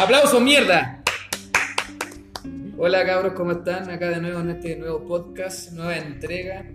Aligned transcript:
¡Aplauso, 0.00 0.40
mierda! 0.40 1.02
Hola 2.76 3.04
cabros, 3.06 3.32
¿cómo 3.34 3.52
están? 3.52 3.88
Acá 3.90 4.10
de 4.10 4.20
nuevo 4.20 4.40
en 4.40 4.50
este 4.50 4.76
nuevo 4.76 5.04
podcast, 5.06 5.72
nueva 5.72 5.96
entrega. 5.96 6.66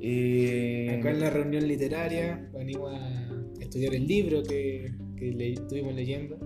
Eh, 0.00 0.96
Acá 0.98 1.10
en 1.10 1.20
la 1.20 1.30
reunión 1.30 1.66
literaria 1.66 2.48
venimos 2.54 2.94
a 2.94 3.60
estudiar 3.60 3.94
el 3.94 4.06
libro 4.06 4.42
que, 4.42 4.92
que 5.16 5.32
le- 5.32 5.52
estuvimos 5.54 5.94
leyendo. 5.94 6.38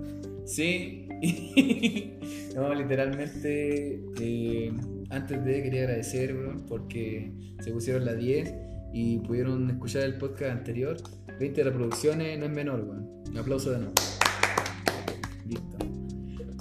Sí, 0.47 1.07
no, 2.57 2.75
literalmente, 2.75 4.01
eh, 4.21 4.73
antes 5.11 5.45
de 5.45 5.63
quería 5.63 5.83
agradecer, 5.83 6.35
weón, 6.35 6.65
porque 6.67 7.33
se 7.61 7.71
pusieron 7.71 8.05
las 8.05 8.17
10 8.19 8.53
y 8.93 9.19
pudieron 9.19 9.71
escuchar 9.71 10.03
el 10.03 10.17
podcast 10.19 10.51
anterior. 10.53 10.97
20 11.39 11.65
reproducciones 11.65 12.39
no 12.39 12.47
es 12.47 12.51
menor, 12.53 12.81
weón. 12.83 13.09
Un 13.31 13.39
aplauso 13.39 13.71
de 13.71 13.79
nuevo. 13.79 13.95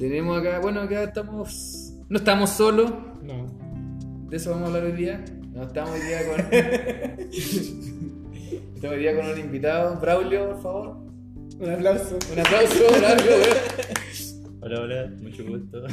Tenemos 0.03 0.37
acá, 0.37 0.59
bueno, 0.59 0.81
acá 0.81 1.03
estamos, 1.03 1.93
no 2.09 2.17
estamos 2.17 2.49
solos, 2.49 2.91
No. 3.21 3.47
de 4.29 4.35
eso 4.35 4.49
vamos 4.51 4.65
a 4.65 4.67
hablar 4.67 4.83
hoy 4.83 4.97
día. 4.97 5.23
No 5.53 5.63
estamos 5.63 5.91
hoy 5.91 6.01
día 6.01 6.19
con. 6.27 6.41
estamos 8.75 8.95
hoy 8.97 8.99
día 8.99 9.15
con 9.15 9.25
un 9.31 9.39
invitado. 9.39 9.97
Braulio, 10.01 10.49
por 10.49 10.61
favor. 10.61 10.97
Un 11.57 11.69
aplauso. 11.69 12.19
Un 12.33 12.39
aplauso, 12.39 12.83
Braulio. 12.99 13.33
Hola, 14.59 14.81
hola, 14.81 15.09
mucho 15.21 15.45
gusto. 15.45 15.85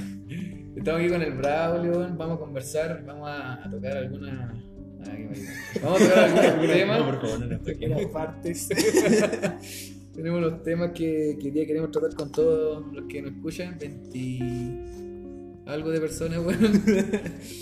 Estamos 0.74 1.00
aquí 1.02 1.08
con 1.10 1.22
el 1.22 1.32
Braulio, 1.36 1.92
vamos 2.16 2.36
a 2.36 2.40
conversar, 2.40 3.04
vamos 3.06 3.28
a, 3.28 3.64
a 3.64 3.70
tocar 3.70 3.96
alguna. 3.96 4.52
ah. 4.52 5.12
Vamos 5.84 6.02
a 6.02 6.04
tocar 6.04 6.18
algunos 6.24 6.56
No, 6.66 6.72
temas. 6.72 7.02
por 7.04 7.20
favor, 7.20 7.38
no 7.40 7.46
nos 7.46 7.62
toquemos. 7.62 8.06
Partes. 8.06 8.68
Tenemos 10.14 10.40
los 10.40 10.62
temas 10.62 10.90
que, 10.92 11.36
que 11.40 11.46
hoy 11.46 11.50
día 11.52 11.66
queremos 11.66 11.90
tratar 11.90 12.14
con 12.14 12.32
todos 12.32 12.84
los 12.92 13.04
que 13.06 13.22
nos 13.22 13.32
escuchan, 13.32 13.78
20 13.78 14.90
algo 15.66 15.90
de 15.90 16.00
personas, 16.00 16.38
weón. 16.44 16.82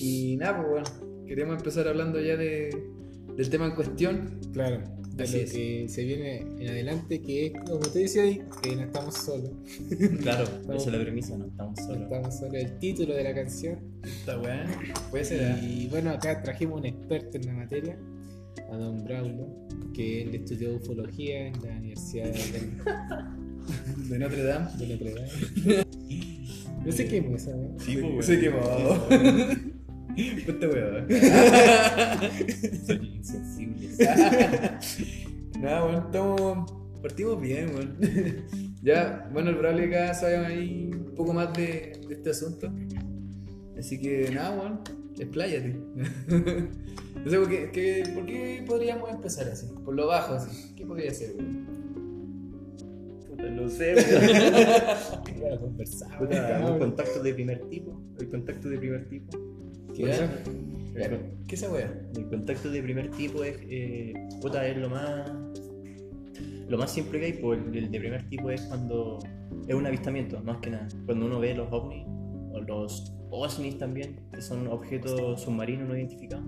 Y 0.00 0.36
nada, 0.36 0.56
pues 0.56 0.68
bueno, 0.70 1.24
queremos 1.26 1.56
empezar 1.58 1.86
hablando 1.88 2.18
ya 2.20 2.36
de, 2.36 2.70
del 3.36 3.50
tema 3.50 3.66
en 3.66 3.72
cuestión. 3.72 4.40
Claro. 4.52 4.80
De 5.14 5.24
Así 5.24 5.36
lo 5.36 5.42
es. 5.42 5.52
que 5.52 5.86
se 5.88 6.04
viene 6.04 6.38
en 6.60 6.68
adelante, 6.68 7.20
que 7.20 7.46
es, 7.46 7.52
como 7.66 7.80
te 7.80 7.98
decía 7.98 8.22
ahí, 8.22 8.40
que 8.62 8.76
no 8.76 8.82
estamos 8.84 9.14
solos. 9.16 9.50
Claro, 10.22 10.44
esa 10.74 10.74
es 10.74 10.86
la 10.92 11.00
premisa, 11.00 11.36
no 11.36 11.46
estamos 11.48 11.78
No 11.80 11.86
solos. 11.86 12.02
estamos 12.04 12.38
solos. 12.38 12.54
El 12.54 12.78
título 12.78 13.14
de 13.14 13.24
la 13.24 13.34
canción. 13.34 13.78
Está 14.04 14.38
weón. 14.40 14.68
Puede 15.10 15.24
ser. 15.24 15.62
Y 15.62 15.88
bueno, 15.88 16.10
acá 16.10 16.40
trajimos 16.42 16.78
un 16.80 16.86
experto 16.86 17.36
en 17.36 17.46
la 17.46 17.52
materia, 17.52 17.98
a 18.70 18.76
don 18.76 19.04
Braulio, 19.04 19.48
que 19.94 20.22
él 20.22 20.34
estudió 20.34 20.76
ufología 20.76 21.48
en 21.48 21.54
la 21.62 21.76
Universidad 21.76 22.26
de, 22.26 24.08
De 24.08 24.18
Notre 24.18 24.42
Dame. 24.42 24.68
de 24.78 24.86
Notre 24.88 25.14
Dame. 25.14 25.86
No 26.84 26.92
sé 26.92 27.06
qué 27.06 27.18
es 27.18 27.42
esa, 27.42 27.56
¿no? 27.56 27.78
Sí, 27.78 27.96
pues, 27.96 28.04
weón. 28.04 28.22
Se 28.22 28.40
quemó. 28.40 28.60
Este 30.16 30.66
weón. 30.66 31.06
Soy 32.86 33.14
insensible. 33.16 33.88
Nada, 35.60 35.82
bueno, 35.82 35.98
estamos. 36.06 36.72
Partimos 37.02 37.40
bien, 37.40 37.70
weón. 37.74 37.96
ya, 38.82 39.28
bueno, 39.32 39.50
el 39.50 39.56
Braulio 39.56 39.86
acá 39.86 40.14
sabe 40.14 40.36
ahí 40.38 40.90
un 40.92 41.14
poco 41.14 41.32
más 41.32 41.52
de, 41.52 42.00
de 42.08 42.14
este 42.14 42.30
asunto. 42.30 42.72
Así 43.78 44.00
que 44.00 44.30
nada, 44.32 44.58
weón, 44.58 44.80
expláyate. 45.24 45.76
no 47.24 47.30
sé, 47.30 47.38
¿por 47.38 47.48
qué, 47.48 47.70
qué- 47.72 48.02
¿por 48.14 48.26
qué 48.26 48.64
podríamos 48.66 49.10
empezar 49.10 49.48
así? 49.48 49.66
Por 49.84 49.94
lo 49.94 50.06
bajo, 50.06 50.34
así. 50.34 50.74
¿Qué 50.74 50.86
podría 50.86 51.12
ser? 51.12 51.34
Puta, 53.28 53.50
No 53.50 53.68
sé. 53.68 53.94
Puta, 56.18 56.58
¿no? 56.60 56.72
un 56.72 56.78
contacto 56.78 57.22
de 57.22 57.34
primer 57.34 57.60
tipo. 57.68 58.00
El 58.18 58.28
contacto 58.28 58.68
de 58.68 58.78
primer 58.78 59.08
tipo. 59.08 59.38
¿Qué 59.94 60.10
eso. 60.10 60.24
¿Qué 61.46 61.54
es 61.54 61.62
esa 61.62 61.72
weá? 61.72 61.92
El 62.16 62.26
contacto 62.28 62.70
de 62.70 62.82
primer 62.82 63.10
tipo 63.12 63.44
es, 63.44 63.56
eh, 63.68 64.12
puta, 64.40 64.66
es 64.66 64.76
lo 64.76 64.90
más, 64.90 65.30
lo 66.68 66.76
más 66.76 66.92
simple 66.92 67.20
que 67.20 67.26
hay, 67.26 67.32
pues 67.34 67.60
el, 67.68 67.76
el 67.76 67.90
de 67.90 68.00
primer 68.00 68.28
tipo 68.28 68.50
es 68.50 68.62
cuando 68.62 69.18
es 69.68 69.74
un 69.74 69.86
avistamiento, 69.86 70.40
más 70.42 70.58
que 70.58 70.70
nada. 70.70 70.88
Cuando 71.06 71.26
uno 71.26 71.38
ve 71.38 71.54
los 71.54 71.72
ovnis, 71.72 72.04
o 72.52 72.60
los 72.60 73.12
OSNIs 73.30 73.78
también, 73.78 74.20
que 74.32 74.40
son 74.42 74.66
objetos 74.68 75.42
submarinos 75.42 75.88
no 75.88 75.96
identificados. 75.96 76.44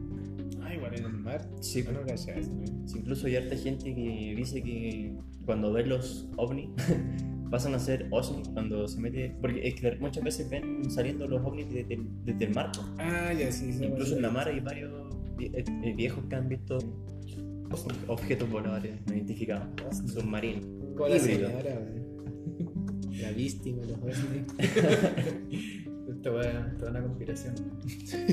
Ah, 0.62 0.74
igual 0.74 0.94
en 0.98 1.04
el 1.04 1.12
mar. 1.12 1.48
Sí, 1.60 1.82
No, 1.84 2.00
eso, 2.12 2.30
¿no? 2.34 2.66
Sí, 2.86 2.98
Incluso 2.98 3.26
hay 3.26 3.36
harta 3.36 3.56
gente 3.56 3.94
que 3.94 4.34
dice 4.36 4.62
que 4.62 5.14
cuando 5.44 5.72
ven 5.72 5.88
los 5.88 6.28
ovnis 6.36 6.68
pasan 7.50 7.74
a 7.74 7.78
ser 7.78 8.06
OSNI 8.10 8.42
cuando 8.52 8.86
se 8.88 9.00
mete. 9.00 9.34
Porque 9.40 9.66
es 9.66 9.74
que 9.74 9.96
muchas 10.00 10.22
veces 10.22 10.48
ven 10.50 10.88
saliendo 10.90 11.26
los 11.26 11.44
ovnis 11.44 11.68
desde, 11.72 11.94
el- 11.94 12.08
desde 12.24 12.44
el 12.44 12.54
mar. 12.54 12.70
Ah, 12.98 13.32
ya 13.32 13.50
sí. 13.50 13.72
sí, 13.72 13.84
Incluso 13.84 14.16
en 14.16 14.22
la 14.22 14.30
mar 14.30 14.48
hay 14.48 14.60
varios 14.60 14.92
eh, 15.40 15.64
eh, 15.82 15.94
viejos 15.96 16.24
que 16.26 16.36
han 16.36 16.48
visto 16.48 16.78
objetos 18.08 18.50
voladores 18.50 18.94
no 19.06 19.14
identificados, 19.14 19.68
submarinos. 20.12 20.64
Como 20.96 21.08
la 21.08 21.16
híbrido. 21.16 21.48
señora, 21.48 21.78
güey. 21.78 23.20
La 23.20 23.30
víctima, 23.32 23.82
los 23.84 23.98
OSNI. 23.98 24.44
Esta 26.22 26.84
es 26.86 26.90
una 26.90 27.02
conspiración. 27.02 27.54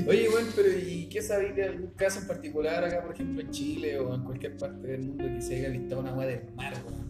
Oye, 0.08 0.28
bueno, 0.30 0.48
pero 0.54 0.68
¿y 0.78 1.06
qué 1.08 1.22
sabéis 1.22 1.56
de 1.56 1.64
algún 1.64 1.90
caso 1.92 2.20
en 2.20 2.26
particular 2.26 2.84
acá, 2.84 3.02
por 3.02 3.14
ejemplo, 3.14 3.40
en 3.40 3.50
Chile 3.50 3.98
o 3.98 4.14
en 4.14 4.22
cualquier 4.24 4.56
parte 4.56 4.86
del 4.86 5.00
mundo 5.02 5.24
que 5.24 5.40
se 5.40 5.56
haya 5.56 5.68
visto 5.70 5.98
una 5.98 6.14
weá 6.14 6.28
del 6.28 6.54
mar, 6.54 6.74
weón? 6.86 7.08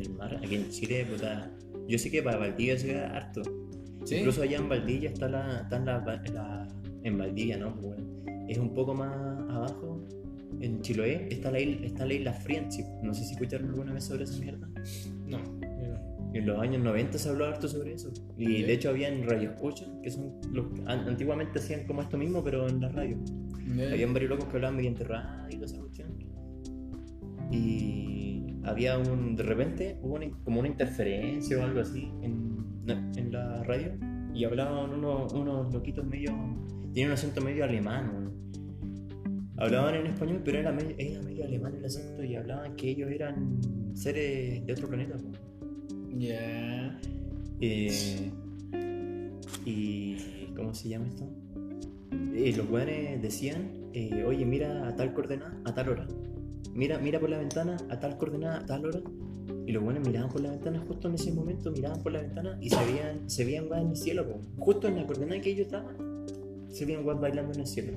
El 0.00 0.10
mar, 0.10 0.40
aquí 0.42 0.54
en 0.56 0.70
Chile, 0.70 1.06
puta. 1.10 1.50
Yo 1.88 1.98
sé 1.98 2.10
que 2.10 2.22
para 2.22 2.36
Valdivia 2.38 2.78
se 2.78 2.88
ve 2.94 3.00
harto. 3.00 3.42
¿Sí? 4.04 4.16
Incluso 4.16 4.42
allá 4.42 4.58
en 4.58 4.68
Valdivia 4.68 5.10
está 5.10 5.28
la. 5.28 5.60
Está 5.62 5.78
la, 5.80 5.98
la- 6.32 6.68
en 7.02 7.16
Valdivia, 7.18 7.56
¿no? 7.56 7.74
Pues, 7.80 7.96
bueno, 7.96 8.46
es 8.48 8.58
un 8.58 8.74
poco 8.74 8.94
más 8.94 9.10
abajo. 9.50 10.06
En 10.60 10.82
Chiloé 10.82 11.28
está 11.30 11.50
la 11.50 11.60
isla, 11.60 11.86
está 11.86 12.04
la 12.06 12.14
isla 12.14 12.32
Friendship. 12.34 12.84
No 13.02 13.14
sé 13.14 13.24
si 13.24 13.32
escucharon 13.32 13.68
alguna 13.70 13.92
vez 13.94 14.04
sobre 14.04 14.24
esa 14.24 14.36
mierda. 14.38 14.68
En 16.32 16.46
los 16.46 16.60
años 16.60 16.82
90 16.82 17.18
se 17.18 17.28
habló 17.28 17.46
harto 17.46 17.66
sobre 17.68 17.94
eso. 17.94 18.12
Y 18.36 18.62
de 18.62 18.72
hecho 18.72 18.90
habían 18.90 19.22
radio 19.28 19.50
escucha, 19.50 19.86
que 20.02 20.10
son 20.10 20.32
los 20.52 20.66
an- 20.86 21.08
antiguamente 21.08 21.58
hacían 21.58 21.86
como 21.86 22.02
esto 22.02 22.16
mismo, 22.16 22.42
pero 22.44 22.68
en 22.68 22.80
la 22.80 22.88
radio. 22.88 23.16
Ya. 23.76 23.90
Habían 23.92 24.12
varios 24.12 24.30
locos 24.30 24.46
que 24.46 24.56
hablaban 24.56 24.76
mediante 24.76 25.04
radio 25.04 25.46
y 25.50 25.54
toda 25.54 25.66
esa 25.66 25.78
cuestión. 25.80 26.08
Y 27.50 28.54
había 28.64 28.98
un. 28.98 29.36
De 29.36 29.42
repente 29.42 29.98
hubo 30.02 30.14
una- 30.14 30.30
como 30.44 30.60
una 30.60 30.68
interferencia 30.68 31.58
o 31.58 31.62
algo 31.64 31.80
así 31.80 32.10
en, 32.22 32.56
en 33.16 33.32
la 33.32 33.62
radio. 33.64 33.92
Y 34.34 34.44
hablaban 34.44 34.90
unos, 34.90 35.32
unos 35.32 35.72
loquitos 35.72 36.06
medio. 36.06 36.30
Tenían 36.92 37.08
un 37.08 37.14
acento 37.14 37.40
medio 37.40 37.64
alemán. 37.64 38.30
Hablaban 39.56 39.94
en 39.96 40.06
español, 40.06 40.40
pero 40.44 40.58
era 40.58 40.72
medio, 40.72 40.94
era 40.96 41.20
medio 41.22 41.44
alemán 41.44 41.74
el 41.74 41.84
acento 41.84 42.24
y 42.24 42.34
hablaban 42.34 42.76
que 42.76 42.90
ellos 42.90 43.10
eran 43.10 43.58
seres 43.94 44.64
de 44.64 44.72
otro 44.72 44.88
planeta. 44.88 45.16
Ya. 46.16 46.98
Eh, 47.60 48.30
y. 49.64 50.16
¿Cómo 50.56 50.74
se 50.74 50.88
llama 50.88 51.06
esto? 51.06 51.28
Eh, 52.34 52.54
los 52.56 52.68
weones 52.70 53.22
decían: 53.22 53.70
eh, 53.92 54.24
Oye, 54.24 54.44
mira 54.44 54.88
a 54.88 54.96
tal 54.96 55.14
coordenada 55.14 55.60
a 55.64 55.74
tal 55.74 55.88
hora. 55.88 56.06
Mira, 56.74 56.98
mira 56.98 57.18
por 57.18 57.30
la 57.30 57.38
ventana 57.38 57.76
a 57.88 57.98
tal 57.98 58.16
coordenada 58.18 58.58
a 58.58 58.66
tal 58.66 58.86
hora. 58.86 59.00
Y 59.66 59.72
los 59.72 59.82
buenos 59.82 60.06
miraban 60.06 60.30
por 60.30 60.40
la 60.40 60.50
ventana 60.50 60.82
justo 60.86 61.08
en 61.08 61.14
ese 61.14 61.32
momento, 61.32 61.70
miraban 61.70 62.02
por 62.02 62.12
la 62.12 62.22
ventana 62.22 62.58
y 62.60 62.70
se 62.70 62.84
veían, 62.84 63.30
se 63.30 63.44
veían 63.44 63.66
en 63.72 63.90
el 63.90 63.96
cielo. 63.96 64.26
po. 64.28 64.40
Justo 64.58 64.88
en 64.88 64.96
la 64.96 65.06
coordenada 65.06 65.40
que 65.40 65.50
ellos 65.50 65.66
estaban, 65.66 66.26
se 66.68 66.84
veían 66.84 67.04
weas 67.04 67.20
bailando 67.20 67.52
en 67.52 67.60
el 67.60 67.66
cielo. 67.66 67.92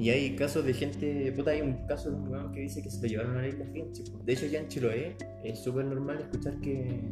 Y 0.00 0.08
hay 0.08 0.34
casos 0.34 0.64
de 0.64 0.72
gente, 0.72 1.30
puta, 1.36 1.50
hay 1.50 1.60
un 1.60 1.74
caso 1.86 2.10
de 2.10 2.16
un 2.16 2.28
weón 2.28 2.52
que 2.52 2.60
dice 2.60 2.82
que 2.82 2.88
se 2.90 3.02
lo 3.02 3.06
llevaron 3.06 3.36
a 3.36 3.42
la 3.42 3.48
isla 3.48 3.66
Friendship. 3.66 4.04
De 4.24 4.32
hecho, 4.32 4.46
ya 4.46 4.60
en 4.60 4.68
Chiloé 4.68 5.14
es 5.44 5.58
súper 5.58 5.84
normal 5.84 6.20
escuchar 6.20 6.58
que 6.62 7.02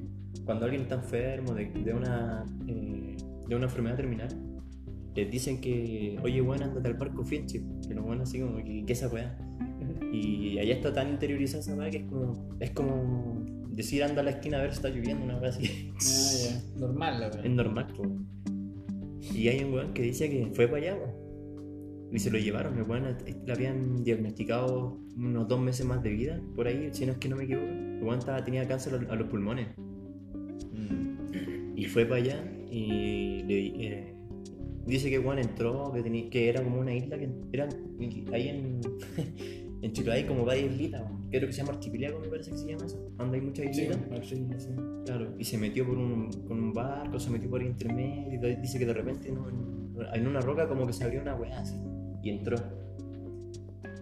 cuando 0.47 0.65
alguien 0.65 0.83
está 0.83 0.95
enfermo 0.95 1.53
de, 1.53 1.67
de 1.67 1.93
una, 1.93 2.47
eh, 2.67 3.15
de 3.47 3.55
una 3.55 3.67
enfermedad 3.67 3.97
terminal, 3.97 4.29
les 5.15 5.31
dicen 5.31 5.61
que, 5.61 6.19
oye, 6.23 6.41
weón, 6.41 6.63
ándate 6.63 6.89
al 6.89 6.95
barco. 6.95 7.25
Que 7.29 7.95
los 7.95 8.05
weones 8.07 8.27
así 8.27 8.41
como, 8.41 8.57
que 8.65 8.85
¿qué 8.87 8.93
esa 8.95 9.09
weá? 9.09 9.37
Y 10.11 10.59
allá 10.59 10.75
está 10.75 10.91
tan 10.95 11.11
interiorizada 11.11 11.61
esa 11.61 11.75
weá 11.75 11.91
que 11.91 11.99
es 11.99 12.05
como, 12.05 12.57
es 12.59 12.71
como 12.71 13.45
decir 13.69 14.03
anda 14.03 14.23
a 14.23 14.25
la 14.25 14.31
esquina 14.31 14.59
a 14.59 14.63
ver 14.63 14.71
si 14.71 14.77
está 14.77 14.89
lloviendo, 14.89 15.25
una 15.27 15.37
weá 15.39 15.51
así. 15.51 15.93
Ah, 15.95 16.63
ya. 16.75 16.81
Normal 16.81 17.21
la 17.21 17.27
Es 17.29 17.37
weá. 17.37 17.49
normal, 17.49 17.87
po. 17.95 18.05
Y 19.35 19.49
hay 19.49 19.63
un 19.65 19.75
weón 19.75 19.93
que 19.93 20.01
dice 20.01 20.31
que 20.31 20.51
fue 20.55 20.69
para 20.69 20.79
allá, 20.79 20.99
po. 20.99 21.18
Y 22.11 22.19
se 22.19 22.31
lo 22.31 22.39
llevaron, 22.39 22.79
el 22.79 22.85
weón 22.85 23.05
eh, 23.27 23.37
le 23.47 23.53
habían 23.53 24.03
diagnosticado 24.03 24.99
unos 25.17 25.47
dos 25.47 25.61
meses 25.61 25.85
más 25.85 26.03
de 26.03 26.11
vida, 26.11 26.41
por 26.57 26.67
ahí, 26.67 26.89
si 26.93 27.05
no 27.05 27.13
es 27.13 27.19
que 27.19 27.29
no 27.29 27.37
me 27.37 27.45
equivoco. 27.45 27.67
El 27.67 28.03
weón 28.03 28.21
tenía 28.45 28.67
cáncer 28.67 28.95
a- 29.11 29.15
los 29.17 29.29
pulmones. 29.29 29.69
Y 31.77 31.85
fue 31.85 32.05
para 32.07 32.17
allá 32.21 32.45
y 32.71 33.43
le, 33.45 33.67
eh, 33.87 34.15
dice 34.87 35.11
que 35.11 35.19
Juan 35.19 35.39
entró, 35.39 35.93
que, 35.93 36.03
tenía, 36.03 36.29
que 36.29 36.49
era 36.49 36.63
como 36.63 36.81
una 36.81 36.93
isla 36.95 37.17
que 37.19 37.29
era 37.53 37.69
ahí 38.33 38.49
en, 38.49 38.81
En 39.81 39.93
Chiloé 39.93 40.15
hay 40.17 40.25
como 40.25 40.45
varias 40.45 40.73
islitas, 40.73 41.03
creo 41.31 41.47
que 41.47 41.53
se 41.53 41.59
llama 41.63 41.75
archipiélago, 41.75 42.19
me 42.19 42.27
parece 42.27 42.51
que 42.51 42.57
se 42.57 42.67
llama 42.67 42.85
eso. 42.87 43.13
Donde 43.17 43.39
hay 43.39 43.45
muchas 43.45 43.65
Sí, 43.77 43.83
islitas. 43.83 44.29
fin, 44.29 44.51
sí. 44.59 44.71
Claro, 45.07 45.35
y 45.39 45.45
se 45.45 45.57
metió 45.57 45.87
por 45.87 45.97
un, 45.97 46.31
con 46.49 46.59
un 46.61 46.73
barco, 46.73 47.21
se 47.21 47.31
metió 47.31 47.49
por 47.49 47.61
ahí 47.61 47.69
intermedio, 47.69 48.49
y 48.51 48.57
dice 48.57 48.77
que 48.81 48.87
de 48.87 48.93
repente 48.93 49.29
en, 49.29 49.37
en 50.15 50.27
una 50.27 50.41
roca 50.41 50.69
como 50.69 50.85
que 50.85 50.93
se 50.93 51.05
abrió 51.05 51.23
una 51.23 51.37
weá 51.37 51.61
así, 51.61 51.77
y 52.29 52.31
entró. 52.39 52.57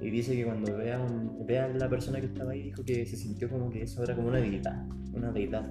Y 0.01 0.11
dice 0.11 0.37
que 0.37 0.45
cuando 0.45 0.77
vean, 0.77 1.33
vean 1.47 1.79
la 1.79 1.89
persona 1.89 2.21
que 2.21 2.27
estaba 2.27 2.53
ahí, 2.53 2.65
dijo 2.65 2.85
que 2.85 3.07
se 3.07 3.17
sintió 3.17 3.49
como 3.49 3.71
que 3.71 3.83
eso 3.83 4.03
era 4.05 4.15
como 4.15 4.29
una 4.29 4.39
deidad, 4.39 4.87
una 5.15 5.33
deidad. 5.33 5.71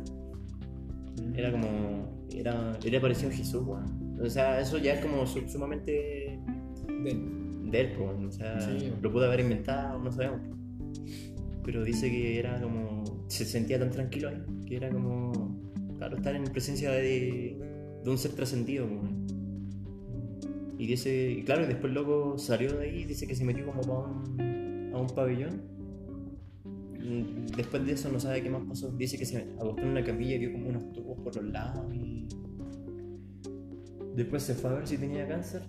Era 1.35 1.51
como, 1.51 2.25
era, 2.33 2.77
era 2.83 2.99
parecido 3.01 3.29
a 3.29 3.33
Jesús, 3.33 3.63
weón. 3.65 4.19
O 4.21 4.29
sea, 4.29 4.59
eso 4.59 4.77
ya 4.77 4.93
es 4.95 5.05
como 5.05 5.25
su- 5.27 5.47
sumamente 5.47 6.39
Ven. 7.03 7.69
de 7.71 7.81
él, 7.81 7.93
pues, 7.97 8.27
o 8.27 8.31
sea, 8.31 8.59
Sí. 8.61 8.91
lo 9.01 9.11
pudo 9.11 9.25
haber 9.25 9.41
inventado, 9.41 9.99
no 9.99 10.11
sabemos. 10.11 10.41
Pero 11.63 11.83
dice 11.83 12.09
que 12.09 12.39
era 12.39 12.59
como, 12.61 13.03
se 13.27 13.45
sentía 13.45 13.79
tan 13.79 13.91
tranquilo 13.91 14.29
ahí, 14.29 14.41
que 14.67 14.75
era 14.77 14.89
como, 14.89 15.31
claro, 15.97 16.17
estar 16.17 16.35
en 16.35 16.43
presencia 16.45 16.91
de, 16.91 17.57
de 18.03 18.09
un 18.09 18.17
ser 18.17 18.31
trascendido. 18.31 18.87
pues, 18.87 19.01
weón. 19.01 19.25
Y 20.77 20.87
dice, 20.87 21.31
y 21.31 21.43
claro, 21.43 21.63
y 21.63 21.67
después 21.67 21.85
el 21.89 21.93
loco 21.95 22.37
salió 22.37 22.73
de 22.77 22.85
ahí 22.89 23.01
y 23.01 23.05
dice 23.05 23.25
que 23.27 23.35
se 23.35 23.45
metió 23.45 23.65
como 23.65 23.81
a 23.93 24.07
un, 24.07 24.91
a 24.93 24.97
un 24.99 25.07
pabellón. 25.07 25.61
Y 26.99 27.45
Después 27.55 27.85
de 27.85 27.93
eso 27.93 28.11
no 28.11 28.19
sabe 28.19 28.41
qué 28.41 28.49
más 28.49 28.63
pasó. 28.67 28.91
Dice 28.91 29.17
que 29.17 29.25
se 29.25 29.37
acostó 29.59 29.81
en 29.81 29.89
una 29.89 30.03
camilla 30.03 30.35
y 30.35 30.39
vio 30.39 30.51
como 30.53 30.69
unos 30.69 30.91
tubos 30.91 31.19
por 31.19 31.35
los 31.35 31.45
lados 31.45 31.85
y... 31.93 32.27
Después 34.15 34.43
se 34.43 34.53
fue 34.55 34.69
a 34.69 34.73
ver 34.75 34.87
si 34.87 34.97
tenía 34.97 35.27
cáncer. 35.27 35.61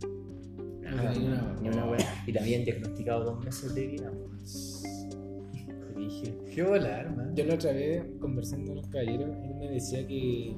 Ah, 0.86 1.12
ni 1.18 1.26
una- 1.26 1.56
Ni 1.60 1.68
una 1.68 1.84
wea. 1.90 2.24
Y 2.26 2.32
le 2.32 2.40
habían 2.40 2.64
diagnosticado 2.64 3.24
dos 3.24 3.44
meses 3.44 3.74
de 3.74 3.86
vida. 3.86 4.12
Qué 6.54 6.62
volar, 6.62 7.14
man. 7.16 7.34
Yo 7.34 7.44
la 7.44 7.54
otra 7.54 7.72
vez, 7.72 8.04
conversando 8.20 8.66
con 8.68 8.76
los 8.76 8.86
caballeros, 8.88 9.28
él 9.44 9.54
me 9.58 9.70
decía 9.70 10.06
que, 10.06 10.54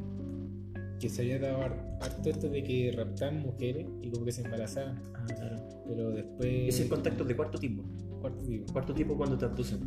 que 0.99 1.09
se 1.09 1.23
había 1.23 1.39
dado 1.39 1.63
har- 1.63 1.99
harto 2.01 2.31
esto 2.31 2.49
de 2.49 2.63
que 2.63 2.93
raptaban 2.97 3.41
mujeres 3.43 3.87
y 4.03 4.11
como 4.11 4.25
que 4.25 4.33
se 4.33 4.43
embarazaban. 4.43 5.01
ah, 5.15 5.27
claro. 5.27 5.57
Pero 5.87 6.11
después. 6.11 6.69
Es 6.75 6.81
el 6.81 6.89
contacto 6.89 7.25
de 7.25 7.37
cuarto 7.37 7.59
tipo. 7.59 7.83
Cuarto 8.21 8.45
tipo. 8.45 8.73
Cuarto 8.73 8.95
tipo 8.95 9.17
cuando 9.17 9.39
te 9.39 9.45
abducen. 9.45 9.81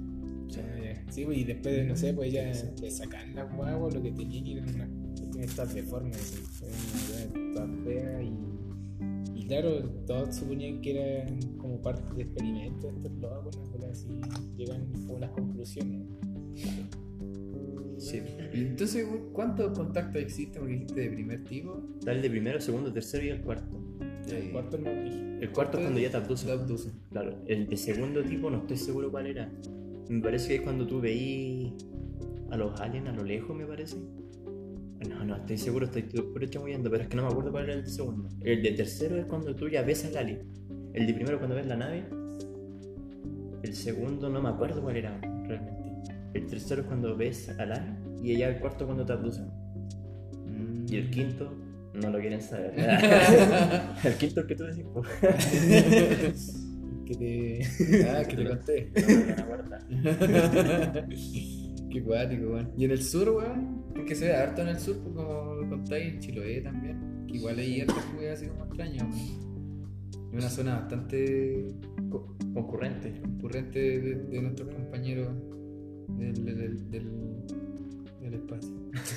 Ah, 0.57 0.79
ya. 0.83 1.11
Sí, 1.11 1.23
pues, 1.25 1.37
y 1.37 1.43
después, 1.45 1.75
de, 1.75 1.83
no 1.85 1.95
sé, 1.95 2.13
pues 2.13 2.31
ya 2.31 2.51
le 2.81 2.91
sacan 2.91 3.35
las 3.35 3.55
guaguas, 3.55 3.93
lo 3.93 4.01
que 4.01 4.11
tenían 4.11 4.45
y 4.47 4.53
eran 4.57 4.75
unas 4.75 4.89
estas 5.39 5.73
deformes, 5.73 6.41
weá 6.61 7.53
todas 7.53 7.69
feas 7.85 8.23
y, 8.23 9.39
y 9.39 9.45
claro, 9.47 9.81
todos 10.05 10.35
suponían 10.35 10.81
que 10.81 10.91
eran 10.91 11.39
como 11.57 11.81
parte 11.81 12.03
de 12.15 12.23
experimentos 12.23 12.93
estos 12.93 13.13
locos, 13.13 13.57
así, 13.89 14.07
llegan 14.57 14.91
como 15.07 15.19
las 15.19 15.31
conclusiones. 15.31 16.01
Sí. 18.01 18.19
Y 18.51 18.61
entonces, 18.61 19.05
¿cuántos 19.31 19.77
contactos 19.77 20.21
existen? 20.21 20.61
Porque 20.61 20.73
dijiste 20.73 21.01
de 21.01 21.09
primer 21.11 21.43
tipo. 21.43 21.83
Está 21.99 22.13
el 22.13 22.21
de 22.23 22.29
primero, 22.31 22.59
segundo, 22.59 22.91
tercero 22.91 23.23
y 23.25 23.29
el 23.29 23.41
cuarto. 23.41 23.79
El 24.27 24.51
cuarto 24.51 24.77
brígido. 24.79 25.39
El 25.39 25.51
cuarto 25.51 25.77
es 25.77 25.83
cuando 25.83 25.99
ya 25.99 26.07
te 26.07 26.11
Te 26.11 26.17
abducen. 26.17 26.49
abducen. 26.49 26.93
Claro, 27.11 27.37
el 27.45 27.67
de 27.67 27.77
segundo 27.77 28.23
tipo 28.23 28.49
no 28.49 28.57
estoy 28.57 28.77
seguro 28.77 29.11
cuál 29.11 29.27
era. 29.27 29.51
Me 30.09 30.19
parece 30.19 30.47
que 30.47 30.55
es 30.55 30.61
cuando 30.61 30.87
tú 30.87 30.99
veí 30.99 31.75
a 32.49 32.57
los 32.57 32.79
aliens 32.81 33.07
a 33.07 33.11
lo 33.11 33.23
lejos, 33.23 33.55
me 33.55 33.65
parece. 33.65 33.97
No, 35.07 35.23
no, 35.23 35.35
estoy 35.35 35.57
seguro, 35.59 35.85
estoy 35.85 36.03
puro 36.03 36.45
chamullando, 36.47 36.89
pero 36.89 37.03
es 37.03 37.09
que 37.09 37.15
no 37.15 37.23
me 37.23 37.29
acuerdo 37.29 37.51
cuál 37.51 37.65
era 37.65 37.73
el 37.73 37.83
de 37.83 37.89
segundo. 37.89 38.29
El 38.41 38.63
de 38.63 38.71
tercero 38.71 39.15
es 39.17 39.25
cuando 39.25 39.55
tú 39.55 39.69
ya 39.69 39.83
ves 39.83 40.05
al 40.05 40.17
alien. 40.17 40.41
El 40.93 41.05
de 41.05 41.13
primero 41.13 41.37
cuando 41.37 41.55
ves 41.55 41.67
la 41.67 41.77
nave. 41.77 42.03
El 43.61 43.73
segundo 43.75 44.27
no 44.29 44.41
me 44.41 44.49
acuerdo 44.49 44.81
cuál 44.81 44.97
era 44.97 45.19
realmente. 45.21 45.80
El 46.33 46.47
tercero 46.47 46.81
es 46.81 46.87
cuando 46.87 47.15
ves 47.17 47.49
al 47.57 47.71
alien. 47.71 47.97
Y 48.23 48.37
ya 48.37 48.49
el 48.49 48.59
cuarto 48.59 48.85
cuando 48.85 49.05
te 49.05 49.13
abducen. 49.13 49.47
Y 50.89 50.95
el 50.97 51.09
quinto 51.09 51.53
no 51.93 52.09
lo 52.09 52.19
quieren 52.19 52.41
saber. 52.41 52.73
el 54.03 54.13
quinto 54.15 54.41
es 54.41 54.43
el 54.43 54.47
que 54.47 54.55
tú 54.55 54.63
decís. 54.65 54.85
Que 57.05 57.15
te. 57.15 57.61
Ah, 58.09 58.23
que 58.27 58.35
te 58.37 58.45
conté. 58.47 58.91
No. 59.89 60.93
Qué 61.89 62.03
cuático, 62.03 62.51
weón. 62.53 62.71
Y 62.77 62.85
en 62.85 62.91
el 62.91 63.01
sur, 63.03 63.29
weón, 63.29 63.83
porque 63.93 64.15
se 64.15 64.25
ve 64.27 64.33
harto 64.33 64.61
en 64.61 64.69
el 64.69 64.79
sur, 64.79 64.97
pues, 64.99 65.13
como 65.15 65.69
contáis, 65.69 66.13
en 66.13 66.19
Chiloé 66.19 66.61
también. 66.61 67.25
Que 67.27 67.37
igual 67.37 67.59
hay 67.59 67.81
hartas 67.81 68.05
weas 68.17 68.39
así 68.39 68.47
como 68.49 68.63
extrañas, 68.65 69.03
weón. 69.03 69.51
Es 70.31 70.37
una 70.39 70.49
zona 70.49 70.75
bastante 70.79 71.67
Co- 72.09 72.37
Concurrente. 72.53 73.19
concurrente 73.21 73.79
de, 73.79 74.15
de 74.15 74.41
nuestros 74.41 74.73
compañeros 74.73 75.27
del, 76.17 76.45
del, 76.45 76.91
del, 76.91 77.11
del 78.21 78.33
espacio. 78.35 78.69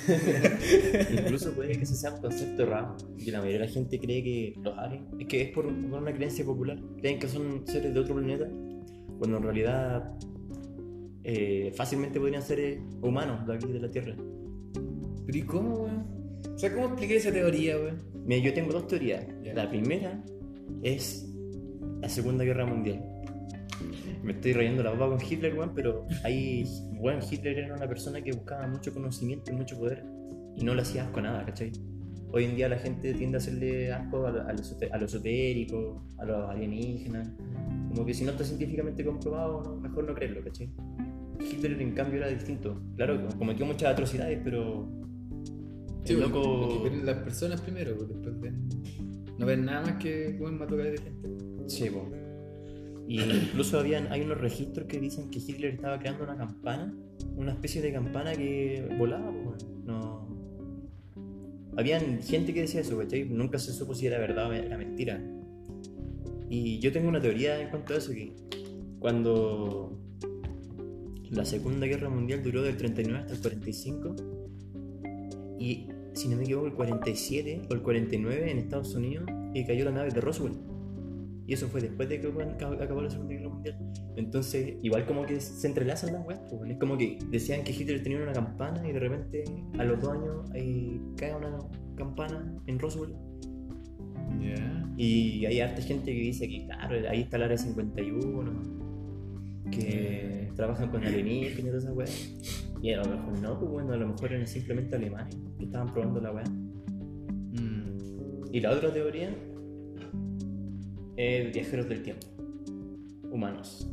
Incluso 1.11 1.53
puede 1.53 1.73
que 1.77 1.83
ese 1.83 1.95
sea 1.95 2.13
un 2.13 2.21
concepto 2.21 2.63
errado. 2.63 2.97
Y 3.17 3.31
la 3.31 3.39
mayoría 3.39 3.59
de 3.61 3.65
la 3.67 3.71
gente 3.71 3.99
cree 3.99 4.23
que 4.23 4.53
los 4.61 4.77
aliens. 4.77 5.05
Es 5.19 5.27
que 5.27 5.41
es 5.43 5.51
por, 5.51 5.65
por 5.65 6.01
una 6.01 6.13
creencia 6.13 6.45
popular. 6.45 6.79
Creen 6.99 7.19
que 7.19 7.27
son 7.27 7.65
seres 7.67 7.93
de 7.93 7.99
otro 7.99 8.15
planeta. 8.15 8.47
Cuando 9.19 9.37
en 9.37 9.43
realidad. 9.43 10.17
eh, 11.23 11.71
fácilmente 11.75 12.19
podrían 12.19 12.41
ser 12.41 12.59
eh, 12.59 12.81
humanos 13.01 13.45
de 13.47 13.55
aquí 13.55 13.67
de 13.71 13.79
la 13.79 13.89
Tierra. 13.89 14.15
Pero 15.25 15.37
¿y 15.37 15.41
cómo, 15.43 15.75
weón? 15.83 16.05
O 16.53 16.57
sea, 16.57 16.73
¿cómo 16.73 16.87
expliqué 16.87 17.17
esa 17.17 17.31
teoría, 17.31 17.77
weón? 17.77 17.97
Mira, 18.25 18.43
yo 18.43 18.53
tengo 18.53 18.71
dos 18.73 18.87
teorías. 18.87 19.25
Ya. 19.43 19.53
La 19.53 19.69
primera 19.69 20.23
es 20.83 21.27
la 22.01 22.09
Segunda 22.09 22.43
Guerra 22.43 22.65
Mundial. 22.65 23.03
Me 24.23 24.33
estoy 24.33 24.53
rayando 24.53 24.83
la 24.83 24.91
boca 24.91 25.07
con 25.07 25.19
Hitler, 25.21 25.53
weón, 25.55 25.73
pero 25.73 26.07
ahí, 26.23 26.63
weón, 26.99 27.19
Hitler 27.29 27.59
era 27.59 27.75
una 27.75 27.87
persona 27.87 28.21
que 28.21 28.31
buscaba 28.31 28.67
mucho 28.67 28.93
conocimiento 28.93 29.51
y 29.51 29.55
mucho 29.55 29.77
poder 29.77 30.03
y 30.55 30.63
no 30.63 30.73
le 30.73 30.81
hacía 30.81 31.03
asco 31.03 31.19
a 31.19 31.23
nada, 31.23 31.45
¿cachai? 31.45 31.71
Hoy 32.31 32.45
en 32.45 32.55
día 32.55 32.67
la 32.67 32.77
gente 32.77 33.13
tiende 33.13 33.37
a 33.37 33.39
hacerle 33.39 33.93
asco 33.93 34.25
a 34.25 34.31
lo, 34.31 34.41
a 34.41 34.53
lo 34.53 34.59
a 34.91 34.97
lo 34.97 35.05
esotérico, 35.05 36.05
a 36.17 36.25
los 36.25 36.49
alienígenas. 36.49 37.29
Como 37.89 38.05
que 38.05 38.13
si 38.13 38.25
no 38.25 38.31
está 38.31 38.43
científicamente 38.43 39.05
comprobado, 39.05 39.63
no, 39.63 39.75
mejor 39.77 40.05
no 40.05 40.13
creerlo, 40.13 40.43
¿cachai? 40.43 40.69
Hitler 41.39 41.81
en 41.81 41.93
cambio 41.93 42.17
era 42.17 42.27
distinto. 42.27 42.81
Claro, 42.95 43.27
cometió 43.37 43.65
muchas 43.65 43.93
atrocidades, 43.93 44.39
pero... 44.43 44.89
el 46.05 46.17
weón, 46.17 46.31
loco... 46.31 46.89
las 47.03 47.17
personas 47.19 47.61
primero, 47.61 47.95
porque 47.97 48.13
después 48.13 48.39
ven. 48.39 48.69
No 49.37 49.45
ven 49.45 49.65
nada 49.65 49.81
más 49.81 49.93
que 49.97 50.37
weón 50.39 50.57
mató 50.57 50.75
a 50.75 50.77
de 50.77 50.97
gente. 50.97 51.29
Sí, 51.67 51.89
po. 51.89 52.09
Y 53.07 53.21
incluso 53.21 53.79
habían, 53.79 54.11
hay 54.11 54.21
unos 54.21 54.39
registros 54.39 54.87
que 54.87 54.99
dicen 54.99 55.29
que 55.29 55.39
Hitler 55.39 55.75
estaba 55.75 55.99
creando 55.99 56.23
una 56.23 56.35
campana, 56.35 56.93
una 57.35 57.51
especie 57.51 57.81
de 57.81 57.93
campana 57.93 58.33
que 58.33 58.87
volaba. 58.97 59.31
No. 59.85 60.27
Habían 61.77 62.21
gente 62.21 62.53
que 62.53 62.61
decía 62.61 62.81
eso, 62.81 62.97
¿cachai? 62.97 63.25
Nunca 63.25 63.59
se 63.59 63.73
supo 63.73 63.93
si 63.93 64.07
era 64.07 64.17
verdad 64.17 64.49
o 64.49 64.53
era 64.53 64.77
mentira. 64.77 65.21
Y 66.49 66.79
yo 66.79 66.91
tengo 66.91 67.09
una 67.09 67.21
teoría 67.21 67.61
en 67.61 67.69
cuanto 67.69 67.93
a 67.93 67.97
eso, 67.97 68.11
que 68.11 68.33
cuando 68.99 69.99
la 71.29 71.45
Segunda 71.45 71.85
Guerra 71.85 72.09
Mundial 72.09 72.41
duró 72.43 72.61
del 72.63 72.77
39 72.77 73.19
hasta 73.19 73.33
el 73.33 73.41
45, 73.41 74.15
y 75.59 75.87
si 76.13 76.27
no 76.29 76.37
me 76.37 76.43
equivoco, 76.43 76.67
el 76.67 76.73
47 76.73 77.63
o 77.69 77.73
el 77.73 77.81
49 77.81 78.51
en 78.51 78.57
Estados 78.57 78.95
Unidos, 78.95 79.25
y 79.53 79.65
cayó 79.65 79.85
la 79.85 79.91
nave 79.91 80.11
de 80.11 80.21
Roswell. 80.21 80.53
Y 81.47 81.53
eso 81.53 81.67
fue 81.67 81.81
después 81.81 82.09
de 82.09 82.19
que 82.19 82.27
acabó 82.27 83.01
la 83.01 83.09
Segunda 83.09 83.35
Guerra 83.35 83.49
Mundial. 83.49 83.77
Entonces, 84.15 84.77
igual 84.81 85.05
como 85.05 85.25
que 85.25 85.39
se 85.39 85.67
entrelazan 85.67 86.13
las 86.13 86.25
weas. 86.25 86.39
pues, 86.49 86.71
Es 86.71 86.79
como 86.79 86.97
que 86.97 87.19
decían 87.29 87.63
que 87.63 87.71
Hitler 87.71 88.01
tenía 88.01 88.21
una 88.21 88.33
campana 88.33 88.87
y 88.87 88.93
de 88.93 88.99
repente 88.99 89.43
a 89.77 89.83
los 89.83 90.01
dos 90.01 90.11
años 90.11 90.49
eh, 90.55 90.99
cae 91.17 91.35
una 91.35 91.59
campana 91.95 92.51
en 92.65 92.79
Roswell. 92.79 93.13
Ya. 94.41 94.91
Y 94.97 95.45
hay 95.45 95.59
harta 95.59 95.81
gente 95.81 96.05
que 96.05 96.19
dice 96.19 96.49
que, 96.49 96.65
claro, 96.65 96.95
ahí 97.09 97.21
está 97.21 97.37
el 97.37 97.43
área 97.43 97.57
51, 97.57 98.63
que 99.71 100.51
trabajan 100.55 100.89
con 100.89 101.03
alienígenas 101.03 101.59
y 101.59 101.63
todas 101.63 101.83
esas 101.83 101.95
weas. 101.95 102.37
Y 102.81 102.91
a 102.91 103.03
lo 103.03 103.09
mejor 103.09 103.39
no, 103.39 103.59
pues 103.59 103.71
bueno, 103.71 103.93
a 103.93 103.97
lo 103.97 104.07
mejor 104.07 104.33
eran 104.33 104.47
simplemente 104.47 104.95
alemanes 104.95 105.37
que 105.59 105.65
estaban 105.65 105.93
probando 105.93 106.21
la 106.21 106.31
wea. 106.31 106.45
Mm. 106.45 108.45
Y 108.51 108.59
la 108.61 108.71
otra 108.71 108.91
teoría 108.91 109.29
viajeros 111.15 111.87
del 111.89 112.01
tiempo, 112.03 112.27
humanos. 113.31 113.89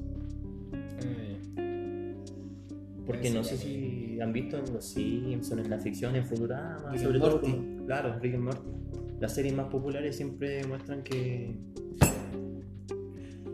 Porque 3.07 3.29
Esa 3.29 3.37
no 3.37 3.45
sé 3.45 3.57
si 3.57 4.21
han 4.21 4.33
visto 4.33 4.57
en 4.59 4.73
Los 4.73 4.85
Simpsons, 4.85 5.65
en 5.65 5.71
la 5.71 5.79
ficción, 5.79 6.15
en 6.15 6.25
Futurama, 6.25 6.93
Rick 6.93 7.03
sobre 7.03 7.19
todo. 7.19 7.41
Como- 7.41 7.85
claro, 7.87 8.19
Rick 8.21 8.35
and 8.35 8.45
Morty. 8.45 8.61
Las 9.21 9.35
series 9.35 9.55
más 9.55 9.67
populares 9.67 10.17
siempre 10.17 10.65
muestran 10.67 11.03
que 11.03 11.57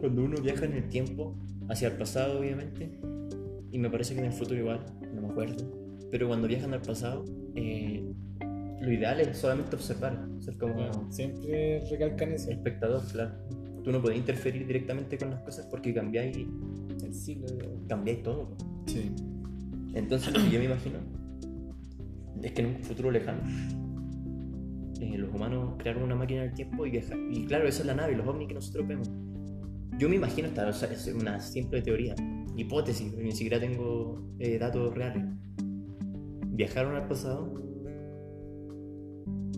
cuando 0.00 0.22
uno 0.24 0.40
viaja 0.40 0.64
en 0.66 0.74
el 0.74 0.88
tiempo, 0.88 1.34
hacia 1.68 1.88
el 1.88 1.94
pasado, 1.96 2.38
obviamente, 2.40 2.90
y 3.72 3.78
me 3.78 3.90
parece 3.90 4.14
que 4.14 4.20
en 4.20 4.26
el 4.26 4.32
futuro 4.32 4.58
igual, 4.58 4.84
no 5.14 5.22
me 5.22 5.28
acuerdo, 5.28 5.56
pero 6.10 6.28
cuando 6.28 6.46
viajan 6.46 6.72
al 6.72 6.82
pasado, 6.82 7.24
eh, 7.54 8.04
lo 8.80 8.92
ideal 8.92 9.20
es 9.20 9.36
solamente 9.38 9.76
observar, 9.76 10.28
ser 10.40 10.56
como 10.56 10.74
Bueno, 10.74 11.06
siempre 11.10 11.80
recalcan 11.90 12.32
eso. 12.32 12.50
espectador, 12.50 13.02
claro. 13.10 13.32
Tú 13.82 13.92
no 13.92 14.00
puedes 14.02 14.18
interferir 14.18 14.66
directamente 14.66 15.16
con 15.18 15.30
las 15.30 15.40
cosas 15.42 15.66
porque 15.66 15.94
cambiáis 15.94 16.36
El 16.36 17.12
de... 17.42 17.78
cambiáis 17.88 18.22
todo. 18.22 18.56
Sí. 18.86 19.10
Entonces, 19.94 20.32
lo 20.32 20.44
que 20.44 20.50
yo 20.50 20.58
me 20.58 20.66
imagino 20.66 20.98
es 22.42 22.52
que 22.52 22.62
en 22.62 22.68
un 22.68 22.82
futuro 22.82 23.10
lejano, 23.10 23.40
eh, 25.00 25.16
los 25.16 25.34
humanos 25.34 25.74
crearon 25.78 26.02
una 26.04 26.14
máquina 26.14 26.42
del 26.42 26.54
tiempo 26.54 26.86
y 26.86 26.90
viajar. 26.90 27.18
Y 27.32 27.46
claro, 27.46 27.66
esa 27.66 27.80
es 27.80 27.86
la 27.86 27.94
nave, 27.94 28.16
los 28.16 28.26
ovnis 28.26 28.48
que 28.48 28.54
nosotros 28.54 28.86
vemos. 28.86 29.10
Yo 29.98 30.08
me 30.08 30.16
imagino, 30.16 30.48
esta 30.48 30.68
o 30.68 30.72
sea, 30.72 30.92
es 30.92 31.08
una 31.08 31.40
simple 31.40 31.82
teoría, 31.82 32.14
hipótesis, 32.56 33.12
ni 33.14 33.32
siquiera 33.32 33.58
tengo 33.58 34.22
eh, 34.38 34.58
datos 34.58 34.94
reales. 34.94 35.24
Viajaron 36.46 36.94
al 36.94 37.08
pasado 37.08 37.52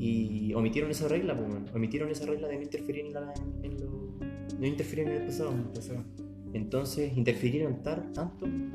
y 0.01 0.53
omitieron 0.55 0.91
esa 0.91 1.07
regla, 1.09 1.37
pues, 1.37 1.47
bueno, 1.49 1.67
omitieron 1.75 2.09
esa 2.11 2.25
regla 2.27 2.49
de 2.49 2.57
no 2.57 2.63
interferir 2.63 3.05
en, 3.07 3.13
la- 3.13 3.35
en 3.63 3.81
lo- 3.81 4.15
no 4.59 4.67
interferir 4.67 5.07
en 5.07 5.13
el 5.15 5.27
pasado. 5.27 5.53
Pasó. 5.75 5.93
Entonces 6.55 7.17
interfirieron 7.17 7.83
tanto 7.83 8.33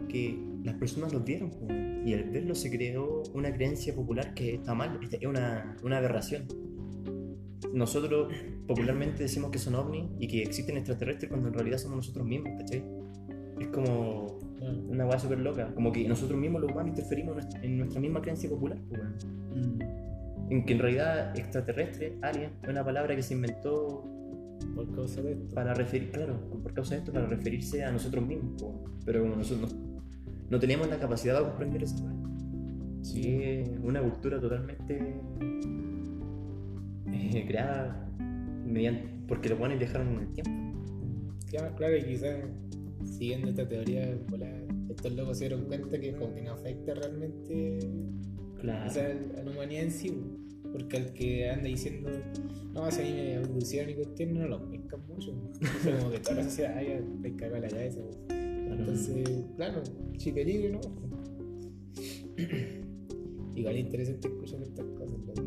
que 0.08 0.40
las 0.64 0.76
personas 0.76 1.12
los 1.12 1.26
vieron 1.26 1.50
po, 1.50 1.68
y 2.06 2.14
al 2.14 2.24
verlo 2.30 2.54
se 2.56 2.70
creó 2.70 3.24
una 3.34 3.52
creencia 3.52 3.94
popular 3.96 4.34
que 4.36 4.54
está 4.56 4.74
mal, 4.76 5.00
es 5.12 5.26
una, 5.28 5.76
una 5.84 5.98
aberración. 5.98 6.44
Nosotros 7.74 8.32
popularmente 8.68 9.24
decimos 9.24 9.52
que 9.52 9.58
son 9.60 9.76
ovnis 9.76 10.06
y 10.20 10.28
que 10.28 10.44
existen 10.44 10.78
extraterrestres 10.78 11.30
cuando 11.30 11.48
en 11.50 11.54
realidad 11.56 11.78
somos 11.80 11.98
nosotros 11.98 12.26
mismos, 12.26 12.54
¿cachai? 12.60 12.84
Es 13.60 13.68
como 13.70 14.40
una 14.88 15.06
weá 15.06 15.20
súper 15.20 15.40
loca, 15.40 15.74
como 15.74 15.92
que 15.92 16.08
nosotros 16.08 16.40
mismos 16.40 16.62
los 16.62 16.72
humanos 16.72 16.90
interferimos 16.90 17.32
en 17.62 17.78
nuestra, 17.78 17.98
en 17.98 18.02
misma 18.02 18.22
creencia 18.22 18.50
popular. 18.50 18.78
Mm. 19.54 20.15
En 20.50 20.66
que 20.66 20.74
en 20.74 20.80
realidad 20.80 21.38
extraterrestre, 21.38 22.18
alien, 22.22 22.52
es 22.62 22.70
una 22.70 22.84
palabra 22.84 23.16
que 23.16 23.24
se 23.24 23.34
inventó 23.34 24.04
por 24.76 24.94
causa 24.94 25.22
de 25.22 25.34
esto. 25.34 25.54
para 25.54 25.74
referir, 25.74 26.12
claro, 26.12 26.40
por 26.62 26.74
causa 26.74 26.96
de 26.96 27.00
esto, 27.00 27.12
para 27.12 27.28
referirse 27.28 27.84
a 27.84 27.92
nosotros 27.92 28.26
mismos. 28.26 28.64
Pero 29.06 29.22
como 29.22 29.36
nosotros 29.36 29.74
no, 29.74 30.02
no 30.50 30.60
teníamos 30.60 30.90
la 30.90 31.00
capacidad 31.00 31.40
de 31.40 31.46
comprender 31.46 31.84
esa 31.84 32.04
weá. 32.04 32.14
Sí, 33.02 33.38
es 33.42 33.70
una 33.84 34.02
cultura 34.02 34.40
totalmente 34.40 35.16
eh, 37.12 37.46
creada 37.48 38.10
mediante, 38.66 39.08
porque 39.28 39.50
los 39.50 39.60
buenos 39.60 39.78
viajaron 39.78 40.08
en 40.14 40.20
el 40.20 40.34
tiempo. 40.34 40.52
Claro, 41.50 41.76
claro, 41.76 41.98
y 41.98 42.04
quizás 42.04 42.36
siguiendo 43.06 43.50
esta 43.50 43.68
teoría, 43.68 44.18
estos 44.90 45.14
locos 45.14 45.38
se 45.38 45.48
dieron 45.48 45.66
cuenta 45.66 46.00
que 46.00 46.14
como 46.14 46.34
que 46.34 46.42
no 46.42 46.54
afecta 46.54 46.94
realmente 46.96 47.80
Claro. 48.66 48.90
o 48.90 48.94
sea, 48.94 49.18
a 49.38 49.44
la 49.44 49.52
humanidad 49.52 49.84
en 49.84 49.92
sí. 49.92 50.12
Porque 50.72 50.98
al 50.98 51.14
que 51.14 51.50
anda 51.50 51.68
diciendo, 51.70 52.10
no, 52.74 52.92
si 52.92 53.02
a 53.02 53.04
mí 53.06 53.12
me 53.14 53.36
abducieron 53.38 53.90
y 53.92 53.94
cuestión, 53.94 54.34
no 54.34 54.48
lo 54.48 54.70
pescan 54.70 55.00
mucho. 55.08 55.32
O 55.32 55.84
sea, 55.84 55.98
como 56.00 56.12
que 56.12 56.20
toda 56.20 56.36
la 56.36 56.44
sociedad, 56.44 56.76
ay, 56.78 56.88
ya 56.90 57.02
te 57.22 57.36
caga 57.38 57.60
la 57.60 57.68
cabeza. 57.70 58.00
Entonces, 58.30 59.30
claro, 59.56 59.82
chica 60.18 60.42
libre, 60.42 60.72
¿no? 60.72 60.82
Igual 63.56 63.76
es 63.76 63.82
interesante 63.86 64.28
escuchar 64.28 64.62
estas 64.64 64.86
cosas, 64.98 65.18
loco. 65.28 65.44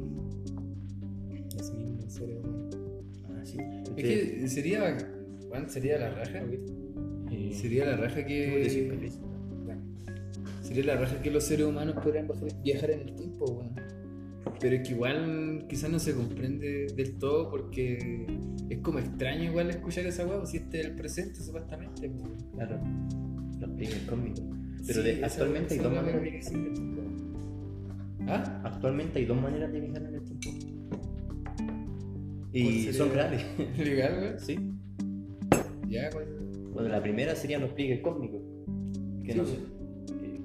Los 1.56 1.74
mismos 1.74 2.12
seres 2.14 2.36
humanos. 2.38 2.76
Ah, 3.28 3.44
sí. 3.44 3.58
Es 3.96 4.04
que 4.04 4.48
sería. 4.48 4.96
Juan, 5.48 5.68
sería 5.68 5.98
la 5.98 6.10
raja. 6.10 6.42
eh, 7.30 7.50
Sería 7.52 7.84
la 7.86 7.96
raja 7.96 8.24
¿qué 8.24 8.50
vos 8.50 8.72
decís, 8.72 9.18
que. 9.20 9.27
Sería 10.68 10.84
la 10.94 11.00
raja 11.00 11.20
que 11.22 11.30
los 11.30 11.44
seres 11.44 11.66
humanos 11.66 11.94
podrían 12.02 12.28
bajar- 12.28 12.62
viajar 12.62 12.90
en 12.90 13.00
el 13.08 13.14
tiempo, 13.14 13.44
weón. 13.46 13.74
Pero 14.60 14.76
es 14.76 14.86
que 14.88 14.94
igual 14.94 15.64
quizás 15.68 15.90
no 15.90 15.98
se 15.98 16.14
comprende 16.14 16.86
del 16.94 17.18
todo 17.18 17.48
porque 17.50 18.26
es 18.68 18.78
como 18.80 18.98
extraño 18.98 19.44
igual 19.44 19.70
escuchar 19.70 20.04
esa 20.06 20.26
weá, 20.26 20.44
si 20.44 20.58
este 20.58 20.80
es 20.80 20.86
el 20.86 20.94
presente 20.96 21.40
supuestamente. 21.40 22.08
weón. 22.08 22.36
Claro, 22.54 22.78
los 23.60 23.70
pliegues 23.70 24.02
cómicos. 24.08 24.44
Pero 24.86 25.00
Sí, 25.00 25.06
de- 25.08 25.12
esa- 25.14 25.26
actualmente 25.26 25.74
hay 25.74 25.80
dos 25.80 25.92
maneras 25.92 26.22
de 26.22 26.30
viajar 26.30 26.52
en 26.54 26.66
el 26.66 26.72
tiempo. 26.74 27.02
¿Ah? 28.26 28.62
Actualmente 28.64 29.18
hay 29.20 29.24
dos 29.24 29.40
maneras 29.40 29.72
de 29.72 29.80
viajar 29.80 30.02
en 30.02 30.14
el 30.14 30.24
tiempo. 30.24 30.50
¿Cuál 31.56 32.50
Y 32.52 32.92
son 32.92 33.10
reales. 33.12 33.44
¿Legal, 33.78 34.18
weón? 34.20 34.38
Sí. 34.40 34.58
Ya, 35.88 36.10
weón. 36.14 36.72
Bueno, 36.72 36.88
la 36.90 37.02
primera 37.02 37.34
serían 37.34 37.62
los 37.62 37.70
pliegues 37.70 38.00
cósmicos. 38.00 38.40
Que, 39.24 39.32
Sí, 39.32 39.38
no 39.38 39.44
sé- 39.46 39.58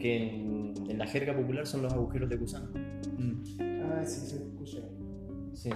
que 0.03 0.17
en, 0.17 0.73
en 0.89 0.97
la 0.97 1.07
jerga 1.07 1.33
popular 1.33 1.65
son 1.65 1.83
los 1.83 1.93
agujeros 1.93 2.29
de 2.29 2.35
gusano. 2.35 2.67
Mm. 3.17 3.41
Ah, 3.85 4.03
sí, 4.05 4.27
se 4.27 4.35
escucha. 4.35 4.79
Sí. 5.53 5.69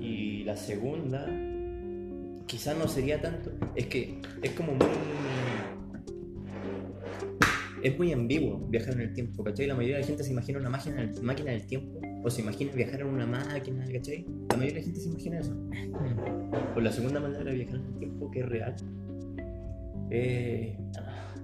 Y 0.00 0.42
la 0.44 0.56
segunda, 0.56 1.26
quizás 2.46 2.78
no 2.78 2.88
sería 2.88 3.20
tanto. 3.20 3.50
Es 3.76 3.86
que 3.86 4.22
es 4.42 4.50
como 4.52 4.72
muy. 4.72 4.86
Es 7.82 7.98
muy 7.98 8.12
ambiguo 8.12 8.66
viajar 8.68 8.94
en 8.94 9.00
el 9.02 9.12
tiempo, 9.12 9.44
¿cachai? 9.44 9.66
La 9.66 9.74
mayoría 9.74 9.96
de 9.96 10.02
la 10.02 10.06
gente 10.06 10.24
se 10.24 10.30
imagina 10.30 10.58
una 10.58 10.70
máquina, 10.70 11.10
máquina 11.20 11.50
del 11.50 11.66
tiempo 11.66 12.00
o 12.24 12.30
se 12.30 12.40
imagina 12.40 12.72
viajar 12.72 13.00
en 13.00 13.08
una 13.08 13.26
máquina, 13.26 13.84
¿cachai? 13.92 14.24
La 14.48 14.56
mayoría 14.56 14.74
de 14.74 14.80
la 14.80 14.84
gente 14.84 15.00
se 15.00 15.08
imagina 15.08 15.40
eso. 15.40 15.54
Pues 16.72 16.82
la 16.82 16.92
segunda 16.92 17.20
manera 17.20 17.44
de 17.44 17.54
viajar 17.56 17.74
en 17.74 17.86
el 17.86 17.98
tiempo, 17.98 18.30
que 18.30 18.40
es 18.40 18.48
real, 18.48 18.76
eh, 20.10 20.78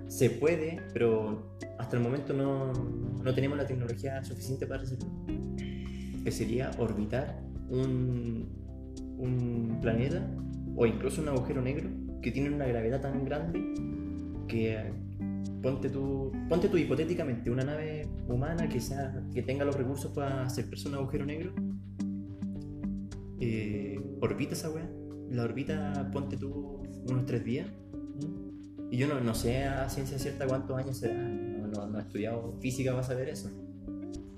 se 0.09 0.31
puede, 0.31 0.81
pero 0.93 1.57
hasta 1.79 1.97
el 1.97 2.03
momento 2.03 2.33
no, 2.33 2.73
no 2.73 3.35
tenemos 3.35 3.57
la 3.57 3.67
tecnología 3.67 4.23
suficiente 4.25 4.67
para 4.67 4.83
hacerlo. 4.83 5.09
Que 6.25 6.33
sería 6.33 6.71
orbitar 6.79 7.41
un, 7.71 8.49
un 9.19 9.79
planeta 9.81 10.27
o 10.77 10.87
incluso 10.87 11.23
un 11.23 11.29
agujero 11.29 11.61
negro 11.61 11.91
que 12.23 12.31
tiene 12.31 12.51
una 12.55 12.67
gravedad 12.67 13.01
tan 13.01 13.25
grande 13.25 13.61
que 14.47 14.75
eh, 14.75 14.93
ponte 15.63 15.91
tú, 15.91 16.33
ponte 16.49 16.69
tú 16.69 16.77
hipotéticamente 16.79 17.51
una 17.51 17.65
nave 17.65 18.09
humana 18.29 18.69
que, 18.69 18.81
sea, 18.81 19.23
que 19.33 19.43
tenga 19.43 19.65
los 19.65 19.77
recursos 19.77 20.13
para 20.13 20.45
acercarse 20.45 20.89
a 20.89 20.91
un 20.91 20.97
agujero 20.97 21.27
negro 21.27 21.53
eh, 23.41 24.01
orbita 24.21 24.55
esa 24.55 24.71
weá 24.71 24.89
la 25.31 25.45
orbita 25.45 26.11
ponte 26.13 26.37
tú 26.37 26.83
unos 27.09 27.27
tres 27.27 27.45
días 27.45 27.69
y 28.91 28.97
yo 28.97 29.07
no, 29.07 29.21
no 29.21 29.35
sé 29.35 29.65
a 29.65 29.89
ciencia 29.89 30.19
cierta 30.19 30.47
cuántos 30.47 30.77
años 30.79 30.97
será. 30.97 31.15
No, 31.15 31.67
no- 31.69 31.87
no 31.89 31.99
he 31.99 32.03
estudiado 32.03 32.55
física 32.61 32.93
para 32.93 33.03
saber 33.03 33.29
eso. 33.29 33.51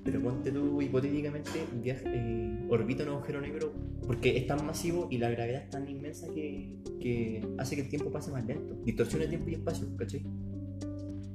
Pero 0.02 0.20
ponte 0.22 0.50
tú 0.50 0.80
hipotéticamente 0.80 1.50
viaja, 1.82 2.02
eh, 2.06 2.66
orbita 2.70 3.02
un 3.04 3.10
agujero 3.10 3.40
negro 3.40 3.72
porque 4.06 4.36
es 4.36 4.46
tan 4.46 4.64
masivo 4.64 5.08
y 5.10 5.18
la 5.18 5.28
gravedad 5.30 5.62
es 5.64 5.70
tan 5.70 5.86
inmensa 5.88 6.26
que, 6.34 6.74
que 7.00 7.46
hace 7.58 7.76
que 7.76 7.82
el 7.82 7.88
tiempo 7.88 8.10
pase 8.10 8.30
más 8.32 8.44
lento. 8.46 8.74
Distorsiona 8.84 9.28
tiempo 9.28 9.50
y 9.50 9.54
espacio 9.54 9.86
¿cachai? 9.96 10.22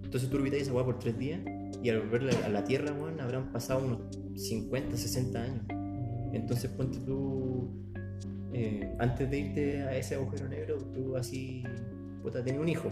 entonces 0.03 0.29
tú 0.29 0.37
orbitas 0.37 0.61
esa 0.61 0.73
weá 0.73 0.83
por 0.85 0.97
tres 0.97 1.17
días 1.17 1.41
y 1.83 1.89
al 1.89 1.99
volver 2.01 2.33
a 2.43 2.49
la 2.49 2.63
Tierra 2.63 2.91
weón, 2.93 3.19
habrán 3.19 3.51
pasado 3.51 3.85
unos 3.85 3.99
50, 4.35 4.97
60 4.97 5.41
años. 5.41 5.61
Entonces 6.33 6.71
ponte 6.71 6.97
tú, 6.99 7.69
eh, 8.51 8.93
antes 8.99 9.29
de 9.29 9.39
irte 9.39 9.81
a 9.83 9.95
ese 9.95 10.15
agujero 10.15 10.47
negro, 10.47 10.77
tú 10.93 11.15
así, 11.17 11.63
puta, 12.25 12.43
tenés 12.43 12.59
un 12.59 12.67
hijo. 12.69 12.89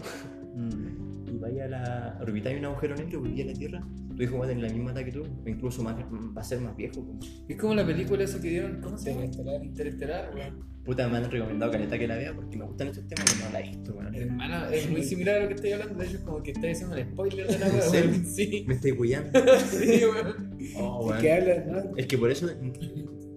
Mm. 0.54 1.28
Y 1.34 1.38
vaya 1.38 1.64
a 1.64 1.68
la, 1.68 2.18
orbitáis 2.22 2.58
un 2.58 2.64
agujero 2.66 2.94
negro, 2.94 3.20
volví 3.20 3.42
a 3.42 3.46
la 3.46 3.52
Tierra, 3.54 3.84
tu 4.16 4.22
hijo 4.22 4.38
va 4.38 4.44
a 4.44 4.48
tener 4.48 4.62
la 4.64 4.72
misma 4.72 4.92
edad 4.92 5.04
que 5.04 5.10
tú, 5.12 5.24
o 5.24 5.48
incluso 5.48 5.82
más, 5.82 5.96
va 5.96 6.40
a 6.40 6.44
ser 6.44 6.60
más 6.60 6.76
viejo. 6.76 7.04
como. 7.04 7.18
Es 7.48 7.56
como 7.56 7.74
la 7.74 7.84
película 7.84 8.22
esa 8.22 8.40
que 8.40 8.48
dieron, 8.50 8.80
¿cómo 8.80 8.96
se 8.96 9.10
llama? 9.10 9.24
Interestelar. 9.24 9.64
Interestelar, 9.64 10.30
weón. 10.34 10.74
Puta, 10.84 11.08
me 11.08 11.16
han 11.16 11.30
recomendado 11.30 11.72
caleta 11.72 11.98
que 11.98 12.06
la 12.06 12.16
vea 12.16 12.34
porque 12.34 12.58
me 12.58 12.64
gustan 12.66 12.88
estos 12.88 13.08
temas 13.08 13.24
y 13.34 13.42
no 13.42 13.50
la 13.50 13.60
he 13.60 13.62
visto, 13.70 13.94
weón. 13.94 14.14
Hermano, 14.14 14.66
es 14.68 14.90
muy 14.90 15.02
similar 15.02 15.36
a 15.36 15.42
lo 15.42 15.48
que 15.48 15.54
estoy 15.54 15.72
hablando. 15.72 15.94
De 15.98 16.04
hecho, 16.06 16.16
es 16.18 16.22
como 16.22 16.42
que 16.42 16.50
estoy 16.52 16.70
haciendo 16.70 16.94
un 16.96 17.02
spoiler 17.02 17.46
de 17.48 17.58
la 17.58 17.66
weón. 17.90 18.26
Sí. 18.26 18.64
Me 18.68 18.74
estoy 18.74 18.92
cuidando. 18.92 19.40
Sí, 19.70 20.02
weón. 20.04 20.56
Oh, 20.76 21.12
¿De 21.12 21.20
qué 21.20 21.32
habla? 21.32 21.64
¿no? 21.66 21.96
Es 21.96 22.06
que 22.06 22.16
por 22.18 22.30
eso 22.30 22.46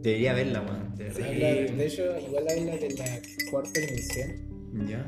debería 0.02 0.34
verla, 0.34 0.62
weón. 0.62 0.96
de. 0.96 1.08
Habla- 1.10 1.76
de 1.78 1.86
hecho, 1.88 2.04
igual 2.28 2.44
habla 2.50 2.76
de 2.76 2.96
la 2.98 3.50
cuarta 3.50 3.80
dimensión. 3.80 4.32
¿Ya? 4.88 5.06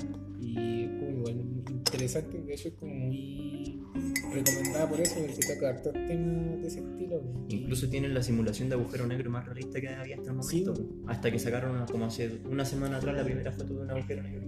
Y 0.55 0.83
es 0.83 0.89
como 0.99 1.09
igual 1.17 1.35
interesante, 1.69 2.41
de 2.41 2.53
hecho 2.53 2.67
es 2.69 2.73
como 2.75 2.93
muy 2.93 3.81
recomendada 4.33 4.89
por 4.89 4.99
eso, 4.99 5.15
porque 5.19 5.53
toca 5.53 5.69
hartos 5.69 5.93
temas 5.93 6.61
de 6.61 6.67
ese 6.67 6.79
estilo. 6.79 7.21
Incluso 7.49 7.89
tienen 7.89 8.13
la 8.13 8.23
simulación 8.23 8.69
de 8.69 8.75
agujero 8.75 9.05
negro 9.07 9.29
más 9.31 9.45
realista 9.45 9.79
que 9.81 9.89
había 9.89 10.15
hasta 10.17 10.31
el 10.31 10.43
Sí. 10.43 10.63
momento. 10.65 10.89
Hasta 11.07 11.31
que 11.31 11.39
sacaron 11.39 11.85
como 11.87 12.05
hace 12.05 12.39
una 12.49 12.65
semana 12.65 12.97
atrás 12.97 13.15
la 13.15 13.23
primera 13.23 13.51
foto 13.51 13.73
de 13.73 13.81
un 13.81 13.91
agujero 13.91 14.23
negro. 14.23 14.41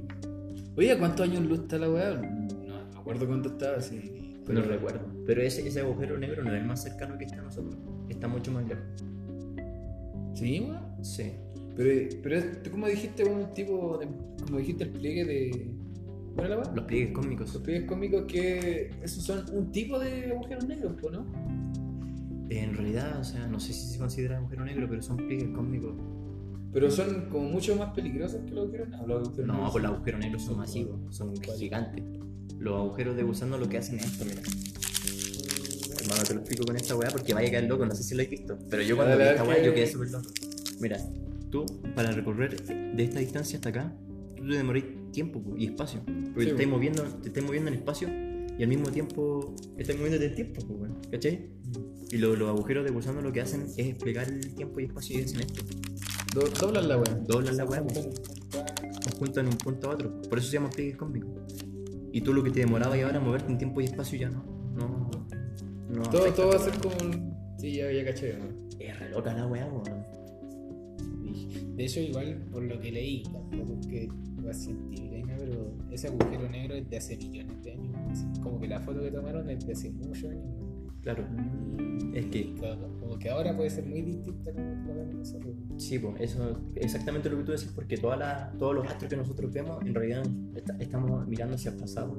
Oye, 0.77 0.91
¿a 0.91 0.97
cuántos 0.99 1.27
años 1.27 1.43
luz 1.43 1.59
está 1.61 1.77
la 1.77 1.91
weá? 1.91 2.13
No, 2.15 2.47
no 2.65 2.91
me 2.93 2.97
acuerdo 2.99 3.27
cuánto 3.27 3.49
estaba, 3.49 3.81
sí. 3.81 4.17
No 4.47 4.61
recuerdo. 4.61 5.05
Pero 5.25 5.41
ese, 5.41 5.65
ese 5.67 5.79
agujero 5.81 6.17
negro 6.17 6.43
no 6.43 6.53
es 6.53 6.61
el 6.61 6.67
más 6.67 6.83
cercano 6.83 7.17
que 7.17 7.25
está 7.25 7.39
a 7.39 7.43
nosotros. 7.43 7.77
Está 8.09 8.27
mucho 8.27 8.51
más 8.51 8.67
lejos. 8.67 8.83
¿Sí, 10.33 10.61
weón? 10.61 11.03
Sí. 11.05 11.31
Pero, 11.75 12.09
pero 12.21 12.37
es- 12.37 12.63
tú 12.63 12.71
como 12.71 12.87
dijiste, 12.87 13.23
un 13.23 13.53
tipo 13.53 13.97
de, 13.97 14.07
como 14.45 14.57
dijiste, 14.57 14.83
el 14.85 14.89
pliegue 14.91 15.25
de... 15.25 15.71
Los 16.35 16.85
pliegues 16.85 17.11
cósmicos. 17.11 17.53
Los 17.53 17.63
pliegues 17.63 17.87
cómicos 17.87 18.23
que 18.27 18.91
esos 19.03 19.23
son 19.23 19.43
un 19.51 19.71
tipo 19.71 19.99
de 19.99 20.31
agujeros 20.31 20.65
negros, 20.65 20.95
¿no? 21.11 21.25
En 22.49 22.75
realidad, 22.75 23.19
o 23.19 23.23
sea, 23.23 23.47
no 23.47 23.59
sé 23.59 23.73
si 23.73 23.93
se 23.93 23.97
considera 23.97 24.37
agujero 24.37 24.65
negro, 24.65 24.87
pero 24.89 25.01
son 25.01 25.17
pliegues 25.17 25.49
cósmicos. 25.55 25.95
Pero 26.73 26.89
son 26.89 27.29
como 27.29 27.49
mucho 27.49 27.75
más 27.75 27.93
peligrosos 27.93 28.41
que 28.45 28.51
los 28.51 28.63
agujeros 28.65 28.89
negros. 28.89 29.07
Los 29.07 29.27
agujeros 29.27 29.47
No, 29.47 29.53
negros 29.53 29.71
pues 29.71 29.83
los 29.83 29.93
agujeros 29.93 30.19
negros 30.21 30.43
son 30.43 30.57
masivos, 30.57 31.15
son 31.15 31.33
gigantes. 31.57 32.03
Los 32.59 32.75
agujeros 32.75 33.15
de 33.15 33.23
gusano 33.23 33.57
lo 33.57 33.67
que 33.67 33.77
hacen 33.77 33.99
es 33.99 34.05
esto, 34.05 34.25
mira. 34.25 34.41
Hermano, 36.01 36.23
te 36.23 36.33
lo 36.33 36.39
explico 36.39 36.65
con 36.65 36.75
esta 36.75 36.95
weá 36.95 37.09
porque 37.09 37.33
vaya 37.33 37.47
a 37.47 37.51
caer 37.51 37.65
loco, 37.65 37.85
no 37.85 37.93
sé 37.93 38.03
si 38.03 38.15
lo 38.15 38.21
has 38.21 38.29
visto. 38.29 38.57
Pero 38.69 38.83
yo 38.83 38.95
cuando 38.95 39.17
vi 39.17 39.23
esta 39.23 39.43
weá, 39.43 39.61
yo 39.63 39.73
quedé 39.73 39.87
súper 39.87 40.11
loco. 40.11 40.29
Mira, 40.79 40.97
tú, 41.49 41.65
para 41.95 42.11
recorrer 42.11 42.61
de 42.65 43.03
esta 43.03 43.19
distancia 43.19 43.57
hasta 43.57 43.69
acá, 43.69 43.93
tú 44.35 44.47
te 44.47 44.55
demorás 44.55 44.83
tiempo 45.11 45.41
po, 45.41 45.55
y 45.57 45.65
espacio. 45.65 46.01
Porque 46.05 46.21
Sí, 46.23 46.33
te, 46.33 46.51
estás 46.51 46.65
po. 46.65 46.71
moviendo, 46.71 47.03
te 47.03 47.27
estás 47.29 47.43
moviendo 47.43 47.69
en 47.69 47.75
espacio 47.75 48.07
y 48.57 48.63
al 48.63 48.67
mismo 48.69 48.89
tiempo 48.91 49.55
estás 49.77 49.95
moviéndote 49.95 50.25
en 50.27 50.35
tiempo, 50.35 50.61
¿cachai? 51.11 51.49
Y 52.11 52.17
lo- 52.17 52.35
los 52.35 52.49
agujeros 52.49 52.83
de 52.85 52.91
gusano 52.91 53.21
lo 53.21 53.31
que 53.31 53.41
hacen 53.41 53.61
es 53.77 53.87
explicar 53.87 54.27
el 54.29 54.53
tiempo 54.55 54.79
y 54.79 54.85
espacio 54.85 55.19
y 55.19 55.23
hacen 55.23 55.39
esto. 55.41 55.63
Do- 56.33 56.49
doblan 56.59 56.87
la 56.89 56.97
weá. 56.97 57.15
Doblan 57.27 57.57
la 57.57 57.65
weá, 57.65 57.85
po 57.85 58.01
nos 59.03 59.15
juntan 59.15 59.47
un 59.47 59.53
punto 59.57 59.89
a 59.89 59.93
otro. 59.93 60.21
Por 60.23 60.37
eso 60.37 60.47
se 60.47 60.53
llama 60.53 60.69
pliegue 60.69 60.95
cósmico. 60.97 61.27
Y 62.11 62.21
tú 62.21 62.33
lo 62.33 62.43
que 62.43 62.51
te 62.51 62.59
demoraba 62.59 62.97
y 62.97 63.01
ahora 63.01 63.19
moverte 63.19 63.51
en 63.51 63.57
tiempo 63.57 63.81
y 63.81 63.85
espacio 63.85 64.19
ya 64.19 64.29
no. 64.29 64.43
No. 64.75 65.09
no 65.89 66.01
Todo, 66.09 66.31
todo 66.33 66.47
va 66.49 66.55
a 66.55 66.59
ser 66.59 66.73
como. 66.79 66.95
un- 67.01 67.31
Sí, 67.57 67.73
ya, 67.75 67.91
ya 67.91 68.03
caché, 68.05 68.37
¿no? 68.37 68.45
Es 68.79 68.99
re 68.99 69.09
loca 69.09 69.33
la 69.33 69.45
weá, 69.47 69.65
weón. 69.67 70.01
De 71.75 71.85
hecho, 71.85 71.99
igual 71.99 72.45
por 72.51 72.63
lo 72.63 72.79
que 72.79 72.91
leí, 72.91 73.23
tampoco 73.23 73.79
que 73.89 74.09
ni 74.53 75.21
nada, 75.23 75.37
pero 75.39 75.73
ese 75.91 76.07
agujero 76.07 76.49
negro 76.49 76.75
es 76.75 76.89
de 76.89 76.97
hace 76.97 77.17
millones 77.17 77.63
de 77.63 77.71
años. 77.73 77.95
así, 78.09 78.25
Como 78.41 78.59
que 78.59 78.67
la 78.67 78.79
foto 78.79 79.01
que 79.01 79.11
tomaron 79.11 79.49
es 79.49 79.65
de 79.65 79.73
hace 79.73 79.89
muchos 79.91 80.23
años. 80.29 80.45
Claro. 81.01 81.25
Es 82.13 82.25
que, 82.27 82.53
Claro, 82.55 82.89
Como 82.99 83.17
que 83.17 83.29
ahora 83.29 83.55
puede 83.55 83.69
ser 83.69 83.85
muy 83.85 84.01
distinta 84.01 84.51
como 84.53 84.65
lo 84.85 84.93
vemos 84.95 85.15
nosotros. 85.15 85.55
sí, 85.77 85.97
pues, 85.99 86.15
eso 86.21 86.59
exactamente 86.75 87.29
lo 87.29 87.37
que 87.37 87.43
tú 87.43 87.51
decís, 87.53 87.71
porque 87.73 87.97
toda 87.97 88.17
la- 88.17 88.53
todos 88.59 88.75
los 88.75 88.85
astros 88.87 89.09
que 89.09 89.17
nosotros 89.17 89.51
vemos, 89.51 89.81
en 89.85 89.95
realidad 89.95 90.23
está- 90.55 90.75
estamos 90.79 91.27
mirando 91.27 91.55
hacia 91.55 91.71
el 91.71 91.77
pasado. 91.77 92.17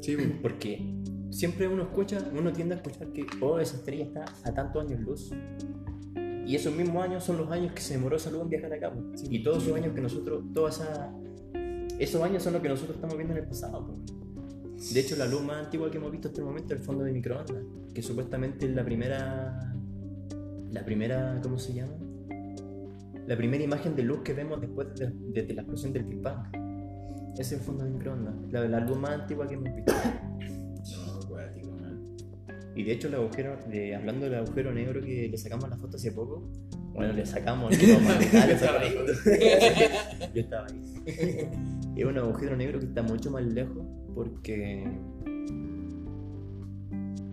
Sí, 0.00 0.16
pues. 0.16 0.28
Porque 0.42 0.94
siempre 1.30 1.66
uno 1.68 1.82
escucha, 1.82 2.18
uno 2.38 2.52
tiende 2.52 2.74
a 2.74 2.76
escuchar 2.78 3.08
que, 3.12 3.24
oh, 3.40 3.58
esa 3.58 3.76
estrella 3.76 4.04
está 4.04 4.24
a 4.44 4.52
tantos 4.52 4.84
años 4.84 5.00
luz. 5.00 5.32
Y 6.46 6.54
esos 6.56 6.74
mismos 6.74 7.04
años 7.04 7.24
son 7.24 7.36
los 7.36 7.50
años 7.50 7.72
que 7.72 7.80
se 7.82 7.94
demoró 7.94 8.16
esa 8.16 8.30
luz 8.30 8.42
en 8.42 8.48
viajar 8.48 8.72
acá. 8.72 8.90
po. 8.92 9.00
Y 9.30 9.42
todos 9.42 9.62
esos 9.64 9.76
años 9.76 9.92
que 9.94 10.00
nosotros, 10.00 10.44
todas 10.54 10.80
esa, 10.80 11.12
esos 11.98 12.22
años 12.22 12.42
son 12.42 12.52
los 12.54 12.62
que 12.62 12.68
nosotros 12.68 12.96
estamos 12.96 13.16
viendo 13.16 13.34
en 13.34 13.42
el 13.42 13.48
pasado. 13.48 13.86
po. 13.86 13.94
De 14.94 15.00
hecho, 15.00 15.16
la 15.16 15.26
luz 15.26 15.42
más 15.42 15.64
antigua 15.64 15.90
que 15.90 15.98
hemos 15.98 16.12
visto 16.12 16.28
hasta 16.28 16.40
el 16.40 16.46
momento 16.46 16.74
es 16.74 16.80
el 16.80 16.86
fondo 16.86 17.04
de 17.04 17.12
microondas, 17.12 17.64
que 17.92 18.02
supuestamente 18.02 18.66
es 18.66 18.74
la 18.74 18.84
primera, 18.84 19.74
la 20.70 20.84
primera, 20.84 21.40
¿cómo 21.42 21.58
se 21.58 21.74
llama? 21.74 21.92
La 23.26 23.36
primera 23.36 23.62
imagen 23.64 23.94
de 23.96 24.02
luz 24.04 24.20
que 24.22 24.32
vemos 24.34 24.60
después 24.60 24.88
de, 24.94 25.42
de 25.42 25.52
la 25.54 25.62
explosión 25.62 25.92
del 25.92 26.04
Big 26.04 26.20
Bang. 26.22 26.46
Es 27.38 27.52
el 27.52 27.60
fondo 27.60 27.84
de 27.84 27.90
microondas, 27.90 28.34
la, 28.50 28.66
la 28.68 28.80
luz 28.80 28.96
más 28.98 29.10
antigua 29.20 29.46
que 29.46 29.54
hemos 29.54 29.74
visto. 29.74 29.92
Y 32.74 32.84
de 32.84 32.92
hecho, 32.92 33.08
el 33.08 33.14
agujero, 33.16 33.56
de- 33.68 33.94
hablando 33.96 34.26
del 34.26 34.36
agujero 34.36 34.72
negro 34.72 35.00
que 35.02 35.28
le 35.28 35.36
sacamos 35.36 35.68
la 35.68 35.76
foto 35.76 35.96
hace 35.96 36.12
poco, 36.12 36.48
bueno, 36.98 37.12
le 37.12 37.24
sacamos, 37.24 37.70
que 37.78 37.92
Estaba 37.92 38.58
sacamos. 38.58 38.92
Yo 40.34 40.40
estaba 40.40 40.66
ahí. 40.66 41.48
Es 41.96 42.04
un 42.04 42.18
agujero 42.18 42.56
negro 42.56 42.80
que 42.80 42.86
está 42.86 43.02
mucho 43.02 43.30
más 43.30 43.44
lejos 43.44 43.86
porque 44.14 44.84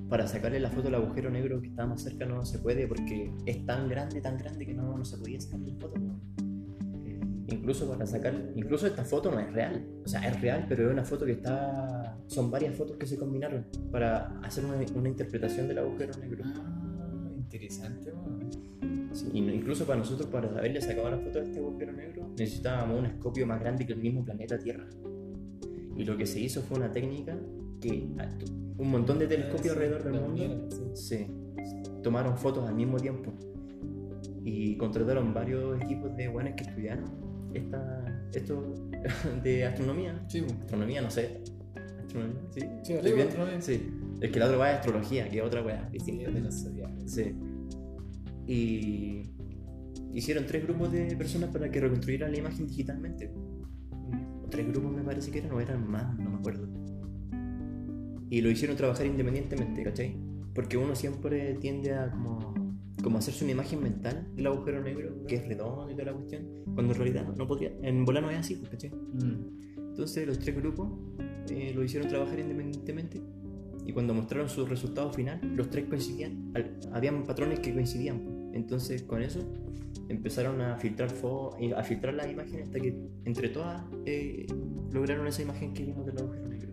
para 0.10 0.28
sacarle 0.28 0.60
la 0.60 0.70
foto 0.70 0.88
al 0.88 0.96
agujero 0.96 1.32
negro 1.32 1.60
que 1.62 1.68
está 1.68 1.86
más 1.88 2.04
cerca 2.04 2.26
no 2.26 2.46
se 2.46 2.60
puede 2.60 2.88
porque 2.88 3.34
es 3.46 3.66
tan 3.66 3.90
grande, 3.90 4.22
tan 4.22 4.38
grande 4.38 4.66
que 4.66 4.74
no, 4.74 4.98
no 4.98 5.04
se 5.04 5.18
podía 5.18 5.42
sacar 5.42 5.60
la 5.62 5.74
foto. 5.76 6.00
¿no? 6.00 6.20
Incluso 7.48 7.90
para 7.90 8.06
sacar, 8.06 8.34
incluso 8.56 8.86
esta 8.88 9.04
foto 9.04 9.32
no 9.32 9.40
es 9.40 9.52
real, 9.52 9.86
o 10.04 10.08
sea, 10.08 10.28
es 10.28 10.40
real, 10.42 10.66
pero 10.68 10.88
es 10.88 10.92
una 10.92 11.04
foto 11.04 11.26
que 11.26 11.34
está, 11.34 12.18
son 12.28 12.50
varias 12.50 12.76
fotos 12.76 12.98
que 12.98 13.06
se 13.06 13.18
combinaron 13.18 13.66
para 13.92 14.40
hacer 14.42 14.66
una, 14.66 14.78
una 14.96 15.10
interpretación 15.10 15.68
del 15.68 15.80
agujero 15.80 16.14
negro. 16.20 16.44
Ah, 16.46 17.32
interesante, 17.36 18.12
man. 18.14 18.50
Sí, 19.16 19.28
incluso 19.34 19.86
para 19.86 20.00
nosotros, 20.00 20.30
para 20.30 20.50
haberle 20.50 20.82
sacado 20.82 21.10
la 21.10 21.18
foto 21.18 21.40
de 21.40 21.46
este 21.46 21.60
agujero 21.60 21.94
negro, 21.94 22.28
necesitábamos 22.38 23.00
un 23.00 23.06
escopio 23.06 23.48
más 23.48 23.60
grande 23.62 23.86
que 23.86 23.94
el 23.94 24.00
mismo 24.00 24.24
planeta 24.26 24.58
Tierra. 24.60 24.88
Y 25.96 26.04
lo 26.04 26.18
que 26.18 26.26
se 26.26 26.40
hizo 26.42 26.62
fue 26.62 26.78
una 26.78 26.92
técnica 26.92 27.38
que 27.80 28.10
a- 28.20 28.30
un 28.78 28.92
montón 28.92 29.18
de 29.20 29.28
telescopios 29.28 29.74
alrededor 29.74 30.04
del 30.04 30.22
mundo 30.22 30.68
se 30.96 31.30
tomaron 32.04 32.38
fotos 32.38 32.68
al 32.68 32.76
mismo 32.76 32.98
tiempo 32.98 33.32
y 34.44 34.76
contrataron 34.78 35.34
varios 35.34 35.82
equipos 35.82 36.16
de 36.18 36.28
buenas 36.28 36.54
que 36.56 36.64
estudiaron 36.66 37.06
esta, 37.54 38.28
esto 38.34 38.74
de 39.44 39.66
astronomía. 39.66 40.24
Sí, 40.28 40.42
pues. 40.42 40.54
Astronomía, 40.60 41.02
no 41.02 41.10
sé. 41.10 41.42
Astronomía, 42.02 42.42
sí. 42.52 42.60
Sí, 42.84 42.94
astronomía. 42.94 43.62
Sí. 43.62 43.90
Es 44.22 44.32
que 44.32 44.40
la 44.40 44.46
otra 44.46 44.58
weá 44.60 44.72
es 44.74 44.80
astrología, 44.80 45.30
que 45.30 45.38
es 45.38 45.44
otra 45.44 45.62
weá 45.64 45.90
distinta. 45.92 46.30
Sí. 47.06 47.34
Y 48.48 49.24
hicieron 50.14 50.46
tres 50.46 50.64
grupos 50.64 50.92
de 50.92 51.16
personas 51.16 51.50
para 51.50 51.70
que 51.72 51.80
reconstruyeran 51.80 52.32
la 52.32 52.38
imagen 52.38 52.68
digitalmente. 52.68 53.32
O 54.44 54.48
tres 54.50 54.68
grupos 54.68 54.92
me 54.94 55.04
parece 55.04 55.32
que 55.32 55.40
eran, 55.40 55.52
o 55.52 55.60
eran 55.60 55.90
más, 55.90 56.18
no 56.20 56.30
me 56.30 56.38
acuerdo. 56.38 56.68
Y 58.30 58.42
lo 58.42 58.50
hicieron 58.50 58.76
trabajar 58.76 59.06
independientemente, 59.06 59.84
¿cachai? 59.84 60.16
Porque 60.54 60.78
uno 60.78 60.96
siempre 60.96 61.56
tiende 61.56 61.94
a 61.94 62.10
como, 62.12 62.54
como 63.04 63.18
hacerse 63.18 63.44
una 63.44 63.52
imagen 63.54 63.84
mental 63.84 64.28
del 64.36 64.48
agujero 64.48 64.82
negro, 64.82 65.26
que 65.28 65.36
es 65.36 65.48
redondo 65.48 65.90
y 65.92 65.94
toda 65.94 66.06
la 66.06 66.14
cuestión, 66.14 66.44
cuando 66.74 66.94
en 66.94 67.00
realidad 67.00 67.36
no 67.36 67.48
podría, 67.48 67.72
en 67.82 68.06
bola 68.06 68.22
no 68.22 68.30
es 68.30 68.38
así, 68.38 68.56
pues, 68.56 68.70
¿cachai? 68.70 68.92
Mm. 68.92 69.78
Entonces 69.90 70.28
los 70.28 70.40
tres 70.40 70.56
grupos 70.56 70.90
eh, 71.50 71.72
lo 71.76 71.84
hicieron 71.84 72.08
trabajar 72.10 72.40
independientemente 72.40 73.22
y 73.86 73.94
cuando 73.94 74.14
mostraron 74.14 74.50
su 74.50 74.66
resultado 74.66 75.12
final, 75.14 75.40
los 75.56 75.70
tres 75.70 75.86
coincidían, 75.86 76.52
al- 76.56 76.80
habían 76.94 77.24
patrones 77.26 77.60
que 77.60 77.74
coincidían. 77.74 78.35
Entonces 78.56 79.04
con 79.04 79.22
eso 79.22 79.42
empezaron 80.10 80.62
a 80.62 80.78
filtrar 80.78 81.10
a 81.76 81.84
filtrar 81.84 82.14
las 82.14 82.32
imágenes 82.32 82.68
hasta 82.68 82.80
que 82.80 82.96
entre 83.26 83.50
todas 83.50 83.84
eh, 84.06 84.48
lograron 84.92 85.28
esa 85.28 85.42
imagen 85.42 85.74
que 85.74 85.84
vimos 85.84 86.06
del 86.06 86.18
agujero 86.18 86.48
negro. 86.48 86.72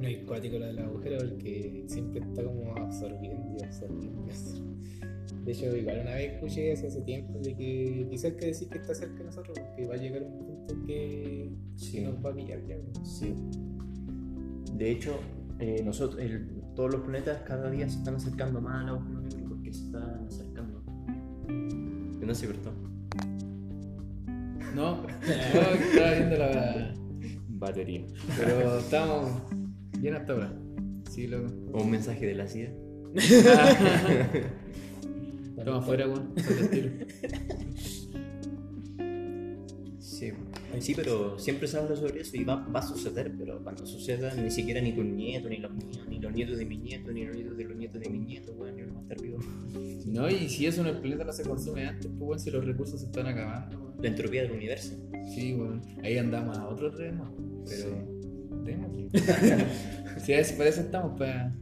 No 0.00 0.08
es 0.08 0.18
cuático 0.26 0.58
la 0.58 0.66
del 0.68 0.78
agujero 0.80 1.18
porque 1.18 1.84
siempre 1.86 2.20
está 2.20 2.42
como 2.44 2.74
absorbiendo 2.76 3.56
y 3.58 3.62
absorbiendo. 3.64 4.26
De 5.44 5.52
hecho, 5.52 5.74
igual 5.74 6.00
una 6.02 6.14
vez 6.16 6.32
escuché 6.34 6.72
hace, 6.72 6.88
hace 6.88 7.00
tiempo 7.02 7.38
de 7.38 7.54
que 7.56 8.06
quizás 8.10 8.32
que 8.34 8.46
decir 8.46 8.68
que 8.68 8.78
está 8.78 8.94
cerca 8.94 9.18
de 9.18 9.24
nosotros 9.24 9.58
porque 9.58 9.86
va 9.86 9.94
a 9.94 9.96
llegar 9.96 10.22
un 10.22 10.38
punto 10.38 10.74
que, 10.86 11.50
Sí. 11.76 11.92
que 11.92 12.02
nos 12.02 12.24
va 12.24 12.30
a 12.30 12.34
pillar 12.34 12.60
ya. 12.66 12.76
Sí. 13.04 13.34
De 14.76 14.90
hecho, 14.90 15.18
eh, 15.58 15.80
nosotros, 15.84 16.20
el- 16.20 16.59
todos 16.80 16.94
los 16.94 17.02
planetas 17.02 17.42
cada 17.42 17.70
día 17.70 17.86
se 17.86 17.98
están 17.98 18.14
acercando 18.14 18.58
más 18.58 18.80
al 18.80 18.88
agujero 18.88 19.20
negro 19.20 19.50
porque 19.50 19.70
se 19.70 19.84
están 19.84 20.26
acercando. 20.26 20.82
Que 22.18 22.24
no 22.24 22.34
se 22.34 22.46
cortó. 22.46 22.72
No, 24.74 25.02
no, 25.02 25.08
estaba 25.20 26.14
viendo 26.14 26.38
la. 26.38 26.94
Batería. 27.48 28.06
Pero 28.34 28.78
estamos 28.78 29.30
bien 29.98 30.14
hasta 30.14 30.32
ahora. 30.32 30.54
Sí, 31.10 31.26
loco. 31.26 31.52
O 31.74 31.82
un 31.82 31.90
mensaje 31.90 32.24
de 32.24 32.34
la 32.34 32.48
CIA. 32.48 32.72
Toma 35.62 35.80
afuera, 35.80 36.06
weón. 36.06 36.32
Son 36.38 36.70
de 36.70 37.06
Sí, 40.74 40.80
sí, 40.80 40.94
pero 40.94 41.38
siempre 41.38 41.66
se 41.68 41.78
habla 41.78 41.96
sobre 41.96 42.20
eso 42.20 42.36
y 42.36 42.44
va, 42.44 42.56
va 42.56 42.80
a 42.80 42.82
suceder, 42.82 43.32
pero 43.36 43.62
cuando 43.62 43.86
suceda 43.86 44.34
ni 44.34 44.50
siquiera 44.50 44.80
ni 44.80 44.92
tus 44.92 45.04
nietos, 45.04 45.50
ni 45.50 45.58
los 45.58 45.72
míos, 45.72 46.06
ni 46.08 46.18
los 46.18 46.32
nietos 46.32 46.58
de 46.58 46.64
mis 46.64 46.80
nietos, 46.80 47.12
ni 47.12 47.24
los 47.24 47.36
nietos 47.36 47.56
de 47.56 47.64
los 47.64 47.76
nietos 47.76 48.00
de 48.00 48.08
mis 48.08 48.22
nietos, 48.22 48.54
weón, 48.56 48.76
ni 48.76 48.82
uno 48.82 48.94
va 48.94 49.00
a 49.00 49.02
estar 49.02 49.20
vivo. 49.20 49.38
No, 50.06 50.28
y 50.28 50.48
si 50.48 50.66
eso 50.66 50.80
en 50.82 50.88
el 50.88 50.98
planeta 50.98 51.24
no 51.24 51.32
se 51.32 51.42
consume 51.42 51.86
antes, 51.86 52.06
pues, 52.06 52.20
weón, 52.20 52.40
si 52.40 52.50
los 52.50 52.64
recursos 52.64 53.00
se 53.00 53.06
están 53.06 53.26
acabando, 53.26 53.78
weón. 53.78 53.90
La 54.00 54.08
entropía 54.08 54.42
del 54.42 54.52
universo. 54.52 54.94
Sí, 55.34 55.54
weón. 55.54 55.82
Ahí 56.02 56.16
andamos 56.18 56.56
a 56.56 56.68
otro 56.68 56.92
tema. 56.92 57.30
Pero. 57.68 58.20
Sí, 60.18 60.32
a 60.32 60.36
veces 60.36 60.56
para 60.56 60.68
eso 60.70 60.80
estamos, 60.80 61.18
para. 61.18 61.54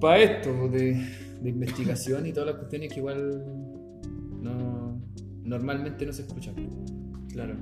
Para 0.00 0.22
esto, 0.22 0.68
de, 0.68 1.06
de 1.42 1.48
investigación 1.48 2.26
y 2.26 2.32
todas 2.32 2.48
las 2.48 2.56
cuestiones 2.56 2.92
que 2.92 3.00
igual. 3.00 3.44
No. 4.40 5.00
Normalmente 5.44 6.06
no 6.06 6.12
se 6.12 6.22
escuchan. 6.22 6.54
Claro. 7.34 7.54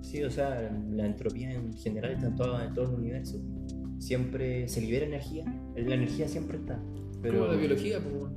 Sí, 0.00 0.22
o 0.22 0.30
sea, 0.30 0.70
la 0.90 1.04
entropía 1.06 1.52
en 1.52 1.74
general 1.74 2.12
está 2.12 2.28
en 2.28 2.36
todo, 2.36 2.60
en 2.62 2.72
todo 2.72 2.88
el 2.88 2.94
universo. 3.00 3.38
Siempre 3.98 4.66
se 4.68 4.80
libera 4.80 5.04
energía, 5.04 5.44
la 5.76 5.94
energía 5.94 6.26
siempre 6.28 6.56
está. 6.58 6.80
Pero 7.20 7.34
Pero 7.40 7.52
la 7.52 7.58
biología, 7.58 7.98
pues, 8.00 8.32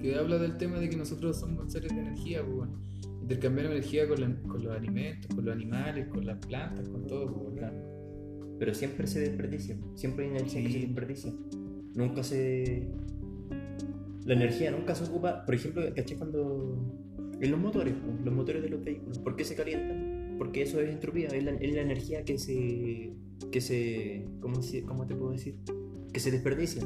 que 0.00 0.16
habla 0.16 0.38
del 0.38 0.56
tema 0.56 0.78
de 0.80 0.88
que 0.88 0.96
nosotros 0.96 1.38
somos 1.38 1.70
seres 1.72 1.94
de 1.94 2.00
energía, 2.00 2.42
pues, 2.44 2.56
weón. 2.56 2.80
intercambiamos 3.22 3.72
energía 3.72 4.08
con, 4.08 4.20
la- 4.20 4.42
con 4.48 4.62
los 4.64 4.76
alimentos, 4.76 5.34
con 5.34 5.44
los 5.44 5.54
animales, 5.54 6.08
con 6.08 6.24
las 6.26 6.38
plantas, 6.46 6.88
con 6.88 7.06
todo, 7.06 7.26
pues, 7.32 7.62
weón. 7.62 7.74
Pero 8.58 8.72
siempre 8.74 9.06
se 9.06 9.20
desperdicia, 9.20 9.76
siempre 9.94 10.24
hay 10.24 10.30
energía 10.32 10.62
que 10.62 10.68
Sí. 10.68 10.72
se 10.72 10.80
desperdicia. 10.86 11.32
Nunca 11.94 12.22
se. 12.24 12.88
la 14.24 14.34
energía 14.34 14.72
nunca 14.72 14.92
se 14.94 15.04
ocupa, 15.04 15.44
por 15.44 15.54
ejemplo, 15.54 15.82
¿caché 15.94 16.16
cuando 16.16 17.05
en 17.40 17.50
los 17.50 17.60
motores, 17.60 17.94
los 18.24 18.34
motores 18.34 18.62
de 18.62 18.68
los 18.68 18.82
vehículos, 18.82 19.18
¿por 19.18 19.36
qué 19.36 19.44
se 19.44 19.54
calientan? 19.54 20.36
Porque 20.38 20.62
eso 20.62 20.80
es 20.80 20.90
entropía, 20.90 21.28
es 21.28 21.44
la, 21.44 21.52
es 21.52 21.74
la 21.74 21.82
energía 21.82 22.24
que 22.24 22.38
se, 22.38 23.12
que 23.50 23.60
se, 23.60 24.26
¿cómo, 24.40 24.60
cómo 24.86 25.06
te 25.06 25.14
puedo 25.14 25.32
decir? 25.32 25.56
Que 26.12 26.20
se 26.20 26.30
desperdicia. 26.30 26.82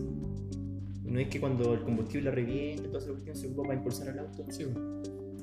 No 1.04 1.18
es 1.18 1.28
que 1.28 1.40
cuando 1.40 1.74
el 1.74 1.82
combustible 1.82 2.30
reviente, 2.30 2.84
toda 2.88 3.00
esa 3.00 3.10
cuestión 3.10 3.34
se 3.36 3.46
ocupa 3.48 3.62
para 3.64 3.74
impulsar 3.78 4.08
el 4.08 4.18
auto 4.20 4.44
Sí, 4.50 4.64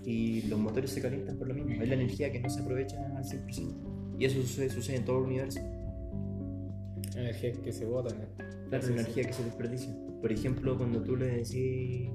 y 0.06 0.44
los 0.44 0.58
motores 0.58 0.92
se 0.92 1.02
calientan 1.02 1.38
por 1.38 1.50
lo 1.50 1.54
mismo, 1.54 1.72
es 1.74 1.88
la 1.90 1.96
energía 1.96 2.32
que 2.32 2.40
no 2.40 2.50
se 2.50 2.62
aprovecha 2.62 2.98
al 3.18 3.24
100%. 3.26 4.16
Y 4.20 4.26
eso 4.26 4.42
sucede, 4.42 4.70
sucede 4.70 4.98
en 4.98 5.06
todo 5.06 5.20
el 5.20 5.26
universo. 5.26 5.60
Energía 7.16 7.52
que 7.52 7.72
se 7.74 7.86
bota, 7.86 8.16
¿no? 8.16 8.26
Claro, 8.70 8.86
Sí, 8.86 8.94
la 8.94 8.98
sí. 8.98 9.04
energía 9.04 9.24
que 9.26 9.34
se 9.34 9.44
desperdicia. 9.44 9.94
Por 10.22 10.32
ejemplo, 10.32 10.78
cuando 10.78 11.02
tú 11.04 11.16
le 11.18 11.26
decís. 11.28 12.10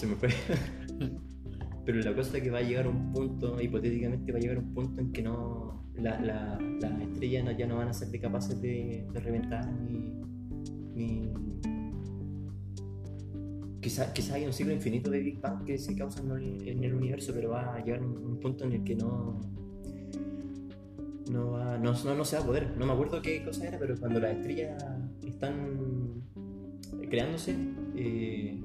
Se 0.00 0.06
me 0.06 0.14
fue. 0.16 0.30
Pero 1.84 2.00
la 2.00 2.14
cosa 2.14 2.38
es 2.38 2.42
que 2.42 2.50
va 2.50 2.58
a 2.60 2.62
llegar 2.62 2.88
un 2.88 3.12
punto, 3.12 3.60
hipotéticamente 3.60 4.32
va 4.32 4.38
a 4.38 4.40
llegar 4.40 4.56
un 4.58 4.72
punto 4.72 4.98
en 4.98 5.12
que 5.12 5.20
no. 5.20 5.84
la- 5.94 6.18
la- 6.20 6.58
las 6.80 7.00
estrellas 7.02 7.44
no- 7.44 7.52
ya 7.52 7.66
no 7.66 7.76
van 7.76 7.88
a 7.88 7.92
ser 7.92 8.08
capaces 8.18 8.58
de, 8.62 9.06
de 9.12 9.20
reventar 9.20 9.70
ni. 9.70 10.14
ni 10.94 11.30
Quizá, 13.82 14.10
quizá 14.14 14.36
hay 14.36 14.46
un 14.46 14.54
ciclo 14.54 14.72
infinito 14.72 15.10
de 15.10 15.20
Big 15.20 15.38
Bang 15.38 15.64
que 15.64 15.76
se 15.76 15.94
causa 15.94 16.22
en 16.22 16.30
el, 16.84 16.94
universo, 16.94 17.32
pero 17.34 17.50
va 17.50 17.74
a 17.74 17.84
llegar 17.84 18.02
un, 18.02 18.16
un 18.16 18.40
punto 18.40 18.64
en 18.64 18.72
el 18.72 18.84
que 18.84 18.94
no, 18.94 19.38
no, 21.30 21.50
va, 21.52 21.76
no, 21.76 21.92
no, 21.92 22.14
no 22.14 22.24
se 22.24 22.36
va 22.36 22.42
a 22.42 22.46
poder. 22.46 22.74
No 22.78 22.86
me 22.86 22.92
acuerdo 22.94 23.20
qué 23.20 23.44
cosa 23.44 23.68
era, 23.68 23.78
pero 23.78 23.98
cuando 23.98 24.18
las 24.20 24.36
estrellas 24.36 24.82
están 25.26 26.22
creándose, 27.10 27.54
eh, 27.96 28.62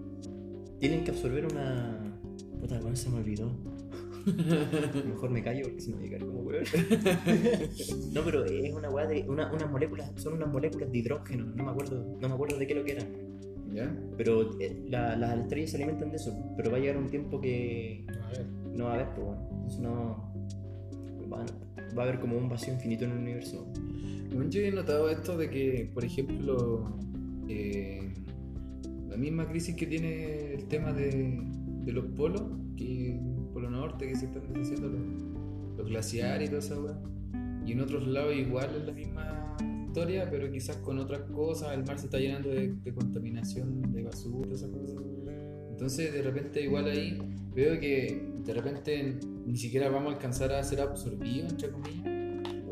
tienen 0.79 1.03
que 1.03 1.11
absorber 1.11 1.45
una. 1.45 1.99
Puta, 2.59 2.79
bueno, 2.79 2.95
se 2.95 3.09
me 3.09 3.17
olvidó. 3.17 3.51
Mejor 5.05 5.29
me 5.29 5.43
callo 5.43 5.63
porque 5.65 5.81
si 5.81 5.91
no 5.91 5.97
voy 5.97 6.13
a 6.13 6.19
como 6.19 6.39
hueón. 6.41 6.63
no, 8.13 8.21
pero 8.23 8.45
es 8.45 8.73
una 8.73 8.89
weá 8.89 9.05
de. 9.07 9.23
Una, 9.27 9.51
unas 9.53 9.69
moléculas, 9.71 10.11
son 10.15 10.33
unas 10.33 10.51
moléculas 10.51 10.91
de 10.91 10.97
hidrógeno, 10.97 11.45
no 11.55 11.63
me 11.63 11.71
acuerdo, 11.71 12.17
no 12.19 12.27
me 12.27 12.33
acuerdo 12.33 12.57
de 12.57 12.67
qué 12.67 12.75
lo 12.75 12.83
que 12.83 12.91
eran. 12.93 13.07
¿Ya? 13.71 13.93
Pero 14.17 14.57
eh, 14.61 14.83
la- 14.87 15.15
las 15.17 15.37
estrellas 15.39 15.71
se 15.71 15.77
alimentan 15.77 16.09
de 16.09 16.15
eso, 16.15 16.33
pero 16.55 16.71
va 16.71 16.77
a 16.77 16.79
llegar 16.79 16.97
un 16.97 17.09
tiempo 17.09 17.41
que 17.41 18.05
A 18.23 18.29
ver. 18.29 18.45
no 18.73 18.85
va 18.85 18.91
a 18.91 18.93
haber, 18.95 19.13
pues 19.15 19.27
bueno. 19.27 19.49
Entonces 19.51 19.79
no. 19.81 20.33
Va, 21.31 21.45
va 21.97 22.03
a 22.03 22.05
haber 22.07 22.19
como 22.19 22.37
un 22.37 22.47
vacío 22.49 22.73
infinito 22.73 23.05
en 23.05 23.11
el 23.11 23.17
universo. 23.17 23.67
Yo 24.49 24.61
he 24.61 24.71
notado 24.71 25.09
esto 25.09 25.37
de 25.37 25.49
que, 25.49 25.89
por 25.93 26.03
ejemplo, 26.05 26.97
eh, 27.47 28.13
la 29.15 29.21
misma 29.21 29.47
crisis 29.47 29.73
que 29.77 29.87
tiene 29.87 30.55
el 30.55 30.65
tema 30.65 30.91
de, 30.91 31.41
de 31.85 31.91
los 31.93 32.03
polos, 32.07 32.43
que 32.75 33.17
Polo 33.53 33.69
Norte, 33.69 34.09
que 34.09 34.15
se 34.17 34.25
están 34.25 34.43
deshaciendo 34.51 34.89
los, 34.89 35.77
los 35.77 35.87
glaciares 35.87 36.49
y 36.49 36.51
toda 36.51 36.59
esa 36.59 36.81
weá. 36.81 36.99
Y 37.65 37.71
en 37.71 37.79
otros 37.79 38.05
lados 38.05 38.35
igual 38.35 38.75
es 38.75 38.85
la 38.85 38.91
misma 38.91 39.55
historia, 39.87 40.27
pero 40.29 40.51
quizás 40.51 40.75
con 40.77 40.99
otras 40.99 41.21
cosas. 41.31 41.73
El 41.73 41.85
mar 41.85 41.97
se 41.97 42.07
está 42.07 42.19
llenando 42.19 42.49
de, 42.49 42.73
de 42.73 42.93
contaminación, 42.93 43.93
de 43.93 44.03
basura, 44.03 44.53
esas 44.53 44.69
cosas. 44.69 44.97
Entonces, 45.69 46.11
de 46.11 46.21
repente, 46.21 46.61
igual 46.61 46.89
ahí 46.89 47.17
veo 47.53 47.79
que 47.79 48.21
de 48.43 48.53
repente 48.53 49.17
ni 49.45 49.55
siquiera 49.55 49.89
vamos 49.89 50.11
a 50.11 50.15
alcanzar 50.15 50.51
a 50.51 50.61
ser 50.61 50.81
absorbidos, 50.81 51.53
entre 51.53 51.69
comillas. 51.69 52.14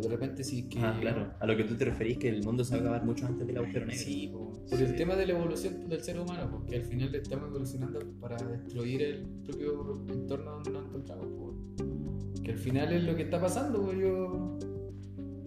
De 0.03 0.09
repente, 0.09 0.43
sí 0.43 0.67
que. 0.69 0.79
Ah, 0.79 0.97
claro. 0.99 1.33
A 1.39 1.45
lo 1.45 1.55
que 1.55 1.63
tú 1.63 1.75
te 1.75 1.85
referís 1.85 2.17
que 2.17 2.29
el 2.29 2.43
mundo 2.43 2.63
se 2.63 2.75
va 2.75 2.77
a 2.77 2.81
acabar 2.81 3.05
mucho 3.05 3.25
antes 3.25 3.47
del 3.47 3.57
agujero 3.57 3.85
negro. 3.85 4.03
Sí, 4.03 4.29
po, 4.31 4.51
por 4.69 4.81
el 4.81 4.95
tema 4.95 5.15
de 5.15 5.25
la 5.25 5.33
evolución 5.33 5.87
del 5.87 6.01
ser 6.01 6.19
humano, 6.19 6.49
porque 6.51 6.75
al 6.75 6.83
final 6.83 7.13
estamos 7.15 7.49
evolucionando 7.49 7.99
para 8.19 8.37
destruir 8.37 9.01
el 9.01 9.25
propio 9.43 10.05
entorno 10.09 10.51
donde 10.51 10.71
nos 10.71 10.85
encontramos. 10.85 11.27
po. 11.27 12.43
Que 12.43 12.51
al 12.51 12.57
final 12.57 12.91
es 12.93 13.03
lo 13.03 13.15
que 13.15 13.23
está 13.23 13.39
pasando, 13.39 13.81
po, 13.81 13.93
yo, 13.93 14.57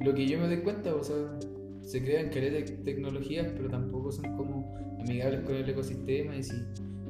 lo 0.00 0.14
que 0.14 0.26
yo 0.26 0.38
me 0.38 0.46
doy 0.46 0.62
cuenta, 0.62 0.94
o 0.94 1.04
sea, 1.04 1.38
se 1.82 2.02
crean 2.02 2.30
caleta 2.30 2.56
de 2.56 2.78
tecnologías, 2.78 3.52
pero 3.56 3.68
tampoco 3.68 4.10
son 4.10 4.36
como 4.36 4.74
amigables 5.00 5.40
con 5.40 5.54
el 5.54 5.68
ecosistema 5.68 6.36
y 6.36 6.42
si 6.42 6.56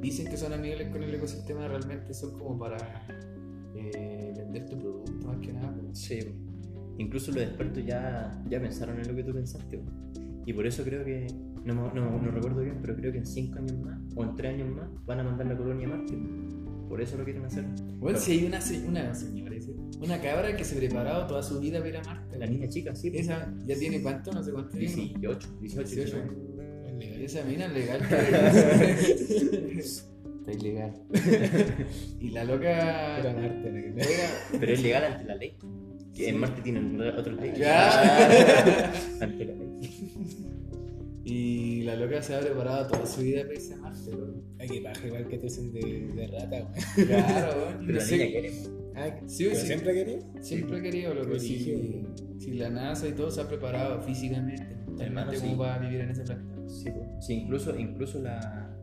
dicen 0.01 0.29
que 0.29 0.37
son 0.37 0.53
amigables 0.53 0.89
con 0.89 1.03
el 1.03 1.15
ecosistema, 1.15 1.67
realmente 1.67 2.13
son 2.13 2.39
como 2.39 2.59
para 2.59 2.77
eh, 3.75 4.35
vender 4.37 4.67
tu 4.67 4.79
producto 4.79 5.27
más 5.27 5.39
que 5.39 5.53
nada. 5.53 5.75
po. 5.75 5.95
Sí. 5.95 6.19
Incluso 6.99 7.33
los 7.33 7.43
expertos 7.43 7.85
ya, 7.85 8.43
ya 8.49 8.61
pensaron 8.61 9.01
en 9.01 9.09
lo 9.09 9.15
que 9.15 9.25
tú 9.25 9.33
pensaste. 9.33 9.81
Y 10.47 10.53
por 10.53 10.67
eso 10.67 10.85
creo 10.85 11.05
que, 11.05 11.27
no, 11.65 11.93
no, 11.93 12.23
no 12.23 12.31
recuerdo 12.31 12.63
bien, 12.63 12.79
pero 12.81 12.95
creo 12.97 13.13
que 13.13 13.19
en 13.19 13.27
5 13.27 13.59
años 13.59 13.79
más 13.81 14.01
o 14.15 14.25
en 14.25 14.37
3 14.37 14.55
años 14.55 14.75
más 14.75 14.89
van 15.05 15.21
a 15.21 15.25
mandar 15.25 15.49
la 15.49 15.57
colonia 15.57 15.89
a 15.89 15.91
Marte. 15.91 16.17
Por 16.89 17.01
eso 17.01 17.19
lo 17.19 17.25
quieren 17.25 17.45
hacer. 17.45 17.65
Bueno, 17.99 18.17
si 18.19 18.33
hay 18.33 18.47
una, 18.47 18.61
una 18.87 19.15
señora, 19.15 19.57
una 20.01 20.21
cabra 20.21 20.57
que 20.57 20.65
se 20.65 20.77
ha 20.77 20.79
preparado 20.79 21.27
toda 21.27 21.43
su 21.43 21.59
vida 21.59 21.79
para 21.79 21.91
ir 21.91 21.97
a 21.97 22.05
Marte. 22.05 22.39
La 22.39 22.47
niña 22.47 22.69
chica, 22.69 22.95
sí. 22.95 23.11
Esa 23.13 23.53
ya 23.67 23.77
tiene 23.77 24.01
cuánto, 24.03 24.33
no 24.33 24.41
sé 24.43 24.53
cuánto 24.53 24.77
tiene. 24.77 24.95
18, 24.95 25.59
18, 25.61 25.95
18. 25.95 26.17
19. 26.17 26.87
Es 26.87 26.95
legal. 26.97 27.23
Esa 27.23 27.45
mina 27.45 27.67
es 27.67 27.73
legal. 27.73 28.01
Está 30.47 30.53
ilegal. 30.53 30.95
y 32.21 32.31
la 32.31 32.45
loca. 32.45 33.19
Era 33.19 33.33
Marte, 33.33 33.73
la 33.73 33.81
que 33.81 33.93
Pero 34.61 34.73
es 34.73 34.83
legal 34.83 35.05
ante 35.05 35.25
la 35.25 35.35
ley. 35.35 35.57
Que 36.17 36.25
Sí. 36.25 36.31
En 36.31 36.39
Marte 36.41 36.63
tienen 36.63 37.01
otras 37.01 37.37
leyes. 37.37 37.59
Ya. 37.59 38.93
ante 39.21 39.45
la 39.45 39.53
ley. 39.55 39.81
Y 41.25 41.83
la 41.83 41.97
loca 41.97 42.23
se 42.23 42.35
ha 42.37 42.41
preparado 42.41 42.87
toda 42.87 43.05
su 43.05 43.21
vida 43.23 43.43
para 43.43 43.55
irse 43.55 43.75
a 43.75 43.79
Marte, 43.79 44.11
bro. 44.11 44.35
Ay, 44.61 44.69
qué 44.69 44.81
paja, 44.81 45.07
igual 45.07 45.29
que 45.29 45.39
te 45.39 45.47
hacen 45.49 45.73
de, 45.73 45.81
de 46.15 46.27
rata, 46.29 46.57
weón. 46.57 47.07
Claro, 47.09 47.57
weón. 47.65 47.87
Pero 47.87 47.99
niña 48.07 48.27
quiere. 48.27 48.53
Ah, 48.95 49.11
Sí, 49.27 49.45
¿pero 49.45 49.57
sí. 49.61 49.67
siempre 49.67 49.93
quería? 49.95 50.19
Siempre 50.41 50.79
he 50.79 50.83
querido, 50.83 51.15
loco. 51.15 51.33
Qué 51.33 51.41
Si, 51.41 52.07
si 52.39 52.55
la 52.55 52.71
NASA 52.71 53.09
y 53.09 53.13
todo 53.13 53.31
se 53.31 53.41
ha 53.41 53.49
preparado 53.49 54.01
físicamente, 54.03 54.63
Hermano, 54.63 55.33
mentalmente, 55.33 55.37
sí. 55.37 55.43
como 55.47 55.59
para 55.59 55.79
vivir 55.81 56.01
en 56.01 56.11
ese 56.11 56.23
planeta. 56.23 56.57
Sí. 56.69 56.91
Sí, 57.21 57.35
incluso, 57.35 57.79
incluso 57.79 58.21
la, 58.21 58.76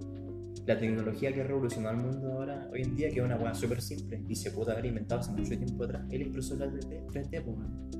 la 0.65 0.79
tecnología 0.79 1.33
que 1.33 1.41
ha 1.41 1.43
revolucionado 1.43 1.95
el 1.97 2.03
mundo 2.03 2.31
ahora, 2.31 2.69
hoy 2.71 2.81
en 2.83 2.95
día, 2.95 3.09
que 3.09 3.19
es 3.19 3.25
una 3.25 3.35
weá 3.35 3.53
súper 3.53 3.81
simple 3.81 4.23
y 4.27 4.35
se 4.35 4.51
pudo 4.51 4.71
haber 4.71 4.85
inventado 4.85 5.19
hace 5.21 5.31
mucho 5.31 5.57
tiempo 5.57 5.83
atrás, 5.83 6.05
es 6.09 6.19
la 6.19 6.25
impresora 6.25 6.67
3D, 6.67 7.05
3D 7.07 7.43
po, 7.43 7.51
weón. 7.51 7.91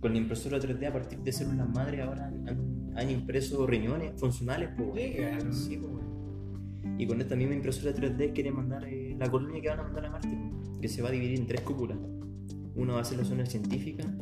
Con 0.00 0.12
la 0.12 0.18
impresora 0.18 0.58
3D, 0.58 0.86
a 0.86 0.92
partir 0.92 1.18
de 1.20 1.32
células 1.32 1.68
madre, 1.68 2.02
ahora 2.02 2.26
han, 2.26 2.92
han 2.94 3.10
impreso 3.10 3.66
riñones 3.66 4.12
funcionales. 4.18 4.70
Legal. 4.94 5.52
Sí, 5.52 5.76
weón. 5.76 5.98
Y 6.98 7.06
con 7.06 7.20
esta 7.20 7.36
misma 7.36 7.54
impresora 7.54 7.94
3D 7.94 8.32
quieren 8.32 8.56
mandar 8.56 8.84
eh, 8.84 9.14
la 9.18 9.30
colonia 9.30 9.60
que 9.60 9.68
van 9.68 9.80
a 9.80 9.82
mandar 9.84 10.06
a 10.06 10.10
Marte, 10.10 10.28
po, 10.28 10.80
que 10.80 10.88
se 10.88 11.02
va 11.02 11.08
a 11.08 11.12
dividir 11.12 11.38
en 11.38 11.46
tres 11.46 11.60
cúpulas. 11.60 11.98
Uno 12.74 12.94
va 12.94 13.00
a 13.00 13.04
ser 13.04 13.18
la 13.18 13.24
zona 13.24 13.46
científica. 13.46 14.04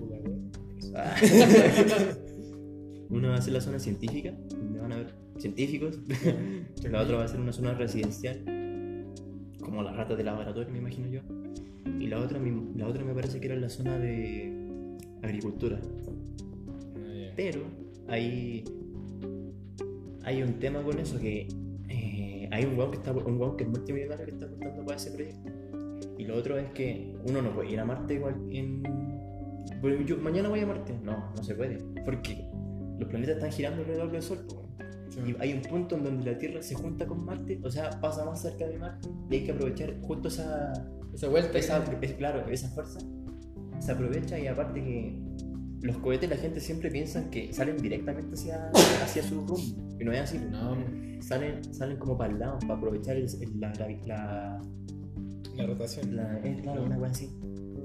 Uno 3.08 3.28
va 3.28 3.36
a 3.36 3.42
ser 3.42 3.52
la 3.52 3.60
zona 3.60 3.78
científica, 3.78 4.32
donde 4.50 4.80
van 4.80 4.92
a 4.92 4.96
haber 4.96 5.25
científicos. 5.38 5.98
la 6.90 7.02
otra 7.02 7.16
va 7.16 7.24
a 7.24 7.28
ser 7.28 7.40
una 7.40 7.52
zona 7.52 7.74
residencial, 7.74 8.42
como 9.60 9.82
las 9.82 9.96
ratas 9.96 10.16
de 10.16 10.24
laboratorio, 10.24 10.72
me 10.72 10.78
imagino 10.78 11.08
yo. 11.08 11.20
Y 12.00 12.06
la 12.08 12.20
otra, 12.20 12.38
me- 12.38 12.76
la 12.78 12.86
otra 12.86 13.04
me 13.04 13.14
parece 13.14 13.40
que 13.40 13.46
era 13.46 13.56
la 13.56 13.68
zona 13.68 13.98
de 13.98 14.96
agricultura. 15.22 15.80
Ah. 15.82 17.32
Pero 17.36 17.62
hay, 18.08 18.64
hay 20.24 20.42
un 20.42 20.54
tema 20.58 20.82
con 20.82 20.98
eso 20.98 21.18
que 21.18 21.48
eh, 21.88 22.48
hay 22.50 22.64
un 22.64 22.78
weón 22.78 22.90
que 22.90 22.96
está 22.98 23.12
un 23.12 23.40
weón 23.40 23.56
que 23.56 23.64
es 23.64 23.70
multimillonario 23.70 24.24
que 24.24 24.32
está 24.32 24.46
aportando 24.46 24.84
para 24.84 24.96
ese 24.96 25.10
proyecto. 25.12 25.50
Y 26.18 26.24
lo 26.24 26.36
otro 26.36 26.58
es 26.58 26.70
que 26.70 27.14
uno 27.28 27.42
no 27.42 27.50
puede 27.54 27.70
ir 27.70 27.80
a 27.80 27.84
Marte 27.84 28.14
igual 28.14 28.34
en. 28.50 28.82
Bueno, 29.80 30.02
yo 30.06 30.16
mañana 30.18 30.48
voy 30.48 30.60
a 30.60 30.66
Marte. 30.66 30.94
No, 31.02 31.32
no 31.34 31.42
se 31.42 31.54
puede. 31.54 31.78
Porque 32.04 32.48
los 32.98 33.08
planetas 33.08 33.36
están 33.36 33.52
girando 33.52 33.82
alrededor 33.82 34.10
del 34.10 34.22
Sol. 34.22 34.38
Y 35.24 35.34
hay 35.40 35.52
un 35.54 35.62
punto 35.62 35.96
en 35.96 36.04
donde 36.04 36.30
la 36.32 36.38
Tierra 36.38 36.62
se 36.62 36.74
junta 36.74 37.06
con 37.06 37.24
Marte, 37.24 37.58
o 37.64 37.70
sea, 37.70 37.90
pasa 38.00 38.24
más 38.24 38.42
cerca 38.42 38.66
de 38.66 38.78
Marte, 38.78 39.08
y 39.30 39.34
hay 39.36 39.44
que 39.44 39.52
aprovechar 39.52 39.94
justo 40.02 40.28
esa, 40.28 40.72
Esa 41.14 41.28
vuelta. 41.28 41.58
esa, 41.58 41.82
es 42.02 42.12
claro, 42.14 42.46
esa 42.48 42.68
fuerza 42.68 42.98
se 43.78 43.92
aprovecha 43.92 44.38
y 44.38 44.46
aparte 44.46 44.82
que 44.82 45.18
los 45.82 45.96
cohetes 45.98 46.28
la 46.30 46.36
gente 46.36 46.60
siempre 46.60 46.90
piensa 46.90 47.28
que 47.30 47.52
salen 47.52 47.76
directamente 47.78 48.34
hacia, 48.34 48.70
hacia 49.02 49.22
su 49.22 49.36
rumbo 49.36 49.56
y 50.00 50.04
no 50.04 50.12
es 50.12 50.20
así 50.20 50.38
pues. 50.38 50.50
No, 50.50 50.76
salen, 51.22 51.62
salen 51.74 51.96
como 51.98 52.16
para 52.18 52.32
el 52.32 52.38
lado 52.38 52.58
para 52.60 52.74
aprovechar 52.74 53.16
el- 53.16 53.26
el- 53.40 53.60
la, 53.60 53.72
gravi- 53.72 54.04
la, 54.06 54.60
La 55.56 55.66
rotación. 55.66 56.16
la- 56.16 56.38
es 56.40 56.60
claro 56.62 56.84
una 56.84 56.96
cosa 56.98 57.10
así 57.12 57.30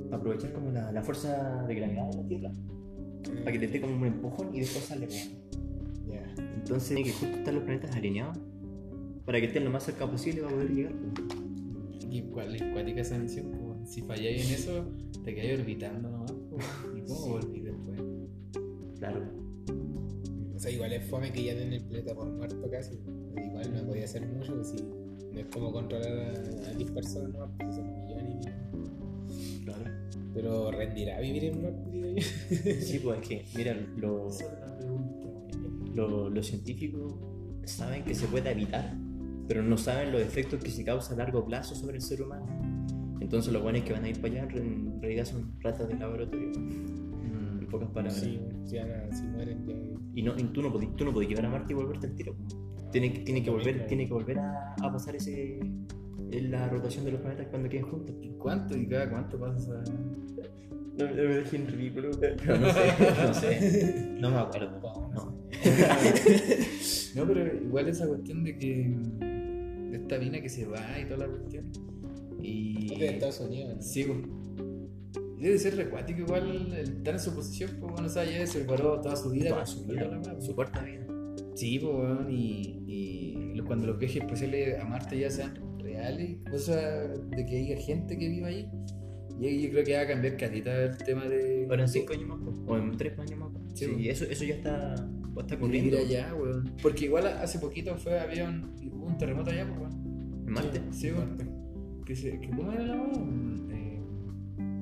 para 0.10 0.18
aprovechar 0.18 0.52
como 0.54 0.72
la, 0.72 0.92
la 0.92 1.02
fuerza 1.04 1.64
de 1.68 1.76
gravedad 1.76 2.10
de 2.12 2.18
la 2.22 2.28
Tierra 2.28 2.52
para 3.40 3.52
que 3.52 3.60
le 3.60 3.68
dé 3.68 3.82
como 3.82 3.96
un 3.96 4.06
empujón 4.06 4.54
y 4.56 4.60
después 4.62 4.86
sale 4.86 5.08
weón. 5.08 5.71
Entonces 6.62 6.88
tiene 6.88 7.04
que 7.04 7.12
justo 7.12 7.38
estar 7.38 7.54
los 7.54 7.64
planetas 7.64 7.96
alineados 7.96 8.38
para 9.26 9.40
que 9.40 9.48
estén 9.48 9.64
lo 9.66 9.72
más 9.72 9.84
cerca 9.84 10.10
posible 10.10 10.42
para 10.42 10.54
poder 10.54 10.70
llegar 10.72 10.94
pues. 10.94 12.10
Y 12.10 12.22
cuál 12.24 12.56
es 12.56 12.64
cuática 12.64 13.02
esa 13.02 13.18
misión, 13.18 13.52
si 13.86 14.02
falláis 14.02 14.48
en 14.48 14.54
eso, 14.54 14.86
te 15.24 15.34
quedáis 15.34 15.60
orbitando 15.60 16.10
nomás. 16.10 16.32
¿Y 16.96 17.02
cómo 17.08 17.28
volví 17.30 17.62
después? 17.62 18.00
claro 19.00 19.42
sea, 20.62 20.70
igual 20.72 20.94
es 20.94 21.04
fome 21.10 21.34
que 21.34 21.44
ya 21.44 21.56
den 21.56 21.74
el 21.74 21.84
planeta 21.84 22.14
por 22.14 22.30
muerto 22.30 22.70
casi. 22.70 22.94
Igual 23.36 23.74
no 23.74 23.88
podía 23.88 24.04
hacer 24.06 24.28
mucho, 24.28 24.54
pues 24.54 24.68
sí. 24.70 24.78
No 25.34 25.40
es 25.40 25.48
como 25.48 25.72
controlar 25.72 26.12
a, 26.12 26.70
a 26.70 26.74
10 26.76 26.92
personas, 26.92 27.34
no, 27.34 27.52
porque 27.58 27.74
son 27.74 27.92
millones 27.94 28.46
y 28.46 29.64
Claro. 29.66 29.92
Pero 30.36 30.72
rendirá 30.72 31.20
vivir 31.20 31.46
en 31.46 31.64
Marte. 31.64 32.22
Sí, 32.82 33.00
pues 33.00 33.22
es 33.22 33.28
que, 33.28 33.46
mira, 33.56 33.74
lo- 33.98 34.28
Esa 34.30 34.44
es 34.46 34.60
la 34.60 34.78
pregunta. 34.78 35.28
Lo- 35.96 36.30
los 36.30 36.46
científicos 36.48 37.16
saben 37.66 38.04
que 38.04 38.14
se 38.16 38.28
puede 38.28 38.52
evitar, 38.52 38.96
pero 39.48 39.64
no 39.64 39.78
saben 39.78 40.12
los 40.12 40.22
efectos 40.22 40.64
que 40.64 40.70
se 40.72 40.84
causa 40.84 41.14
a 41.14 41.18
largo 41.18 41.46
plazo 41.46 41.76
sobre 41.76 41.98
el 41.98 42.02
ser 42.02 42.22
humano. 42.22 42.46
Entonces, 43.20 43.54
los 43.54 43.62
buenos 43.62 43.84
que 43.84 43.94
van 43.94 44.04
a 44.06 44.10
ir 44.10 44.20
para 44.20 44.34
allá 44.42 44.48
en 44.56 45.00
realidad 45.02 45.26
son 45.26 45.54
ratas 45.62 45.88
de 45.88 45.96
laboratorio, 45.96 46.52
en 46.54 47.68
pocas 47.70 47.90
palabras. 47.90 48.20
Sí, 48.22 48.40
ya 48.66 48.86
nada, 48.86 49.12
si 49.16 49.24
mueren 49.24 49.66
ya. 49.68 49.76
Y, 50.14 50.24
no, 50.24 50.34
y 50.38 50.44
tú, 50.46 50.62
no 50.62 50.72
podís, 50.72 50.96
tú 50.96 51.06
no 51.06 51.14
podís 51.14 51.30
llegar 51.30 51.46
a 51.46 51.50
Marte 51.50 51.72
y 51.74 51.76
volverte 51.76 52.08
al 52.08 52.16
tiro. 52.16 52.36
Tiene, 52.92 53.14
que- 53.14 53.20
tiene, 53.22 53.42
que, 53.44 53.50
volver, 53.50 53.88
tiene 53.88 54.06
que 54.08 54.14
volver 54.14 54.40
a, 54.40 54.74
a 54.82 54.92
pasar 54.92 55.16
ese 55.16 55.60
la 56.32 56.68
rotación 56.70 57.04
de 57.06 57.12
los 57.12 57.22
planetas 57.22 57.48
cuando 57.50 57.68
queden 57.70 57.86
juntos. 57.86 58.16
¿Cuánto 58.38 58.78
y 58.78 58.88
cada 58.88 59.10
cuánto 59.10 59.38
pasa? 59.40 59.82
No, 60.98 61.06
no 61.08 61.14
me 61.16 61.36
dejé 61.36 61.56
en 61.58 61.68
ridículo, 61.68 62.10
no 62.10 62.14
sé, 62.16 62.36
no 63.28 63.34
sé. 63.34 64.18
No 64.20 64.30
me 64.30 64.38
acuerdo. 64.38 64.82
No. 67.16 67.28
Pero 67.28 67.56
igual 67.58 67.90
esa 67.90 68.08
cuestión 68.08 68.44
de 68.44 68.58
que. 68.58 68.96
de 69.20 69.98
esta 69.98 70.18
mina 70.18 70.42
que 70.42 70.50
se 70.50 70.66
va 70.66 71.00
y 71.00 71.06
toda 71.06 71.28
la 71.28 71.28
cuestión. 71.28 71.72
Y. 72.42 72.98
De 72.98 73.08
Estados 73.10 73.40
Unidos, 73.42 73.76
¿no? 73.76 73.82
Sí, 73.82 74.06
pues. 74.06 74.20
Debe 75.40 75.58
ser 75.58 75.76
recuático 75.76 76.22
igual 76.22 76.72
estar 76.74 77.16
en 77.16 77.20
su 77.20 77.34
posición, 77.34 77.72
pues 77.80 77.92
bueno, 77.94 78.08
o 78.08 78.10
sea, 78.10 78.24
ya 78.26 78.46
se 78.46 78.60
preparó 78.60 79.02
toda 79.02 79.16
su 79.16 79.32
vida. 79.32 79.50
Toda 79.50 79.66
su 79.66 79.88
la 79.88 79.94
vida, 79.94 80.20
weá, 80.24 80.34
pues. 80.34 80.46
su 80.46 80.56
corta 80.56 80.84
vida. 80.84 81.06
Sí, 81.56 81.80
pues 81.80 81.94
bueno, 81.94 82.30
y, 82.30 82.84
y 82.88 83.60
cuando 83.66 83.88
los 83.88 83.98
viajes 83.98 84.22
especiales 84.22 84.80
a 84.80 84.86
Marte 84.86 85.18
ya 85.18 85.32
sean 85.32 85.54
reales, 85.80 86.38
cosa 86.50 86.76
de 86.76 87.46
que 87.46 87.58
haya 87.58 87.78
gente 87.78 88.18
que 88.18 88.30
viva 88.30 88.48
ahí, 88.50 88.70
y 89.40 89.62
yo 89.64 89.72
creo 89.72 89.84
que 89.84 89.96
va 89.96 90.02
a 90.02 90.08
cambiar 90.08 90.38
carita 90.38 90.84
el 90.84 90.98
tema 90.98 91.26
de. 91.26 91.66
Ahora 91.70 91.84
en 91.84 91.90
5 91.90 92.14
años 92.14 92.28
más, 92.28 92.40
o 92.68 92.78
en 92.78 92.98
3 92.98 93.20
años 93.20 93.40
más. 93.40 93.50
po. 93.52 93.60
Sí, 93.74 93.86
Sí, 93.86 94.10
eso, 94.10 94.26
eso 94.26 94.44
ya 94.46 94.56
está, 94.56 94.96
ocurriendo. 95.36 95.98
allá, 95.98 96.34
weón. 96.36 96.72
Porque 96.82 97.06
igual 97.06 97.28
hace 97.28 97.60
poquito 97.60 97.96
fue, 97.98 98.20
había 98.20 98.50
un, 98.50 98.74
hubo 98.92 99.06
un 99.06 99.18
terremoto 99.18 99.52
allá, 99.52 99.66
pues 99.68 99.80
weón. 99.80 100.44
En 100.48 100.54
Marte. 100.54 100.82
Sí, 100.92 101.12
weón. 101.12 101.38
Que 102.06 102.16
se, 102.16 102.40
que, 102.40 102.50
¿Cómo 102.50 102.72
era 102.72 102.84
la 102.84 102.96
weón? 102.96 103.68
Eh, 103.72 104.00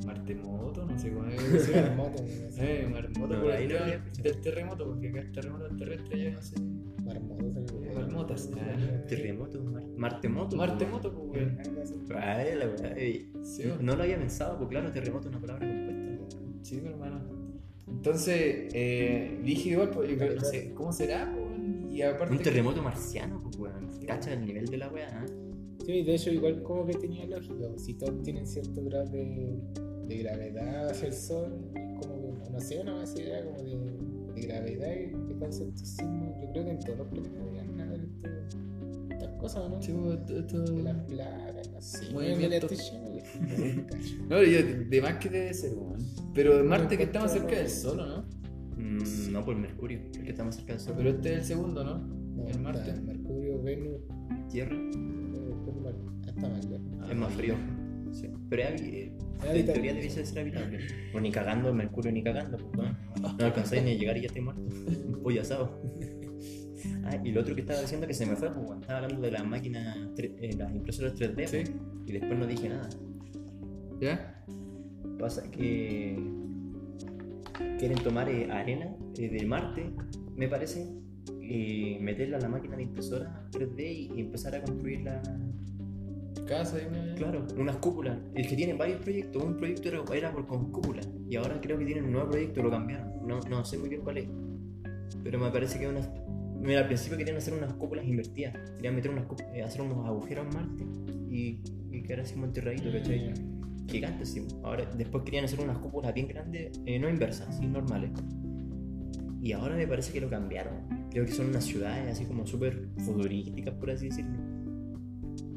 Martemoto, 0.05 0.85
no 0.85 0.97
sé 0.97 1.11
cómo 1.11 1.25
era. 1.25 1.41
Marmoto. 1.97 2.23
Eh, 2.57 2.89
marmoto 2.91 3.35
No, 3.35 3.41
por 3.43 3.51
ahí 3.51 3.65
el 3.65 3.73
no 3.73 3.79
había 3.79 4.03
del 4.23 4.41
terremoto, 4.41 4.85
porque 4.87 5.09
acá 5.09 5.19
es 5.19 5.31
terremoto 5.31 5.67
terrestre, 5.77 6.23
yo 6.23 6.31
no 6.31 6.41
sé. 6.41 6.55
Marmoto, 7.03 7.79
le- 7.81 7.93
Marmotas, 7.93 8.49
ah. 8.55 9.05
Terremoto, 9.07 9.63
Mar- 9.63 9.83
Martemoto. 9.97 10.55
Martemoto, 10.57 11.13
pues 11.13 11.29
weón. 11.43 11.57
Ay, 12.17 12.55
la 12.55 12.89
ey. 12.97 13.31
Sí, 13.43 13.63
weón. 13.67 13.85
No 13.85 13.95
lo 13.95 14.03
había 14.03 14.17
pensado, 14.17 14.57
pues 14.57 14.69
claro, 14.69 14.91
terremoto 14.91 15.29
es 15.29 15.35
una 15.35 15.41
palabra 15.41 15.67
compuesta. 15.67 16.37
Sí, 16.63 16.81
hermano. 16.83 17.38
Entonces, 17.89 18.69
eh, 18.73 19.39
dije 19.43 19.69
igual, 19.71 19.89
pues, 19.91 20.09
yo 20.09 20.17
creo, 20.17 20.35
no 20.35 20.41
sé, 20.41 20.71
¿cómo 20.73 20.91
será? 20.93 21.33
weón? 21.35 21.91
Y 21.91 22.01
aparte. 22.01 22.33
Un 22.35 22.41
terremoto 22.41 22.81
marciano, 22.81 23.41
pues 23.43 23.57
weón. 23.57 23.89
Cacha 24.07 24.33
el 24.33 24.45
nivel 24.45 24.65
de 24.67 24.77
la 24.77 24.89
weá, 24.89 25.25
¿eh? 25.25 25.31
Sí, 25.85 26.03
de 26.03 26.15
hecho, 26.15 26.29
igual 26.31 26.61
como 26.63 26.85
que 26.85 26.93
tenía 26.93 27.25
lógica. 27.25 27.67
Si 27.77 27.93
todos 27.95 28.21
tienen 28.23 28.45
cierto 28.45 28.83
grado 28.83 29.05
de, 29.11 29.57
de 30.07 30.17
gravedad 30.19 30.89
hacia 30.89 31.07
el 31.07 31.13
sol, 31.13 31.51
como 31.99 32.37
que, 32.43 32.49
no 32.51 32.59
sé, 32.59 32.79
una 32.79 32.93
base 32.93 33.21
idea 33.23 33.43
como 33.43 33.63
de, 33.63 33.77
de 34.35 34.41
gravedad 34.47 34.93
y 34.95 35.33
de 35.33 35.39
causa 35.39 35.63
estos 35.65 35.87
sismos. 35.89 36.35
Yo 36.41 36.51
creo 36.51 36.65
que 36.65 36.71
en 36.71 36.79
todos 36.79 36.97
los 36.99 37.07
planetas 37.07 37.33
deberían 37.43 37.81
haber 37.81 37.99
esto- 38.01 38.29
estas 39.19 39.35
cosas, 39.39 39.69
¿no? 39.69 39.81
Sí, 39.81 39.91
pues, 39.93 40.19
esto- 40.29 40.61
De 40.63 40.83
las 40.83 40.97
placas, 41.05 41.71
no 41.71 41.81
sé. 41.81 42.11
Movimiento. 42.13 42.67
No, 44.29 44.43
yo, 44.43 44.59
de 44.89 45.01
más 45.01 45.15
que 45.17 45.29
debe 45.29 45.53
ser, 45.53 45.73
weón. 45.73 45.97
Pero 46.33 46.59
en 46.59 46.67
Marte 46.67 46.97
que 46.97 47.03
está 47.03 47.19
más 47.21 47.31
cerca 47.33 47.55
del. 47.55 47.69
Sol, 47.69 47.99
¿o 47.99 48.05
¿no? 48.05 48.25
Mm, 48.77 49.31
no, 49.31 49.43
por 49.45 49.55
Mercurio, 49.55 49.99
el 50.15 50.23
que 50.23 50.29
está 50.29 50.43
más 50.43 50.55
cerca 50.55 50.73
del 50.73 50.79
Sol. 50.81 50.93
Pero 50.97 51.09
este 51.09 51.33
es 51.33 51.39
el 51.39 51.43
segundo, 51.45 51.83
¿no? 51.83 51.97
No, 51.99 52.47
En 52.47 52.61
Marte. 52.63 52.93
Mercurio, 53.01 53.61
Venus, 53.61 54.01
Tierra. 54.51 54.75
Ah, 57.01 57.07
es 57.11 57.15
más 57.17 57.33
frío. 57.33 57.55
Sí. 58.11 58.27
Pero 58.49 58.63
eh, 58.63 59.11
en 59.13 59.19
Habitable. 59.49 59.63
teoría 59.73 59.93
debiese 59.93 60.19
de 60.21 60.25
ser 60.25 60.39
habitable. 60.39 60.79
O 61.13 61.19
ni 61.19 61.31
cagando, 61.31 61.73
Mercurio 61.73 62.11
ni 62.11 62.23
cagando, 62.23 62.57
pues, 62.57 62.89
no, 63.21 63.33
no 63.37 63.45
alcanzáis 63.45 63.83
ni 63.83 63.91
a 63.91 63.95
llegar 63.95 64.17
y 64.17 64.21
ya 64.21 64.27
estoy 64.27 64.41
muerto. 64.41 64.61
Un 64.61 65.19
pollo 65.23 65.41
asado. 65.41 65.79
Ah, 67.09 67.19
y 67.23 67.31
lo 67.31 67.41
otro 67.41 67.55
que 67.55 67.61
estaba 67.61 67.81
diciendo 67.81 68.05
que 68.05 68.13
se 68.13 68.25
me 68.25 68.35
fue, 68.35 68.51
pues, 68.51 68.79
estaba 68.81 68.99
hablando 68.99 69.21
de 69.21 69.31
las 69.31 69.45
máquinas, 69.45 69.97
eh, 70.17 70.55
las 70.57 70.73
impresoras 70.73 71.15
3D, 71.15 71.47
Sí. 71.47 71.57
pues, 71.63 71.71
y 72.07 72.11
después 72.13 72.37
no 72.37 72.45
dije 72.45 72.69
nada. 72.69 72.89
¿Ya? 73.99 74.45
Pasa 75.17 75.49
que 75.49 76.17
quieren 77.79 77.97
tomar 78.03 78.29
eh, 78.29 78.49
arena 78.51 78.95
eh, 79.17 79.29
del 79.29 79.47
Marte, 79.47 79.91
me 80.35 80.47
parece, 80.47 80.87
y 81.41 81.97
meterla 81.99 82.37
a 82.37 82.41
la 82.41 82.49
máquina 82.49 82.77
de 82.77 82.83
impresora 82.83 83.47
3D 83.51 84.11
y 84.15 84.21
empezar 84.21 84.55
a 84.55 84.61
construir 84.61 85.01
la, 85.01 85.21
Casa 86.49 86.77
una. 86.87 87.13
Claro, 87.15 87.45
unas 87.57 87.75
cúpulas. 87.77 88.17
El 88.33 88.47
que 88.47 88.55
tiene 88.55 88.73
varios 88.73 89.01
proyectos. 89.01 89.43
Un 89.43 89.57
proyecto 89.57 89.89
era, 89.89 90.03
era 90.15 90.31
por, 90.31 90.47
con 90.47 90.71
cúpulas. 90.71 91.07
Y 91.29 91.35
ahora 91.35 91.59
creo 91.61 91.77
que 91.77 91.85
tienen 91.85 92.05
un 92.05 92.13
nuevo 92.13 92.31
proyecto, 92.31 92.63
lo 92.63 92.71
cambiaron. 92.71 93.27
No, 93.27 93.39
no 93.41 93.63
sé 93.65 93.77
muy 93.77 93.89
bien 93.89 94.01
cuál 94.01 94.17
es. 94.17 94.27
Pero 95.23 95.39
me 95.39 95.51
parece 95.51 95.79
que 95.79 95.87
unas. 95.87 96.09
Mira, 96.59 96.81
al 96.81 96.87
principio 96.87 97.17
querían 97.17 97.37
hacer 97.37 97.53
unas 97.53 97.73
cúpulas 97.73 98.05
invertidas. 98.05 98.53
Querían 98.75 98.95
meter 98.95 99.11
unas 99.11 99.25
eh, 99.53 99.63
hacer 99.63 99.81
unos 99.81 100.05
agujeros 100.05 100.47
en 100.47 100.53
Marte 100.53 100.83
y, 101.29 101.61
y 101.91 102.03
quedar 102.03 102.21
así 102.21 102.33
como 102.33 102.45
enterradito, 102.45 102.91
¿cachai? 102.91 103.33
Gigantes, 103.87 104.29
sí. 104.29 104.45
Ahora, 104.63 104.85
después 104.85 105.23
querían 105.23 105.45
hacer 105.45 105.59
unas 105.61 105.77
cúpulas 105.77 106.13
bien 106.13 106.27
grandes, 106.27 106.79
eh, 106.85 106.99
no 106.99 107.09
inversas, 107.09 107.57
sí, 107.57 107.65
normales. 107.65 108.11
Y 109.41 109.53
ahora 109.53 109.75
me 109.75 109.87
parece 109.87 110.11
que 110.11 110.21
lo 110.21 110.29
cambiaron. 110.29 111.07
Creo 111.09 111.25
que 111.25 111.31
son 111.31 111.47
unas 111.47 111.63
ciudades 111.63 112.11
así 112.11 112.25
como 112.25 112.45
súper 112.45 112.89
futurísticas, 112.97 113.73
por 113.75 113.91
así 113.91 114.09
decirlo 114.09 114.59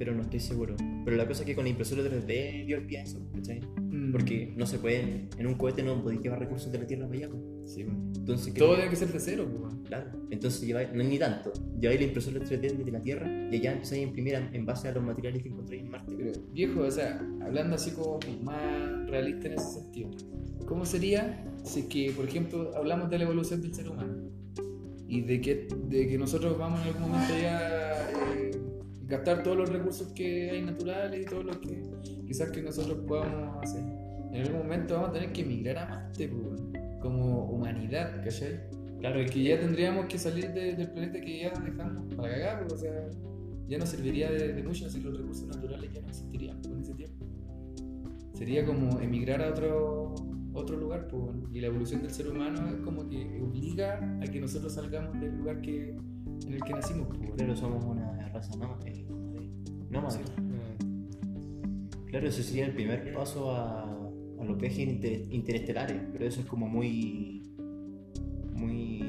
pero 0.04 0.16
no 0.16 0.22
estoy 0.22 0.40
seguro. 0.40 0.74
Pero 1.04 1.16
la 1.16 1.28
cosa 1.28 1.42
es 1.42 1.46
que 1.46 1.54
con 1.54 1.62
la 1.62 1.70
impresora 1.70 2.02
3D 2.02 2.66
dio 2.66 2.76
el 2.76 2.86
pie 2.86 2.98
a 2.98 3.02
eso, 3.04 3.24
¿cachai? 3.32 3.60
Mm. 3.60 4.10
Porque 4.10 4.52
no 4.56 4.66
se 4.66 4.80
puede, 4.80 5.28
en 5.38 5.46
un 5.46 5.54
cohete 5.54 5.84
no 5.84 6.02
podéis 6.02 6.22
llevar 6.22 6.40
recursos 6.40 6.72
de 6.72 6.78
la 6.78 6.86
Tierra 6.88 7.06
para 7.06 7.18
allá. 7.18 7.28
Pues. 7.74 7.84
Sí. 8.14 8.20
Entonces, 8.20 8.52
¿qué 8.52 8.60
Todo 8.60 8.74
tiene 8.74 8.90
que 8.90 8.96
ser 8.96 9.12
de 9.12 9.20
cero, 9.20 9.48
pues. 9.50 9.74
Claro, 9.86 10.10
entonces 10.30 10.62
lleváis, 10.62 10.88
no 10.94 11.02
ni 11.04 11.18
tanto, 11.18 11.52
lleváis 11.78 12.00
la 12.00 12.06
impresora 12.06 12.40
3D 12.40 12.76
desde 12.78 12.90
la 12.90 13.02
Tierra 13.02 13.28
y 13.50 13.56
allá 13.56 13.72
empezáis 13.72 14.00
a 14.00 14.04
imprimir 14.06 14.34
en 14.52 14.64
base 14.64 14.88
a 14.88 14.92
los 14.92 15.04
materiales 15.04 15.42
que 15.42 15.48
encontráis 15.48 15.82
en 15.82 15.90
Marte. 15.90 16.14
Pero, 16.16 16.32
viejo, 16.50 16.80
o 16.80 16.90
sea, 16.90 17.20
hablando 17.42 17.76
así 17.76 17.90
como 17.90 18.18
más 18.42 19.10
realista 19.10 19.48
en 19.48 19.54
ese 19.54 19.80
sentido, 19.80 20.10
¿cómo 20.66 20.86
sería 20.86 21.44
si 21.64 21.80
es 21.80 21.86
que, 21.86 22.12
por 22.12 22.26
ejemplo, 22.26 22.74
hablamos 22.74 23.10
de 23.10 23.18
la 23.18 23.24
evolución 23.24 23.60
del 23.60 23.74
ser 23.74 23.88
humano 23.88 24.30
y 25.08 25.20
de 25.20 25.40
que, 25.40 25.68
de 25.88 26.08
que 26.08 26.16
nosotros 26.16 26.56
vamos 26.56 26.80
en 26.80 26.88
algún 26.88 27.02
momento 27.10 27.34
ya 27.40 28.10
eh, 28.34 28.50
gastar 29.06 29.42
todos 29.42 29.58
los 29.58 29.68
recursos 29.68 30.08
que 30.14 30.50
hay 30.50 30.62
naturales 30.62 31.20
y 31.20 31.24
todos 31.26 31.44
los 31.44 31.58
que 31.58 31.82
quizás 32.26 32.50
que 32.50 32.62
nosotros 32.62 32.98
podamos 33.06 33.62
hacer? 33.62 33.82
En 34.32 34.40
algún 34.40 34.62
momento 34.62 34.94
vamos 34.94 35.10
a 35.10 35.12
tener 35.12 35.32
que 35.32 35.42
emigrar 35.42 35.78
a 35.78 35.86
Marte, 35.86 36.28
pues, 36.28 36.60
como 37.02 37.50
humanidad, 37.50 38.22
¿cachai? 38.24 38.60
Claro, 39.00 39.18
Es 39.20 39.30
que 39.32 39.42
ya 39.42 39.58
tendríamos 39.58 40.06
que 40.06 40.16
salir 40.18 40.52
de- 40.52 40.74
del 40.76 40.90
planeta 40.92 41.20
que 41.20 41.40
ya 41.42 41.50
dejamos 41.50 42.14
para 42.14 42.30
cagar, 42.30 42.66
o 42.72 42.76
sea, 42.76 43.10
ya 43.68 43.78
no 43.78 43.84
serviría 43.86 44.30
de, 44.30 44.52
de 44.52 44.62
mucho 44.62 44.88
si 44.88 45.00
los 45.00 45.18
recursos 45.18 45.46
naturales 45.48 45.90
ya 45.92 46.00
no 46.02 46.08
existirían 46.08 46.58
en 46.64 46.80
ese 46.80 46.94
tiempo. 46.94 47.26
Sería 48.34 48.64
como 48.64 49.00
emigrar 49.00 49.42
a 49.42 49.50
otro, 49.50 50.14
otro 50.54 50.76
lugar, 50.76 51.08
pues, 51.08 51.22
y 51.52 51.60
la 51.60 51.66
evolución 51.68 52.02
del 52.02 52.10
ser 52.12 52.28
humano 52.28 52.68
es 52.68 52.76
como 52.84 53.08
que 53.08 53.40
obliga 53.42 53.98
a 54.22 54.24
que 54.26 54.40
nosotros 54.40 54.72
salgamos 54.74 55.20
del 55.20 55.36
lugar 55.36 55.60
que, 55.60 55.90
en 56.46 56.52
el 56.54 56.62
que 56.62 56.72
nacimos. 56.72 57.08
Pues. 57.08 57.30
Claro, 57.36 57.56
somos 57.56 57.84
una 57.84 58.28
raza 58.28 58.56
nómade. 58.56 59.04
nómade. 59.90 60.18
Sí. 60.18 60.22
Claro, 62.06 62.28
ese 62.28 62.42
sería 62.42 62.66
el 62.66 62.74
primer 62.74 63.12
paso 63.14 63.50
a, 63.52 64.01
a 64.42 64.44
los 64.44 64.58
viajes 64.58 64.78
inter- 64.80 65.22
interestelares, 65.30 66.00
pero 66.12 66.26
eso 66.26 66.40
es 66.40 66.46
como 66.46 66.68
muy. 66.68 67.42
muy. 68.54 69.02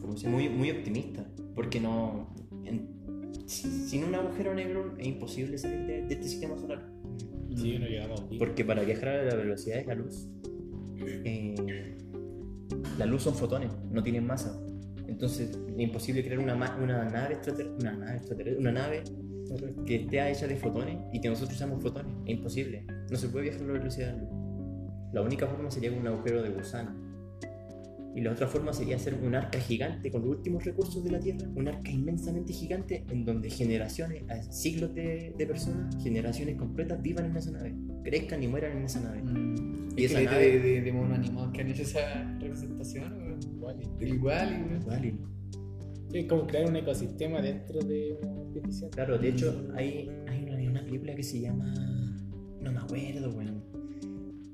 ¿cómo 0.00 0.16
se 0.16 0.26
dice? 0.26 0.28
muy, 0.28 0.48
muy 0.48 0.70
optimista, 0.70 1.24
porque 1.54 1.80
no. 1.80 2.34
en- 2.64 2.88
si- 3.46 3.70
sin 3.70 4.04
un 4.04 4.14
agujero 4.14 4.54
negro 4.54 4.94
es 4.98 5.06
imposible 5.06 5.58
salir 5.58 5.80
de, 5.86 6.02
de 6.02 6.14
este 6.14 6.24
sistema 6.28 6.56
solar. 6.58 6.88
Sí, 7.56 7.78
no 7.78 7.86
llegamos. 7.86 8.24
Porque 8.38 8.64
para 8.64 8.82
viajar 8.82 9.08
a 9.08 9.22
la 9.24 9.34
velocidad 9.34 9.76
de 9.80 9.84
la 9.86 9.94
luz, 9.94 10.26
eh, 10.96 11.94
la 12.98 13.04
luz 13.06 13.22
son 13.22 13.34
fotones, 13.34 13.70
no 13.90 14.02
tienen 14.02 14.26
masa. 14.26 14.58
Entonces 15.06 15.50
es 15.76 15.80
imposible 15.80 16.24
crear 16.24 16.38
una, 16.38 16.54
una 16.54 17.04
nave 17.10 17.34
extraterrestre, 17.34 17.76
una 17.80 17.92
nave 17.98 18.16
extraterrestre, 18.16 18.60
una 18.60 18.72
nave 18.72 19.02
que 19.86 19.96
esté 19.96 20.30
hecha 20.30 20.46
de 20.46 20.56
fotones 20.56 20.98
y 21.12 21.20
que 21.20 21.28
nosotros 21.28 21.58
seamos 21.58 21.82
fotones. 21.82 22.10
Es 22.24 22.36
imposible. 22.38 22.86
No 23.10 23.16
se 23.18 23.28
puede 23.28 23.50
viajar 23.50 23.62
a 23.62 23.66
la 23.66 23.72
velocidad 23.74 24.06
de 24.06 24.12
la 24.12 24.22
luz. 24.22 24.30
La 25.12 25.22
única 25.22 25.46
forma 25.46 25.70
sería 25.70 25.90
con 25.90 26.00
un 26.00 26.06
agujero 26.08 26.42
de 26.42 26.50
gusano. 26.50 27.12
Y 28.14 28.20
la 28.20 28.32
otra 28.32 28.46
forma 28.46 28.74
sería 28.74 28.96
hacer 28.96 29.14
un 29.14 29.34
arca 29.34 29.58
gigante 29.58 30.10
con 30.10 30.20
los 30.20 30.30
últimos 30.36 30.64
recursos 30.66 31.02
de 31.02 31.10
la 31.12 31.18
Tierra, 31.18 31.48
un 31.54 31.66
arca 31.66 31.90
inmensamente 31.90 32.52
gigante 32.52 33.04
en 33.08 33.24
donde 33.24 33.48
generaciones, 33.48 34.24
siglos 34.50 34.94
de, 34.94 35.34
de 35.38 35.46
personas, 35.46 35.96
generaciones 36.02 36.56
completas 36.56 37.00
vivan 37.00 37.26
en 37.30 37.36
esa 37.38 37.52
nave, 37.52 37.74
crezcan 38.04 38.42
y 38.42 38.48
mueran 38.48 38.76
en 38.76 38.84
esa 38.84 39.00
nave. 39.00 39.22
Mm. 39.22 39.88
Y 39.96 40.04
esa 40.04 40.20
nave- 40.20 40.50
de, 40.52 40.60
de, 40.60 40.80
de 40.82 40.92
monos 40.92 41.18
animados 41.18 41.52
que 41.52 41.62
han 41.62 41.68
hecho 41.70 41.82
esa 41.82 42.36
representación. 42.38 43.38
Vale. 44.86 45.14
Sí, 46.10 46.18
es 46.18 46.26
como 46.26 46.46
crear 46.46 46.68
un 46.68 46.76
ecosistema 46.76 47.40
dentro 47.40 47.80
de 47.80 48.18
una 48.22 48.42
artificial. 48.42 48.90
Claro, 48.90 49.16
de 49.18 49.28
hecho, 49.30 49.68
hay, 49.74 50.10
hay 50.28 50.44
una, 50.44 50.70
una 50.70 50.84
película 50.84 51.14
que 51.14 51.22
se 51.22 51.40
llama. 51.40 51.72
No 52.60 52.70
me 52.72 52.78
acuerdo, 52.78 53.30
weón. 53.30 53.71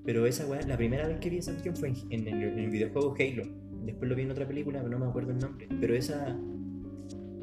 Pero 0.09 0.25
esa 0.25 0.47
weá, 0.47 0.63
la 0.63 0.79
primera 0.79 1.07
vez 1.07 1.19
que 1.21 1.29
vi 1.29 1.37
esa 1.37 1.51
cuestión 1.53 1.77
fue 1.77 1.89
en, 1.91 1.97
en 2.09 2.29
el, 2.29 2.43
en 2.45 2.59
el 2.61 2.71
videojuego 2.71 3.15
Halo. 3.19 3.43
Después 3.85 4.09
lo 4.09 4.17
vi 4.17 4.23
en 4.23 4.31
otra 4.31 4.49
película, 4.49 4.79
pero 4.79 4.91
no 4.91 5.05
me 5.05 5.11
acuerdo 5.11 5.33
el 5.33 5.39
nombre. 5.39 5.69
Pero 5.81 5.95
esa. 5.95 6.35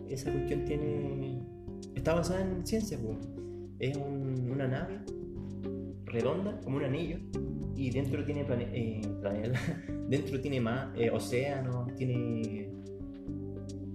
Esa 0.10 0.32
cuestión 0.32 0.65
tiene. 0.65 1.43
Está 1.93 2.15
basada 2.15 2.41
en 2.41 2.65
ciencia, 2.65 2.97
weón. 2.97 3.19
Es 3.78 3.95
un- 3.95 4.49
una 4.51 4.67
nave 4.67 4.97
redonda, 6.06 6.60
como 6.63 6.78
un 6.78 6.86
anillo. 6.86 7.17
Y 7.75 7.91
dentro 7.91 8.23
tiene 8.25 8.43
plane- 8.45 8.69
eh, 8.73 9.01
dentro 10.10 10.41
tiene 10.41 10.60
más 10.60 10.89
océanos, 11.13 11.93
tiene 11.95 12.69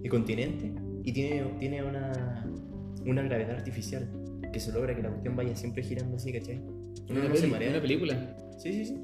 el 0.04 0.11
continente 0.11 0.72
y 1.02 1.12
tiene, 1.12 1.42
tiene 1.59 1.83
una, 1.83 2.46
una 3.04 3.22
gravedad 3.22 3.56
artificial 3.56 4.09
que 4.52 4.61
se 4.61 4.70
logra 4.72 4.94
que 4.94 5.02
la 5.02 5.09
cuestión 5.09 5.35
vaya 5.35 5.56
siempre 5.56 5.83
girando 5.83 6.16
así, 6.16 6.33
¿cachai? 6.33 6.59
Uno 6.59 7.20
Una, 7.20 7.28
no 7.30 7.35
se 7.35 7.40
peli- 7.42 7.50
marea. 7.52 7.70
una 7.70 7.80
película. 7.80 8.37
Sí, 8.61 8.73
sí, 8.73 8.85
sí. 8.85 8.94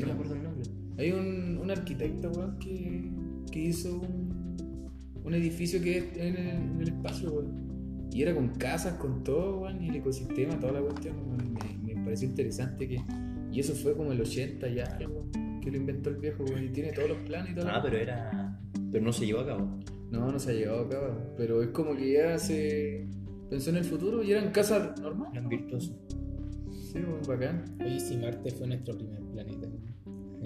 No 0.00 0.06
me 0.06 0.12
acuerdo 0.12 0.34
el 0.34 0.42
nombre. 0.44 0.62
Hay 0.96 1.10
un, 1.10 1.58
un 1.58 1.70
arquitecto, 1.70 2.30
weón, 2.30 2.56
que, 2.60 3.10
que 3.50 3.58
hizo 3.58 4.00
un, 4.00 4.56
un 5.24 5.34
edificio 5.34 5.82
que 5.82 5.98
es 5.98 6.04
en 6.16 6.36
el, 6.36 6.48
en 6.48 6.80
el 6.80 6.88
espacio, 6.88 7.32
weón. 7.32 7.66
Y 8.12 8.22
era 8.22 8.32
con 8.32 8.48
casas, 8.50 8.94
con 8.94 9.24
todo, 9.24 9.62
weón, 9.62 9.82
y 9.82 9.88
el 9.88 9.96
ecosistema, 9.96 10.56
toda 10.60 10.74
la 10.74 10.80
cuestión. 10.80 11.16
Me, 11.84 11.94
me 11.94 12.04
pareció 12.04 12.28
interesante 12.28 12.86
que... 12.88 13.02
Y 13.50 13.60
eso 13.60 13.74
fue 13.74 13.96
como 13.96 14.12
el 14.12 14.20
80 14.20 14.68
ya, 14.68 14.84
algo, 15.00 15.26
que 15.60 15.70
lo 15.70 15.78
inventó 15.78 16.10
el 16.10 16.16
viejo, 16.16 16.44
weón. 16.44 16.64
Y 16.64 16.68
tiene 16.68 16.92
todos 16.92 17.08
los 17.08 17.18
planes 17.18 17.52
y 17.52 17.54
todo. 17.56 17.66
Ah, 17.68 17.80
pero 17.82 17.96
era. 17.96 18.60
Pero 18.92 19.04
no 19.04 19.12
se 19.12 19.26
llevó 19.26 19.40
a 19.40 19.46
cabo. 19.46 19.80
No, 20.12 20.30
no 20.30 20.38
se 20.38 20.50
ha 20.50 20.54
llegado 20.54 20.84
a 20.84 20.88
cabo. 20.88 21.34
Pero 21.36 21.60
es 21.60 21.70
como 21.70 21.96
que 21.96 22.12
ya 22.12 22.38
se 22.38 23.08
pensó 23.50 23.70
en 23.70 23.76
el 23.76 23.84
futuro 23.84 24.22
y 24.22 24.30
eran 24.30 24.52
casas 24.52 25.00
normales. 25.00 25.34
Eran 25.34 25.48
virtuosos. 25.48 25.96
Sí, 26.96 27.02
weón, 27.02 27.22
bacán. 27.26 27.76
Oye, 27.84 28.00
si 28.00 28.16
Marte 28.16 28.50
fue 28.50 28.66
nuestro 28.66 28.96
primer 28.96 29.20
planeta. 29.22 29.68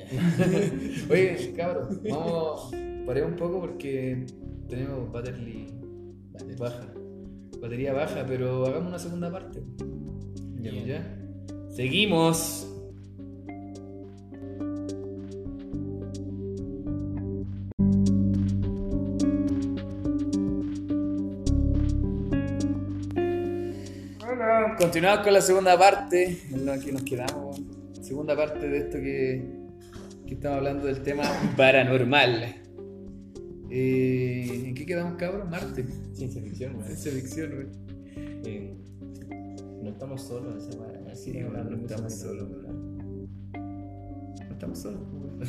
Oye, 1.10 1.52
cabros, 1.56 2.02
vamos, 2.02 2.70
paré 3.06 3.24
un 3.24 3.36
poco 3.36 3.60
porque 3.60 4.26
tenemos 4.68 5.12
battery 5.12 5.66
baja. 6.58 6.92
Batería 7.60 7.92
baja, 7.92 8.24
pero 8.26 8.66
hagamos 8.66 8.88
una 8.88 8.98
segunda 8.98 9.30
parte. 9.30 9.62
¿Ya? 10.60 10.72
¿Ya? 10.72 11.18
Seguimos. 11.68 12.69
Continuamos 24.80 25.20
con 25.24 25.34
la 25.34 25.42
segunda 25.42 25.78
parte, 25.78 26.38
en 26.50 26.64
la 26.64 26.80
que 26.80 26.90
nos 26.90 27.02
quedamos. 27.02 27.60
Segunda 28.00 28.34
parte 28.34 28.66
de 28.66 28.78
esto 28.78 28.96
que, 28.98 29.44
que 30.26 30.34
estamos 30.34 30.56
hablando 30.56 30.86
del 30.86 31.02
tema 31.02 31.22
paranormal. 31.56 32.54
Eh, 33.68 34.62
¿En 34.64 34.74
qué 34.74 34.86
quedamos, 34.86 35.16
cabros? 35.18 35.48
Marte. 35.50 35.84
Ciencia 36.14 36.40
ficción, 36.42 36.76
weón. 36.76 36.86
Ciencia 36.86 37.12
ficción, 37.12 37.54
güey. 37.54 37.66
Eh, 38.46 38.74
no 39.82 39.90
estamos 39.90 40.22
solos, 40.22 40.66
esa 40.66 40.80
weá. 40.80 41.14
Sí, 41.14 41.30
Estamos 41.32 41.52
weón, 41.52 41.52
no 41.52 41.58
hablando 41.60 41.86
estamos 41.86 42.14
solos, 42.14 42.48
No 43.52 44.52
estamos 44.52 44.78
solos. 44.78 45.00
güey. 45.12 45.48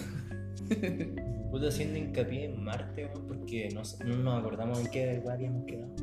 Puta 1.52 1.67
haciendo 1.70 1.98
hincapié 1.98 2.46
en 2.46 2.62
Marte, 2.62 3.06
weón, 3.06 3.28
porque 3.28 3.70
no, 3.74 3.82
no 4.06 4.17
nos 4.24 4.39
acordamos 4.41 4.82
en 4.82 4.91
qué 4.91 5.15
lugar 5.15 5.36
habíamos 5.36 5.65
quedado. 5.65 5.96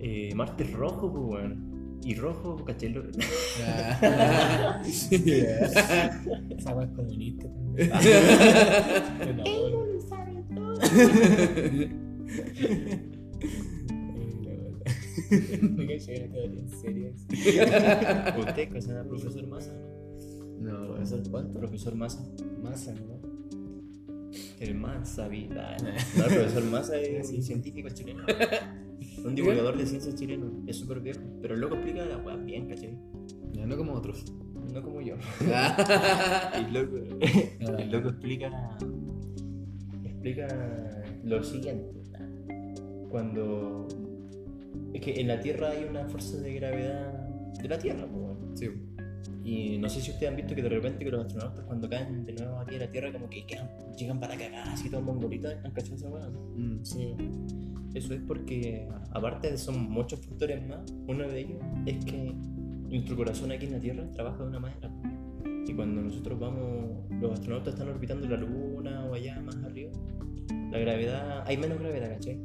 Eh, 0.00 0.32
Marte 0.34 0.64
es 0.64 0.72
rojo, 0.72 1.12
pues, 1.12 1.24
weón. 1.42 1.98
Y 2.04 2.14
rojo, 2.14 2.56
caché 2.64 2.88
lo- 2.90 3.02
Ah. 3.66 4.80
Esa 4.86 6.70
agua 6.70 6.84
es 6.84 6.90
comunista 6.90 7.48
Me 15.30 15.98
teoría 15.98 16.60
en 16.60 16.68
serio. 16.80 17.12
Usted, 18.38 18.68
profesor 18.68 19.46
Massa, 19.46 19.72
¿no? 20.60 20.72
No, 20.72 20.86
¿Profesor 20.94 21.22
cuánto? 21.30 21.58
Profesor 21.58 21.94
Massa. 21.94 22.24
Masa, 22.62 22.94
¿no? 22.94 23.18
El 24.60 24.74
Massa, 24.74 25.28
vida. 25.28 25.76
No, 26.16 26.24
el 26.24 26.34
profesor 26.34 26.64
Massa 26.64 26.96
es 26.98 27.30
un 27.30 27.42
científico 27.42 27.88
chileno. 27.90 28.24
Un 29.24 29.34
divulgador 29.34 29.76
de 29.76 29.86
ciencias 29.86 30.14
chileno. 30.14 30.50
Es 30.66 30.76
súper 30.76 31.00
viejo. 31.00 31.20
Pero 31.40 31.54
el 31.54 31.60
loco 31.60 31.74
explica 31.74 32.04
la 32.04 32.18
weá 32.18 32.36
bien, 32.36 32.68
¿cachai? 32.68 32.98
Ya 33.52 33.66
no 33.66 33.76
como 33.76 33.92
otros. 33.92 34.24
No 34.72 34.82
como 34.82 35.00
yo. 35.00 35.14
El 36.54 36.72
loco, 36.72 36.96
el 37.78 37.90
loco 37.90 38.08
explica. 38.10 38.78
Explica 40.04 40.48
lo 41.24 41.42
siguiente. 41.42 41.90
Cuando. 43.10 43.88
Es 44.92 45.00
que 45.00 45.20
en 45.20 45.28
la 45.28 45.40
Tierra 45.40 45.70
hay 45.70 45.84
una 45.84 46.06
fuerza 46.08 46.38
de 46.38 46.54
gravedad 46.54 47.28
de 47.62 47.68
la 47.68 47.78
Tierra, 47.78 48.06
pues. 48.06 48.60
Sí. 48.60 48.68
Y 49.48 49.78
no 49.78 49.88
sé 49.88 50.02
si 50.02 50.10
ustedes 50.10 50.28
han 50.28 50.36
visto 50.36 50.54
que 50.54 50.60
de 50.60 50.68
repente 50.68 51.02
que 51.02 51.10
los 51.10 51.24
astronautas 51.24 51.64
cuando 51.64 51.88
caen 51.88 52.22
de 52.22 52.34
nuevo 52.34 52.58
aquí 52.58 52.74
a 52.74 52.80
la 52.80 52.90
Tierra 52.90 53.10
como 53.10 53.30
que 53.30 53.46
quedan, 53.46 53.70
llegan 53.96 54.20
para 54.20 54.36
cagar 54.36 54.68
así 54.68 54.90
todos 54.90 55.02
mongolitos, 55.02 55.54
¿han 55.64 55.72
cachado 55.72 55.96
esa 55.96 56.10
weá? 56.10 56.28
Mm. 56.28 56.84
Sí. 56.84 57.14
Eso 57.94 58.12
es 58.12 58.20
porque, 58.28 58.86
aparte 59.12 59.50
de 59.50 59.56
son 59.56 59.90
muchos 59.90 60.20
factores 60.20 60.68
más, 60.68 60.92
uno 61.06 61.26
de 61.26 61.40
ellos 61.40 61.58
es 61.86 62.04
que 62.04 62.34
nuestro 62.90 63.16
corazón 63.16 63.50
aquí 63.50 63.64
en 63.64 63.72
la 63.72 63.80
Tierra 63.80 64.12
trabaja 64.12 64.42
de 64.42 64.48
una 64.50 64.60
manera. 64.60 64.90
Y 65.66 65.72
cuando 65.72 66.02
nosotros 66.02 66.38
vamos, 66.38 67.10
los 67.18 67.32
astronautas 67.32 67.72
están 67.72 67.88
orbitando 67.88 68.28
la 68.28 68.36
Luna 68.36 69.06
o 69.06 69.14
allá 69.14 69.40
más 69.40 69.56
arriba, 69.64 69.92
la 70.70 70.78
gravedad, 70.78 71.44
hay 71.46 71.56
menos 71.56 71.78
gravedad, 71.78 72.10
¿cachai? 72.10 72.38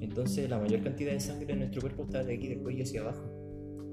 Entonces 0.00 0.50
la 0.50 0.58
mayor 0.58 0.82
cantidad 0.82 1.12
de 1.12 1.20
sangre 1.20 1.52
en 1.52 1.60
nuestro 1.60 1.82
cuerpo 1.82 2.02
está 2.02 2.24
de 2.24 2.34
aquí 2.34 2.48
del 2.48 2.62
cuello 2.62 2.82
hacia 2.82 3.02
abajo. 3.02 3.35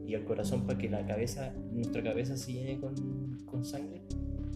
Y 0.08 0.14
el 0.16 0.24
corazón, 0.26 0.66
para 0.68 0.78
que 0.78 0.90
la 0.90 1.06
cabeza, 1.06 1.54
nuestra 1.72 2.04
cabeza 2.04 2.36
se 2.38 2.54
llene 2.54 2.80
con, 2.80 2.94
con 3.46 3.64
sangre, 3.64 4.02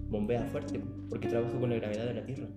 bombea 0.09 0.43
fuerte, 0.47 0.79
porque 1.09 1.27
trabaja 1.29 1.57
con 1.59 1.69
la 1.69 1.77
gravedad 1.77 2.05
de 2.05 2.13
la 2.15 2.25
Tierra. 2.25 2.47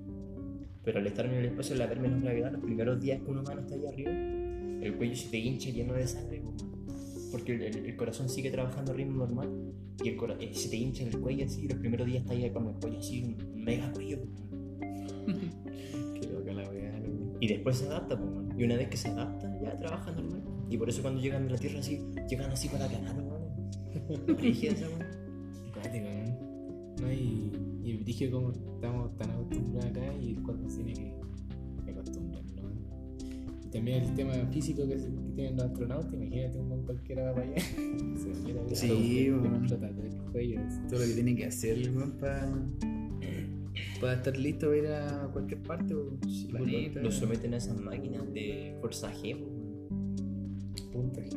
Pero 0.83 0.99
al 0.99 1.07
estar 1.07 1.27
en 1.27 1.35
el 1.35 1.45
espacio, 1.47 1.75
al 1.77 1.83
haber 1.83 2.01
menos 2.01 2.23
gravedad, 2.23 2.53
los 2.53 2.63
primeros 2.63 3.01
días 3.01 3.21
que 3.23 3.31
un 3.31 3.39
humano 3.39 3.61
está 3.61 3.75
allá 3.75 3.89
arriba, 3.91 4.11
el 4.13 4.95
cuello 4.97 5.15
se 5.15 5.29
te 5.31 5.39
hincha 5.39 5.71
lleno 5.71 5.93
de 5.95 6.07
sangre, 6.07 6.43
porque 7.31 7.55
el, 7.55 7.63
el- 7.63 7.87
el 7.87 7.97
corazón 7.97 8.29
sigue 8.29 8.51
trabajando 8.51 8.93
a 8.93 8.95
ritmo 8.97 9.19
normal 9.19 9.51
y 10.03 10.09
el 10.09 10.17
cora- 10.17 10.37
eh, 10.41 10.53
se 10.55 10.69
te 10.71 10.77
hincha 10.77 11.05
el 11.05 11.19
cuello 11.21 11.45
así, 11.45 11.65
y 11.65 11.69
los 11.69 11.79
primeros 11.79 12.07
días 12.07 12.23
está 12.23 12.33
ahí 12.33 12.51
con 12.51 12.67
el 12.67 12.75
cuello 12.75 12.99
así, 12.99 13.23
un 13.23 13.63
mega 13.63 13.93
cuello. 13.93 14.19
Qué 16.21 16.27
loca 16.33 16.53
la. 16.53 16.65
Y 17.43 17.47
después 17.49 17.77
se 17.77 17.87
adapta, 17.87 18.19
y 18.59 18.65
una 18.65 18.77
vez 18.77 18.89
que 18.89 18.97
se 18.97 19.09
adapta, 19.09 19.51
ya 19.63 19.79
trabaja 19.79 20.13
normal. 20.13 20.43
Y 20.71 20.79
por 20.79 20.89
eso 20.89 21.03
cuando 21.03 21.21
llegan 21.21 21.49
a 21.49 21.51
la 21.51 21.59
Tierra 21.59 21.81
así, 21.81 22.01
llegan 22.29 22.51
así 22.53 22.69
para 22.69 22.87
esa 24.69 24.89
weá. 24.89 25.11
Cuático, 25.75 26.07
¿no? 27.01 27.13
Y, 27.13 27.53
y 27.83 27.91
el 27.91 28.05
dije 28.05 28.31
como 28.31 28.53
estamos 28.53 29.17
tan 29.17 29.31
acostumbrados 29.31 29.91
acá 29.91 30.15
y 30.21 30.35
cuando 30.37 30.71
se 30.71 30.85
tiene 30.85 30.95
que, 30.95 31.15
que 31.85 31.91
acostumbrar, 31.91 32.45
¿no? 32.45 32.71
Y 33.67 33.71
también 33.71 34.05
el 34.05 34.15
tema 34.15 34.33
físico 34.53 34.87
que, 34.87 34.97
tienen 35.35 35.57
los 35.57 35.67
astronautas, 35.67 36.13
imagínate 36.15 36.59
un 36.59 36.69
buen 36.69 36.83
cualquiera 36.83 37.25
va 37.25 37.35
para 37.35 37.47
allá. 37.47 37.61
se 38.71 38.77
Sí, 38.77 39.29
explota 39.29 39.91
todo 39.91 40.07
el 40.07 40.17
cuello. 40.33 40.61
así. 40.67 40.81
Todo 40.89 41.01
lo 41.01 41.07
que 41.07 41.15
tiene 41.15 41.35
que 41.35 41.47
hacer 41.47 41.79
para 44.01 44.15
estar 44.15 44.37
listo 44.37 44.67
para 44.69 44.79
ir 44.79 44.87
a 44.87 45.29
cualquier 45.33 45.63
parte. 45.63 45.95
o 45.95 46.17
planeta. 46.49 47.01
Lo 47.01 47.11
someten 47.11 47.55
a 47.55 47.57
esas 47.59 47.79
máquinas 47.79 48.33
de 48.33 48.77
G, 48.83 49.39
man. 49.39 49.60
Punto 50.93 51.21
G. 51.21 51.31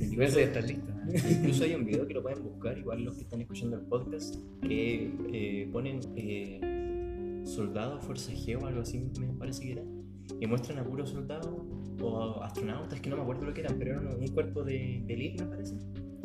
Y 0.00 0.22
eso 0.22 0.38
ya 0.38 0.46
estar 0.46 0.64
listo. 0.64 0.92
Incluso 1.30 1.64
hay 1.64 1.74
un 1.74 1.84
video 1.84 2.06
que 2.06 2.14
lo 2.14 2.22
pueden 2.22 2.42
buscar, 2.42 2.78
igual 2.78 3.04
los 3.04 3.16
que 3.16 3.22
están 3.22 3.40
escuchando 3.40 3.76
el 3.76 3.82
podcast, 3.82 4.36
que 4.62 5.12
eh, 5.32 5.68
ponen 5.72 6.00
eh, 6.16 7.42
soldados, 7.44 8.04
fuerza 8.04 8.32
G 8.32 8.60
o 8.60 8.66
algo 8.66 8.80
así, 8.82 8.98
me 8.98 9.32
parece 9.38 9.62
que 9.62 9.72
era, 9.72 9.82
y 10.40 10.46
muestran 10.46 10.78
a 10.78 10.84
puros 10.84 11.10
soldados 11.10 11.48
o 12.00 12.42
a 12.42 12.46
astronautas, 12.46 13.00
que 13.00 13.10
no 13.10 13.16
me 13.16 13.22
acuerdo 13.22 13.46
lo 13.46 13.54
que 13.54 13.60
eran, 13.60 13.78
pero 13.78 13.92
eran 13.92 14.08
un 14.08 14.28
cuerpo 14.28 14.62
de, 14.64 15.02
de 15.06 15.14
elite, 15.14 15.44
me 15.44 15.50
parece, 15.50 15.76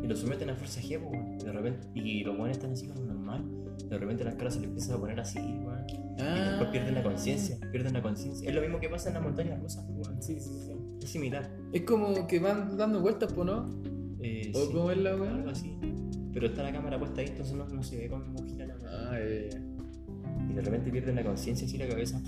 y 0.04 0.08
lo 0.08 0.16
someten 0.16 0.50
a 0.50 0.56
fuerza 0.56 0.82
G, 0.82 1.00
pues. 1.00 1.44
De 1.44 1.52
repente, 1.52 1.88
y 1.94 2.24
los 2.24 2.36
buenos 2.38 2.58
están 2.58 2.72
así 2.72 2.88
como 2.88 3.02
normal. 3.02 3.44
De 3.90 3.98
repente 3.98 4.24
las 4.24 4.36
caras 4.36 4.54
se 4.54 4.60
les 4.62 4.70
empiezan 4.70 4.96
a 4.96 5.00
poner 5.00 5.20
así, 5.20 5.40
weón. 5.40 5.86
Y 5.90 6.22
Ah. 6.22 6.48
después 6.52 6.70
pierden 6.70 6.96
la 6.96 7.04
conciencia, 7.04 7.58
pierden 7.72 7.94
la 7.94 8.02
conciencia. 8.02 8.48
Es 8.48 8.56
lo 8.56 8.62
mismo 8.62 8.80
que 8.80 8.90
pasa 8.90 9.10
en 9.10 9.16
las 9.16 9.24
montañas 9.24 9.62
rusas, 9.62 9.86
weón. 9.90 10.22
Sí, 10.22 10.40
sí, 10.40 10.50
sí. 10.68 10.72
Es 11.02 11.10
similar. 11.10 11.50
Es 11.74 11.82
como 11.82 12.28
que 12.28 12.40
van 12.40 12.78
dando 12.78 13.02
vueltas, 13.02 13.34
po, 13.34 13.44
¿no? 13.44 13.66
Eh, 14.22 14.52
¿O 14.56 14.60
sí, 14.66 14.70
cómo 14.72 14.92
es 14.92 14.98
la 15.00 15.16
weá? 15.16 15.34
Algo 15.34 15.50
así. 15.50 15.76
Pero 16.34 16.46
está 16.48 16.64
la 16.64 16.72
cámara 16.72 16.98
puesta 17.00 17.22
ahí, 17.22 17.28
entonces 17.28 17.56
no, 17.56 17.68
no 17.68 17.84
se 17.84 17.98
ve 17.98 18.10
cómo 18.10 18.24
gira 18.46 18.68
la 18.68 18.76
weá. 18.78 18.92
Ah, 19.12 19.16
eh. 19.20 19.50
Y 20.50 20.54
de 20.54 20.62
repente 20.62 20.92
pierden 20.92 21.16
la 21.16 21.24
conciencia 21.24 21.66
así 21.68 21.78
la 21.78 21.88
cabeza. 21.88 22.22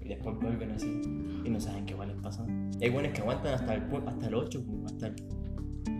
Y 0.00 0.08
después 0.08 0.36
vuelven 0.40 0.70
así. 0.72 1.00
Y 1.44 1.50
no 1.50 1.58
saben 1.60 1.84
qué 1.86 1.94
les 1.94 2.16
pasa. 2.22 2.46
Y 2.80 2.84
hay 2.84 2.90
buenos 2.90 3.12
que 3.12 3.20
aguantan 3.22 3.54
hasta 3.54 3.74
el, 3.74 3.82
hasta 4.06 4.26
el 4.26 4.34
8. 4.34 4.64
pues, 4.66 4.92
Hasta 4.92 5.06
el- 5.08 5.14
y 5.16 5.43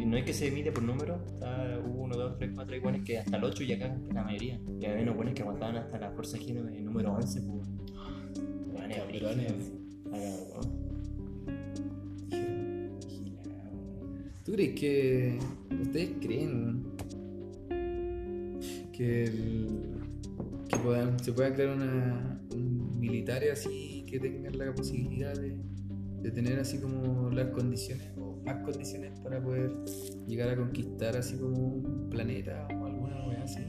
no 0.04 0.16
es 0.16 0.24
que 0.24 0.32
se 0.32 0.50
mide 0.50 0.72
por 0.72 0.82
número. 0.82 1.22
Está 1.26 1.78
1, 1.84 2.16
2, 2.16 2.38
3, 2.38 2.50
4. 2.54 2.74
Hay 2.92 3.00
que 3.02 3.18
hasta 3.18 3.36
el 3.36 3.44
8 3.44 3.62
y 3.64 3.72
acá 3.72 3.96
la 4.12 4.22
mayoría. 4.24 4.60
Y 4.80 4.84
hay 4.84 5.02
unos 5.02 5.16
buenos 5.16 5.34
que 5.34 5.42
aguantaban 5.42 5.76
hasta 5.76 5.98
la 5.98 6.10
fuerza 6.10 6.38
G 6.38 6.52
de 6.52 6.80
número 6.80 7.12
11. 7.14 7.40
Pues. 7.42 7.68
¿Tú 14.44 14.52
crees 14.52 14.78
que. 14.78 15.38
¿Ustedes 15.82 16.10
creen 16.20 16.84
que, 18.92 19.24
el- 19.24 19.68
que 20.68 20.76
puedan- 20.78 21.18
se 21.18 21.32
pueda 21.32 21.52
crear 21.54 21.74
una, 21.76 22.40
un 22.54 22.98
militar 23.00 23.42
así 23.52 24.04
que 24.08 24.20
tenga 24.20 24.50
la 24.50 24.74
posibilidad 24.74 25.34
de, 25.34 25.56
de 26.22 26.30
tener 26.30 26.58
así 26.60 26.78
como 26.78 27.30
las 27.30 27.48
condiciones 27.48 28.06
más 28.44 28.62
condiciones 28.62 29.18
para 29.20 29.42
poder 29.42 29.72
llegar 30.26 30.50
a 30.50 30.56
conquistar 30.56 31.16
así 31.16 31.36
como 31.36 31.56
un 31.56 32.08
planeta 32.10 32.66
o 32.80 32.86
alguna 32.86 33.26
wea 33.26 33.42
así? 33.42 33.60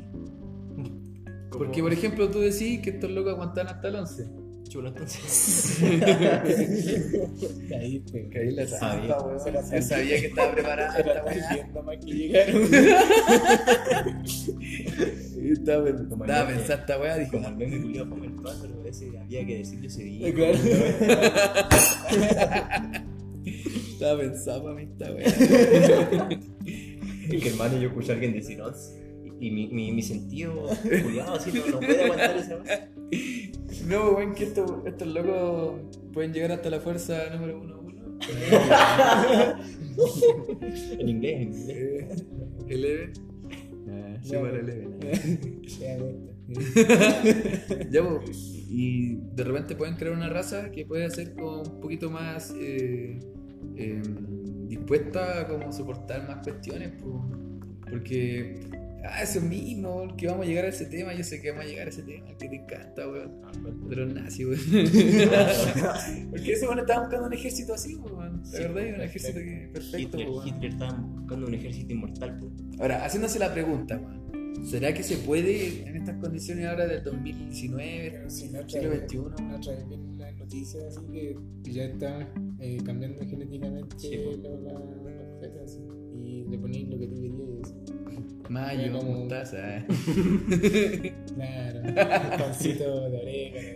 Porque, 1.52 1.82
por 1.82 1.94
ejemplo, 1.94 2.30
tú 2.30 2.40
decís 2.42 2.82
que 2.82 2.90
estos 2.92 3.10
locos 3.12 3.34
aguantan 3.34 3.68
hasta 3.68 3.88
el 3.88 3.96
11. 3.96 4.28
Chulo, 4.68 4.90
entonces. 4.90 5.78
Que 5.80 7.76
ahí 8.40 8.52
la 8.52 8.68
Sabía. 8.68 9.16
la 9.18 9.62
Yo 9.76 9.82
sabía 9.82 10.20
que 10.20 10.26
estaba 10.28 10.52
preparada 10.54 10.98
Era 10.98 11.14
esta 11.14 11.24
weá. 11.24 11.36
diciendo 11.36 11.84
más 11.84 11.98
que 11.98 12.12
llegaron. 12.12 12.64
Estaba, 15.46 15.86
pensando 16.48 16.74
esta 16.74 17.00
weá, 17.00 17.18
dijo, 17.18 17.32
Como 17.34 17.48
el 17.48 17.56
meme 17.56 17.80
fue 18.06 18.28
el 18.28 18.34
pero 18.62 18.86
ese 18.86 19.18
había 19.18 19.46
que 19.46 19.58
decirlo 19.60 19.88
ese 19.88 20.04
día. 20.04 20.34
Claro. 20.34 20.58
estaba 23.96 24.20
pensado 24.20 24.64
para 24.64 24.76
mí 24.76 24.84
esta 24.84 25.12
weá. 25.14 25.26
que 27.30 27.50
hermano 27.50 27.78
yo 27.80 27.88
escuché 27.88 28.12
a 28.12 28.16
alguien 28.16 28.34
decir 28.34 28.62
once 28.62 29.02
y 29.40 29.52
mi, 29.52 29.68
mi, 29.68 29.92
mi 29.92 30.02
sentido 30.02 30.54
cuidado 31.04 31.36
así 31.36 31.52
no, 31.52 31.66
no 31.68 31.80
puede 31.80 32.04
aguantar 32.04 32.38
esa 32.38 32.58
cosa. 32.58 32.90
No, 33.88 34.12
weón, 34.12 34.34
que 34.34 34.46
estos, 34.46 34.72
estos 34.86 35.08
locos 35.08 35.82
pueden 36.14 36.34
llegar 36.34 36.52
hasta 36.54 36.70
la 36.70 36.80
fuerza 36.80 37.30
número 37.34 37.60
1 37.60 37.80
1. 37.80 37.96
en 41.00 41.10
inglés 41.10 41.42
en 41.42 41.54
inglés 41.54 42.24
Eleven. 42.68 43.14
Ah, 43.90 44.18
Ya, 44.24 44.40
pues. 44.40 44.54
Eleven. 44.54 45.00
Ya, 47.92 48.04
pues, 48.04 48.38
y 48.70 49.16
de 49.36 49.44
repente 49.44 49.76
pueden 49.76 49.96
crear 49.96 50.16
una 50.16 50.30
raza 50.30 50.72
que 50.72 50.86
puede 50.86 51.10
ser 51.10 51.34
como 51.34 51.62
un 51.62 51.80
poquito 51.82 52.10
más 52.10 52.54
eh, 52.58 53.20
eh, 53.76 54.02
dispuesta 54.68 55.42
a 55.42 55.48
como 55.48 55.72
soportar 55.72 56.28
más 56.28 56.44
cuestiones, 56.44 56.92
pues, 57.02 57.16
porque 57.90 58.60
ah, 59.04 59.22
eso 59.22 59.42
mismo, 59.42 60.16
que 60.18 60.28
vamos 60.28 60.46
a 60.46 60.50
llegar 60.50 60.66
a 60.66 60.70
ese 60.70 60.86
tema, 60.86 61.14
yo 61.14 61.24
sé 61.24 61.42
que 61.42 61.52
vamos 61.52 61.66
a 61.66 61.68
llegar 61.68 61.88
a 61.88 61.90
ese 61.90 62.04
tema, 62.04 62.28
que 62.38 62.50
te 62.50 62.56
encanta, 62.56 63.08
weón, 63.08 63.90
de 63.90 63.96
los 63.96 64.14
nazis, 64.14 64.46
weón. 64.46 64.60
porque 66.32 66.54
ese 66.54 66.66
bueno 66.66 66.82
estaba 66.82 67.02
buscando 67.02 67.28
un 67.28 67.34
ejército 67.34 67.74
así, 67.74 67.96
weón, 67.96 68.46
Sí, 68.46 68.54
la 68.54 68.68
verdad, 68.70 68.96
un 68.96 69.02
ejército 69.02 69.40
que 69.40 69.70
perfecto, 69.72 70.18
Hitler, 70.18 70.30
weón. 70.30 70.48
Hitler 70.48 70.72
estaba 70.72 70.94
buscando 70.94 71.48
un 71.48 71.54
ejército 71.54 71.94
inmortal 71.94 72.38
pues. 72.40 72.80
Ahora, 72.80 73.06
haciéndose 73.06 73.40
la 73.40 73.54
pregunta, 73.54 73.98
weón, 73.98 74.66
¿será 74.66 74.94
que 74.94 75.04
se 75.04 75.18
puede 75.18 75.88
en 75.88 75.98
estas 75.98 76.18
condiciones 76.18 76.66
ahora 76.66 76.88
del 76.88 77.04
2019, 77.04 78.12
Pero 78.12 78.30
si 78.30 78.50
la 78.50 78.62
otra 78.62 78.82
siglo 78.82 78.96
XXI? 78.96 79.18
la 79.44 79.56
otra 79.58 79.74
vez 79.74 79.88
vi 79.88 79.94
en 79.96 80.18
las 80.18 80.36
noticias 80.36 80.84
así 80.86 81.06
que 81.12 81.38
ya 81.72 81.84
está 81.84 82.28
eh, 82.60 82.78
cambiando 82.86 83.26
genéticamente 83.26 83.98
Sí, 84.00 84.16
lo- 84.42 84.62
la- 84.62 84.74
los 84.74 85.40
fetos 85.40 85.62
así, 85.64 85.80
y 86.14 86.46
le 86.50 86.58
ponéis 86.58 86.88
lo 86.90 86.98
que 87.00 87.08
tú 87.08 87.16
querías. 87.16 87.74
Mayo, 88.50 88.98
Como- 89.00 89.20
mostaza, 89.20 89.78
eh. 89.78 89.86
Claro, 91.36 91.80
un 91.82 92.38
pancito 92.38 93.10
de 93.10 93.18
orégano. 93.18 93.68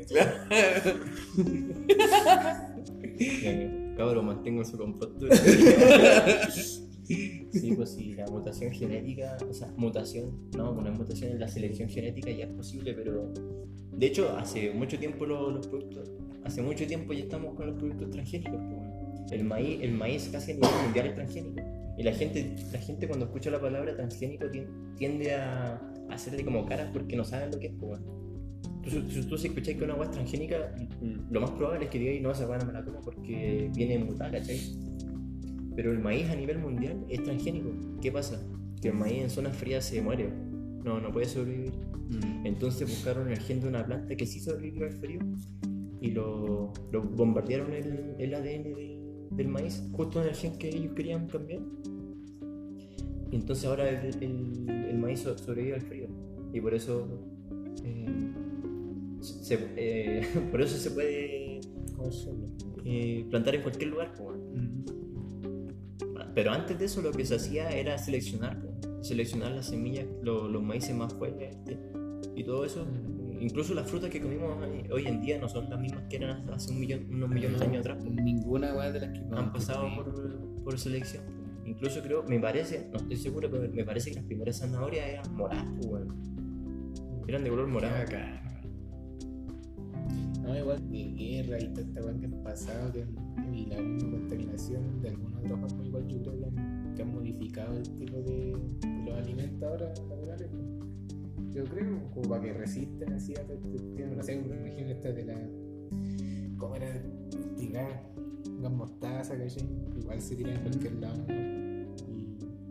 Eh, 3.20 3.94
Cabro, 3.98 4.24
mantengo 4.24 4.64
su 4.64 4.78
compostura. 4.78 5.36
Sí, 7.06 7.74
pues 7.76 7.90
sí, 7.90 8.14
la 8.14 8.28
mutación 8.28 8.72
genética, 8.72 9.36
o 9.50 9.54
sea, 9.54 9.68
mutación, 9.76 10.50
no, 10.56 10.72
una 10.72 10.92
mutación 10.92 11.32
en 11.32 11.40
la 11.40 11.48
selección 11.48 11.90
genética 11.90 12.30
ya 12.32 12.46
es 12.46 12.52
posible, 12.52 12.94
pero 12.94 13.34
de 13.92 14.06
hecho, 14.06 14.38
hace 14.38 14.72
mucho 14.72 14.98
tiempo 15.00 15.26
lo- 15.26 15.50
los, 15.52 15.68
productos, 15.68 16.12
hace 16.44 16.62
mucho 16.62 16.86
tiempo 16.88 17.14
ya 17.14 17.24
estamos 17.24 17.56
con 17.56 17.68
los 17.68 17.76
productos 17.78 18.10
transgénicos. 18.12 18.60
El 19.32 19.44
maíz, 19.44 19.80
el 19.82 19.94
maíz 19.94 20.30
casi 20.32 20.52
a 20.52 20.56
nivel 20.56 20.70
mundial 20.84 21.08
es 21.08 21.16
transgénico. 21.16 21.62
Y 21.98 22.04
la 22.04 22.14
gente, 22.14 22.56
la 22.72 22.80
gente 22.80 23.08
cuando 23.08 23.26
escucha 23.26 23.52
la 23.52 23.60
palabra 23.60 23.96
transgénico 23.96 24.46
tien- 24.46 24.96
tiende 24.96 25.36
a, 25.36 25.74
a 26.10 26.14
hacerle 26.14 26.44
como 26.46 26.66
caras 26.66 26.90
porque 26.94 27.16
no 27.16 27.24
saben 27.24 27.52
lo 27.52 27.60
que 27.60 27.68
es. 27.68 27.74
Pues. 27.80 28.00
Entonces, 28.84 29.14
si 29.14 29.30
tú 29.30 29.38
si 29.38 29.48
escucháis 29.48 29.78
que 29.78 29.84
una 29.84 29.94
agua 29.94 30.06
es 30.06 30.12
transgénica, 30.12 30.74
lo 31.30 31.42
más 31.42 31.52
probable 31.52 31.86
es 31.86 31.92
que 31.92 32.00
digáis 32.00 32.22
no, 32.22 32.32
esa 32.32 32.44
agua 32.44 32.58
no 32.58 32.66
me 32.66 32.74
la 32.74 32.84
como 32.84 33.02
porque 33.02 33.70
viene 33.76 34.00
mutada, 34.00 34.32
¿cachai? 34.32 34.60
Pero 35.76 35.92
el 35.92 36.00
maíz 36.00 36.30
a 36.30 36.36
nivel 36.36 36.60
mundial 36.60 37.06
es 37.10 37.22
transgénico. 37.24 37.70
¿Qué 38.02 38.12
pasa? 38.12 38.42
Que 38.82 38.88
el 38.90 38.96
maíz 38.96 39.22
en 39.24 39.30
zonas 39.30 39.56
frías 39.56 39.84
se 39.86 40.02
muere. 40.02 40.30
No, 40.84 41.00
no 41.02 41.12
puede 41.12 41.26
sobrevivir. 41.26 41.74
Entonces 42.46 42.90
buscaron 42.90 43.30
el 43.30 43.38
gen 43.40 43.60
de 43.60 43.68
una 43.68 43.86
planta 43.86 44.16
que 44.16 44.26
sí 44.26 44.40
sobrevivió 44.40 44.86
al 44.86 44.94
frío 44.94 45.20
y 46.02 46.12
lo, 46.12 46.72
lo 46.92 47.02
bombardearon 47.04 47.74
el, 47.74 48.16
el 48.18 48.34
ADN 48.34 48.64
del, 48.64 49.00
del 49.32 49.48
maíz, 49.48 49.84
justo 49.92 50.22
en 50.22 50.30
el 50.30 50.36
gen 50.36 50.58
que 50.58 50.70
ellos 50.70 50.94
querían 50.96 51.28
cambiar. 51.28 51.62
Y 53.32 53.36
entonces 53.36 53.66
ahora 53.66 53.90
el, 53.90 54.16
el- 54.24 54.70
el 54.70 54.98
maíz 54.98 55.20
so- 55.22 55.38
sobrevive 55.38 55.76
al 55.76 55.82
frío. 55.82 56.08
Y 56.54 56.62
por 56.62 56.74
eso, 56.74 57.08
eh, 57.84 58.32
se, 59.22 59.60
eh, 59.78 60.22
por 60.52 60.62
eso 60.62 60.78
se 60.78 60.92
puede 60.92 61.60
eh, 62.86 63.26
plantar 63.30 63.56
en 63.56 63.62
cualquier 63.62 63.90
lugar. 63.92 64.14
Pero 66.34 66.52
antes 66.52 66.80
de 66.80 66.86
eso 66.86 67.02
lo 67.02 67.12
que 67.12 67.26
se 67.26 67.36
hacía 67.36 67.70
era 67.70 67.98
seleccionar, 67.98 68.62
seleccionar 69.02 69.52
las 69.52 69.68
semillas, 69.68 70.08
lo- 70.24 70.48
los 70.48 70.64
maíces 70.64 70.96
más 70.96 71.14
fuertes 71.14 71.56
y 72.36 72.44
todo 72.44 72.66
eso. 72.66 72.88
Incluso 73.40 73.74
las 73.74 73.88
frutas 73.90 74.10
que 74.10 74.22
comimos 74.22 74.58
hoy- 74.92 75.06
en 75.08 75.22
día 75.22 75.40
no 75.40 75.48
son 75.48 75.70
las 75.70 75.80
mismas 75.80 76.04
que 76.10 76.18
eran 76.18 76.50
hace 76.50 76.72
un 76.72 76.80
millón, 76.80 77.06
unos 77.10 77.30
millones 77.30 77.60
de 77.60 77.66
años 77.66 77.80
atrás. 77.82 78.04
Ninguna 78.06 78.74
weá 78.74 78.92
de 78.92 79.00
las 79.02 79.12
que 79.12 79.24
Han 79.32 79.52
pasado 79.54 79.88
por, 79.96 80.64
por 80.64 80.78
selección. 80.80 81.24
Incluso 81.66 82.02
creo, 82.02 82.24
me 82.24 82.40
parece, 82.40 82.90
no 82.92 82.98
estoy 82.98 83.16
seguro, 83.18 83.50
pero 83.50 83.72
me 83.72 83.84
parece 83.84 84.10
que 84.10 84.16
las 84.18 84.26
primeras 84.26 84.58
zanahorias 84.60 85.08
eran 85.08 85.36
moradas, 85.36 85.66
po, 85.80 85.88
weón. 85.88 87.24
Eran 87.28 87.44
de 87.44 87.50
color 87.52 87.68
morado. 87.68 87.96
acá. 88.02 88.36
No, 90.42 90.58
igual 90.58 90.90
de 90.92 91.04
guerra 91.14 91.60
y 91.60 91.68
toda 91.74 91.82
esta 91.82 92.02
weá 92.04 92.18
que 92.20 92.26
han 92.26 92.44
pasado 92.44 92.92
que, 92.92 93.06
y 93.54 93.66
la 93.68 93.76
contaminación 93.78 95.00
de 95.02 95.10
alguna 95.10 95.38
otra 95.40 95.58
forma 95.58 95.86
igual 95.86 96.08
yo 96.08 96.22
creo 96.24 96.40
que 96.40 96.46
han, 96.46 96.94
que 96.96 97.02
han 97.04 97.14
modificado 97.14 97.78
el 97.78 97.84
tipo 97.96 98.18
de, 98.22 98.56
de 98.82 99.06
los 99.06 99.16
alimentos 99.16 99.70
ahora 99.70 99.90
naturales. 100.10 100.49
Yo 101.54 101.64
creo, 101.66 102.12
como 102.14 102.30
para 102.30 102.44
que 102.44 102.54
resistan 102.54 103.14
así 103.14 103.34
a 103.36 103.42
este. 103.42 104.06
No 104.16 104.24
sé, 104.24 104.42
esta 104.90 105.12
de 105.12 105.26
la. 105.26 105.50
¿Cómo 106.58 106.76
era? 106.76 107.02
Tirar 107.58 108.10
gas 108.62 108.72
mostaza, 108.72 109.38
¿cachai? 109.38 109.64
Igual 110.00 110.22
se 110.22 110.36
tiran 110.36 110.56
en 110.56 110.62
cualquier 110.62 110.94
lado, 110.94 111.18
¿no? 111.28 111.34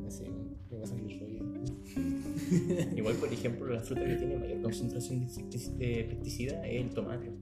Y 0.02 0.06
así, 0.06 0.24
me 0.70 0.78
pasan 0.78 0.98
el 1.00 1.20
rollo. 1.20 1.38
Igual, 2.96 3.16
por 3.16 3.32
ejemplo, 3.32 3.66
la 3.72 3.80
fruta 3.80 4.04
que 4.04 4.16
tiene 4.16 4.36
mayor 4.36 4.62
concentración 4.62 5.26
de 5.78 6.06
pesticida 6.10 6.66
es 6.66 6.82
el 6.82 6.90
tomate. 6.90 7.32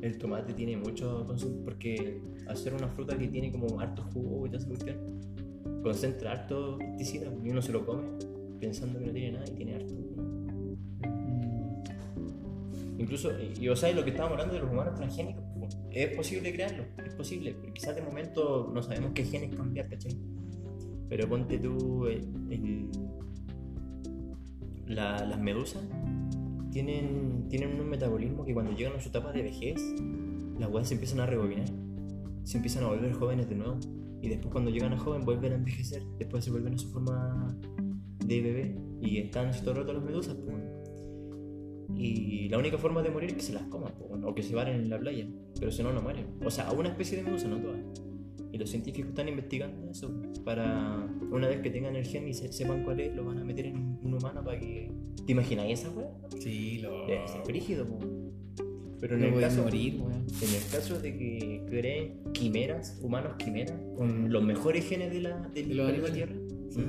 El 0.00 0.18
tomate 0.18 0.52
tiene 0.52 0.76
mucho 0.76 1.26
porque 1.64 2.20
ser 2.54 2.74
una 2.74 2.88
fruta 2.88 3.16
que 3.18 3.28
tiene 3.28 3.50
como 3.50 3.80
harto 3.80 4.02
jugo 4.12 4.46
y 4.46 4.50
toda 4.50 4.64
concentra 5.82 6.32
harto 6.32 6.78
pesticida 6.78 7.32
y 7.44 7.50
uno 7.50 7.62
se 7.62 7.72
lo 7.72 7.86
come 7.86 8.02
pensando 8.60 8.98
que 8.98 9.06
no 9.06 9.12
tiene 9.12 9.32
nada 9.32 9.46
y 9.48 9.54
tiene 9.54 9.74
harto. 9.74 9.94
Incluso, 12.98 13.30
y, 13.38 13.64
y, 13.64 13.68
o 13.68 13.76
sea, 13.76 13.92
lo 13.92 14.02
que 14.04 14.10
estábamos 14.10 14.32
hablando 14.38 14.54
de 14.54 14.60
los 14.62 14.70
humanos 14.72 14.94
transgénicos, 14.94 15.44
pues, 15.58 15.76
es 15.90 16.16
posible 16.16 16.52
crearlo, 16.52 16.84
es 17.04 17.14
posible, 17.14 17.54
pero 17.60 17.72
quizás 17.74 17.94
de 17.94 18.02
momento 18.02 18.70
no 18.72 18.82
sabemos 18.82 19.12
qué 19.14 19.24
genes 19.24 19.54
cambiar, 19.54 19.88
¿cachai? 19.88 20.16
Pero 21.08 21.28
ponte 21.28 21.58
tú. 21.58 22.06
eh, 22.06 22.20
el- 22.50 22.90
la- 24.86 25.24
las 25.26 25.38
medusas 25.40 25.82
tienen, 26.70 27.46
tienen 27.48 27.80
un 27.80 27.88
metabolismo 27.88 28.44
que 28.44 28.54
cuando 28.54 28.72
llegan 28.72 28.94
a 28.94 29.00
su 29.00 29.08
etapa 29.08 29.32
de 29.32 29.42
vejez, 29.42 29.80
las 30.58 30.70
weas 30.70 30.88
se 30.88 30.94
empiezan 30.94 31.20
a 31.20 31.26
rebobinar. 31.26 31.68
Se 32.44 32.58
empiezan 32.58 32.84
a 32.84 32.88
volver 32.88 33.12
jóvenes 33.12 33.48
de 33.48 33.56
nuevo. 33.56 33.78
Y 34.22 34.28
después, 34.28 34.50
cuando 34.52 34.70
llegan 34.70 34.92
a 34.92 34.98
joven, 34.98 35.24
vuelven 35.24 35.52
a 35.52 35.54
envejecer. 35.56 36.02
Después 36.18 36.44
se 36.44 36.50
vuelven 36.50 36.74
a 36.74 36.78
su 36.78 36.88
forma 36.90 37.56
de 38.24 38.40
bebé. 38.40 38.76
Y 39.02 39.18
están 39.18 39.48
así 39.48 39.60
todo 39.60 39.72
el 39.72 39.76
rato 39.78 39.92
las 39.92 40.02
medusas, 40.04 40.34
pues. 40.36 40.56
Y 41.94 42.48
la 42.48 42.58
única 42.58 42.78
forma 42.78 43.02
de 43.02 43.10
morir 43.10 43.30
es 43.30 43.36
que 43.36 43.42
se 43.42 43.52
las 43.52 43.62
coman, 43.64 43.92
o 44.24 44.34
que 44.34 44.42
se 44.42 44.54
varen 44.54 44.76
en 44.80 44.90
la 44.90 44.98
playa. 44.98 45.26
Pero 45.58 45.70
si 45.70 45.82
no, 45.82 45.92
no 45.92 46.02
mueren. 46.02 46.26
O 46.44 46.50
sea, 46.50 46.68
a 46.68 46.72
una 46.72 46.88
especie 46.88 47.16
de 47.18 47.22
medusa, 47.24 47.46
no 47.48 47.58
todas. 47.60 47.78
Y 48.52 48.58
los 48.58 48.70
científicos 48.70 49.10
están 49.10 49.28
investigando 49.28 49.90
eso 49.90 50.10
para 50.44 51.06
una 51.30 51.48
vez 51.48 51.60
que 51.60 51.70
tengan 51.70 51.94
el 51.96 52.06
gen 52.06 52.26
y 52.28 52.32
se- 52.34 52.52
sepan 52.52 52.84
cuál 52.84 53.00
es, 53.00 53.14
lo 53.14 53.24
van 53.24 53.38
a 53.38 53.44
meter 53.44 53.66
en 53.66 53.98
un, 54.02 54.14
humano 54.14 54.42
para 54.42 54.58
que. 54.58 54.90
¿Te 55.26 55.32
imaginas 55.32 55.66
esa 55.68 55.90
weá? 55.90 56.08
Sí, 56.40 56.78
lo. 56.78 57.06
Debe 57.06 57.26
ser 57.28 57.42
brígido, 57.46 57.84
po. 57.86 57.98
Pero 58.98 59.16
en 59.16 59.20
No 59.22 59.26
el, 59.26 59.40
caso, 59.40 59.62
morir, 59.62 59.94
en 60.00 60.54
el 60.54 60.70
caso 60.72 60.98
de 60.98 61.16
que 61.18 61.62
creen 61.68 62.22
quimeras, 62.32 62.98
humanos 63.02 63.34
quimeras, 63.38 63.78
con 63.96 64.32
los 64.32 64.42
mejores 64.42 64.88
genes 64.88 65.12
de 65.12 65.20
la, 65.20 65.38
del 65.54 65.68
De 65.68 65.74
planeta. 65.74 66.12
Tierra, 66.12 66.34
Sí, 66.70 66.80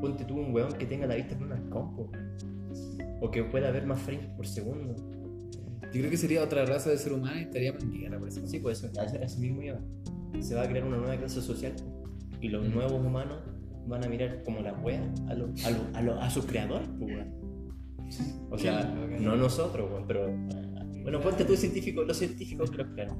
ponte 0.00 0.24
tú 0.24 0.38
un 0.38 0.54
weón 0.54 0.72
que 0.72 0.86
tenga 0.86 1.06
la 1.06 1.16
vista 1.16 1.34
de 1.34 1.44
un 1.44 1.68
po, 1.70 1.80
weón. 2.10 2.19
O 3.20 3.30
que 3.30 3.44
pueda 3.44 3.70
ver 3.70 3.86
más 3.86 4.00
frames 4.00 4.26
por 4.36 4.46
segundo. 4.46 4.94
Yo 5.82 5.90
creo 6.00 6.10
que 6.10 6.16
sería 6.16 6.42
otra 6.44 6.64
raza 6.64 6.90
de 6.90 6.98
ser 6.98 7.12
humano 7.12 7.36
y 7.38 7.42
estaríamos 7.42 7.82
en 7.82 7.92
guerra 7.92 8.18
por 8.18 8.28
eso. 8.28 8.46
Sí, 8.46 8.58
pues 8.60 8.82
eso, 8.82 9.00
a 9.00 9.04
eso- 9.04 9.38
mismo. 9.40 9.60
Se 10.40 10.54
va 10.54 10.62
a 10.62 10.68
crear 10.68 10.84
una 10.86 10.96
nueva 10.98 11.16
clase 11.16 11.40
social 11.42 11.72
y 12.40 12.48
los 12.48 12.66
Mm. 12.68 12.72
nuevos 12.74 13.04
humanos 13.04 13.38
van 13.86 14.04
a 14.04 14.08
mirar 14.08 14.42
como 14.44 14.60
la 14.60 14.72
wea 14.74 15.02
a, 15.28 15.34
lo- 15.34 15.52
a, 15.64 15.70
lo- 15.70 15.86
a, 15.96 16.02
lo- 16.02 16.20
a 16.20 16.30
sus 16.30 16.44
creadores. 16.46 16.88
weón. 17.00 17.40
O 18.50 18.58
sea, 18.58 18.80
Claro, 18.80 19.20
no 19.20 19.36
nosotros, 19.36 19.90
weón, 19.90 20.04
pero. 20.06 20.26
Bueno, 21.02 21.20
ponte 21.20 21.44
tú 21.44 21.56
científico, 21.56 22.02
los 22.04 22.16
científicos 22.16 22.70
que 22.70 22.76
los 22.78 22.86
crearon. 22.88 23.16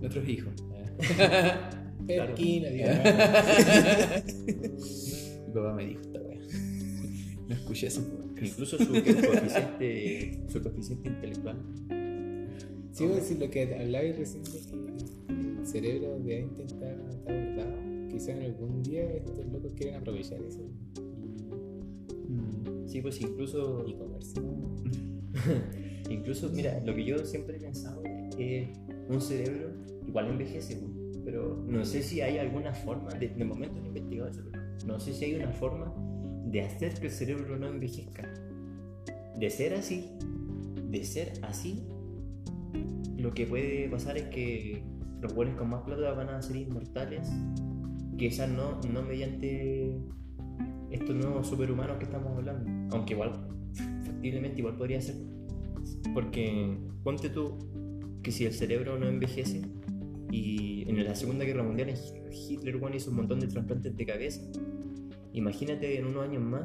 Nuestros 0.00 0.28
hijos. 0.28 0.52
Perquina, 2.06 2.68
digo. 2.70 2.88
Mi 5.46 5.52
papá 5.54 5.72
me 5.74 5.84
dijo 5.86 6.00
esta 6.00 6.20
wea. 6.20 6.38
No 7.48 7.54
escuché 7.54 7.86
eso. 7.88 8.00
Incluso 8.40 8.78
su 8.78 8.88
coeficiente, 8.88 10.40
su 10.48 10.62
coeficiente 10.62 11.08
intelectual. 11.08 11.56
Sí, 12.92 13.06
pues, 13.06 13.24
sí, 13.24 13.36
lo 13.38 13.50
que 13.50 13.74
hablabais 13.74 14.18
recién 14.18 14.42
de 14.44 14.50
que 14.50 15.60
el 15.60 15.66
cerebro 15.66 16.18
debe 16.18 16.40
intentar 16.40 16.98
estar 17.08 17.56
guardado. 17.56 18.08
Quizás 18.10 18.30
en 18.30 18.42
algún 18.42 18.82
día 18.82 19.04
estos 19.12 19.46
locos 19.46 19.72
quieren 19.74 19.96
aprovechar 19.96 20.40
eso 20.42 20.68
Mm. 22.30 22.86
Sí, 22.86 23.00
pues 23.02 23.20
incluso, 23.20 23.84
y, 23.86 23.94
comerse. 23.94 24.40
incluso, 26.10 26.48
mira, 26.50 26.80
lo 26.84 26.94
que 26.94 27.04
yo 27.04 27.18
siempre 27.24 27.56
he 27.56 27.60
pensado 27.60 28.02
es 28.04 28.36
que 28.36 28.72
un 29.08 29.20
cerebro 29.20 29.72
igual 30.06 30.28
envejece, 30.28 30.80
pero 31.24 31.62
no 31.66 31.84
sé 31.84 32.02
si 32.02 32.20
hay 32.20 32.38
alguna 32.38 32.72
forma, 32.72 33.12
de, 33.14 33.28
de 33.28 33.44
momento 33.44 33.80
no 33.80 33.86
he 33.86 33.88
investigado 33.88 34.30
eso, 34.30 34.42
pero 34.50 34.62
no 34.86 35.00
sé 35.00 35.12
si 35.12 35.24
hay 35.24 35.34
una 35.34 35.50
forma 35.50 35.92
de 36.50 36.62
hacer 36.62 36.94
que 36.94 37.06
el 37.06 37.12
cerebro 37.12 37.56
no 37.56 37.68
envejezca. 37.68 38.28
De 39.38 39.50
ser 39.50 39.74
así, 39.74 40.10
de 40.90 41.04
ser 41.04 41.32
así, 41.42 41.86
lo 43.16 43.32
que 43.32 43.46
puede 43.46 43.88
pasar 43.88 44.16
es 44.16 44.24
que 44.24 44.82
los 45.20 45.34
buenos 45.34 45.56
con 45.56 45.70
más 45.70 45.82
plata 45.82 46.12
van 46.12 46.30
a 46.30 46.42
ser 46.42 46.56
inmortales, 46.56 47.30
quizás 48.16 48.48
no, 48.48 48.80
no 48.92 49.02
mediante 49.02 49.98
estos 50.90 51.14
nuevos 51.14 51.46
superhumanos 51.46 51.98
que 51.98 52.04
estamos 52.04 52.36
hablando, 52.36 52.96
aunque 52.96 53.14
igual, 53.14 53.32
factiblemente 54.04 54.58
igual 54.58 54.76
podría 54.76 55.00
ser, 55.00 55.16
porque 56.12 56.76
ponte 57.04 57.28
tú 57.28 57.58
que 58.22 58.32
si 58.32 58.44
el 58.44 58.52
cerebro 58.52 58.98
no 58.98 59.06
envejece 59.06 59.62
y 60.30 60.88
en 60.88 61.04
la 61.04 61.14
Segunda 61.14 61.44
Guerra 61.44 61.62
Mundial 61.62 61.94
Hitler 62.30 62.80
hizo 62.94 63.10
un 63.10 63.16
montón 63.16 63.40
de 63.40 63.46
trasplantes 63.46 63.96
de 63.96 64.06
cabeza, 64.06 64.42
imagínate 65.32 65.98
en 65.98 66.06
unos 66.06 66.24
años 66.24 66.42
más 66.42 66.64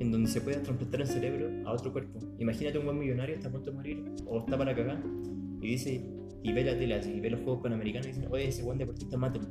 en 0.00 0.12
donde 0.12 0.30
se 0.30 0.40
pueda 0.40 0.62
trasplantar 0.62 1.00
el 1.00 1.06
cerebro 1.06 1.68
a 1.68 1.72
otro 1.72 1.92
cuerpo. 1.92 2.18
Imagínate 2.38 2.78
un 2.78 2.84
buen 2.84 2.98
millonario 2.98 3.34
está 3.34 3.48
a 3.48 3.52
punto 3.52 3.70
de 3.70 3.76
morir 3.76 4.04
o 4.26 4.40
está 4.40 4.56
para 4.56 4.74
cagar 4.74 5.02
y 5.60 5.68
dice 5.68 6.18
y 6.42 6.52
ve 6.52 6.64
la 6.64 6.78
tele 6.78 6.94
así, 6.94 7.12
y 7.12 7.20
ve 7.20 7.30
los 7.30 7.40
juegos 7.40 7.62
panamericanos 7.62 8.06
y 8.06 8.12
dice, 8.12 8.26
oye, 8.30 8.48
ese 8.48 8.62
buen 8.62 8.78
deportista, 8.78 9.16
mátenlo. 9.16 9.48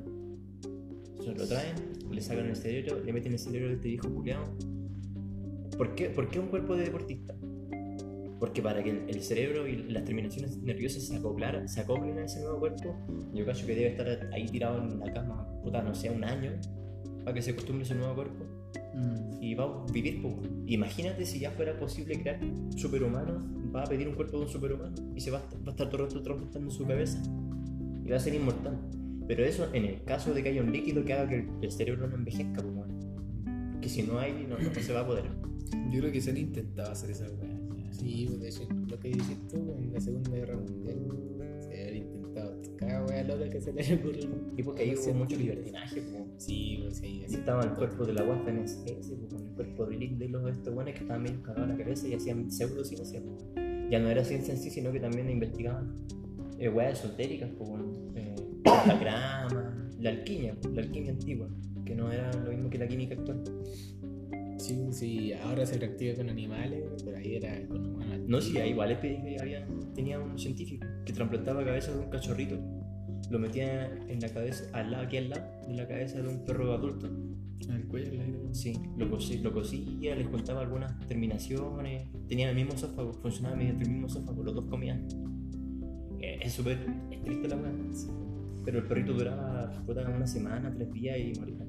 Se 1.21 1.33
lo 1.35 1.47
traen, 1.47 1.75
le 2.09 2.21
sacan 2.21 2.45
el 2.45 2.55
cerebro, 2.55 3.03
le 3.03 3.11
meten 3.13 3.33
el 3.33 3.39
cerebro 3.39 3.69
de 3.69 3.75
este 3.75 3.89
viejo 3.89 4.09
culeado. 4.09 4.45
¿Por 5.77 5.95
qué, 5.95 6.09
¿Por 6.09 6.29
qué 6.29 6.39
un 6.39 6.47
cuerpo 6.47 6.75
de 6.75 6.85
deportista? 6.85 7.35
Porque 8.39 8.61
para 8.61 8.83
que 8.83 8.91
el, 8.91 9.21
cerebro 9.21 9.67
y 9.67 9.83
las 9.89 10.05
terminaciones 10.05 10.57
nerviosas 10.57 11.03
se, 11.03 11.19
acoplara- 11.19 11.67
se 11.67 11.81
acoplen 11.81 12.19
a 12.19 12.25
ese 12.25 12.39
nuevo 12.39 12.59
cuerpo, 12.59 12.95
yo 13.33 13.43
creo 13.43 13.55
que 13.55 13.75
debe 13.75 13.88
estar 13.88 14.07
ahí 14.31 14.47
tirado 14.47 14.81
en 14.81 14.99
la 14.99 15.11
cama, 15.11 15.45
puta, 15.63 15.81
no 15.81 15.93
sé, 15.93 16.09
un 16.09 16.23
año, 16.23 16.51
para 17.28 17.36
que 17.36 17.41
se 17.41 17.51
acostumbre 17.51 17.84
a 17.84 17.86
ese 17.88 17.95
nuevo 17.95 18.15
cuerpo 18.15 18.45
Mm. 18.95 19.43
y 19.43 19.53
va 19.53 19.65
a 19.65 19.91
vivir 19.91 20.21
poco. 20.21 20.43
Imagínate 20.65 21.25
si 21.25 21.39
ya 21.39 21.51
fuera 21.51 21.78
posible 21.78 22.17
crear 22.21 22.39
superhumanos, 22.78 23.41
va 23.75 23.84
a 23.84 23.86
pedir 23.86 24.07
un 24.07 24.15
cuerpo 24.15 24.38
de 24.38 24.43
un 24.45 24.49
superhumano 24.49 24.95
y 25.13 25.19
se 25.19 25.30
va 25.30 25.39
a, 25.39 25.41
estar- 25.41 25.59
va 25.59 25.67
a 25.67 25.71
estar 25.71 25.89
todo 25.89 26.03
el 26.05 26.07
rato 26.09 26.23
trasplantando 26.23 26.71
su 26.71 26.86
cabeza 26.88 27.21
y 28.05 28.09
va 28.09 28.15
a 28.15 28.19
ser 28.21 28.34
inmortal. 28.34 28.80
Pero 29.28 29.43
eso 29.43 29.67
en 29.73 29.84
el 29.84 30.03
caso 30.05 30.34
de 30.34 30.41
que 30.41 30.47
haya 30.49 30.61
un 30.61 30.71
líquido 30.71 31.03
que 31.03 31.11
haga 31.11 31.28
que 31.28 31.45
el, 31.61 31.69
cerebro 31.71 32.07
no 32.07 32.15
envejezca, 32.15 32.61
pues, 32.61 32.73
bueno. 32.73 32.93
que 33.82 33.89
si 33.89 34.03
no 34.03 34.19
hay, 34.19 34.47
no, 34.47 34.57
no 34.57 34.73
se 34.82 34.93
va 34.93 35.01
a 35.01 35.05
poder. 35.05 35.25
Yo 35.91 35.99
creo 35.99 36.11
que 36.13 36.21
se 36.21 36.30
han 36.32 36.38
intentado 36.38 36.89
hacer 36.93 37.11
esa 37.11 37.25
ya. 37.28 37.59
Sí, 37.91 38.23
pues 38.30 38.39
de 38.39 38.47
hecho, 38.47 38.67
lo 38.89 38.97
que 38.99 39.09
dices 39.09 39.38
tú 39.49 39.75
en 39.78 39.91
la 39.93 39.99
Segunda 39.99 40.32
Guerra 40.32 40.55
Mundial 40.55 40.97
cada 42.88 43.05
wea 43.05 43.23
loca 43.23 43.49
que 43.49 43.61
se 43.61 43.73
le 43.73 43.95
ocurre. 43.95 44.19
Y 44.55 44.63
porque 44.63 44.83
ahí 44.83 44.95
hubo 44.95 45.13
mucho 45.13 45.35
libertinaje, 45.35 46.01
pues. 46.01 46.23
Sí, 46.38 46.79
pues 46.81 46.97
sí, 46.97 47.23
Así 47.25 47.35
estaba 47.35 47.63
el 47.63 47.71
cuerpo 47.71 48.05
de 48.05 48.13
la 48.13 48.23
UAF 48.23 48.47
en 48.47 48.59
ese, 48.59 48.97
con 49.29 49.41
el 49.41 49.55
cuerpo 49.55 49.85
de, 49.85 50.27
los 50.29 50.45
de 50.45 50.51
estos 50.51 50.73
buenos 50.73 50.93
que 50.93 51.01
estaban 51.01 51.23
medio 51.23 51.41
cagados 51.43 51.69
en 51.69 51.77
la 51.77 51.83
cabeza 51.83 52.07
y 52.07 52.13
hacían 52.13 52.51
pseudociencia. 52.51 53.21
Ya 53.89 53.99
no 53.99 54.09
era 54.09 54.23
ciencia 54.23 54.53
en 54.53 54.59
sí, 54.59 54.69
sino 54.69 54.91
que 54.91 54.99
también 54.99 55.29
investigaban 55.29 55.95
eh, 56.59 56.69
weas 56.69 56.99
esotéricas, 56.99 57.49
bueno, 57.57 57.85
eh, 58.15 58.35
la 58.65 58.97
grama, 58.99 59.89
la 59.99 60.09
alquimia, 60.09 60.57
la 60.73 60.81
alquimia 60.81 61.11
antigua, 61.11 61.47
que 61.85 61.95
no 61.95 62.11
era 62.11 62.31
lo 62.33 62.51
mismo 62.51 62.69
que 62.69 62.77
la 62.77 62.88
química 62.88 63.15
actual. 63.15 63.43
Sí, 64.57 64.88
sí, 64.91 65.33
ahora 65.33 65.65
se 65.65 65.77
practica 65.77 66.15
con 66.15 66.29
animales, 66.29 66.83
pero 67.05 67.17
ahí 67.17 67.35
era 67.35 67.65
con 67.67 67.85
humanos. 67.85 68.27
No, 68.27 68.41
sí, 68.41 68.57
ahí 68.57 68.71
igual 68.71 68.91
eh, 68.91 69.38
había, 69.39 69.67
tenía 69.93 70.19
un 70.19 70.38
científico 70.38 70.85
que 71.05 71.13
trasplantaba 71.13 71.63
cabeza 71.63 71.91
de 71.91 71.99
un 71.99 72.09
cachorrito, 72.09 72.57
lo 73.30 73.39
metía 73.39 73.88
en 74.07 74.19
la 74.19 74.30
cabeza, 74.30 74.65
al 74.73 74.91
lado, 74.91 75.03
aquí 75.05 75.17
al 75.17 75.30
lado, 75.30 75.43
de 75.67 75.75
la 75.75 75.88
cabeza 75.88 76.21
de 76.21 76.28
un 76.28 76.45
perro 76.45 76.73
adulto. 76.73 77.07
En 77.07 77.71
el 77.71 77.86
cuello, 77.88 78.11
el 78.11 78.21
aire. 78.21 78.39
Sí, 78.51 78.73
lo, 78.97 79.09
cosí- 79.09 79.39
lo 79.39 79.51
cosía, 79.51 80.15
les 80.15 80.28
contaba 80.28 80.61
algunas 80.61 80.97
terminaciones, 81.07 82.03
tenían 82.28 82.49
el 82.49 82.55
mismo 82.55 82.73
esófago, 82.73 83.13
funcionaba 83.13 83.55
mediante 83.55 83.84
el 83.84 83.89
mismo 83.91 84.07
esófago, 84.07 84.43
los 84.43 84.53
dos 84.55 84.65
comían. 84.65 85.07
Eh, 86.19 86.39
es 86.41 86.53
súper 86.53 86.78
estricta 87.11 87.47
la 87.49 87.55
weá. 87.57 87.71
Pero 88.63 88.80
el 88.80 88.86
perrito 88.86 89.13
duraba 89.13 89.71
puta, 89.86 90.07
una 90.09 90.28
semana, 90.28 90.73
tres 90.73 90.91
días 90.93 91.17
y 91.19 91.39
moría. 91.39 91.65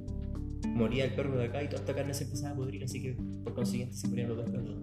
Moría 0.74 1.04
el 1.06 1.14
perro 1.14 1.36
de 1.38 1.44
acá 1.46 1.62
y 1.62 1.66
toda 1.68 1.80
esta 1.80 1.94
carne 1.94 2.12
se 2.12 2.24
empezaba 2.24 2.52
a 2.54 2.56
podrir, 2.56 2.84
así 2.84 3.00
que 3.02 3.16
por 3.44 3.54
consiguiente 3.54 3.94
se 3.94 4.09
morían 4.09 4.28
los 4.28 4.38
dos 4.38 4.50
perros. 4.50 4.76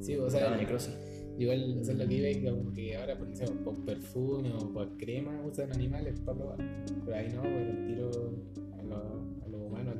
Sí, 0.00 0.16
o 0.16 0.28
sea, 0.30 0.56
necrosis. 0.56 0.94
Igual 1.38 1.78
o 1.80 1.84
sea, 1.84 1.94
lo 1.94 2.06
que 2.06 2.14
iba 2.14 2.28
es 2.28 2.38
como 2.50 2.72
que 2.72 2.96
ahora, 2.96 3.18
por 3.18 3.28
ejemplo, 3.30 3.62
por 3.64 3.84
perfume 3.84 4.52
o 4.54 4.72
por 4.72 4.96
crema 4.98 5.40
usan 5.44 5.72
animales 5.72 6.20
para 6.20 6.38
probar. 6.38 6.58
Pero 7.04 7.16
ahí 7.16 7.28
no, 7.34 7.42
pues 7.42 7.68
el 7.68 7.86
tiro 7.86 8.10
a 8.78 8.82
los 8.82 9.44
a 9.44 9.48
los 9.48 9.60
humanos. 9.62 9.96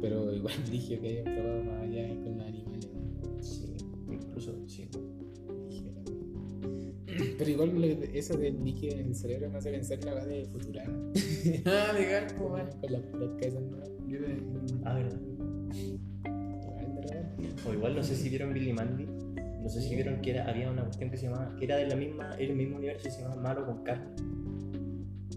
Pero 0.00 0.32
igual 0.32 0.54
dije 0.70 0.98
que 1.00 1.08
hayan 1.20 1.34
probado 1.36 1.64
más 1.64 1.82
allá 1.82 2.08
con 2.22 2.38
los 2.38 2.46
animales. 2.46 2.90
Sí, 3.40 3.74
incluso, 4.10 4.54
sí. 4.66 4.88
Dije, 5.68 5.92
la- 5.92 7.34
Pero 7.38 7.50
igual 7.50 7.80
lo- 7.80 7.86
eso 7.86 8.36
del 8.36 8.62
líquido 8.64 8.94
en 8.98 9.06
el 9.08 9.14
cerebro 9.14 9.50
me 9.50 9.58
hace 9.58 9.70
pensar 9.70 9.98
en 9.98 10.06
la 10.06 10.14
weá 10.14 10.26
de 10.26 10.44
Futurama. 10.46 11.12
Ah, 11.64 11.92
legal, 11.92 12.26
pues, 12.36 12.50
weón. 12.50 12.68
con 12.80 12.92
las 12.92 13.02
cabezas 13.40 13.62
nuevas. 13.62 13.90
Yo 14.08 14.20
de- 14.20 14.42
Ah, 14.84 14.94
verdad. 14.94 15.20
De. 17.06 17.68
O 17.68 17.72
igual 17.72 17.94
no 17.96 18.02
sé 18.02 18.16
si 18.16 18.28
vieron 18.28 18.52
Billy 18.52 18.72
Mandy. 18.72 19.06
No 19.66 19.72
sé 19.72 19.82
si 19.82 19.96
vieron 19.96 20.20
que 20.20 20.30
era, 20.30 20.48
había 20.48 20.70
una 20.70 20.84
cuestión 20.84 21.10
que 21.10 21.16
se 21.16 21.24
llamaba, 21.24 21.52
que 21.56 21.64
era 21.64 21.74
de 21.76 21.88
la 21.88 21.96
misma, 21.96 22.36
el 22.36 22.54
mismo 22.54 22.76
universo 22.76 23.08
y 23.08 23.10
se 23.10 23.22
llamaba 23.22 23.42
Malo 23.42 23.66
con 23.66 23.82
carne. 23.82 24.06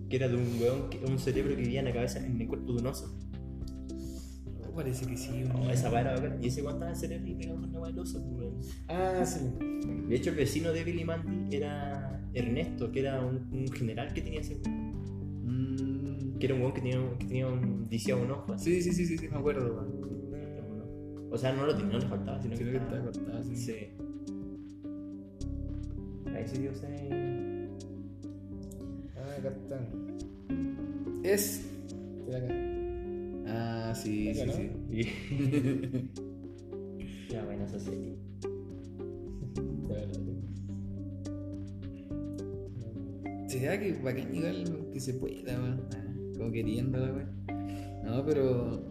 Que 0.07 0.17
era 0.17 0.27
de 0.27 0.35
un 0.35 0.61
weón, 0.61 0.87
que- 0.91 1.03
un 1.03 1.17
cerebro 1.17 1.55
que 1.55 1.61
vivía 1.63 1.79
en 1.79 1.85
la 1.85 1.93
cabeza, 1.93 2.23
en 2.23 2.39
el 2.39 2.47
cuerpo 2.47 2.73
de 2.73 2.79
un 2.81 2.85
oso. 2.85 3.17
Oh, 4.67 4.75
parece 4.75 5.07
que 5.07 5.17
sí, 5.17 5.45
Oh, 5.51 5.57
weón. 5.57 5.71
esa 5.71 5.89
weá 5.89 6.01
era 6.01 6.13
bacán. 6.13 6.43
Y 6.43 6.47
ese 6.49 6.61
weón 6.61 6.75
estaba 6.75 6.91
en 6.91 6.95
el 6.95 7.01
cerebro 7.01 7.27
y 7.27 7.33
pegaba 7.33 7.59
con 7.61 7.81
la 7.81 7.87
del 7.87 7.97
oso, 7.99 8.21
pues, 8.23 8.37
weón. 8.37 8.59
Ah, 8.87 9.25
sí. 9.25 9.39
De 10.07 10.15
hecho, 10.15 10.29
el 10.29 10.35
vecino 10.35 10.71
de 10.73 10.83
Billy 10.83 11.03
Mandy 11.05 11.55
era 11.55 12.21
Ernesto, 12.35 12.91
que 12.91 12.99
era 12.99 13.25
un, 13.25 13.49
un 13.51 13.67
general 13.71 14.13
que 14.13 14.21
tenía 14.21 14.41
ese 14.41 14.61
weón. 14.63 14.91
Mm, 15.43 16.37
Que 16.37 16.45
era 16.45 16.53
un 16.53 16.61
weón 16.61 16.73
que 16.75 16.81
tenía, 16.81 16.99
que 17.17 17.25
tenía 17.25 17.47
un 17.47 17.87
lisiado 17.89 18.21
un 18.21 18.29
ojo. 18.29 18.53
así. 18.53 18.75
Sí, 18.79 18.81
sí, 18.83 18.93
sí, 18.93 19.05
sí, 19.07 19.17
sí, 19.17 19.27
me 19.27 19.37
acuerdo, 19.37 19.73
weón. 19.73 20.19
O 21.31 21.37
sea, 21.37 21.51
no 21.53 21.65
lo 21.65 21.75
tenía, 21.75 21.93
no 21.93 21.99
le 21.99 22.05
faltaba, 22.07 22.39
sino 22.39 22.55
Sí, 22.55 22.63
que 22.63 22.71
que 22.71 22.77
estaba 22.77 23.01
cortado, 23.03 23.43
sí. 23.43 23.55
Sí. 23.55 23.73
Ahí 26.39 26.47
sí 26.47 26.57
dio 26.61 26.73
se... 26.73 26.87
Ah, 29.17 29.35
acá 29.37 29.49
está. 29.49 29.77
Es. 31.21 31.65
Ah, 33.45 33.93
sí, 33.93 34.33
sí, 34.33 34.39
Esa, 34.39 34.53
sí. 34.53 34.69
ya, 37.29 37.43
bueno, 37.43 37.65
eso 37.65 37.77
sí. 37.77 38.15
Está 39.81 39.99
acá. 39.99 40.13
¿Será 43.47 43.77
que 43.77 43.91
bacán 44.01 44.33
igual 44.33 44.87
que 44.93 44.99
se 45.01 45.15
pueda, 45.15 45.59
weón? 45.59 45.81
Ah, 45.93 46.05
Como 46.37 46.51
queriéndola, 46.53 47.11
weón. 47.11 47.31
No, 48.05 48.25
pero 48.25 48.81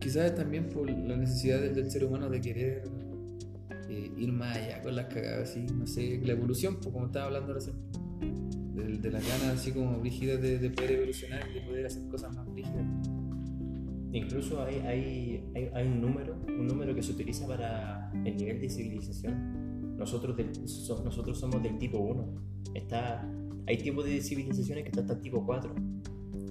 quizás 0.00 0.34
también 0.34 0.68
por 0.68 0.90
la 0.90 1.16
necesidad 1.16 1.60
del, 1.60 1.76
del 1.76 1.88
ser 1.92 2.02
humano 2.04 2.28
de 2.28 2.40
querer 2.40 2.82
ir 4.16 4.32
más 4.32 4.56
allá 4.56 4.82
con 4.82 4.96
las 4.96 5.06
cagadas, 5.06 5.50
así, 5.50 5.66
no 5.74 5.86
sé, 5.86 6.20
la 6.24 6.32
evolución, 6.32 6.76
pues 6.80 6.88
como 6.92 7.06
estaba 7.06 7.26
hablando 7.26 7.52
recién, 7.54 7.76
de, 8.74 8.98
de 8.98 9.10
las 9.10 9.26
ganas 9.26 9.58
así 9.58 9.72
como 9.72 9.98
brígidas 10.00 10.40
de, 10.40 10.58
de 10.58 10.70
poder 10.70 10.92
evolucionar 10.92 11.46
y 11.50 11.54
de 11.54 11.60
poder 11.62 11.86
hacer 11.86 12.06
cosas 12.08 12.34
más 12.34 12.46
brígidas. 12.52 12.84
Incluso 14.12 14.62
hay, 14.62 14.76
hay, 14.76 15.44
hay, 15.54 15.70
hay 15.74 15.86
un 15.86 16.00
número, 16.00 16.36
un 16.48 16.66
número 16.66 16.94
que 16.94 17.02
se 17.02 17.12
utiliza 17.12 17.46
para 17.46 18.10
el 18.24 18.36
nivel 18.36 18.60
de 18.60 18.70
civilización. 18.70 19.96
Nosotros, 19.98 20.36
del- 20.36 20.54
so- 20.68 21.02
nosotros 21.04 21.38
somos 21.38 21.62
del 21.62 21.78
tipo 21.78 21.98
1. 21.98 22.34
Está, 22.74 23.28
hay 23.66 23.76
tipos 23.78 24.04
de 24.06 24.20
civilizaciones 24.22 24.84
que 24.84 24.90
está 24.90 25.00
hasta 25.02 25.14
el 25.14 25.20
tipo 25.20 25.44
4. 25.44 25.74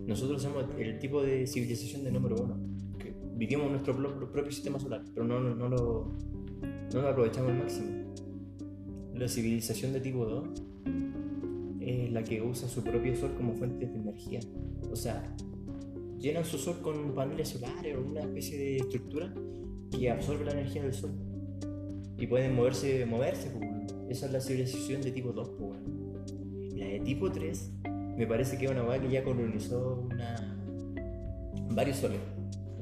Nosotros 0.05 0.41
somos 0.43 0.65
el 0.77 0.99
tipo 0.99 1.23
de 1.23 1.47
civilización 1.47 2.03
de 2.03 2.11
número 2.11 2.35
1. 2.35 2.59
Que 2.99 3.15
vivimos 3.35 3.71
nuestro 3.71 3.95
pro- 3.95 4.31
propio 4.31 4.51
sistema 4.51 4.79
solar, 4.79 5.03
pero 5.13 5.25
no, 5.25 5.39
no, 5.39 5.55
no 5.55 5.69
lo, 5.69 6.11
no 6.95 7.01
lo 7.01 7.09
aprovechamos 7.09 7.51
al 7.51 7.57
máximo. 7.57 7.87
La 9.13 9.27
civilización 9.27 9.91
de 9.91 9.99
tipo 9.99 10.25
2 10.25 10.47
es 11.81 12.11
la 12.13 12.23
que 12.23 12.41
usa 12.41 12.69
su 12.69 12.83
propio 12.83 13.13
sol 13.17 13.33
como 13.35 13.53
fuente 13.53 13.85
de 13.85 13.95
energía. 13.95 14.39
O 14.89 14.95
sea, 14.95 15.35
llenan 16.19 16.45
su 16.45 16.57
sol 16.57 16.77
con 16.81 17.13
paneles 17.13 17.49
solares 17.49 17.97
o 17.97 18.01
una 18.01 18.21
especie 18.21 18.57
de 18.57 18.77
estructura 18.77 19.33
que 19.91 20.09
absorbe 20.09 20.45
la 20.45 20.53
energía 20.53 20.83
del 20.83 20.93
sol 20.93 21.11
y 22.17 22.27
pueden 22.27 22.55
moverse, 22.55 23.05
moverse. 23.05 23.49
pues. 23.49 23.65
Esa 24.07 24.27
es 24.27 24.31
la 24.31 24.39
civilización 24.39 25.01
de 25.01 25.11
tipo 25.11 25.33
2. 25.33 25.49
pues. 25.59 25.79
La 26.75 26.85
de 26.85 27.01
tipo 27.01 27.29
3 27.29 27.71
me 28.15 28.25
parece 28.25 28.57
que 28.57 28.65
es 28.65 28.71
una 28.71 28.83
weá 28.83 29.01
que 29.01 29.09
ya 29.09 29.21
colonizó 29.21 30.07
una... 30.09 30.57
varios 31.71 31.97
soles. 31.97 32.21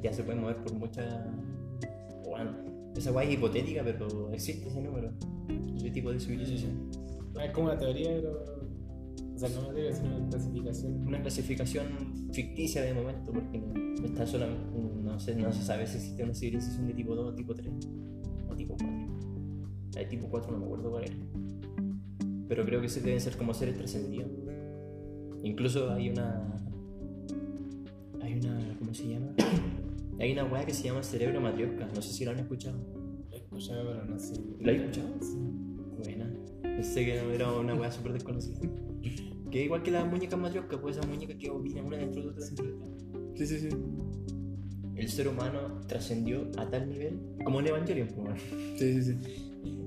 Ya 0.04 0.14
se 0.14 0.22
puede 0.24 0.40
mover 0.40 0.58
por 0.58 0.74
muchas... 0.74 1.26
Bueno, 2.26 2.73
esa 2.96 3.12
weá 3.12 3.26
es 3.26 3.34
hipotética, 3.34 3.82
pero 3.84 4.32
existe 4.32 4.68
ese 4.70 4.82
número. 4.82 5.12
Ese 5.76 5.90
tipo 5.92 6.12
de 6.12 6.20
civilización. 6.20 6.90
Ah, 7.36 7.46
es 7.46 7.52
como 7.52 7.68
una 7.68 7.78
teoría, 7.78 8.10
pero. 8.16 8.64
O 9.36 9.38
sea, 9.38 9.50
no 9.50 9.62
una 9.62 9.74
teoría, 9.74 9.94
sino 9.94 10.16
una 10.16 10.30
clasificación. 10.30 11.08
Una 11.08 11.22
clasificación 11.22 11.86
ficticia 12.32 12.82
de 12.82 12.94
momento, 12.94 13.32
porque 13.32 13.58
no, 13.58 13.74
no 13.74 14.06
está 14.06 14.26
solamente, 14.26 14.62
no, 15.04 15.20
se, 15.20 15.36
no 15.36 15.52
se 15.52 15.64
sabe 15.64 15.88
si 15.88 15.98
existe 15.98 16.24
una 16.24 16.34
civilización 16.34 16.88
de 16.88 16.94
tipo 16.94 17.16
2, 17.16 17.36
tipo 17.36 17.54
3 17.54 17.74
o 18.50 18.56
tipo 18.56 18.76
4. 18.78 18.88
La 19.94 20.02
de 20.02 20.06
tipo 20.06 20.28
4 20.28 20.52
no 20.52 20.58
me 20.60 20.66
acuerdo 20.66 20.92
cuál 20.92 21.04
era. 21.06 21.16
Pero 22.48 22.66
creo 22.66 22.82
que 22.82 22.90
se 22.90 23.02
deben 23.02 23.20
ser 23.20 23.36
como 23.38 23.54
seres 23.54 23.78
trascendidos. 23.78 24.30
Incluso 25.44 25.92
hay 25.92 26.10
una. 26.10 26.56
Hay 28.22 28.34
una. 28.34 28.76
¿Cómo 28.80 28.94
se 28.94 29.10
llama? 29.10 29.34
Hay 30.20 30.32
una 30.32 30.46
weá 30.46 30.66
que 30.66 30.74
se 30.74 30.84
llama 30.84 31.04
cerebro 31.04 31.42
matrioska. 31.42 31.88
No 31.94 32.02
sé 32.02 32.14
si 32.14 32.26
lo 32.26 32.32
han 32.32 32.40
escuchado. 32.40 32.78
Lo 33.30 33.36
he 33.36 33.40
escuchado, 33.40 33.92
pero 33.92 34.06
no 34.06 34.20
sé. 34.20 34.34
¿La 34.60 34.72
has 34.72 34.78
escuchado? 34.80 35.16
Sí. 35.22 35.38
Buena. 35.98 36.34
Pensé 36.62 37.06
que 37.06 37.22
no 37.22 37.32
era 37.32 37.52
una 37.52 37.76
weá 37.76 37.92
súper 37.92 38.14
desconocida. 38.14 38.60
Que 39.52 39.66
igual 39.66 39.84
que 39.84 39.92
las 39.92 40.10
muñecas 40.10 40.40
matrioska, 40.40 40.82
pues 40.82 40.98
esas 40.98 41.08
muñecas 41.08 41.38
que 41.38 41.50
opinan 41.50 41.86
una 41.86 41.98
dentro 41.98 42.24
de 42.24 42.30
otra. 42.30 42.46
dentro 42.46 42.66
de 42.66 42.74
otra. 42.74 42.88
Sí, 43.36 43.46
sí, 43.48 43.60
sí. 43.60 43.70
el 44.96 45.10
ser 45.10 45.28
humano 45.28 45.82
trascendió 45.88 46.50
a 46.58 46.70
tal 46.70 46.90
nivel, 46.90 47.20
como 47.44 47.60
en 47.60 47.68
Evangelion, 47.68 48.08
pues. 48.16 48.42
Sí, 48.78 49.02
sí, 49.02 49.04
sí. 49.04 49.18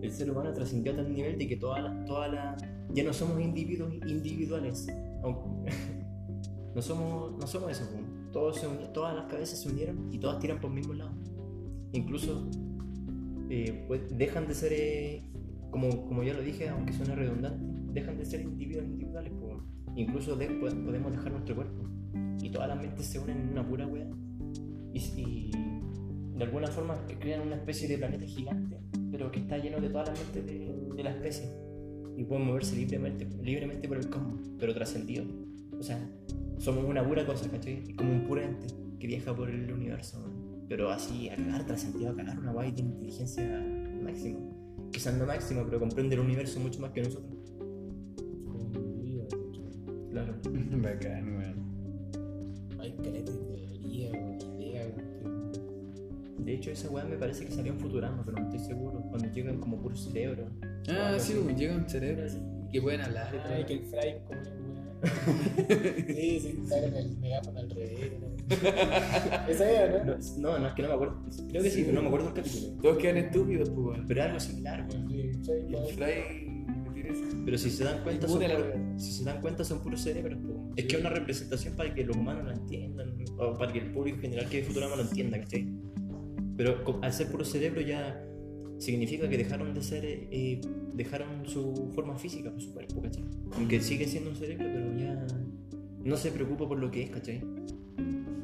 el 0.03 0.13
ser 0.13 0.31
humano 0.31 0.53
trascendió 0.53 0.93
a 0.93 0.97
tal 0.97 1.13
nivel 1.13 1.39
de 1.39 1.49
que 1.49 1.57
todas 1.57 1.83
las, 1.83 2.05
todas 2.05 2.33
las, 2.33 2.63
ya 2.93 3.03
no 3.03 3.13
somos 3.13 3.41
individuos 3.41 3.93
individuales, 4.07 4.87
no 6.75 6.83
somos, 6.83 7.39
no 7.39 7.47
somos 7.47 7.73
eso, 7.73 7.89
pues. 7.91 8.16
Todas 8.33 8.63
las 9.17 9.27
cabezas 9.27 9.61
se 9.61 9.69
unieron 9.69 10.13
y 10.13 10.19
todas 10.19 10.39
tiran 10.39 10.61
por 10.61 10.71
el 10.71 10.77
mismo 10.77 10.93
lado. 10.95 11.13
Incluso 11.93 12.49
eh, 13.49 13.85
pues, 13.89 14.17
dejan 14.17 14.47
de 14.47 14.55
ser, 14.55 14.73
eh, 14.75 15.23
como, 15.71 16.07
como 16.07 16.23
ya 16.23 16.35
lo 16.35 16.43
dije, 16.43 16.69
aunque 16.69 16.93
suene 16.93 17.15
redundante, 17.15 17.65
dejan 17.93 18.19
de 18.19 18.25
ser 18.27 18.41
individuos 18.43 18.85
individuales, 18.85 19.33
pues. 19.41 19.57
incluso 19.95 20.37
de- 20.37 20.49
po- 20.49 20.67
podemos 20.85 21.13
dejar 21.13 21.33
nuestro 21.33 21.55
cuerpo 21.55 21.89
y 22.43 22.51
todas 22.51 22.69
las 22.69 22.77
mentes 22.79 23.07
se 23.07 23.19
unen 23.19 23.39
en 23.41 23.49
una 23.51 23.67
pura 23.67 23.87
wea 23.87 24.07
y, 24.93 25.51
de 26.37 26.45
alguna 26.45 26.67
forma 26.69 26.99
crean 27.19 27.41
una 27.47 27.57
especie 27.57 27.89
de 27.89 27.97
planeta 27.99 28.27
gigante, 28.27 28.79
pero 29.11 29.31
que 29.31 29.41
está 29.41 29.57
lleno 29.59 29.81
de 29.81 29.89
todas 29.89 30.09
las 30.11 30.19
mentes 30.21 30.45
de, 30.47 30.75
de 30.97 31.03
la 31.03 31.11
especie 31.11 31.51
y 32.17 32.25
pueden 32.25 32.47
moverse 32.47 32.77
libremente, 32.77 33.27
libremente 33.43 33.89
por 33.89 33.97
el 33.97 34.09
cosmos, 34.11 34.41
pero 34.59 34.75
trascendido. 34.75 35.25
O 35.79 35.83
sea, 35.83 35.99
somos 36.59 36.85
una 36.85 37.07
pura 37.07 37.27
cosa, 37.27 37.51
¿cachai? 37.51 37.95
Como 37.95 38.13
un 38.13 38.27
puro 38.27 38.43
ente 38.43 38.67
que 38.99 39.07
viaja 39.07 39.35
por 39.35 39.51
el 39.51 39.71
universo, 39.73 40.21
¿no? 40.21 40.47
pero 40.69 40.91
así 40.91 41.29
a 41.29 41.37
cagar, 41.37 41.65
trascendido 41.65 42.11
a 42.11 42.17
cagar, 42.17 42.39
una 42.39 42.53
guay 42.53 42.73
de 42.73 42.81
inteligencia 42.83 43.45
máxima. 44.03 44.41
Quizás 44.91 45.15
no 45.17 45.27
máxima, 45.27 45.65
pero 45.65 45.79
comprende 45.79 46.15
el 46.15 46.21
universo 46.21 46.59
mucho 46.61 46.81
más 46.81 46.91
que 46.93 47.03
nosotros. 47.03 47.33
Claro. 50.11 50.35
Bacán, 50.83 51.37
weón. 51.37 52.81
Hay 52.81 52.93
de 52.93 53.23
teoría 53.23 54.11
o 54.13 54.61
idea, 54.61 54.87
De 56.39 56.55
hecho, 56.55 56.71
esa 56.71 56.91
weá 56.91 57.05
me 57.05 57.17
parece 57.17 57.45
que 57.45 57.53
salió 57.53 57.73
en 57.73 57.79
Futurama, 57.79 58.23
pero 58.25 58.39
no 58.39 58.45
estoy 58.45 58.67
seguro. 58.67 59.03
Cuando 59.11 59.31
llegan 59.31 59.59
como 59.59 59.81
puro 59.81 59.95
cerebro. 59.95 60.49
Ah, 60.89 61.17
sí, 61.19 61.33
así. 61.33 61.41
pues, 61.45 61.57
llega 61.57 61.77
un 61.77 61.89
cerebro 61.89 62.25
así 62.25 62.39
que 62.73 62.83
pueden 62.83 63.01
hablar 63.01 63.35
y 63.35 63.39
todo. 63.39 63.55
Ay, 63.55 63.65
que 63.65 63.73
el 63.75 63.85
Fry 63.85 64.17
como. 64.27 64.56
Sí, 66.07 66.41
sí, 66.41 66.59
con 66.69 66.95
el 66.97 67.19
megáfono 67.19 67.59
al 67.61 67.71
revés. 67.71 68.13
¿no? 68.21 69.49
Esa 69.49 69.71
era, 69.71 70.05
No, 70.05 70.13
¿no? 70.15 70.19
no, 70.39 70.59
no, 70.59 70.67
es 70.69 70.75
que 70.75 70.83
no 70.83 70.89
me 70.89 70.95
acuerdo. 70.95 71.23
Creo 71.49 71.63
que 71.63 71.71
sí, 71.71 71.83
pero 71.83 71.95
no 71.97 72.03
me 72.03 72.09
acuerdo 72.09 72.29
el 72.29 72.35
capítulo. 72.35 72.73
Todos 72.83 72.99
quedan 72.99 73.17
estúpidos, 73.19 73.71
pues, 73.71 73.87
weón. 73.87 74.05
Pero 74.07 74.21
es 74.21 74.27
algo 74.27 74.41
similar, 74.41 74.87
weón. 74.91 75.09
Sí, 75.09 75.53
Y 75.69 75.75
el. 75.75 75.95
Fly. 75.95 76.47
Pero 77.45 77.59
si 77.59 77.71
se 77.71 77.85
dan 77.85 78.03
cuenta, 78.03 78.27
son 78.27 78.43
la 78.43 78.57
puros, 78.57 79.03
si 79.03 79.13
se 79.13 79.25
dan 79.25 79.41
cuenta 79.41 79.65
son 79.65 79.81
puros 79.81 80.01
cerebros. 80.01 80.39
po. 80.43 80.73
Es 80.77 80.87
que 80.87 80.97
es 80.97 81.01
una 81.01 81.11
representación 81.11 81.75
para 81.77 81.95
que 81.95 82.05
los 82.05 82.17
humanos 82.17 82.45
lo 82.45 82.53
entiendan, 82.53 83.15
o 83.39 83.57
para 83.57 83.73
que 83.73 83.79
el 83.79 83.93
público 83.93 84.17
en 84.17 84.23
general 84.23 84.49
que 84.49 84.59
ve 84.61 84.65
Futurama 84.65 84.97
lo 84.97 85.03
entienda, 85.03 85.39
¿cachai? 85.39 85.69
Pero 86.57 86.83
co- 86.83 86.99
al 87.03 87.13
ser 87.13 87.29
puro 87.31 87.45
cerebro 87.45 87.81
ya 87.81 88.21
significa 88.79 89.29
que 89.29 89.39
dejaron 89.39 89.75
de 89.75 89.83
ser, 89.83 90.05
eh, 90.05 90.61
dejaron 90.95 91.47
su 91.47 91.91
forma 91.95 92.17
física, 92.17 92.51
pues, 92.51 92.65
su 92.65 92.73
cuerpo, 92.73 93.03
¿cachai? 93.03 93.25
Aunque 93.53 93.81
sigue 93.81 94.07
siendo 94.07 94.31
un 94.31 94.37
cerebro, 94.37 94.67
pero 94.73 94.99
ya 94.99 95.27
no 96.05 96.17
se 96.17 96.31
preocupa 96.31 96.69
por 96.69 96.79
lo 96.79 96.91
que 96.91 97.03
es, 97.03 97.11
¿cachai? 97.11 97.43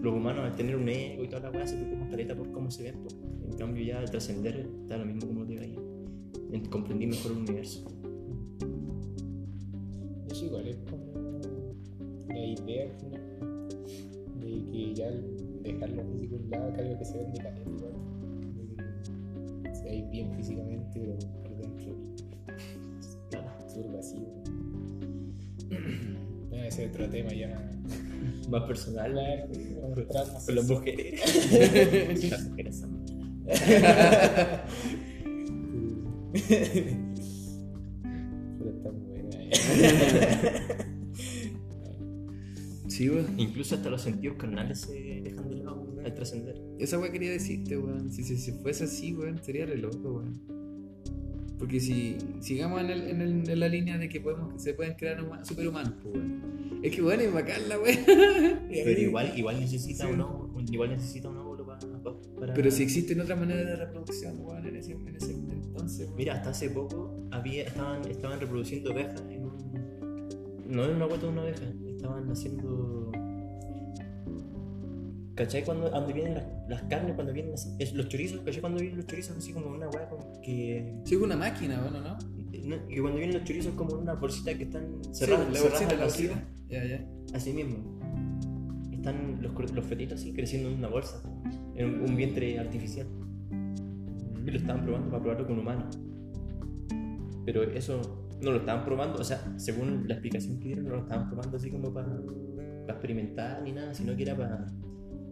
Los 0.00 0.14
humanos 0.14 0.44
al 0.44 0.56
tener 0.56 0.76
un 0.76 0.88
ego 0.88 1.24
y 1.24 1.28
toda 1.28 1.42
la 1.42 1.50
weá 1.50 1.66
se 1.66 1.76
preocupan 1.76 2.36
por 2.36 2.50
cómo 2.50 2.70
se 2.70 2.82
ven, 2.82 2.94
po. 3.02 3.08
en 3.46 3.56
cambio 3.56 3.84
ya 3.84 4.00
al 4.00 4.10
trascender 4.10 4.68
da 4.88 4.96
lo 4.96 5.04
mismo 5.04 5.28
como 5.28 5.46
te 5.46 5.54
en 6.52 6.64
comprender 6.66 7.08
mejor 7.08 7.32
el 7.32 7.38
universo. 7.38 7.86
Hecho, 10.28 10.44
igual 10.46 10.68
es 10.68 10.76
como 10.90 11.40
la 12.28 12.44
idea 12.44 12.84
al 12.84 13.00
final 13.00 13.68
de 14.40 14.70
que 14.70 14.94
ya 14.94 15.10
dejar 15.62 15.90
lo 15.90 16.04
físico 16.12 16.36
a 16.36 16.38
un 16.38 16.50
lado, 16.50 16.72
que 16.72 16.80
algo 16.80 16.98
que 16.98 17.04
se 17.04 17.12
caleta 17.18 17.60
igual. 17.60 17.92
Como 17.92 18.01
ve 19.84 20.06
bien 20.10 20.32
físicamente, 20.36 21.00
pero 21.00 21.18
por 21.42 21.56
dentro 21.56 21.96
Claro. 23.30 23.48
súper 23.68 23.92
vacío. 23.92 24.26
Bueno, 26.48 26.64
ese 26.64 26.84
es 26.84 26.90
otro 26.90 27.08
tema 27.08 27.30
ya. 27.32 27.70
Más 28.50 28.62
personal. 28.64 29.12
Claro, 29.12 29.46
como 29.80 29.94
traumas 30.06 30.44
Con 30.46 30.54
las 30.54 30.68
mujeres. 30.68 31.20
las 32.30 32.48
mujeres 32.48 32.78
son. 32.80 33.02
Pero 38.58 38.70
está 38.70 38.90
buena. 38.90 39.38
Sí, 42.92 43.08
weón. 43.08 43.26
Incluso 43.38 43.74
hasta 43.74 43.88
los 43.90 44.02
sentidos 44.02 44.36
carnales 44.36 44.80
se 44.80 45.20
dejan 45.22 45.48
de 45.48 45.56
lado 45.56 45.96
al 46.04 46.14
trascender. 46.14 46.60
Esa 46.78 46.98
weá 46.98 47.10
quería 47.10 47.30
decirte, 47.30 47.76
weón. 47.78 48.10
Si, 48.12 48.22
si, 48.22 48.36
si 48.36 48.52
fuese 48.52 48.84
así, 48.84 49.14
weón, 49.14 49.42
sería 49.42 49.64
re 49.66 49.78
loco, 49.78 50.14
weón. 50.16 50.40
Porque 51.58 51.78
si 51.80 52.16
sigamos 52.40 52.80
en, 52.80 52.90
el, 52.90 53.02
en, 53.08 53.20
el- 53.20 53.48
en 53.50 53.60
la 53.60 53.68
línea 53.68 53.96
de 53.96 54.08
que 54.08 54.20
podemos, 54.20 54.60
se 54.62 54.74
pueden 54.74 54.94
crear 54.94 55.18
huma- 55.24 55.44
superhumanos, 55.44 55.94
pues, 56.02 56.14
weón. 56.16 56.80
Es 56.82 56.94
que 56.94 57.00
bueno, 57.00 57.22
es 57.22 57.32
bacán 57.32 57.68
la 57.68 57.78
weá. 57.78 57.96
Pero 58.68 59.00
igual, 59.00 59.32
igual 59.38 59.60
necesita 59.60 60.06
Sí. 60.06 60.12
un 60.12 60.20
óvulo, 60.20 60.60
igual 60.72 60.90
necesita 60.90 61.28
un 61.30 61.36
óvulo 61.38 61.64
para, 61.64 61.78
para- 62.40 62.52
Pero 62.54 62.70
si 62.70 62.82
existen 62.82 63.20
otras 63.20 63.38
maneras 63.38 63.64
de 63.66 63.76
reproducción, 63.76 64.38
weón, 64.40 64.66
en 64.66 64.76
ese, 64.76 64.92
en 64.92 65.14
ese 65.16 65.32
entonces, 65.32 66.06
weón. 66.06 66.16
Mira, 66.16 66.34
hasta 66.34 66.50
hace 66.50 66.68
poco 66.70 67.26
había, 67.30 67.62
estaban, 67.64 68.04
estaban 68.10 68.38
reproduciendo 68.40 68.92
ovejas 68.92 69.22
en 69.30 69.44
un. 69.44 69.52
No 70.68 70.84
en 70.84 70.96
una 70.96 71.04
guata 71.06 71.26
de 71.26 71.32
una 71.32 71.42
oveja, 71.42 71.62
estaban 72.02 72.28
haciendo. 72.30 73.12
¿Cachai? 75.34 75.64
Cuando, 75.64 75.90
cuando 75.90 76.12
vienen 76.12 76.34
las, 76.34 76.44
las 76.68 76.82
carnes, 76.82 77.14
cuando 77.14 77.32
vienen 77.32 77.54
así, 77.54 77.70
es- 77.78 77.94
los 77.94 78.08
chorizos, 78.08 78.40
¿cachai? 78.40 78.60
Cuando 78.60 78.80
vienen 78.80 78.98
los 78.98 79.06
chorizos 79.06 79.36
así 79.36 79.52
como 79.52 79.68
una 79.68 79.88
weá 79.88 80.08
como 80.08 80.40
que. 80.42 80.94
Sí, 81.04 81.14
es 81.14 81.20
una 81.20 81.36
máquina, 81.36 81.80
bueno, 81.80 82.00
¿no? 82.00 82.18
no, 82.64 82.86
que 82.88 83.00
cuando 83.00 83.18
vienen 83.18 83.36
los 83.38 83.44
chorizos 83.44 83.74
como 83.74 83.94
una 83.94 84.14
bolsita 84.14 84.52
que 84.56 84.64
están 84.64 84.86
Sí, 85.04 85.24
cerradas. 85.24 85.48
la 85.48 85.54
cerradas 85.54 85.70
bolsita, 85.80 85.94
la 85.96 86.04
bolsita. 86.04 86.48
Ya, 86.68 86.84
ya. 86.84 87.06
Así 87.34 87.52
mismo. 87.52 87.78
Están 88.92 89.40
los, 89.40 89.72
los 89.72 89.84
fetitos 89.86 90.20
así 90.20 90.32
creciendo 90.32 90.68
en 90.68 90.76
una 90.76 90.88
bolsa, 90.88 91.22
en 91.74 91.86
un, 91.94 92.00
un 92.10 92.16
vientre 92.16 92.58
artificial. 92.58 93.06
Y 94.44 94.50
lo 94.50 94.56
estaban 94.58 94.84
probando 94.84 95.08
para 95.10 95.22
probarlo 95.22 95.46
con 95.46 95.58
humanos. 95.58 95.98
Pero 97.46 97.62
eso 97.64 98.21
no 98.42 98.50
lo 98.52 98.58
estaban 98.58 98.84
probando, 98.84 99.18
o 99.20 99.24
sea, 99.24 99.54
según 99.58 100.04
la 100.08 100.14
explicación 100.14 100.58
que 100.58 100.66
dieron, 100.68 100.84
no 100.84 100.90
lo 100.96 101.00
estaban 101.02 101.28
probando 101.30 101.56
así 101.56 101.70
como 101.70 101.92
para, 101.92 102.08
para 102.08 102.92
experimentar 102.92 103.62
ni 103.62 103.72
nada, 103.72 103.94
sino 103.94 104.16
que 104.16 104.22
era 104.22 104.36
para, 104.36 104.66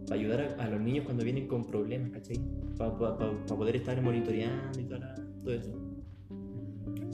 para 0.07 0.21
ayudar 0.21 0.41
a, 0.59 0.63
a 0.65 0.69
los 0.71 0.81
niños 0.81 1.05
cuando 1.05 1.25
vienen 1.25 1.47
con 1.49 1.65
problemas, 1.67 2.11
¿cachai? 2.11 2.39
Para, 2.79 2.97
para, 2.97 3.17
para- 3.19 3.47
para 3.47 3.57
poder 3.59 3.77
estar 3.77 4.01
monitoreando 4.01 4.79
y 4.81 4.85
toda 4.85 4.99
la- 5.01 5.15
todo 5.43 5.55
eso. 5.55 5.73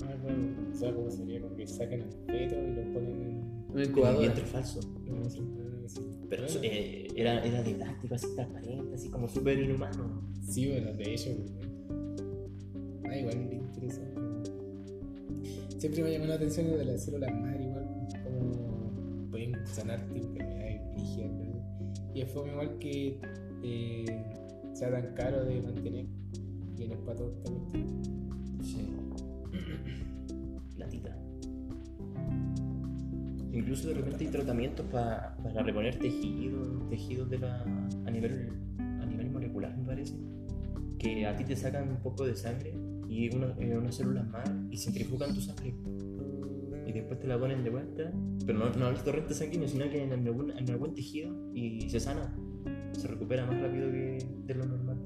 Ah, 0.05 0.15
claro. 0.21 0.37
O 0.73 0.75
sea, 0.75 0.95
como 0.95 1.11
sería 1.11 1.41
como 1.41 1.57
que 1.57 1.67
sacan 1.67 2.01
el 2.01 2.11
feto 2.27 2.55
y 2.55 2.75
lo 2.75 2.93
ponen 2.93 3.23
en. 3.23 3.79
El 3.79 3.89
incubadora. 3.89 4.21
vientre 4.21 4.45
falso. 4.45 4.81
No 5.07 5.29
sé, 5.31 5.41
así. 5.85 6.01
Pero 6.29 6.43
Bueno, 6.45 6.61
eh, 6.63 7.07
era, 7.15 7.45
era 7.45 7.63
de 7.63 7.75
plástico, 7.75 8.15
así 8.15 8.27
transparente, 8.35 8.95
así 8.95 9.09
como 9.11 9.29
súper 9.29 9.59
inhumano. 9.59 10.23
Sí, 10.43 10.69
bueno, 10.69 10.93
de 10.93 11.15
hecho. 11.15 11.31
Ah, 13.09 13.17
igual 13.17 13.37
me 13.49 13.55
interesante. 13.57 14.16
Siempre 15.79 16.03
me 16.03 16.13
llamó 16.13 16.27
la 16.27 16.35
atención 16.37 16.71
lo 16.71 16.77
de 16.79 16.85
las 16.87 17.05
células 17.05 17.33
madre, 17.35 17.65
igual, 17.65 17.87
como 18.25 19.31
pueden 19.31 19.67
sanarte 19.67 20.17
enfermedades 20.19 20.81
brígidas, 20.95 21.31
¿no? 21.33 22.13
Y 22.15 22.21
es 22.23 22.31
fome 22.33 22.53
igual 22.53 22.79
que 22.79 23.21
eh, 23.63 24.25
sea 24.73 24.91
tan 24.91 25.13
caro 25.15 25.45
de 25.45 25.61
mantener 25.61 26.07
y 26.79 26.87
no 26.89 26.95
es 26.95 27.01
para 27.01 27.17
todos 27.19 27.43
también. 27.43 27.87
Sí. 28.63 28.89
Platita. 30.77 31.17
Incluso 33.53 33.89
de 33.89 33.95
repente 33.95 34.25
hay 34.25 34.31
tratamientos 34.31 34.87
pa- 34.87 35.37
para 35.43 35.63
reponer 35.63 35.99
tejidos, 35.99 36.89
tejidos 36.91 37.31
de 37.31 37.39
la, 37.39 37.63
a, 38.07 38.11
nivel, 38.11 38.51
a 38.79 39.07
nivel 39.07 39.31
molecular, 39.31 39.77
me 39.77 39.85
parece. 39.85 40.15
Que 40.99 41.27
a 41.27 41.37
ti 41.37 41.45
te 41.45 41.55
sacan 41.57 41.89
un 41.89 41.97
poco 41.99 42.27
de 42.27 42.35
sangre 42.35 42.73
y 43.09 43.35
una- 43.35 43.55
eh, 43.59 43.77
unas 43.77 43.95
células 43.95 44.29
más 44.29 44.51
y 44.71 44.77
centrifugan 44.77 45.35
tu 45.35 45.41
sangre. 45.41 45.75
Y 46.87 46.93
después 46.93 47.19
te 47.19 47.27
la 47.27 47.39
ponen 47.39 47.65
de 47.65 47.71
vuelta, 47.71 48.13
pero 48.47 48.59
no, 48.59 48.71
no 48.71 48.87
al 48.87 49.03
torrente 49.03 49.35
sanguíneo, 49.35 49.67
sino 49.69 49.89
que 49.91 50.03
en 50.05 50.13
algún, 50.13 50.51
en 50.53 50.71
algún 50.71 50.95
tejido 50.95 51.35
y 51.55 51.89
se 51.91 51.99
sana. 52.01 52.35
Se 52.93 53.09
recupera 53.09 53.45
más 53.45 53.61
rápido 53.61 53.91
que 53.91 54.19
de 54.47 54.55
lo 54.55 54.67
normal. 54.67 54.97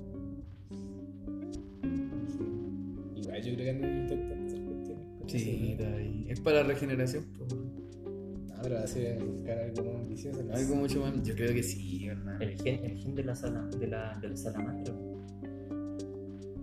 Igual 3.16 3.42
yo 3.42 3.54
creo 3.54 3.56
que 3.56 3.70
andan 3.70 4.00
intentando 4.02 4.44
hacer 4.46 4.60
cuestiones. 4.64 5.06
Sí. 5.26 6.26
Es 6.28 6.40
para 6.40 6.62
regeneración, 6.62 7.24
pues. 7.36 7.54
No, 7.54 8.54
pero 8.62 8.74
va 8.76 8.82
a 8.82 8.86
ser 8.86 9.24
buscar 9.24 9.58
algo 9.58 9.84
más 9.92 10.00
ambicioso. 10.02 10.40
Algo 10.52 10.74
mucho 10.76 11.00
más. 11.00 11.22
Yo 11.22 11.34
creo 11.34 11.52
que 11.54 11.62
sí, 11.62 12.06
hermano. 12.06 12.40
El 12.40 12.60
gen, 12.60 12.84
el 12.84 12.96
gen 12.98 13.14
de, 13.14 13.24
la 13.24 13.34
sala, 13.34 13.66
de, 13.78 13.86
la, 13.86 14.18
de 14.20 14.28
la 14.28 14.36
salamandra. 14.36 14.94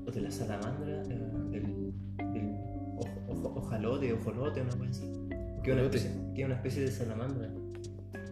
O 0.07 0.11
de 0.11 0.21
la 0.21 0.31
salamandra, 0.31 1.03
eh, 1.03 1.07
del, 1.51 1.93
del 2.33 2.55
ojo, 2.97 3.09
ojo- 3.29 3.53
ojalote, 3.59 4.13
ojolote, 4.13 4.61
una 4.61 4.71
cosa 4.71 4.89
así. 4.89 5.03
Que 5.63 5.71
es 5.71 5.73
una, 5.75 5.83
especie, 5.83 6.11
que 6.33 6.41
es 6.41 6.45
una 6.45 6.55
especie 6.55 6.81
de 6.83 6.91
salamandra. 6.91 7.49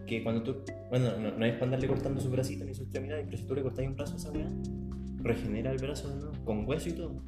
Que 0.06 0.22
cuando 0.22 0.42
tú. 0.42 0.54
Bueno, 0.88 1.18
no, 1.18 1.36
no 1.36 1.44
es 1.44 1.52
para 1.54 1.64
andarle 1.66 1.88
cortando 1.88 2.20
su 2.20 2.30
bracito 2.30 2.64
ni 2.64 2.72
su 2.74 2.82
extremidad, 2.84 3.18
pero 3.24 3.36
si 3.36 3.44
tú 3.44 3.54
le 3.54 3.62
cortas 3.62 3.86
un 3.86 3.94
brazo 3.96 4.14
a 4.14 4.16
esa 4.16 4.30
weá, 4.30 4.48
regenera 5.22 5.70
el 5.72 5.78
brazo 5.78 6.08
de 6.08 6.16
nuevo, 6.16 6.44
con 6.44 6.66
hueso 6.66 6.88
y 6.88 6.92
todo. 6.92 7.22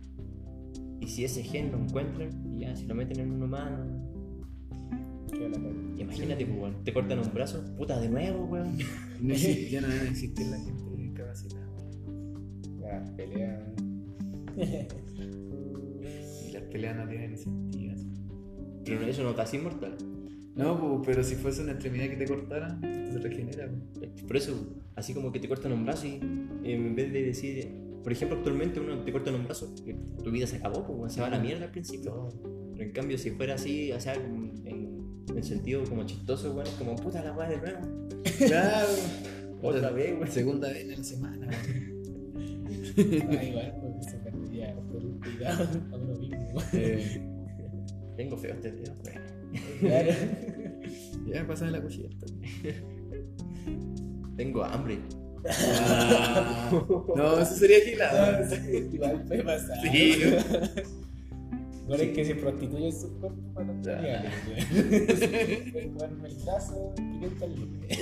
Y 1.01 1.09
si 1.09 1.25
ese 1.25 1.43
gen 1.43 1.71
lo 1.73 1.79
encuentran, 1.79 2.31
y 2.55 2.61
ya, 2.61 2.75
si 2.77 2.87
lo 2.87 2.95
meten 2.95 3.21
en 3.21 3.33
un 3.33 3.43
humano, 3.43 3.85
cagada. 5.31 5.59
imagínate, 5.99 6.47
pues, 6.47 6.59
weón, 6.59 6.85
te 6.85 6.93
cortan 6.93 7.19
un 7.19 7.33
brazo, 7.35 7.63
puta, 7.77 8.01
de 8.01 8.09
nuevo, 8.09 8.45
weón. 8.47 8.79
No 9.21 9.35
existe- 9.35 9.69
ya 9.71 9.81
no 9.81 9.89
debe 9.89 10.09
existir 10.09 10.47
la 10.47 10.59
gente 10.59 10.83
discapacitada. 10.97 11.67
La 12.81 13.05
pelea. 13.17 13.75
Y 16.49 16.53
las 16.53 16.63
peleas 16.65 16.97
no 16.97 17.09
tienen 17.09 17.37
sentido. 17.37 17.95
Pero 18.85 19.07
eso 19.07 19.23
no 19.23 19.35
te 19.35 19.43
hace 19.43 19.57
inmortal. 19.57 19.97
No, 20.55 21.03
pero 21.05 21.23
si 21.23 21.37
fuese 21.37 21.63
una 21.63 21.73
extremidad 21.73 22.09
que 22.09 22.17
te 22.17 22.27
cortara, 22.27 22.79
se 22.81 23.19
regenera. 23.19 23.71
Por 24.27 24.37
eso, 24.37 24.77
así 24.97 25.15
como 25.15 25.31
que 25.31 25.39
te 25.39 25.49
cortan 25.49 25.73
un 25.73 25.85
brazo 25.85 26.07
y 26.07 26.15
eh, 26.65 26.75
en 26.75 26.97
vez 26.97 27.13
de 27.13 27.23
decir, 27.23 27.69
por 28.03 28.13
ejemplo, 28.13 28.39
actualmente 28.39 28.81
uno 28.81 28.99
te 29.05 29.13
cortan 29.13 29.35
un 29.35 29.45
brazo, 29.45 29.73
tu 30.25 30.31
vida 30.31 30.47
se 30.47 30.57
acabó, 30.57 30.85
pues, 30.87 31.13
se 31.13 31.21
va 31.21 31.29
a 31.29 31.31
la 31.31 31.39
mierda 31.39 31.67
al 31.67 31.71
principio. 31.71 32.29
Pero 32.73 32.85
en 32.85 32.93
cambio, 32.93 33.19
si 33.19 33.31
fuera 33.31 33.55
así, 33.55 33.93
o 33.93 34.01
sea, 34.01 34.15
en, 34.15 34.53
en 35.37 35.45
sentido 35.45 35.85
como 35.85 36.05
chistoso, 36.05 36.53
bueno, 36.53 36.69
es 36.69 36.77
como 36.77 36.97
puta 36.97 37.23
la 37.23 37.33
weá 37.33 37.49
de 37.49 37.59
nuevo. 37.59 37.81
Claro. 38.39 38.89
Otra 39.63 39.91
vez, 39.91 40.17
güey. 40.17 40.31
Segunda 40.31 40.69
vez 40.69 40.83
en 40.83 40.91
la 40.91 41.05
semana, 41.05 41.47
weón. 41.47 41.99
Ah, 42.99 43.45
igual, 43.45 43.79
porque 43.81 44.18
se 45.23 45.31
perdería 45.31 45.57
por 45.57 45.67
un 45.67 45.81
cuidado 45.81 45.95
a 45.95 45.97
uno 45.99 46.15
mismo. 46.19 46.63
Eh, 46.73 47.21
Tengo 48.17 48.37
feo 48.37 48.55
este 48.55 48.73
dedo, 48.73 48.95
güey. 49.03 49.15
Claro. 49.81 50.11
ya, 51.33 51.47
pásame 51.47 51.71
la 51.71 51.81
cuchilla. 51.83 52.09
Tengo 54.37 54.65
hambre. 54.65 54.99
Ah, 55.49 56.71
no, 57.17 57.39
eso 57.41 57.55
sería 57.55 57.81
gilado. 57.85 58.45
Igual 58.93 59.25
puede 59.25 59.45
pasar. 59.45 59.77
Sí. 59.83 60.15
Igual 61.85 62.01
es 62.03 62.09
que 62.15 62.25
se 62.25 62.35
prostituye 62.35 62.93
su 62.93 63.19
cuerpo 63.19 63.41
para 63.55 63.67
los 63.73 63.87
Ya. 63.87 63.95
tutoriales, 63.97 64.33
güey. 65.31 65.71
Pueden 65.73 65.93
comerme 65.95 66.29
el 66.29 66.35
brazo, 66.45 66.93
500 66.97 67.49
libras. 67.59 67.99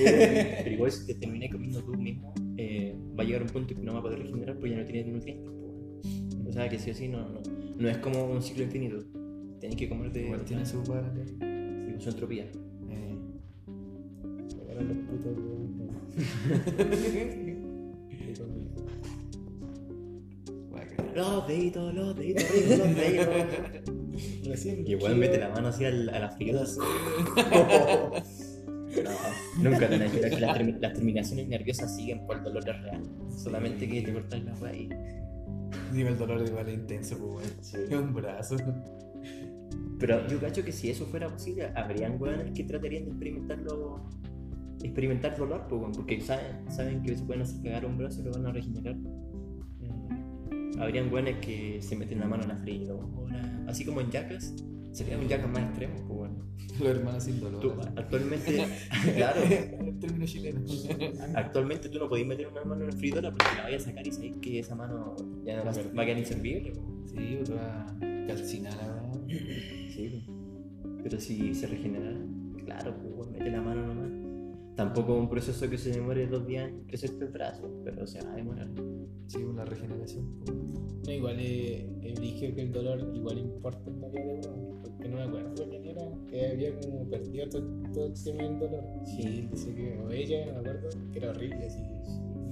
Pero 0.64 0.70
igual 0.70 0.90
si 0.90 1.06
te 1.06 1.14
terminé 1.14 1.50
comiendo 1.50 1.82
tú 1.84 1.94
mismo, 1.94 2.34
eh, 2.56 2.96
va 3.18 3.22
a 3.22 3.26
llegar 3.26 3.42
un 3.42 3.48
punto 3.48 3.74
que 3.74 3.82
no 3.82 3.92
va 3.92 3.98
a 4.00 4.02
poder 4.02 4.18
regenerar 4.20 4.56
porque 4.56 4.70
ya 4.70 4.76
no 4.78 4.84
tienes 4.86 5.06
nutrientes. 5.06 5.52
O 6.48 6.52
sea 6.52 6.68
que 6.68 6.78
sí 6.78 6.90
o 6.90 6.94
sí 6.94 7.08
no, 7.08 7.28
no, 7.28 7.40
no 7.78 7.88
es 7.88 7.98
como 7.98 8.24
un 8.26 8.42
ciclo 8.42 8.64
infinito. 8.64 9.02
Tienes 9.60 9.76
que 9.78 9.88
comer 9.88 10.12
de 10.12 10.24
Igual 10.26 10.44
tiene 10.44 10.64
su 10.66 10.82
par 10.84 11.12
de. 11.12 11.26
sí, 11.26 12.00
su 12.04 12.10
entropía. 12.10 12.44
Eh, 12.44 13.16
los 14.78 14.96
putos. 14.98 15.36
Los 21.14 21.48
deditos, 21.48 21.94
los 21.94 22.14
deditos, 22.14 22.44
los 22.78 22.94
deditos. 22.94 23.26
Recién. 24.46 24.86
Y 24.86 24.90
igual 24.92 25.16
mete 25.16 25.38
la 25.38 25.48
mano 25.48 25.68
así 25.68 25.84
al- 25.86 26.10
a 26.10 26.18
las 26.18 26.36
fibras. 26.36 26.76
No, 28.96 29.10
nunca 29.70 29.88
te 29.90 29.98
que 30.30 30.40
las, 30.40 30.56
termi- 30.56 30.78
las 30.80 30.94
terminaciones 30.94 31.48
nerviosas 31.48 31.94
siguen 31.94 32.24
por 32.26 32.38
el 32.38 32.44
dolor 32.44 32.64
real. 32.64 33.02
Solamente 33.36 33.86
que 33.86 34.00
te 34.00 34.10
cortas 34.14 34.42
la 34.42 34.54
raíz. 34.54 34.88
Digo, 35.92 36.08
el 36.08 36.18
dolor 36.18 36.46
igual 36.46 36.68
es 36.68 36.74
intenso, 36.74 37.18
pues. 37.18 37.74
Es 37.74 37.90
un 37.92 38.12
brazo. 38.14 38.56
Pero 39.98 40.26
yo 40.28 40.40
cacho 40.40 40.62
que 40.64 40.72
si 40.72 40.90
eso 40.90 41.06
fuera 41.06 41.28
posible, 41.28 41.70
habrían 41.74 42.20
weones 42.20 42.52
que 42.52 42.64
tratarían 42.64 43.04
de 43.04 43.10
experimentarlo. 43.10 44.04
Experimentar 44.82 45.36
dolor, 45.36 45.66
pues, 45.68 45.96
porque 45.96 46.20
saben, 46.20 46.70
saben 46.70 47.02
que 47.02 47.16
se 47.16 47.24
pueden 47.24 47.42
hacer 47.42 47.62
cagar 47.62 47.86
un 47.86 47.96
brazo 47.96 48.20
y 48.20 48.24
lo 48.24 48.32
van 48.32 48.46
a 48.46 48.52
regenerar. 48.52 48.94
Mm, 48.94 50.78
Habrían 50.80 51.12
weones 51.12 51.36
que 51.38 51.80
se 51.80 51.96
meten 51.96 52.20
la 52.20 52.26
mano 52.26 52.42
en 52.42 52.50
la 52.50 52.56
freidora, 52.56 53.64
así 53.66 53.84
como 53.84 54.02
en 54.02 54.10
yacas. 54.10 54.54
Sería 54.96 55.18
un 55.18 55.28
yacas 55.28 55.50
más 55.50 55.62
extremo, 55.62 55.94
pues, 56.08 56.08
weón. 56.08 56.56
Los 56.80 56.88
hermanos 56.88 57.24
sin 57.24 57.38
dolor. 57.38 57.60
Tú, 57.60 57.72
actualmente, 57.96 58.64
claro, 59.14 59.42
El 59.42 59.98
término 59.98 60.24
chileno. 60.24 60.60
actualmente 61.34 61.90
tú 61.90 61.98
no 61.98 62.08
podías 62.08 62.26
meter 62.26 62.48
una 62.48 62.64
mano 62.64 62.80
en 62.80 62.90
la 62.90 62.96
freidora 62.96 63.30
porque 63.30 63.56
la 63.56 63.64
vayas 63.64 63.82
a 63.82 63.90
sacar 63.90 64.06
y 64.06 64.12
sabes 64.12 64.32
que 64.40 64.58
esa 64.58 64.74
mano 64.74 65.14
ya 65.44 65.56
no 65.56 65.64
va, 65.66 65.72
va 65.72 66.02
a 66.02 66.06
quedar 66.06 66.18
inservible. 66.18 66.72
pues. 66.72 67.10
Sí, 67.10 67.36
pues 67.36 67.52
va 67.54 67.82
a 67.82 68.26
calcinar 68.26 68.74
la. 68.74 69.12
Sí, 69.28 70.24
pero 71.02 71.20
si 71.20 71.54
se 71.54 71.66
regenera, 71.66 72.12
claro, 72.64 72.96
pues 72.96 73.14
bueno, 73.14 73.32
mete 73.32 73.50
la 73.50 73.60
mano 73.60 73.86
nomás. 73.86 74.15
Tampoco 74.76 75.14
es 75.14 75.20
un 75.20 75.28
proceso 75.30 75.70
que 75.70 75.78
se 75.78 75.90
demore 75.90 76.26
dos 76.26 76.46
días 76.46 76.68
en 76.68 76.84
crecerte 76.84 77.24
el 77.24 77.30
brazo, 77.30 77.80
pero 77.82 78.04
o 78.04 78.06
sea, 78.06 78.22
va 78.24 78.32
a 78.32 78.36
demorar. 78.36 78.68
Sí, 79.26 79.38
una 79.38 79.64
regeneración. 79.64 80.26
No, 81.06 81.12
igual 81.12 81.40
es 81.40 82.14
brígido 82.16 82.54
que 82.54 82.62
el 82.62 82.72
dolor 82.72 83.10
igual 83.14 83.38
importa 83.38 83.90
en 83.90 84.00
la 84.02 84.08
vida 84.08 84.24
de 84.24 84.48
uno. 84.48 84.82
Porque 84.82 85.08
no 85.08 85.16
me 85.16 85.22
acuerdo 85.22 85.68
quién 85.70 85.86
era, 85.86 86.02
que 86.28 86.46
había 86.48 86.78
como 86.80 87.08
perdido 87.08 87.48
todo, 87.48 87.62
todo 87.94 88.06
el 88.06 88.12
tema 88.22 88.42
del 88.42 88.58
dolor. 88.58 88.84
Sí. 89.04 89.48
Dice 89.50 89.74
que, 89.74 89.98
o 89.98 90.10
ella, 90.10 90.46
no 90.46 90.52
me 90.52 90.58
acuerdo, 90.58 90.88
que 91.10 91.18
era 91.18 91.30
horrible 91.30 91.66
así. 91.66 91.80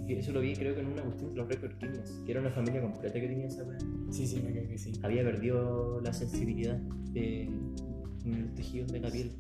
Y 0.07 0.15
Eso 0.15 0.33
lo 0.33 0.41
vi 0.41 0.55
creo 0.55 0.75
que 0.75 0.81
en 0.81 0.87
una 0.89 1.03
cuestión 1.03 1.35
de 1.35 1.41
los 1.41 1.49
Guinness, 1.49 2.23
que 2.25 2.33
era 2.33 2.41
una 2.41 2.51
familia 2.51 2.83
completa 2.83 3.21
que 3.21 3.27
tenía 3.27 3.47
esa 3.47 3.65
weá. 3.65 3.79
Sí, 4.11 4.27
sí, 4.27 4.41
me 4.43 4.51
creo 4.53 4.69
que 4.69 4.79
sí. 4.79 4.93
Había 5.03 5.23
perdido 5.25 6.01
la 6.01 6.13
sensibilidad 6.13 6.77
de, 7.13 7.45
en 7.45 8.43
los 8.43 8.55
tejidos 8.55 8.93
de 8.93 9.01
la 9.01 9.11
piel. 9.11 9.33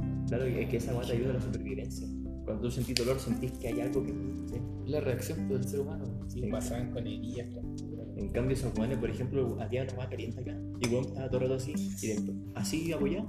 Que. 0.00 0.28
Claro, 0.28 0.44
es 0.44 0.68
que 0.68 0.76
esa 0.76 0.94
weá 0.96 1.06
te 1.06 1.12
ayuda 1.14 1.30
a 1.30 1.34
la 1.34 1.40
supervivencia. 1.40 2.06
Cuando 2.44 2.62
tú 2.62 2.70
sentís 2.70 2.94
dolor, 2.94 3.18
sentís 3.18 3.52
que 3.52 3.68
hay 3.68 3.80
algo 3.80 4.02
que. 4.04 4.12
¿sí? 4.12 4.60
La 4.86 5.00
reacción 5.00 5.48
del 5.48 5.64
ser 5.64 5.80
humano. 5.80 6.04
Sí, 6.28 6.40
Sí. 6.42 6.46
pasaban 6.50 6.92
con 6.92 7.06
heridas. 7.06 7.48
En 8.16 8.28
cambio, 8.30 8.56
esos 8.56 8.76
weones, 8.78 8.98
por 8.98 9.10
ejemplo, 9.10 9.56
había 9.60 9.82
una 9.82 9.92
weá 9.94 10.08
caliente 10.08 10.40
acá, 10.40 10.56
y 10.80 10.88
weón 10.88 11.04
estaba 11.04 11.28
todo 11.28 11.36
el 11.38 11.42
rato 11.48 11.54
así, 11.56 11.72
y 12.02 12.06
después, 12.06 12.36
así 12.54 12.92
apoyado, 12.92 13.26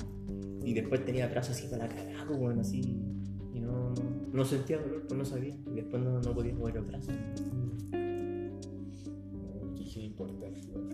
y 0.64 0.74
después 0.74 1.04
tenía 1.04 1.28
brazos 1.28 1.58
así 1.58 1.68
para 1.68 1.88
la 1.88 1.94
cagada, 1.94 2.32
weón, 2.38 2.60
así, 2.60 2.80
y 3.54 3.60
no, 3.60 3.90
no, 3.90 3.96
no 4.32 4.46
sentía 4.46 4.78
dolor, 4.78 5.04
pues 5.08 5.18
no 5.18 5.26
sabía, 5.26 5.56
y 5.72 5.76
después 5.76 6.02
no, 6.02 6.22
no 6.22 6.34
podía 6.34 6.54
mover 6.54 6.76
los 6.76 6.88
brazos. 6.88 7.14
Brígido 9.74 10.06
importante. 10.06 10.60
igual. 10.60 10.84
Sí. 10.86 10.87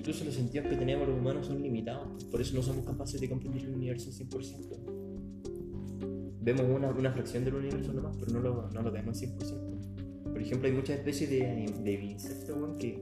Incluso 0.00 0.24
los 0.24 0.32
sentidos 0.34 0.66
que 0.66 0.76
tenemos 0.76 1.06
los 1.06 1.18
humanos 1.18 1.46
son 1.46 1.60
limitados, 1.62 2.24
por 2.24 2.40
eso 2.40 2.54
no 2.56 2.62
somos 2.62 2.86
capaces 2.86 3.20
de 3.20 3.28
comprender 3.28 3.64
el 3.64 3.74
universo 3.74 4.10
100%. 4.10 6.38
Vemos 6.40 6.62
una, 6.74 6.88
una 6.88 7.12
fracción 7.12 7.44
del 7.44 7.56
universo 7.56 7.92
nomás, 7.92 8.16
pero 8.16 8.32
no 8.32 8.40
lo, 8.40 8.70
no 8.70 8.80
lo 8.80 8.90
vemos 8.90 9.20
100%. 9.22 10.32
Por 10.32 10.40
ejemplo, 10.40 10.68
hay 10.68 10.74
muchas 10.74 10.96
especies 11.00 11.28
de, 11.28 11.70
de 11.84 11.92
insectos 12.02 12.56
weón, 12.56 12.78
que 12.78 12.98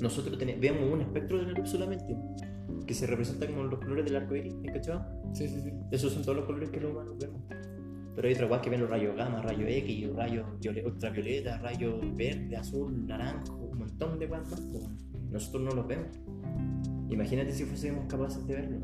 nosotros 0.00 0.38
tene- 0.38 0.56
vemos 0.58 0.90
un 0.90 1.02
espectro 1.02 1.38
solamente, 1.66 2.16
que 2.86 2.94
se 2.94 3.06
representa 3.06 3.46
como 3.46 3.64
los 3.64 3.78
colores 3.78 4.06
del 4.06 4.16
arco 4.16 4.34
iris, 4.34 4.54
¿me 4.54 4.72
cachado? 4.72 5.04
Sí, 5.34 5.46
sí, 5.46 5.60
sí. 5.62 5.72
Esos 5.90 6.10
son 6.14 6.22
todos 6.22 6.36
los 6.36 6.46
colores 6.46 6.70
que 6.70 6.80
los 6.80 6.92
humanos 6.92 7.16
vemos. 7.20 7.42
Pero 8.16 8.28
hay 8.28 8.32
otras 8.34 8.62
que 8.62 8.70
ven 8.70 8.80
los 8.80 8.88
rayos 8.88 9.14
gamma, 9.14 9.42
rayos 9.42 9.68
X, 9.70 10.10
rayos 10.14 10.46
viole- 10.58 10.86
ultravioleta, 10.86 11.58
rayos 11.58 12.00
verde, 12.16 12.56
azul, 12.56 13.06
naranjo, 13.06 13.56
un 13.58 13.78
montón 13.78 14.18
de 14.18 14.24
weas 14.26 14.50
más. 14.50 14.62
Nosotros 15.32 15.62
no 15.62 15.70
los 15.70 15.86
vemos. 15.86 16.08
Imagínate 17.08 17.52
si 17.52 17.64
fuésemos 17.64 18.04
capaces 18.06 18.46
de 18.46 18.54
verlo. 18.54 18.78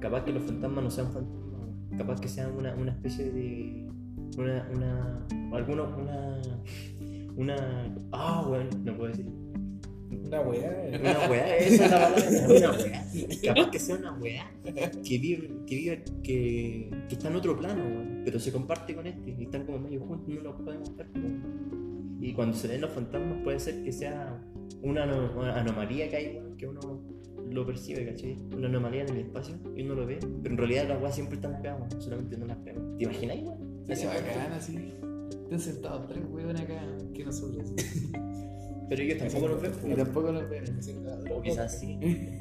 Capaz 0.00 0.24
que 0.24 0.32
los 0.32 0.42
fantasmas 0.42 0.84
no 0.84 0.90
sean 0.90 1.12
fantasmas, 1.12 1.70
capaz 1.96 2.20
que 2.20 2.28
sean 2.28 2.52
una, 2.56 2.74
una 2.74 2.92
especie 2.92 3.30
de. 3.30 3.88
Una. 4.36 4.68
una. 4.74 5.26
alguna. 5.52 5.82
una. 5.84 6.40
una. 7.36 7.94
ah, 8.12 8.46
weón, 8.48 8.68
no 8.84 8.96
puedo 8.96 9.10
decir. 9.10 9.26
Una 10.26 10.40
weá. 10.40 10.88
eh. 10.88 10.98
Una 11.00 11.30
weá, 11.30 11.56
esa 11.56 11.84
es 11.84 11.90
la 11.90 12.00
palabra, 12.00 12.24
una 12.48 12.70
weá. 12.72 13.04
Capaz 13.54 13.70
que 13.70 13.78
sea 13.78 13.96
una 13.96 14.12
weá 14.14 14.50
que 14.64 15.18
vive, 15.18 15.50
que 15.66 15.76
vive, 15.76 16.04
que, 16.22 16.90
que 17.08 17.14
está 17.14 17.28
en 17.28 17.36
otro 17.36 17.56
plano, 17.56 17.82
pero 18.24 18.38
se 18.40 18.50
comparte 18.52 18.94
con 18.94 19.06
este 19.06 19.30
y 19.38 19.44
están 19.44 19.64
como 19.66 19.78
medio 19.78 20.00
juntos, 20.00 20.28
no 20.28 20.40
los 20.40 20.60
podemos 20.60 20.96
ver. 20.96 21.08
Y 22.20 22.32
cuando 22.32 22.56
se 22.56 22.68
ven 22.68 22.80
los 22.80 22.90
fantasmas 22.90 23.38
puede 23.42 23.60
ser 23.60 23.82
que 23.82 23.92
sea 23.92 24.40
una, 24.82 25.02
ano- 25.04 25.32
una 25.36 25.60
anomalía 25.60 26.08
que 26.08 26.16
hay, 26.16 26.36
weón, 26.36 26.56
que 26.56 26.66
uno 26.66 26.80
lo 27.50 27.66
percibe, 27.66 28.06
¿cachai? 28.06 28.36
Una 28.56 28.68
anomalía 28.68 29.02
en 29.02 29.08
el 29.10 29.16
espacio 29.18 29.56
y 29.76 29.82
uno 29.82 29.94
lo 29.94 30.06
ve, 30.06 30.18
pero 30.42 30.52
en 30.54 30.58
realidad 30.58 30.88
las 30.88 31.02
weas 31.02 31.14
siempre 31.14 31.36
están 31.36 31.60
pegadas, 31.60 31.80
weón, 31.90 32.00
solamente 32.02 32.36
no 32.36 32.46
las 32.46 32.62
vemos. 32.64 32.96
¿Te 32.98 33.04
imagináis, 33.04 33.42
weón? 33.42 33.84
Así 33.90 34.06
bacán, 34.06 34.52
así. 34.52 34.94
Están 35.44 35.58
sentados 35.60 36.06
tres 36.08 36.22
huevones 36.30 36.62
acá 36.62 36.80
que 37.14 37.24
nosotros. 37.24 37.72
Pero 38.88 39.02
ellos 39.02 39.18
tampoco 39.18 39.48
nos 39.48 39.62
ven, 39.62 39.72
Y 39.82 39.84
weón. 39.86 39.96
tampoco 39.96 40.32
nos 40.32 40.48
ven. 40.48 40.64
O 41.32 41.42
quizás 41.42 41.78
sí. 41.80 41.98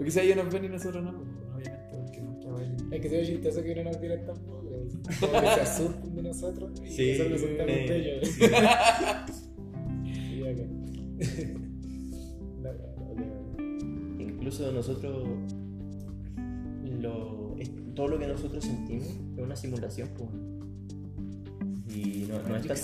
O 0.00 0.04
quizás 0.04 0.22
ellos 0.24 0.36
nos 0.36 0.52
ven 0.52 0.64
y 0.64 0.68
nosotros 0.68 1.04
no, 1.04 1.10
obviamente, 1.54 1.96
porque 1.96 2.20
no. 2.22 2.58
Es 2.94 3.00
que 3.02 3.08
sea 3.10 3.24
chistoso 3.24 3.62
que 3.62 3.74
no 3.74 3.84
nos 3.84 4.00
vieran 4.00 4.24
tampoco. 4.24 4.62
Como 5.20 5.32
que 5.32 5.46
se 5.54 5.60
asustan 5.60 6.14
de 6.14 6.22
nosotros 6.22 6.80
y 6.82 6.90
Sí, 6.90 7.10
nosotros 7.12 7.30
nos 7.32 7.42
asustamos 7.42 7.72
eh, 7.72 7.86
de 7.88 7.96
ellos. 7.98 9.42
La 12.62 12.72
la. 12.72 14.22
Incluso 14.22 14.70
nosotros, 14.72 15.28
lo, 17.00 17.56
es- 17.58 17.70
todo 17.94 18.08
lo 18.08 18.18
que 18.18 18.26
nosotros 18.26 18.64
sentimos 18.64 19.06
es 19.36 19.42
una 19.44 19.56
simulación. 19.56 20.08
pues. 20.16 20.30
Y 21.96 22.26
no, 22.28 22.42
no 22.48 22.56
es 22.56 22.66
tan. 22.66 22.76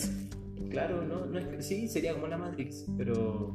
Claro, 0.70 1.05
no, 1.07 1.26
no 1.26 1.39
es, 1.39 1.66
sí, 1.66 1.89
sería 1.89 2.12
como 2.14 2.26
la 2.26 2.36
Matrix, 2.36 2.84
pero 2.97 3.55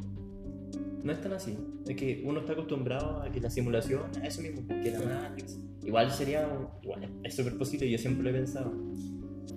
no 1.04 1.12
es 1.12 1.22
tan 1.22 1.34
así. 1.34 1.56
Es 1.88 1.96
que 1.96 2.24
uno 2.26 2.40
está 2.40 2.54
acostumbrado 2.54 3.22
a 3.22 3.32
que 3.32 3.40
la 3.40 3.50
simulación 3.50 4.02
es 4.22 4.30
eso 4.34 4.42
mismo, 4.42 4.66
que 4.68 4.92
la 4.92 5.00
Matrix. 5.30 5.60
Igual 5.86 6.12
sería. 6.12 6.48
Igual 6.82 7.10
es 7.24 7.36
súper 7.36 7.58
posible, 7.58 7.90
yo 7.90 7.98
siempre 7.98 8.24
lo 8.24 8.30
he 8.30 8.34
pensado. 8.34 8.72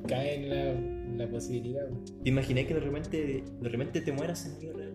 Cae 0.07 0.35
en 0.45 0.51
la, 0.51 0.71
en 0.73 1.19
la 1.19 1.29
posibilidad. 1.31 1.89
¿Te 2.23 2.29
imaginas 2.29 2.67
que 2.67 2.75
de 2.75 2.81
repente, 2.81 3.45
de 3.61 3.69
repente 3.69 4.01
te 4.03 4.13
mueras 4.13 4.45
en 4.47 4.59
vida 4.61 4.73
real? 4.75 4.93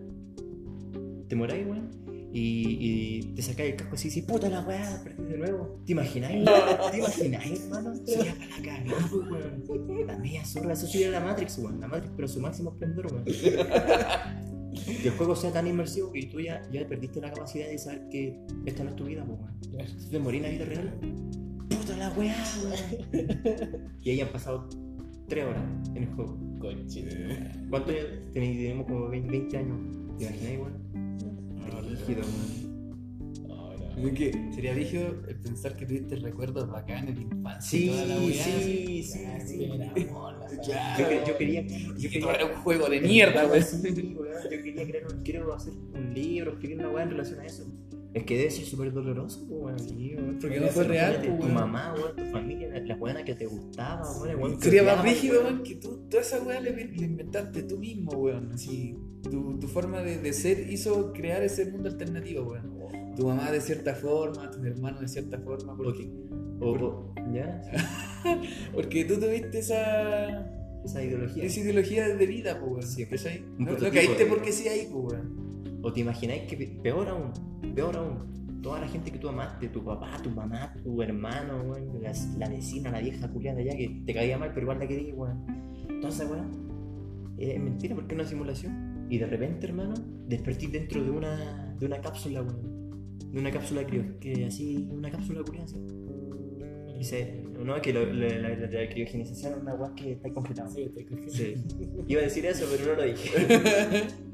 ¿Te 1.32 1.36
moráis, 1.36 1.66
weón? 1.66 1.88
Y, 2.34 2.76
y 2.78 3.22
te 3.34 3.40
sacáis 3.40 3.70
el 3.70 3.76
casco 3.76 3.94
así 3.94 4.08
y 4.08 4.10
dices, 4.10 4.24
puta 4.24 4.50
la 4.50 4.60
weá, 4.60 5.00
perdí 5.02 5.24
de 5.24 5.38
nuevo. 5.38 5.80
¿Te 5.86 5.92
imagináis? 5.92 6.44
¿Te 6.90 6.98
imagináis, 6.98 7.62
hermano? 7.62 7.96
Sería 8.04 8.34
para 8.34 8.48
la 8.48 8.56
cagada, 8.56 9.06
weón. 9.30 10.06
La 10.06 10.18
media 10.18 10.44
zorra, 10.44 10.74
eso 10.74 10.86
sería 10.86 11.08
la 11.08 11.20
Matrix, 11.20 11.56
weón. 11.56 11.80
La 11.80 11.88
Matrix, 11.88 12.12
pero 12.14 12.28
su 12.28 12.38
máximo 12.38 12.72
esplendor, 12.72 13.06
weón. 13.10 13.24
Que 13.24 15.08
el 15.08 15.10
juego 15.12 15.34
sea 15.34 15.50
tan 15.50 15.66
inmersivo 15.66 16.12
que 16.12 16.26
tú 16.26 16.38
ya, 16.38 16.60
ya 16.70 16.86
perdiste 16.86 17.18
la 17.18 17.32
capacidad 17.32 17.66
de 17.66 17.78
saber 17.78 18.06
que 18.10 18.38
esta 18.66 18.84
no 18.84 18.90
es 18.90 18.96
tu 18.96 19.06
vida, 19.06 19.24
pues, 19.24 19.72
weón. 19.72 19.88
Si 19.98 20.10
te 20.10 20.18
morís 20.18 20.44
en 20.44 20.48
la 20.48 20.50
vida 20.50 20.64
real, 20.66 21.00
puta 21.70 21.96
la 21.96 22.10
weá, 22.10 22.36
weón. 22.62 23.90
Y 24.02 24.10
ahí 24.10 24.20
han 24.20 24.28
pasado 24.28 24.68
tres 25.28 25.46
horas 25.46 25.64
en 25.94 26.02
el 26.02 26.10
juego. 26.14 26.38
Conche. 26.60 27.06
¿Cuántos 27.70 27.94
años 27.94 28.32
tenéis? 28.34 28.58
Tenemos 28.58 28.86
como 28.86 29.08
20, 29.08 29.30
20 29.30 29.56
años. 29.56 29.78
¿Te 30.18 30.24
imagináis, 30.24 30.58
weón? 30.58 30.91
No, 32.08 33.74
no. 33.76 34.08
Es 34.08 34.14
que 34.14 34.32
sería 34.54 34.74
rígido 34.74 35.08
el 35.28 35.36
pensar 35.36 35.76
que 35.76 35.86
tuviste 35.86 36.16
recuerdos 36.16 36.68
bacanes 36.70 37.14
de 37.14 37.22
infancia 37.22 37.78
y 37.78 37.82
Sí, 37.82 37.88
toda 37.88 38.04
la 38.06 38.16
weá. 38.18 38.44
sí, 38.44 39.02
sí, 39.04 39.24
Ah, 39.26 39.40
sí. 39.46 39.64
amor, 40.08 40.38
la 40.38 40.50
Yo, 40.50 40.62
Claro. 40.62 41.08
que- 41.08 41.22
yo 41.30 41.38
quería, 41.38 41.62
yo 41.98 42.10
quería 42.10 42.32
era 42.34 42.46
un 42.46 42.62
juego 42.62 42.88
de 42.88 43.00
mierda, 43.00 43.46
weón. 43.46 43.62
Sí, 43.62 44.16
Yo 44.50 44.62
quería 44.62 44.86
crear 44.86 45.06
un, 45.12 45.22
quiero 45.22 45.54
hacer 45.54 45.72
un 45.74 46.14
libro, 46.14 46.52
escribir 46.52 46.78
una 46.78 46.88
weá 46.90 47.04
en 47.04 47.10
relación 47.10 47.40
a 47.40 47.46
eso. 47.46 47.64
Es 48.14 48.24
que 48.24 48.36
debe 48.36 48.50
ser 48.50 48.64
súper 48.66 48.92
doloroso, 48.92 49.42
weón. 49.48 49.78
Sí, 49.78 50.14
weón, 50.16 50.38
Porque 50.40 50.60
no 50.60 50.66
fue 50.68 50.84
real, 50.84 51.22
pues, 51.24 51.40
Tu 51.40 51.46
mamá, 51.48 51.94
weón, 51.96 52.16
tu 52.16 52.24
familia, 52.26 52.68
la, 52.68 52.80
la 52.80 52.96
weona 52.96 53.24
que 53.24 53.34
te 53.34 53.46
gustaba, 53.46 54.02
weón. 54.20 54.60
Sería 54.60 54.82
más 54.82 55.02
rígido, 55.02 55.42
weón. 55.42 55.62
que 55.62 55.76
tú, 55.76 56.06
toda 56.10 56.22
esa 56.22 56.42
weá 56.42 56.60
le 56.60 56.70
inventaste 56.70 57.62
tú 57.62 57.78
mismo, 57.78 58.12
weón. 58.12 58.52
Así, 58.52 58.94
tu, 59.22 59.58
tu 59.58 59.68
forma 59.68 60.00
de, 60.02 60.18
de 60.18 60.32
ser 60.32 60.70
hizo 60.70 61.12
crear 61.12 61.42
ese 61.42 61.70
mundo 61.70 61.88
alternativo, 61.88 62.42
weón. 62.50 63.14
Tu 63.16 63.26
mamá 63.26 63.50
de 63.50 63.60
cierta 63.60 63.94
forma, 63.94 64.50
tus 64.50 64.64
hermanos 64.64 65.00
de 65.00 65.08
cierta 65.08 65.38
forma, 65.38 65.76
porque, 65.76 66.10
O, 66.60 66.70
o- 66.72 67.14
¿Ya? 67.32 67.60
porque 68.74 69.04
tú 69.04 69.18
tuviste 69.18 69.58
esa, 69.58 70.46
Esa 70.84 71.02
ideología. 71.02 71.44
esa 71.44 71.60
ideología 71.60 72.08
de 72.08 72.26
vida, 72.26 72.58
pues, 72.60 72.72
weón. 72.72 72.82
Sí, 72.82 73.06
un 73.58 73.64
No, 73.66 73.72
no 73.72 73.78
caíste 73.90 74.24
de- 74.24 74.30
porque 74.30 74.52
sí 74.52 74.68
ahí, 74.68 74.88
pues, 74.90 75.14
weón. 75.14 75.80
O 75.82 75.92
te 75.92 76.00
imagináis 76.00 76.42
que 76.42 76.56
pe- 76.56 76.78
peor 76.82 77.08
aún, 77.08 77.32
peor 77.74 77.96
aún, 77.96 78.60
toda 78.62 78.80
la 78.80 78.88
gente 78.88 79.10
que 79.10 79.18
tú 79.18 79.28
amaste, 79.28 79.68
tu 79.68 79.82
papá, 79.84 80.16
tu 80.22 80.30
mamá, 80.30 80.72
tu 80.82 81.02
hermano, 81.02 81.62
weón, 81.64 82.00
la, 82.02 82.12
la 82.38 82.48
vecina, 82.48 82.90
la 82.90 83.00
vieja 83.00 83.28
culiada 83.28 83.58
allá 83.60 83.76
que 83.76 84.02
te 84.06 84.14
caía 84.14 84.38
mal, 84.38 84.50
pero 84.54 84.62
igual 84.62 84.78
la 84.78 84.86
querías, 84.86 85.16
weón. 85.16 85.44
Toda 86.00 86.08
esa 86.08 86.26
weón 86.26 87.34
es 87.38 87.60
mentira 87.60 87.94
porque 87.96 88.14
es 88.14 88.20
una 88.20 88.28
simulación. 88.28 88.91
Y 89.12 89.18
de 89.18 89.26
repente, 89.26 89.66
hermano, 89.66 89.92
despertís 90.26 90.72
dentro 90.72 91.04
de 91.04 91.10
una, 91.10 91.74
de 91.78 91.84
una 91.84 92.00
cápsula. 92.00 92.42
De 92.42 93.38
una 93.38 93.50
cápsula 93.50 93.86
crio, 93.86 94.18
que 94.18 94.46
así, 94.46 94.88
una 94.90 95.10
cápsula. 95.10 95.42
Y 96.98 97.04
se, 97.04 97.42
no, 97.62 97.76
es 97.76 97.82
que 97.82 97.92
lo- 97.92 98.10
la, 98.10 98.28
la, 98.38 98.48
la- 98.56 98.66
la 98.70 98.88
criogenización 98.88 99.52
es 99.52 99.58
una 99.60 99.74
weá 99.74 99.92
que 99.94 100.12
está 100.12 100.32
congelada. 100.32 100.70
Sí, 100.70 100.84
estoy 100.84 101.04
con- 101.04 101.28
Sí. 101.28 101.54
Iba 102.08 102.22
a 102.22 102.24
decir 102.24 102.46
eso, 102.46 102.64
pero 102.70 102.86
no 102.90 103.02
lo 103.02 103.06
dije. 103.06 104.06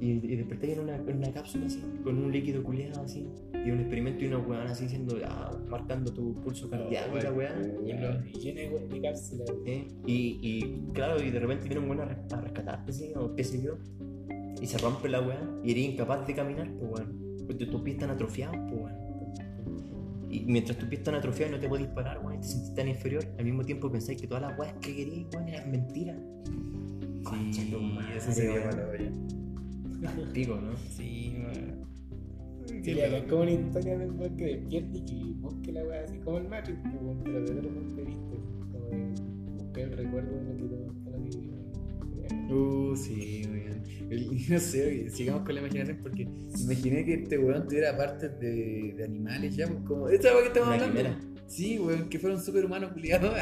Y, 0.00 0.10
y 0.12 0.36
desperté 0.36 0.74
en 0.74 0.80
una, 0.80 0.94
en 0.94 1.16
una 1.16 1.32
cápsula 1.32 1.66
así, 1.66 1.82
con 2.04 2.18
un 2.18 2.30
líquido 2.30 2.62
culeado 2.62 3.02
así, 3.02 3.28
y 3.52 3.70
un 3.72 3.80
experimento 3.80 4.24
y 4.24 4.28
una 4.28 4.38
weón 4.38 4.68
así 4.68 4.84
diciendo, 4.84 5.16
ah, 5.26 5.50
marcando 5.68 6.12
tu 6.12 6.34
pulso 6.40 6.70
cardíaco 6.70 7.18
y 7.18 7.20
la 7.22 7.32
weá. 7.32 7.52
Y 7.84 8.38
llena 8.38 8.60
de 8.60 8.86
de 8.88 9.00
cápsula. 9.00 9.44
¿eh? 9.66 9.88
Y, 10.06 10.38
y 10.40 10.92
claro, 10.92 11.20
y 11.20 11.30
de 11.30 11.40
repente 11.40 11.64
viene 11.68 11.82
un 11.82 11.90
weón 11.90 12.02
a, 12.08 12.36
a 12.36 12.40
rescatarte, 12.40 12.92
¿sí? 12.92 13.12
o 13.16 13.34
qué 13.34 13.42
sé 13.42 13.60
yo, 13.60 13.76
y 14.60 14.66
se 14.66 14.78
rompe 14.78 15.08
la 15.08 15.20
weá, 15.20 15.40
y 15.64 15.72
eres 15.72 15.84
incapaz 15.86 16.24
de 16.28 16.34
caminar, 16.34 16.70
pues 16.78 16.92
weón, 16.92 17.36
porque 17.46 17.66
tus 17.66 17.80
pies 17.82 17.96
están 17.96 18.10
atrofiados, 18.10 18.56
pues 18.68 18.80
weón. 18.80 19.08
Y 20.30 20.40
mientras 20.44 20.78
tu 20.78 20.86
pie 20.86 20.98
está 20.98 21.16
atrofiado 21.16 21.52
y 21.52 21.54
no 21.56 21.60
te 21.60 21.68
puedes 21.68 21.86
disparar, 21.86 22.18
weón, 22.20 22.34
y 22.34 22.38
te 22.38 22.46
sentís 22.46 22.74
tan 22.74 22.86
inferior, 22.86 23.24
al 23.36 23.44
mismo 23.44 23.64
tiempo 23.64 23.90
pensáis 23.90 24.20
que 24.20 24.28
todas 24.28 24.42
las 24.42 24.56
weas 24.58 24.74
que 24.74 24.94
querías, 24.94 25.26
weón, 25.34 25.48
eran 25.48 25.70
mentiras. 25.72 26.16
Concha 27.24 27.62
tu 27.68 27.80
madre, 27.80 28.16
eso 28.16 28.30
sería 28.30 28.60
weón. 28.60 28.76
malo. 28.76 29.37
Pico, 30.32 30.56
¿no? 30.56 30.76
Sí, 30.90 31.36
weón. 31.38 31.88
Sí, 32.84 32.90
es 32.90 33.24
como 33.24 33.42
una 33.42 33.50
historia 33.50 33.98
del 33.98 34.10
weón 34.12 34.36
que 34.36 34.44
despierte 34.44 34.98
y 34.98 35.04
que 35.04 35.32
busque 35.40 35.72
la 35.72 35.84
weá 35.84 36.04
así 36.04 36.18
como 36.18 36.38
el 36.38 36.48
Matrix, 36.48 36.78
pero 36.82 37.40
desde 37.40 37.58
otro 37.58 37.70
punto 37.70 37.96
de 37.96 38.04
vista. 38.04 38.36
Como 38.72 38.88
de 38.90 39.62
buscar 39.62 39.82
el 39.84 39.92
recuerdo 39.92 40.36
de 40.36 40.58
lo 40.58 40.68
que 40.68 40.76
lo 41.10 41.22
que 41.22 41.38
vivió. 41.38 42.54
Uh, 42.54 42.96
sí, 42.96 43.42
weón. 43.50 43.78
No 44.48 44.58
sé, 44.58 44.86
oye, 44.86 45.10
sigamos 45.10 45.42
con 45.42 45.54
la 45.54 45.60
imaginación 45.60 45.98
porque 46.02 46.22
imaginé 46.58 47.04
que 47.04 47.14
este 47.14 47.38
weón 47.38 47.68
tuviera 47.68 47.94
partes 47.96 48.38
de, 48.40 48.94
de 48.96 49.04
animales 49.04 49.56
ya, 49.56 49.66
pues 49.66 49.80
como. 49.80 50.08
Esta 50.08 50.28
weón 50.28 50.42
que 50.42 50.48
estamos 50.48 50.68
hablando. 50.68 50.96
quimera. 50.96 51.18
Sí, 51.48 51.78
weón, 51.78 52.10
que 52.10 52.18
fuera 52.18 52.36
un 52.36 52.42
superhumano 52.42 52.92
culiado. 52.92 53.32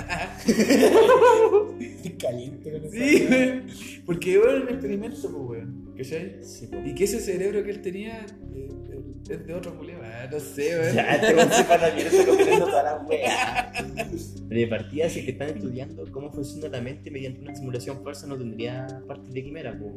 Caliente 2.21 2.73
con 2.73 2.85
esa 2.85 2.97
sí, 2.97 3.27
weón. 3.29 3.67
Porque 4.07 4.39
weón, 4.39 4.63
un 4.63 4.69
experimento, 4.69 5.21
pues 5.23 5.35
weón. 5.35 5.95
¿Cachai? 5.97 6.37
Sí, 6.41 6.69
po. 6.69 6.79
Y 6.85 6.95
que 6.95 7.05
ese 7.05 7.19
cerebro 7.19 7.65
que 7.65 7.71
él 7.71 7.83
tenía 7.83 8.25
eh, 8.55 8.69
eh, 8.91 9.01
es 9.29 9.47
de 9.47 9.53
otro 9.53 9.77
culiado. 9.77 10.03
Ah, 10.05 10.29
no 10.31 10.39
sé, 10.39 10.79
weón. 10.79 10.95
Ya, 10.95 11.17
este 11.17 11.35
weón 11.35 11.51
se 11.51 11.65
para 11.65 11.89
la 11.89 11.95
mierda 11.95 12.25
comprendo 12.25 12.67
toda 12.67 12.83
la 12.85 12.99
wea. 12.99 13.73
Pero 14.49 14.61
de 14.61 14.67
partida, 14.69 15.09
si 15.09 15.25
que 15.25 15.33
están 15.33 15.49
estudiando 15.49 16.05
cómo 16.13 16.31
funciona 16.31 16.69
la 16.69 16.81
mente 16.81 17.11
mediante 17.11 17.41
una 17.41 17.57
simulación 17.57 18.05
falsa, 18.05 18.29
no 18.29 18.39
tendría 18.39 18.87
partes 19.09 19.33
de 19.33 19.43
quimera, 19.43 19.77
po. 19.77 19.93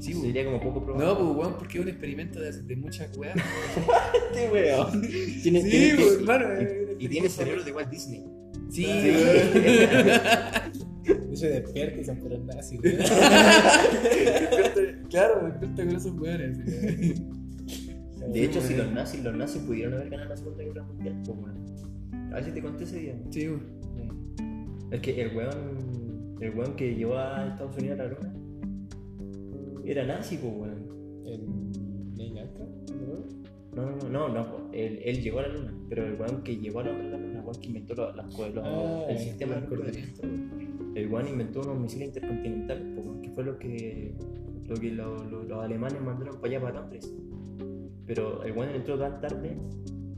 Sí, 0.00 0.12
sería 0.14 0.44
como 0.44 0.60
poco 0.60 0.84
probable. 0.84 1.06
No, 1.06 1.18
pues 1.18 1.36
weón, 1.36 1.54
porque 1.58 1.78
es 1.78 1.82
un 1.84 1.88
experimento 1.88 2.40
de, 2.40 2.52
de 2.62 2.76
muchas 2.76 3.16
weas. 3.16 3.36
este 4.32 4.50
weón. 4.50 5.00
Tiene, 5.42 5.62
Sí, 5.62 5.70
tiene- 5.70 5.94
pues, 5.96 6.14
hermano, 6.16 6.44
y- 6.60 6.64
eh, 6.64 6.96
Y, 6.98 7.08
tiene 7.08 7.28
cerebro 7.28 7.62
de 7.64 7.72
Walt 7.72 7.90
Disney. 7.90 8.24
Sí, 8.70 8.84
Sí. 8.84 8.90
weón. 9.54 10.06
De 11.06 11.32
hecho, 11.32 11.46
despierta 11.46 12.00
y 12.00 12.04
nazis, 12.46 12.80
weón. 12.80 12.96
Despierta- 14.02 15.08
claro, 15.08 15.46
despierta 15.46 15.84
con 15.86 15.96
esos 15.96 16.12
weones. 16.18 16.58
De 18.32 18.44
hecho, 18.44 18.60
si 18.60 18.74
los 18.74 18.90
nazis, 18.92 19.22
los 19.22 19.34
nazis 19.36 19.62
pudieron 19.62 19.94
haber 19.94 20.10
ganado 20.10 20.30
la 20.30 20.36
Segunda 20.36 20.64
Guerra 20.64 20.82
Mundial, 20.82 21.22
pues 21.24 21.38
weón. 21.38 22.32
A 22.32 22.34
ver 22.36 22.44
si 22.44 22.50
te 22.50 22.60
conté 22.62 22.84
ese 22.84 22.98
día. 22.98 23.14
Sí, 23.30 23.48
weón. 23.48 23.76
Es 24.90 25.00
que 25.00 25.20
el 25.22 25.36
weón, 25.36 26.36
el 26.40 26.50
weón 26.56 26.74
que 26.76 26.94
llevó 26.94 27.18
a 27.18 27.48
Estados 27.48 27.76
Unidos 27.76 28.00
a 28.00 28.02
la 28.04 28.08
luna 28.10 28.32
era 29.86 30.04
nazi, 30.04 30.36
pues 30.38 30.52
weón. 30.54 30.96
El 31.26 31.40
Neil 32.16 32.38
Armstrong, 32.38 32.68
¿no? 33.06 33.46
No, 33.74 33.90
no, 33.90 34.08
no, 34.08 34.28
no, 34.28 34.72
él, 34.72 35.00
él 35.04 35.22
llegó 35.22 35.40
a 35.40 35.42
la 35.42 35.48
luna, 35.48 35.74
pero 35.88 36.06
el 36.06 36.14
weón 36.18 36.42
que 36.42 36.52
hombre 36.70 36.90
a 36.90 36.92
la 36.92 37.18
luna, 37.18 37.38
el 37.40 37.44
weón 37.44 37.60
que 37.60 37.66
inventó 37.66 37.94
los, 37.94 38.34
cosas, 38.34 38.54
los- 38.54 38.64
Ah, 38.66 39.04
el 39.10 39.18
sistema 39.18 39.56
de 39.56 39.66
coordenamiento, 39.66 40.22
el 40.94 41.08
weón 41.12 41.28
inventó 41.28 41.60
unos 41.60 41.78
misiles 41.80 42.08
intercontinentales, 42.08 42.86
pues, 42.94 43.06
que 43.22 43.30
fue 43.30 43.44
lo 43.44 43.58
que, 43.58 44.14
lo 44.66 44.76
que 44.76 44.90
lo- 44.92 45.24
lo- 45.24 45.42
los 45.42 45.62
alemanes 45.62 46.00
mandaron 46.00 46.36
para 46.40 46.48
allá 46.54 46.60
para 46.62 46.80
Londres. 46.80 47.14
Pero 48.06 48.42
el 48.44 48.52
weón 48.52 48.74
entró 48.74 48.98
tan 48.98 49.20
tarde 49.20 49.58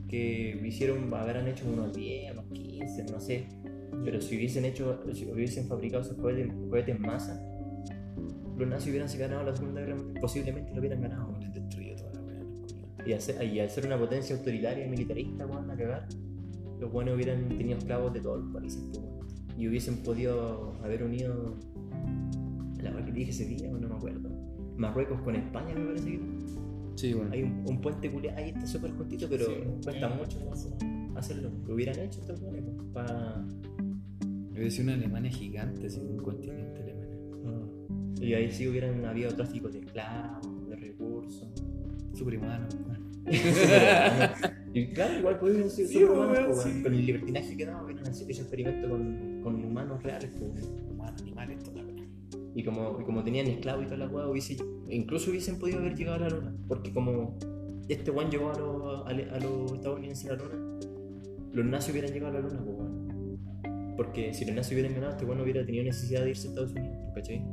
que 0.06 0.60
hicieron, 0.64 1.12
habrán 1.12 1.48
hecho 1.48 1.64
unos 1.68 1.92
10, 1.96 2.32
unos 2.32 2.44
15, 2.52 3.04
no 3.10 3.18
sé. 3.20 3.48
Pero 4.04 4.20
si 4.20 4.36
hubiesen 4.36 4.64
hecho, 4.66 5.00
si 5.12 5.26
hubiesen 5.30 5.66
fabricado 5.66 6.02
esos 6.04 6.16
cohetes, 6.18 6.52
cohetes 6.70 6.94
en 6.94 7.02
masa, 7.02 7.40
los 8.58 8.68
nazis 8.68 8.90
hubieran 8.90 9.08
ganado 9.18 9.44
la 9.44 9.56
Segunda 9.56 9.80
Guerra 9.80 9.96
Mundial, 9.96 10.20
posiblemente 10.20 10.72
lo 10.72 10.80
hubieran 10.80 11.00
ganado. 11.00 11.38
toda 11.38 12.22
la. 12.22 13.06
Y 13.06 13.12
al, 13.12 13.20
ser, 13.20 13.42
y 13.42 13.60
al 13.60 13.70
ser 13.70 13.86
una 13.86 13.98
potencia 13.98 14.36
autoritaria 14.36 14.86
y 14.86 14.90
militarista, 14.90 15.46
weón, 15.46 15.70
a 15.70 15.76
cagar, 15.76 16.08
los 16.80 16.92
buenos 16.92 17.14
hubieran 17.14 17.48
tenido 17.48 17.78
esclavos 17.78 18.12
de 18.12 18.20
todos 18.20 18.44
los 18.44 18.52
países. 18.52 18.82
Y 19.56 19.68
hubiesen 19.68 20.02
podido 20.02 20.74
haber 20.82 21.02
unido. 21.02 21.56
La 22.82 22.90
verdad 22.90 23.06
que 23.06 23.12
dije 23.12 23.30
ese 23.30 23.46
día, 23.46 23.70
no 23.70 23.88
me 23.88 23.94
acuerdo. 23.94 24.28
Marruecos 24.76 25.20
con 25.22 25.36
España, 25.36 25.74
me 25.74 25.86
parece 25.86 26.10
que. 26.10 26.20
Sí, 26.96 27.14
weón. 27.14 27.32
Hay 27.32 27.42
un, 27.42 27.64
un 27.68 27.80
puente 27.80 28.10
culiado, 28.10 28.38
ahí 28.38 28.50
está 28.50 28.66
súper 28.66 28.90
justito, 28.92 29.26
pero 29.28 29.46
Sí, 29.46 29.52
cuesta 29.84 30.06
eh, 30.08 30.14
mucho 30.16 30.38
hacerlo. 31.16 31.50
Lo 31.66 31.74
hubieran 31.74 31.98
hecho 31.98 32.20
estos 32.20 32.40
buenos, 32.40 32.74
para. 32.92 33.44
Hubiera 34.50 34.70
sido 34.70 34.84
una 34.84 34.94
Alemania 34.94 35.30
gigante, 35.30 35.86
así 35.86 36.00
un 36.00 36.16
continente. 36.18 36.87
Y 38.20 38.34
ahí 38.34 38.50
sí 38.50 38.66
hubieran 38.68 39.04
habido 39.04 39.30
tráfico 39.34 39.68
de 39.68 39.78
esclavos, 39.80 40.68
de 40.68 40.76
recursos. 40.76 41.48
Superhumano. 42.14 42.66
y 44.72 44.86
claro, 44.88 45.18
igual 45.18 45.38
pudieron 45.38 45.68
ser 45.70 45.86
Sí, 45.86 46.00
superhumanos, 46.00 46.56
weón. 46.64 46.76
sí. 46.76 46.82
con 46.82 46.94
el 46.94 47.06
libertinaje 47.06 47.56
que 47.56 47.66
daba, 47.66 47.84
hubieran 47.84 48.06
hecho 48.06 48.24
ese 48.28 48.40
experimento 48.42 48.88
con, 48.88 49.40
con 49.42 49.64
humanos 49.64 50.02
reales. 50.02 50.30
weón. 50.40 50.54
Humanos, 50.90 51.22
animales, 51.22 51.62
toda 51.62 51.82
la. 51.82 51.88
Y 52.54 52.64
como, 52.64 52.98
y 53.00 53.04
como 53.04 53.22
tenían 53.22 53.46
esclavos 53.46 53.84
y 53.84 53.86
toda 53.86 53.98
la 53.98 54.08
weá, 54.08 54.26
incluso 54.88 55.30
hubiesen 55.30 55.58
podido 55.58 55.78
haber 55.78 55.94
llegado 55.94 56.16
a 56.16 56.28
la 56.28 56.30
luna. 56.30 56.56
Porque 56.66 56.92
como 56.92 57.36
este 57.88 58.10
weón 58.10 58.30
llegó 58.30 58.50
a 58.50 58.58
los, 58.58 59.06
a, 59.06 59.10
a 59.10 59.40
los 59.40 59.72
estadounidenses 59.74 60.30
a 60.30 60.34
la 60.36 60.42
luna, 60.44 60.80
los 61.52 61.64
nazis 61.66 61.92
hubieran 61.92 62.12
llegado 62.12 62.36
a 62.36 62.40
la 62.40 62.48
luna, 62.48 62.60
weón. 62.62 63.94
Porque 63.96 64.32
si 64.32 64.44
los 64.44 64.54
nazis 64.54 64.72
hubieran 64.72 64.94
ganado, 64.94 65.12
este 65.12 65.24
weón 65.24 65.38
no 65.38 65.44
hubiera 65.44 65.64
tenido 65.64 65.84
necesidad 65.84 66.24
de 66.24 66.30
irse 66.30 66.48
a 66.48 66.50
Estados 66.50 66.72
Unidos, 66.72 66.96
¿cachai? 67.14 67.44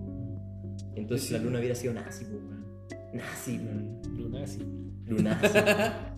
Entonces 0.96 1.28
Sí. 1.28 1.34
la 1.34 1.40
luna 1.40 1.60
hubiera 1.60 1.76
sido 1.76 1.94
nazi, 1.94 2.26
weón. 2.26 2.66
Nazi, 3.14 3.60
weón. 3.60 4.02
Lunazi. 4.18 4.60
Lunazi. 5.08 5.48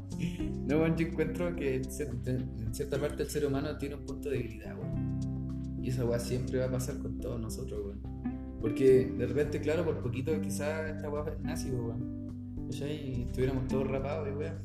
No, 0.68 0.80
weón, 0.80 0.98
yo 0.98 1.08
encuentro 1.08 1.56
que 1.56 1.76
en 1.76 1.84
cier- 1.84 2.28
en 2.66 2.74
cierta 2.74 3.00
parte 3.00 3.24
el 3.24 3.30
ser 3.30 3.46
humano 3.46 3.78
tiene 3.78 3.96
un 3.96 4.06
punto 4.06 4.30
de 4.30 4.38
debilidad, 4.38 4.76
weón. 4.78 5.20
Y 5.82 5.90
esa 5.90 6.06
weá 6.06 6.20
siempre 6.20 6.60
va 6.60 6.66
a 6.66 6.72
pasar 6.72 6.98
con 6.98 7.20
todos 7.20 7.40
nosotros, 7.40 7.80
weón. 7.86 8.02
Porque 8.60 9.06
de 9.18 9.28
repente, 9.28 9.62
claro, 9.62 9.86
por 9.86 10.02
poquito 10.02 10.32
quizás 10.42 10.90
esta 10.96 11.10
weá 11.10 11.24
es 11.32 11.40
nazi, 11.42 11.70
weón. 11.70 12.28
Y 12.72 13.22
estuviéramos 13.24 13.68
todos 13.68 13.88
rapados 13.88 14.28
weá. 14.36 14.58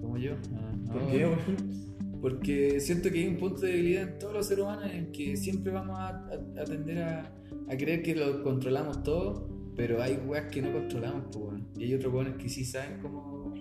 Como 0.00 0.16
yo. 0.18 0.32
Ah, 0.54 0.72
no, 0.86 0.92
¿Por 0.94 1.06
qué, 1.10 1.16
weón. 1.18 1.38
weón? 1.46 2.20
Porque 2.20 2.80
siento 2.80 3.10
que 3.10 3.18
hay 3.18 3.26
un 3.28 3.36
punto 3.36 3.60
de 3.60 3.68
debilidad 3.72 4.02
en 4.14 4.18
todos 4.18 4.32
los 4.34 4.46
seres 4.46 4.64
humanos 4.64 4.90
en 4.92 5.12
que 5.12 5.36
siempre 5.36 5.70
vamos 5.72 5.96
a, 5.98 6.08
a- 6.08 6.60
a 6.62 6.64
tender 6.64 6.98
a, 7.02 7.32
a 7.68 7.76
creer 7.76 8.02
que 8.02 8.14
lo 8.14 8.42
controlamos 8.42 9.02
todo, 9.02 9.48
pero 9.76 10.02
hay 10.02 10.16
weas 10.26 10.50
que 10.50 10.62
no 10.62 10.72
controlamos, 10.72 11.24
pues, 11.32 11.36
weón. 11.36 11.66
Y 11.76 11.84
hay 11.84 11.94
otros 11.94 12.12
weones 12.12 12.36
que 12.36 12.48
sí 12.48 12.64
saben 12.64 13.00
cómo. 13.00 13.54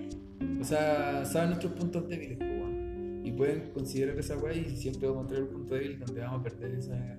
O 0.60 0.64
sea, 0.64 1.26
saben 1.26 1.50
nuestros 1.50 1.74
puntos 1.74 2.08
débiles, 2.08 2.38
pues, 2.38 2.50
weón. 2.50 3.22
Y 3.26 3.32
pueden 3.32 3.72
considerar 3.72 4.18
esa 4.20 4.38
wea 4.38 4.54
y 4.54 4.76
siempre 4.76 5.08
vamos 5.08 5.26
a 5.26 5.28
tener 5.30 5.44
un 5.44 5.50
punto 5.50 5.76
débil 5.76 6.00
donde 6.00 6.22
vamos 6.22 6.42
a 6.42 6.44
perder 6.44 6.76
esa. 6.76 7.18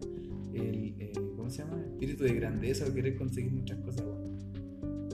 El, 0.52 0.94
eh, 1.00 1.12
¿Cómo 1.36 1.50
se 1.50 1.62
llama? 1.62 1.82
Espíritu 1.82 2.24
de 2.24 2.34
grandeza 2.34 2.86
o 2.88 2.94
querer 2.94 3.16
conseguir 3.16 3.52
muchas 3.52 3.78
cosas, 3.78 4.04
weón. 4.04 4.34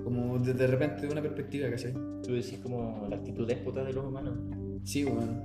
Como 0.04 0.38
de, 0.38 0.54
de 0.54 0.66
repente 0.66 1.02
de 1.02 1.12
una 1.12 1.22
perspectiva, 1.22 1.70
¿cachai? 1.70 1.92
Tú 2.22 2.32
decís 2.32 2.58
como 2.62 3.06
la 3.08 3.16
actitud 3.16 3.46
déspota 3.46 3.84
de 3.84 3.92
los 3.92 4.04
humanos. 4.04 4.38
Sí, 4.84 5.04
weón. 5.04 5.40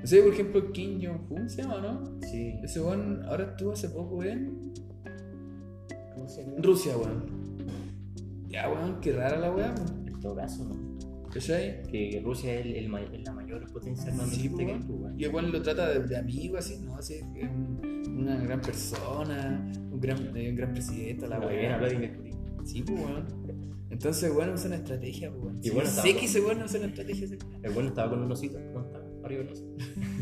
No 0.00 0.06
sé, 0.06 0.22
por 0.22 0.32
ejemplo, 0.32 0.72
Kim 0.72 1.00
Jong-un 1.02 1.48
se 1.48 1.62
llama, 1.62 1.80
¿no? 1.80 2.20
Sí. 2.22 2.54
Ese 2.62 2.80
weón 2.80 3.22
ahora 3.24 3.50
estuvo 3.50 3.72
hace 3.72 3.88
poco 3.88 4.22
en 4.24 4.72
¿Cómo 6.24 6.28
se 6.28 6.42
llama? 6.42 6.54
Rusia, 6.62 6.96
weón. 6.96 7.24
Ya, 8.48 8.68
weón, 8.70 9.00
qué 9.00 9.12
rara 9.12 9.38
la 9.38 9.52
weá, 9.52 9.74
weón. 9.76 10.06
En 10.08 10.20
todo 10.20 10.34
caso, 10.36 10.64
¿no? 10.64 10.94
¿Cachai? 11.30 11.82
Que 11.90 12.22
Rusia 12.24 12.54
es, 12.60 12.64
el, 12.66 12.74
el 12.76 12.88
ma- 12.88 13.00
es 13.02 13.24
la 13.24 13.32
mayor 13.32 13.70
potencia 13.72 14.04
Sí, 14.04 14.10
armamentista 14.10 14.56
que 14.56 14.62
hay, 14.62 14.68
weón. 14.70 14.86
pues, 14.86 15.00
weón. 15.00 15.20
Y 15.20 15.24
el 15.24 15.34
weón 15.34 15.52
lo 15.52 15.62
trata 15.62 15.88
de, 15.90 16.00
de 16.06 16.16
amigo, 16.16 16.56
así, 16.56 16.78
¿no? 16.78 16.94
Así, 16.96 17.14
es 17.14 17.22
un- 17.50 18.04
una 18.18 18.36
gran 18.36 18.60
persona, 18.60 19.72
un 19.90 20.00
gran, 20.00 20.36
eh, 20.36 20.50
un 20.50 20.56
gran 20.56 20.72
presidente, 20.72 21.26
la 21.28 21.36
Como 21.36 21.48
que 21.48 21.56
viene 21.56 21.74
a 21.74 21.78
weá. 21.78 21.88
Vladimir 21.88 22.12
Putin. 22.16 22.34
Sí, 22.64 22.82
pues, 22.82 23.00
weón. 23.00 23.26
Entonces, 23.90 24.32
weón, 24.34 24.50
usa 24.54 24.66
una 24.68 24.76
estrategia, 24.76 25.30
pues, 25.30 25.42
weón. 25.44 25.58
Y 25.60 25.64
Sí, 25.64 25.70
bueno, 25.70 25.90
sé 25.90 25.96
estaba- 25.98 26.18
que 26.20 26.26
ese 26.26 26.40
weón 26.40 26.62
usa 26.62 26.78
una 26.78 26.88
estrategia, 26.88 27.24
ese 27.26 27.38
El 27.62 27.72
bueno 27.72 27.88
estaba 27.88 28.10
con 28.10 28.22
un 28.22 28.32
osito, 28.32 28.58
¿no? 28.60 28.80
Estaba 28.84 29.04
arriba 29.24 29.42
del 29.42 29.52
oso. 29.52 29.64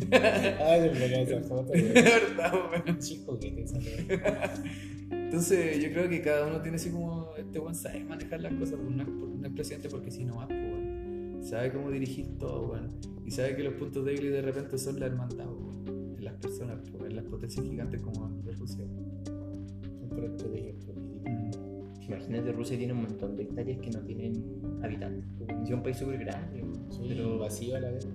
Se 0.01 0.09
me 0.09 1.23
esa 1.23 1.41
foto, 1.49 1.73
Es 1.75 1.83
weón. 1.83 1.95
verdad, 1.95 2.53
weón. 2.87 2.99
Chico 2.99 3.39
que 3.39 3.51
te 3.53 3.67
sale. 3.69 4.07
Entonces, 5.33 5.83
yo 5.83 5.91
creo 5.93 6.11
que 6.11 6.21
cada 6.21 6.47
uno 6.47 6.61
tiene 6.61 6.77
así 6.77 6.91
como. 6.91 7.31
Este 7.39 7.59
weón 7.59 7.75
sabe 7.75 8.05
manejar 8.05 8.41
las 8.43 8.53
cosas. 8.55 8.79
pues, 8.83 8.95
No 8.95 9.03
es, 9.03 9.09
por- 9.09 9.29
no 9.29 9.47
es 9.47 9.53
presidente 9.55 9.89
porque 9.89 10.11
si 10.11 10.25
no 10.27 10.35
más, 10.37 10.47
pues, 10.47 10.61
weón. 10.61 11.39
Sabe 11.43 11.73
cómo 11.73 11.91
dirigir 11.91 12.39
todo, 12.39 12.71
weón. 12.73 12.91
Y 13.25 13.31
sabe 13.31 13.57
que 13.57 13.63
los 13.63 13.75
puntos 13.75 14.05
débiles 14.05 14.31
de 14.33 14.43
repente 14.43 14.77
son 14.77 15.01
la 15.01 15.07
hermandad, 15.07 15.47
weón. 15.47 16.15
En 16.19 16.25
las 16.25 16.35
personas, 16.35 16.79
pues, 16.91 17.05
en 17.11 17.17
las 17.17 17.25
potencias 17.25 17.65
gigantes 17.65 18.01
como 18.03 18.29
de 18.43 18.53
Rusia. 18.53 18.85
Son 19.25 20.09
por 20.11 20.25
estrategias 20.25 20.77
políticas. 20.85 21.63
Imagínate, 22.07 22.53
Rusia 22.53 22.77
tiene 22.77 22.93
un 22.93 23.03
montón 23.03 23.37
de 23.37 23.45
hectáreas 23.45 23.79
que 23.81 23.91
no 23.91 24.01
tienen 24.01 24.45
habitantes. 24.83 25.25
pues. 25.39 25.49
Es 25.65 25.71
un 25.71 25.83
país 25.83 25.97
súper 25.97 26.19
grande. 26.19 26.63
Sí, 26.91 27.07
pero 27.09 27.39
vacío 27.39 27.77
a 27.77 27.81
la 27.81 27.91
vez. 27.91 28.07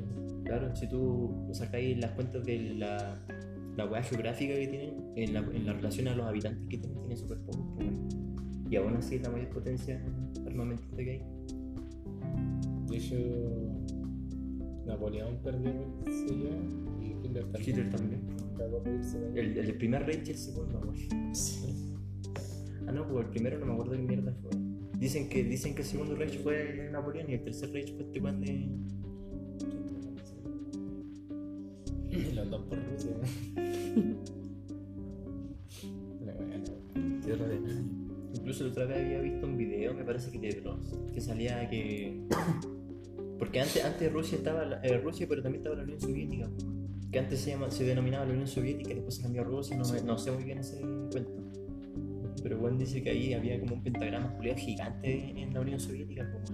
claro, 0.46 0.76
si 0.76 0.88
tú 0.88 1.48
sacáis 1.52 1.98
las 1.98 2.12
cuentas 2.12 2.46
de 2.46 2.60
la, 2.76 3.16
la 3.78 3.86
hueá 3.86 4.02
geográfica 4.02 4.56
que 4.56 4.68
tienen, 4.68 5.14
en 5.16 5.34
la, 5.34 5.40
en 5.40 5.66
la 5.66 5.74
relación 5.74 6.08
a 6.08 6.16
los 6.16 6.26
habitantes 6.26 6.68
que 6.68 6.80
tienen, 6.80 6.98
tienen 7.00 7.18
súper 7.18 7.38
pocos. 7.40 7.66
pues. 7.76 7.88
Y 8.70 8.76
aún 8.76 8.96
así 8.98 9.16
es 9.16 9.22
la 9.22 9.30
mayor 9.30 9.50
potencia 9.50 10.04
armamentista 10.46 10.98
que 10.98 11.12
hay. 11.12 11.24
De 12.90 12.98
hecho, 12.98 13.16
Napoleón 14.86 15.38
perdió 15.44 15.72
por 16.00 16.12
Silla 16.12 16.50
y 17.02 17.12
Hitler 17.26 17.46
también. 17.46 17.70
Hitler 17.70 17.90
también. 17.92 18.38
El, 19.36 19.58
el 19.58 19.78
primer 19.78 20.06
Reich 20.06 20.28
y 20.28 20.32
el 20.32 20.38
segundo, 20.38 20.80
weón. 20.80 21.36
Sí. 21.36 21.94
Ah, 22.88 22.92
no, 22.92 23.08
pues 23.08 23.26
el 23.26 23.32
primero 23.32 23.60
no 23.60 23.68
me 23.68 23.74
acuerdo 23.74 23.92
qué 23.94 24.00
mierda 24.00 24.34
fue. 24.42 24.52
Dicen 24.98 25.30
que, 25.30 25.44
dicen 25.44 25.76
que 25.76 25.84
el 25.84 25.88
segundo 25.88 26.16
Reich 26.16 26.42
fue 26.42 26.90
Napoleón 26.92 27.30
y 27.30 27.36
el 27.36 27.44
tercer 27.44 27.72
Reich 27.72 27.94
fue 27.94 28.06
este 28.06 28.20
de. 28.20 28.70
Los 32.36 32.50
dos 32.50 32.62
por 32.64 32.78
Rusia. 32.78 33.12
Incluso 38.34 38.64
la 38.64 38.70
otra 38.72 38.86
vez 38.86 39.06
había 39.06 39.20
visto 39.20 39.46
un 39.46 39.58
video, 39.58 39.94
me 39.94 40.06
parece 40.06 40.32
que 40.32 40.40
de 40.40 40.62
Dross, 40.62 40.98
que 41.14 41.20
salía 41.20 41.70
que. 41.70 42.22
Porque 43.38 43.60
antes, 43.60 43.84
antes 43.84 44.12
Rusia 44.12 44.38
estaba 44.38 44.80
eh, 44.84 44.98
Rusia, 45.00 45.28
pero 45.30 45.44
también 45.44 45.60
estaba 45.60 45.76
la 45.76 45.84
Unión 45.84 46.00
Soviética. 46.00 46.50
Que 47.12 47.20
antes 47.20 47.40
se, 47.40 47.52
llama, 47.52 47.70
se 47.70 47.84
denominaba 47.84 48.26
la 48.26 48.32
Unión 48.32 48.48
Soviética 48.48 48.94
después 48.94 49.16
se 49.16 49.22
cambió 49.22 49.42
a 49.42 49.46
Rusia, 49.46 49.78
no, 49.78 50.18
sé 50.18 50.32
muy 50.32 50.44
bien 50.44 50.60
ese 50.60 50.80
cuento. 51.12 51.32
Pero 52.42 52.58
Juan 52.60 52.78
dice 52.78 53.02
que 53.02 53.10
ahí 53.10 53.34
había 53.34 53.60
como 53.60 53.76
un 53.76 53.84
pentagrama 53.84 54.36
gigante 54.56 55.42
en 55.42 55.54
la 55.54 55.62
Unión 55.62 55.80
Soviética, 55.80 56.30
como 56.32 56.46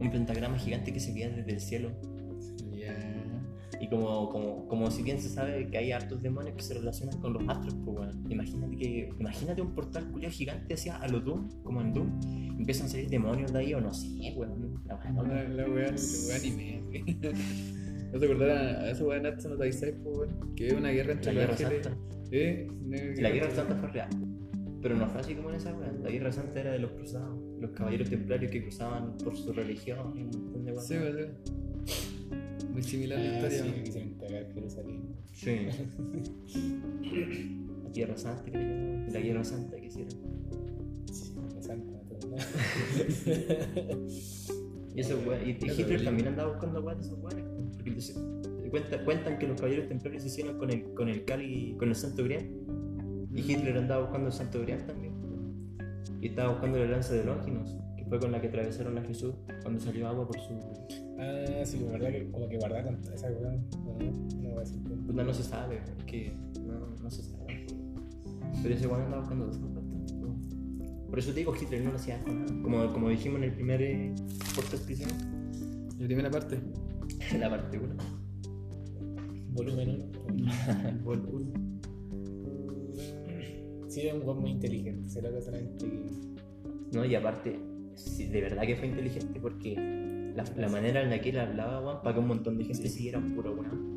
un 0.00 0.10
pentagrama 0.10 0.58
gigante 0.58 0.92
que 0.92 1.00
se 1.00 1.12
veía 1.12 1.30
desde 1.30 1.52
el 1.52 1.60
cielo. 1.60 1.90
Y 3.80 3.88
como, 3.88 4.30
como, 4.30 4.66
como 4.68 4.90
si 4.90 5.02
bien 5.02 5.20
se 5.20 5.28
sabe 5.28 5.66
que 5.68 5.78
hay 5.78 5.92
hartos 5.92 6.22
demonios 6.22 6.56
que 6.56 6.62
se 6.62 6.74
relacionan 6.74 7.18
con 7.20 7.32
los 7.32 7.42
astros, 7.48 7.74
pues 7.84 7.96
bueno, 7.96 8.12
imagínate 8.28 8.76
que 8.76 9.10
imagínate 9.18 9.62
un 9.62 9.74
portal 9.74 10.10
culiao 10.10 10.30
gigante 10.30 10.74
hacia 10.74 10.96
a 10.96 11.08
los 11.08 11.24
Doom, 11.24 11.62
como 11.62 11.80
en 11.80 11.92
Doom, 11.92 12.20
empiezan 12.58 12.86
a 12.86 12.90
salir 12.90 13.08
demonios 13.08 13.52
de 13.52 13.58
ahí 13.58 13.74
o 13.74 13.80
no 13.80 13.92
sé, 13.92 14.08
weón. 14.36 14.82
La 14.86 14.96
weá 14.96 15.48
La, 15.48 15.66
la 15.68 16.36
anime. 16.36 16.82
¿No 18.12 18.20
te 18.20 18.24
acordás 18.26 18.76
a 18.76 18.90
esa 18.90 19.04
de 19.04 19.20
Natsu 19.20 19.48
no 19.48 19.56
Taisai, 19.56 19.92
po, 19.92 20.10
weón? 20.10 20.54
Que 20.54 20.68
es 20.68 20.72
una 20.72 20.90
guerra 20.90 21.12
entre 21.12 21.32
La 21.32 21.40
Guerra. 21.40 21.56
Santa. 21.56 21.96
¿Eh? 22.30 22.68
La 23.18 23.30
Guerra 23.30 23.50
Santa 23.50 23.74
fue 23.76 23.90
real. 23.90 24.08
Pero 24.80 24.96
no 24.96 25.06
fue 25.08 25.20
así 25.20 25.34
como 25.34 25.50
en 25.50 25.56
esa 25.56 25.74
weá. 25.74 25.92
La 26.02 26.10
Guerra 26.10 26.32
Santa 26.32 26.60
era 26.60 26.72
de 26.72 26.78
los 26.78 26.92
cruzados, 26.92 27.38
los 27.60 27.70
caballeros 27.72 28.08
templarios 28.08 28.50
que 28.50 28.62
cruzaban 28.62 29.16
por 29.18 29.36
su 29.36 29.52
religión 29.52 30.12
y 30.16 30.22
un 30.22 30.30
montón 30.30 30.64
de 30.64 30.72
weas. 30.72 30.86
Sí, 30.86 30.94
weón. 30.94 31.28
Muy 32.76 32.82
similar 32.82 33.18
la 33.18 33.24
Ah, 33.24 33.48
historia. 33.48 33.74
sí, 33.90 34.16
Jerusalén. 34.52 35.00
Sí. 35.32 35.56
La 37.84 37.90
Guerra 37.90 38.16
Santa 38.18 38.44
que 38.44 38.50
llamaban. 38.52 39.12
La 39.14 39.20
Guerra 39.20 39.44
Santa 39.44 39.76
que 39.78 39.86
hicieron. 39.86 40.12
Sí, 41.10 41.32
la 41.54 41.62
santa. 41.62 41.96
Y, 44.94 45.00
eso, 45.00 45.18
weá, 45.26 45.42
y, 45.42 45.50
Hitler 45.52 46.04
también 46.04 46.28
andaba 46.28 46.50
buscando 46.52 46.82
weas 46.82 46.98
de 46.98 47.04
esos 47.06 47.18
weones. 47.18 47.44
Porque 47.74 47.88
entonces, 47.90 48.18
cuenta- 48.70 49.02
cuentan 49.04 49.38
que 49.38 49.46
los 49.46 49.56
caballeros 49.58 49.88
templarios 49.88 50.22
se 50.22 50.28
hicieron 50.28 50.58
con 50.58 50.70
el, 50.70 50.92
con 50.94 51.08
el 51.08 51.24
Cali, 51.24 51.74
con 51.78 51.88
el 51.88 51.94
Santo 51.94 52.24
Grial. 52.24 52.46
Y 53.34 53.40
Hitler 53.40 53.78
andaba 53.78 54.02
buscando 54.02 54.26
el 54.28 54.32
Santo 54.34 54.60
Grial 54.60 54.84
también. 54.86 55.14
Y 56.20 56.28
estaba 56.28 56.50
buscando 56.52 56.78
la 56.78 56.86
lanza 56.86 57.14
de 57.14 57.24
Longinos, 57.24 57.74
que 57.96 58.04
fue 58.04 58.18
con 58.18 58.32
la 58.32 58.40
que 58.40 58.48
atravesaron 58.48 58.98
a 58.98 59.02
Jesús 59.02 59.34
cuando 59.62 59.80
salió 59.80 60.08
agua 60.08 60.26
por 60.26 60.38
su. 60.40 60.52
Ah, 61.18 61.62
sí, 61.64 61.80
la 61.84 61.92
verdad 61.92 62.10
que 62.10 62.30
como 62.30 62.48
que 62.48 62.58
guardaron 62.58 62.98
esa 63.14 63.28
weá. 63.30 63.52
No, 63.52 63.98
no 64.42 64.48
voy 64.50 64.56
a 64.56 64.60
decir 64.60 64.82
que- 64.82 64.94
Puta, 64.94 65.22
no 65.24 65.32
se 65.34 65.42
sabe, 65.42 65.80
es 65.98 66.04
que 66.04 66.32
no, 66.66 66.94
no 67.02 67.10
se 67.10 67.22
sabe. 67.22 67.66
Pero 68.62 68.74
ese 68.74 68.86
weón 68.86 69.02
andaba 69.02 69.20
buscando 69.22 69.48
esas 69.50 69.60
cosas. 69.62 69.82
Por 71.08 71.18
eso 71.20 71.30
te 71.32 71.38
digo, 71.38 71.54
Hitler 71.54 71.82
no 71.84 71.90
lo 71.90 71.96
hacía 71.96 72.20
con 72.22 72.40
nada. 72.44 72.62
Como, 72.62 72.92
como 72.92 73.08
dijimos 73.08 73.38
en 73.38 73.44
el 73.44 73.52
primer 73.52 73.80
eh, 73.80 74.14
podcast 74.54 74.84
que 74.86 74.92
hicimos, 74.94 75.14
La 75.98 76.06
primera 76.06 76.30
parte. 76.30 76.58
en 77.32 77.40
la 77.40 77.48
parte 77.48 77.78
1. 77.78 77.94
Volumen 79.52 80.02
1. 80.28 80.52
Vol 81.04 81.26
uno. 81.32 81.52
Sí, 83.88 84.00
era 84.00 84.14
un 84.14 84.22
weón 84.26 84.40
muy 84.40 84.50
inteligente. 84.50 85.08
Será 85.08 85.30
que 85.30 85.40
solamente 85.40 85.86
que. 85.88 86.10
¿no? 86.92 87.04
Y 87.04 87.14
aparte, 87.14 87.58
sí, 87.94 88.26
de 88.26 88.40
verdad 88.42 88.62
que 88.66 88.76
fue 88.76 88.88
inteligente 88.88 89.40
porque 89.40 89.74
la, 90.36 90.44
la 90.56 90.68
manera 90.68 91.02
en 91.02 91.10
la 91.10 91.20
que 91.20 91.30
él 91.30 91.38
hablaba, 91.40 91.80
weón, 91.80 92.02
para 92.02 92.14
que 92.14 92.20
un 92.20 92.28
montón 92.28 92.58
de 92.58 92.64
gente 92.64 92.88
siguiera 92.88 93.18
un 93.18 93.34
puro 93.34 93.52
weón. 93.54 93.96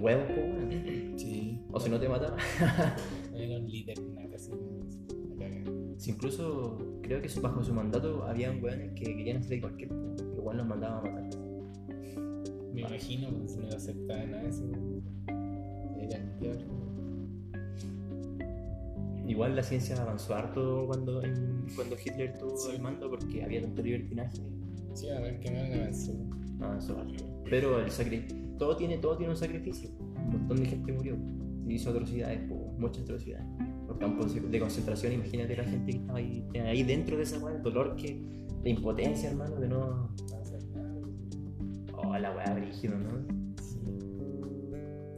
Huevos, 0.00 0.24
po, 0.28 0.40
weón. 0.40 1.14
Sí. 1.18 1.60
O 1.72 1.78
si 1.80 1.90
no 1.90 1.98
te 2.00 2.08
mataba. 2.08 2.36
Era 3.34 3.58
un 3.58 3.70
líder, 3.70 3.98
una 4.00 4.28
casi. 4.28 4.50
Si 5.98 6.12
incluso 6.12 6.78
creo 7.02 7.20
que 7.20 7.28
bajo 7.40 7.62
su 7.62 7.74
mandato 7.74 8.24
habían 8.24 8.62
weones 8.62 8.92
que 8.94 9.04
querían 9.04 9.36
hacer 9.38 9.50
de 9.50 9.60
cualquier 9.60 9.88
po, 9.90 10.16
igual 10.38 10.56
los 10.56 10.66
mandaba 10.66 10.98
a 11.00 11.02
matar. 11.02 11.38
Me 12.72 12.80
imagino, 12.82 13.28
pues 13.38 13.56
no 13.58 13.68
aceptaba 13.68 14.24
nada 14.24 14.42
de 14.44 14.48
eso. 14.48 14.64
Era 15.98 16.18
diablo. 16.40 16.64
Igual 19.26 19.54
la 19.56 19.62
ciencia 19.62 20.00
avanzó 20.00 20.34
harto 20.34 20.84
cuando, 20.86 21.22
en- 21.22 21.66
cuando 21.76 21.96
Hitler 22.02 22.36
tuvo 22.38 22.56
Sí. 22.56 22.70
el 22.76 22.80
mando 22.82 23.10
porque 23.10 23.44
había 23.44 23.60
tanto 23.60 23.82
libertinaje. 23.82 24.38
Sí, 25.00 25.08
a 25.08 25.18
ver 25.18 25.40
qué 25.40 25.50
más 25.50 25.70
avanzó. 25.72 26.12
Avanzó 26.60 26.98
harto. 26.98 27.24
Pero 27.48 27.80
el 27.80 27.90
sacri 27.90 28.26
todo, 28.58 28.76
tiene, 28.76 28.98
todo 28.98 29.16
tiene 29.16 29.32
un 29.32 29.38
sacrificio. 29.38 29.88
Un 29.98 30.30
montón 30.30 30.58
de 30.58 30.66
gente 30.66 30.92
murió. 30.92 31.16
Hizo 31.66 31.88
atrocidades, 31.88 32.40
po, 32.46 32.74
muchas 32.78 33.04
atrocidades. 33.04 33.46
Los 33.88 33.96
campos 33.96 34.34
de 34.34 34.60
concentración, 34.60 35.14
imagínate 35.14 35.56
la 35.56 35.64
gente 35.64 35.92
que 35.92 35.98
estaba 35.98 36.18
ahí, 36.18 36.44
ahí 36.66 36.82
dentro 36.82 37.16
de 37.16 37.22
esa 37.22 37.38
weá, 37.38 37.56
el 37.56 37.62
dolor 37.62 37.96
que. 37.96 38.20
La 38.62 38.68
impotencia, 38.68 39.30
hermano, 39.30 39.58
de 39.58 39.68
no. 39.68 40.10
No. 40.76 40.90
Oh, 41.96 42.18
la 42.18 42.36
weá 42.36 42.54
brígido, 42.54 42.98
¿no? 42.98 43.26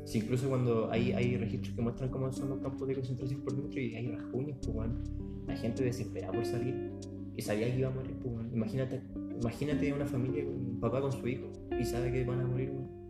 Sí. 0.05 0.19
Incluso 0.19 0.49
cuando 0.49 0.93
hay, 0.93 1.11
hay 1.13 1.37
registros 1.39 1.75
que 1.75 1.83
muestran 1.83 2.11
cómo 2.11 2.33
son 2.33 2.51
los 2.51 2.61
campos 2.61 2.87
de 2.87 2.95
concentración 2.95 3.41
por 3.41 3.57
dentro 3.57 3.81
y 3.81 3.97
hay 3.97 4.07
rasguños, 4.13 4.59
pues 4.63 4.73
bueno, 4.75 4.95
la 5.49 5.57
gente 5.57 5.83
desesperada 5.83 6.33
por 6.33 6.47
salir 6.47 6.93
y 7.35 7.43
sabía 7.43 7.69
que 7.73 7.79
iba 7.79 7.89
a 7.89 7.93
morir, 7.93 8.15
pues. 8.23 8.53
Imagínate, 8.53 9.03
imagínate 9.43 9.93
una 9.93 10.07
familia, 10.07 10.45
un 10.45 10.79
papá 10.81 11.01
con 11.01 11.13
su 11.13 11.27
hijo 11.27 11.51
y 11.79 11.85
sabe 11.85 12.13
que 12.13 12.25
van 12.25 12.41
a 12.41 12.47
morir, 12.47 12.71
weón. 12.71 13.03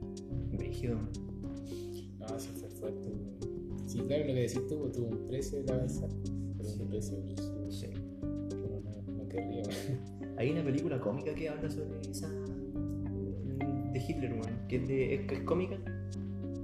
Brígido, 0.53 0.97
¿no? 0.97 2.39
Sí 2.39 2.49
fue 2.57 2.69
fuerte. 2.71 3.09
güey. 3.09 3.87
Sí, 3.87 4.01
claro, 4.01 4.27
lo 4.27 4.35
que 4.35 4.41
decís 4.41 4.67
tú, 4.69 4.91
tuvo 4.91 5.09
un 5.09 5.29
precio 5.29 5.63
de 5.63 5.73
avanzar. 5.73 6.09
Pero 6.57 6.69
un 6.81 6.89
precio 6.89 7.21
brígido. 7.23 7.71
Sí. 7.71 7.87
no, 8.21 9.13
no 9.13 9.29
querría. 9.29 9.63
Hay 10.39 10.51
una 10.51 10.65
película 10.65 11.01
cómica 11.01 11.35
que 11.35 11.49
habla 11.49 11.71
sobre 11.71 12.01
esa. 12.11 12.29
de 12.31 14.05
Hitler, 14.09 14.33
weón, 14.33 14.67
que 14.69 14.77
es, 14.77 14.89
de, 14.89 15.15
es, 15.15 15.33
es 15.33 15.41
cómica 15.43 15.79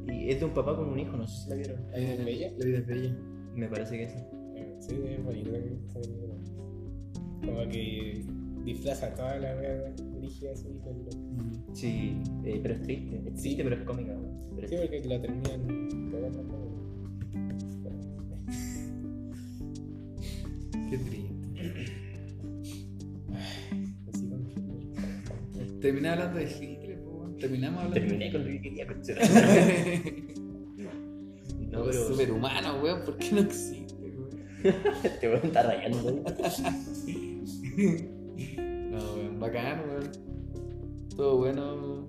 y 0.09 0.31
es 0.31 0.41
de 0.41 0.47
un 0.47 0.55
papá 0.55 0.75
con 0.77 0.89
un 0.89 0.99
hijo, 0.99 1.17
no 1.17 1.27
sé 1.27 1.45
si 1.45 1.51
la 1.51 1.57
vieron. 1.57 1.81
¿La 1.91 1.99
vida 1.99 2.15
es 2.15 2.25
bella? 2.25 2.53
La 2.59 2.65
vida 2.65 2.79
es 2.79 2.87
bella. 2.87 3.17
Me 3.55 3.69
parece 3.69 3.97
que 3.97 4.05
es. 4.05 4.13
Eh, 4.13 4.77
Sí, 4.81 4.95
es 4.95 5.21
película. 5.21 5.59
Como 7.45 7.69
que 7.69 8.25
disfraza 8.73 9.15
toda 9.15 9.37
la 9.39 9.55
wea 9.57 9.93
dirigida 10.15 10.53
a 10.53 10.57
su 10.57 10.69
hijo. 10.71 10.91
loco. 10.91 11.11
Sí, 11.75 12.17
eh, 12.45 12.59
pero 12.63 12.75
es 12.75 12.83
triste, 12.83 13.17
es 13.17 13.23
triste, 13.25 13.41
Sí. 13.51 13.57
pero 13.63 13.75
es 13.77 13.83
cómica, 13.83 14.13
weón. 14.13 14.39
Pero 14.57 14.67
es 14.67 14.71
Sí, 14.71 14.77
porque 14.81 15.09
la 15.09 15.21
terminan 15.21 16.11
cagando. 16.11 16.59
Qué 20.91 20.99
triste. 20.99 21.35
Así 24.13 24.27
con. 24.29 25.81
Terminé 25.81 26.09
hablando 26.09 26.39
de 26.39 26.45
Hitler, 26.45 27.01
po, 27.03 27.11
weón. 27.11 27.37
Terminamos 27.37 27.85
hablando 27.85 28.01
Terminé 28.09 28.33
con 28.33 28.41
lo 28.45 28.49
que 28.51 28.61
quería. 28.63 28.87
No, 31.71 31.85
pero. 31.85 32.09
superhumano, 32.09 32.83
weón, 32.83 33.05
¿por 33.05 33.19
qué 33.19 33.31
no 33.33 33.41
existe, 33.43 33.95
weón? 33.95 34.31
Te 35.21 35.29
voy 35.29 35.37
a 35.37 35.41
estar 35.47 35.67
rayando, 35.67 36.25
bacán, 39.49 39.81
weón. 39.89 40.11
Todo 41.17 41.37
bueno. 41.39 42.09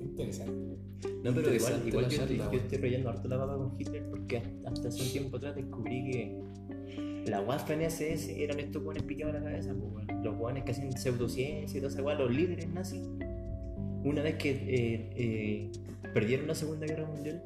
Interesante. 0.00 0.76
No, 1.22 1.34
pero 1.34 1.54
igual, 1.54 1.82
igual 1.86 2.08
yo, 2.08 2.22
estoy, 2.22 2.36
charla, 2.38 2.52
yo 2.52 2.58
estoy 2.58 2.78
rayando 2.78 3.10
harto 3.10 3.28
la 3.28 3.36
baba 3.36 3.56
con 3.56 3.78
Hitler 3.78 4.04
porque 4.10 4.42
hasta 4.64 4.88
hace 4.88 5.02
un 5.02 5.10
tiempo 5.10 5.36
atrás 5.36 5.54
descubrí 5.56 6.10
que 6.10 6.40
la 7.26 7.40
WAFA 7.42 7.74
en 7.74 7.82
SS 7.82 8.42
eran 8.42 8.58
estos 8.60 8.82
buenos 8.82 9.02
picados 9.04 9.34
a 9.34 9.38
la 9.38 9.44
cabeza, 9.44 9.74
pues, 9.74 10.06
los 10.22 10.36
buenos 10.36 10.64
que 10.64 10.72
hacen 10.72 10.92
pseudociencia 10.92 11.78
y 11.78 11.80
toda 11.80 11.92
esa 11.92 12.14
los 12.14 12.30
líderes 12.30 12.68
nazis. 12.68 13.02
Una 14.04 14.22
vez 14.22 14.36
que 14.36 14.50
eh, 14.50 15.10
eh, 15.16 15.70
perdieron 16.14 16.46
la 16.46 16.54
Segunda 16.54 16.86
Guerra 16.86 17.06
Mundial, 17.06 17.42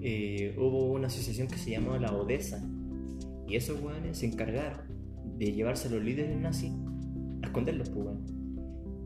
eh, 0.00 0.54
hubo 0.58 0.92
una 0.92 1.06
asociación 1.06 1.46
que 1.46 1.56
se 1.56 1.70
llamaba 1.70 1.98
la 1.98 2.12
Odessa 2.12 2.60
y 3.46 3.56
esos 3.56 3.80
weones 3.80 4.18
se 4.18 4.26
encargaron 4.26 4.80
de 5.38 5.52
llevarse 5.52 5.88
a 5.88 5.92
los 5.92 6.02
líderes 6.02 6.36
nazis 6.36 6.72
a 7.42 7.46
esconderlos, 7.46 7.90
pues, 7.90 8.04
weón. 8.06 8.42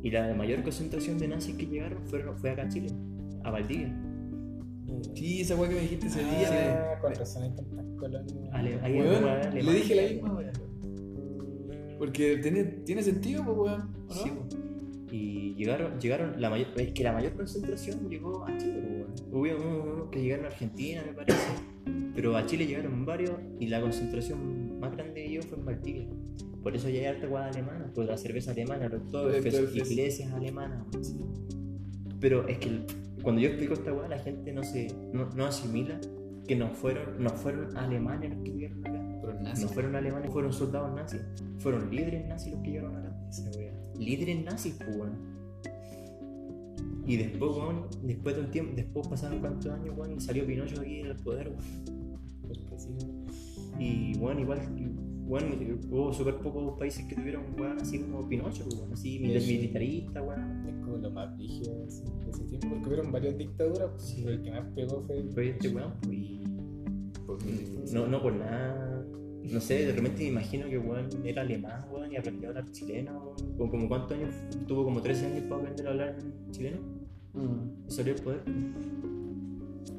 Y 0.03 0.11
la 0.11 0.33
mayor 0.35 0.63
concentración 0.63 1.19
de 1.19 1.29
nazis 1.29 1.55
que 1.57 1.67
llegaron 1.67 2.05
fue 2.07 2.51
acá 2.51 2.63
a 2.63 2.69
Chile, 2.69 2.89
a 3.43 3.51
Valdivia. 3.51 3.95
Sí, 5.15 5.41
esa 5.41 5.57
weá 5.57 5.69
que 5.69 5.75
me 5.75 5.81
dijiste 5.83 6.07
ese 6.07 6.21
día. 6.21 6.93
Ah, 6.95 7.01
con 7.01 7.15
razón 7.15 7.43
hay 7.43 7.51
tantas 7.51 7.85
colonias. 7.99 8.49
Ale- 8.53 8.79
le 9.53 9.73
dije 9.73 9.95
la 9.95 10.03
misma 10.13 10.35
weá. 10.35 10.53
Porque 11.99 12.37
tiene, 12.39 12.65
tiene 12.65 13.03
sentido, 13.03 13.45
pues, 13.45 13.57
weón. 13.57 13.81
¿o 14.09 14.15
no? 14.15 14.15
Sí, 14.15 14.31
po. 14.31 14.47
Y 15.11 15.55
llegaron, 15.55 15.99
llegaron 15.99 16.41
la 16.41 16.51
mayor, 16.51 16.69
es 16.77 16.93
que 16.93 17.03
la 17.05 17.13
mayor 17.13 17.33
concentración 17.35 18.09
llegó 18.09 18.45
a 18.45 18.57
Chile, 18.59 19.07
pues, 19.09 19.23
weón. 19.33 19.63
Hubo 19.63 19.83
unos 19.93 20.09
que 20.11 20.21
llegaron 20.23 20.45
a 20.45 20.49
Argentina, 20.49 21.03
me 21.07 21.13
parece. 21.13 21.39
Pero 22.15 22.37
a 22.37 22.47
Chile 22.47 22.67
llegaron 22.67 23.05
varios 23.05 23.33
y 23.61 23.67
la 23.67 23.81
concentración 23.81 24.79
más 24.79 24.93
grande 24.93 25.23
que 25.23 25.29
llegó 25.29 25.43
fue 25.45 25.59
en 25.59 25.65
Valdivia. 25.65 26.07
Por 26.67 26.75
eso 26.75 26.89
ya 26.89 26.99
hay 26.99 27.05
harta 27.07 27.29
guada 27.29 27.47
alemana, 27.47 27.93
por 27.95 28.07
la 28.07 28.19
cerveza 28.19 28.51
alemana, 28.51 28.89
los 28.89 29.01
Oktoberfest. 29.03 29.77
iglesias 29.77 30.33
alemanas. 30.33 30.85
sí. 31.01 31.21
Pero 32.19 32.49
es 32.49 32.59
que 32.59 32.81
cuando 33.23 33.41
yo 33.41 33.47
explico 33.51 33.75
esta 33.75 33.93
guada, 33.93 34.09
la 34.09 34.19
gente 34.19 34.53
no 34.53 34.65
se 34.65 34.89
no, 35.13 35.27
no 35.37 35.47
asimila 35.47 36.01
que 36.49 36.57
no 36.57 36.69
fueron, 36.71 37.23
no 37.23 37.31
fueron 37.31 37.77
alemanes 37.77 38.31
los 38.35 38.43
que 38.43 38.51
vivieron 38.51 38.85
acá. 38.85 39.01
Pero 39.21 39.35
No 39.35 39.43
nazi. 39.43 39.67
fueron 39.69 39.95
alemanes, 39.95 40.33
fueron 40.33 40.53
soldados 40.53 40.93
nazis. 40.93 41.21
Fueron 41.59 41.89
líderes 41.89 42.27
nazis 42.27 42.53
los 42.55 42.63
que 42.65 42.71
llegaron 42.73 42.97
acá. 42.97 43.17
Líderes 43.97 44.45
nazis, 44.45 44.75
pues. 44.75 45.11
Y 47.07 47.17
después, 47.17 47.53
weón, 47.53 47.87
después 48.03 48.35
de 48.35 48.41
un 48.43 48.51
tiempo, 48.51 48.73
después 48.75 49.07
pasaron 49.07 49.39
cuántos 49.39 49.71
años, 49.71 49.97
weón, 49.97 50.17
y 50.17 50.21
salió 50.21 50.45
Pinocho 50.45 50.81
aquí 50.81 50.99
en 50.99 51.07
el 51.07 51.17
poder, 51.17 51.53
sí, 52.77 52.89
Y, 53.79 54.19
weón, 54.19 54.41
igual, 54.41 54.59
weón, 55.27 55.81
hubo 55.91 56.13
súper 56.13 56.37
pocos 56.37 56.79
países 56.79 57.05
que 57.07 57.15
tuvieron, 57.17 57.43
weón, 57.59 57.79
así 57.81 57.99
como 58.01 58.29
Pinocho, 58.29 58.65
weón, 58.77 58.93
así 58.93 59.19
mil- 59.19 59.41
Sí. 59.41 59.57
militarista, 59.57 60.23
weón. 60.23 60.67
es 60.69 60.75
como 60.85 60.97
lo 60.99 61.11
más 61.11 61.37
brígido 61.37 61.85
así, 61.87 62.03
de 62.25 62.31
ese 62.31 62.45
tiempo, 62.45 62.69
porque 62.71 62.87
hubieron 62.89 63.13
varias 63.13 63.37
dictaduras, 63.37 63.91
pues, 63.91 64.03
Sí. 64.03 64.23
pero 64.25 64.35
el 64.37 64.43
que 64.43 64.51
más 64.51 64.65
pegó 64.75 65.03
fue 65.07 65.19
el 65.19 65.29
Fue 65.33 65.49
este 65.51 65.69
weón, 65.69 65.93
pues, 66.03 66.17
y 66.17 66.43
Por 67.27 67.39
no, 67.93 68.07
no 68.07 68.23
por 68.23 68.33
nada. 68.35 69.05
No 69.53 69.61
sé, 69.61 69.87
de 69.87 69.93
repente 69.93 70.23
me 70.25 70.29
imagino 70.31 70.69
que 70.69 70.79
weón 70.79 71.09
era 71.25 71.43
alemán, 71.43 71.85
weón, 71.93 72.13
y 72.13 72.17
aprendió 72.17 72.49
a 72.49 72.51
hablar 72.51 72.71
chileno. 72.73 73.35
Como 73.59 73.89
cuántos 73.89 74.13
años, 74.19 74.35
tuvo 74.67 74.85
como 74.85 75.01
13 75.01 75.27
años 75.27 75.43
para 75.49 75.61
aprender 75.63 75.87
a 75.87 75.91
hablar 75.91 76.17
chileno. 76.53 76.79
Mm. 77.35 77.87
Y 77.89 77.91
salió 77.91 78.15
al 78.15 78.21
poder. 78.23 78.43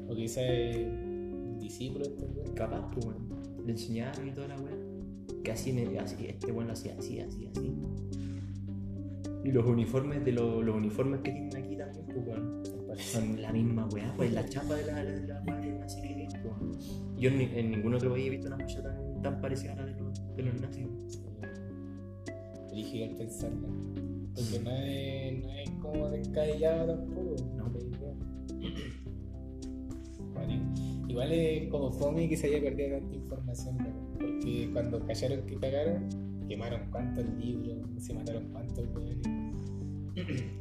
O 0.08 0.14
quizá 0.14 0.42
es 0.42 0.76
un 0.86 1.58
discípulo 1.60 2.04
este 2.04 2.24
weón. 2.24 2.54
Capaz, 2.54 2.90
pues, 2.92 3.06
weón. 3.06 3.28
Le 3.66 3.72
enseñaron 3.72 4.26
y 4.28 4.32
toda 4.32 4.48
la 4.48 4.56
weá. 4.56 4.72
Que 5.42 5.52
así, 5.52 5.72
me, 5.72 5.98
así, 5.98 6.26
este 6.26 6.52
lo 6.52 6.60
hacía 6.72 6.94
así, 6.98 7.20
así, 7.20 7.46
así. 7.46 7.74
Y 9.44 9.52
los 9.52 9.64
uniformes 9.64 10.24
de 10.24 10.32
los, 10.32 10.64
los 10.64 10.76
uniformes 10.76 11.20
que 11.20 11.32
tienen 11.32 11.56
aquí 11.56 11.76
también, 11.76 12.06
pues, 12.06 12.26
weón. 12.26 12.62
Son 12.98 13.40
la 13.40 13.52
misma 13.52 13.86
weá, 13.92 14.12
pues 14.16 14.32
la 14.32 14.44
chapa 14.48 14.74
de 14.74 14.86
la, 14.86 15.04
de 15.04 15.26
la 15.28 15.40
de 15.40 15.70
los 15.70 15.78
nazis 15.78 16.02
que 16.02 16.28
pues. 16.30 16.44
weón. 16.44 17.16
Yo 17.16 17.30
en, 17.30 17.40
en 17.40 17.70
ningún 17.70 17.94
otro 17.94 18.10
país 18.10 18.26
he 18.26 18.30
visto 18.30 18.48
una 18.48 18.56
joya 18.56 18.82
tan, 18.82 19.22
tan 19.22 19.40
parecida 19.40 19.72
a 19.74 19.76
la 19.76 19.86
de 19.86 19.92
los, 20.00 20.36
de 20.36 20.42
los 20.42 20.60
nazis. 20.60 20.86
Brígido 22.70 23.04
al 23.06 23.16
pensarla. 23.16 23.68
Porque 24.34 24.58
no 24.60 24.70
es, 24.70 25.42
no 25.42 25.52
es 25.52 25.70
como 25.82 26.10
descabellado 26.10 26.94
tampoco. 26.94 27.36
No. 27.56 27.64
la. 27.64 28.38
Bueno, 30.34 30.74
igual 31.08 31.32
es 31.32 31.68
como 31.68 31.92
fome 31.92 32.28
que 32.28 32.36
se 32.36 32.46
haya 32.46 32.60
perdido 32.60 32.98
tanta 32.98 33.16
información, 33.16 33.78
¿no? 33.78 34.07
Porque 34.18 34.70
cuando 34.72 35.04
callaron 35.06 35.46
que 35.46 35.56
cagaron, 35.56 36.08
quemaron 36.48 36.80
cuántos 36.90 37.24
libros, 37.38 37.76
se 37.98 38.14
mataron 38.14 38.44
cuántos 38.52 38.86
weones, 38.94 39.18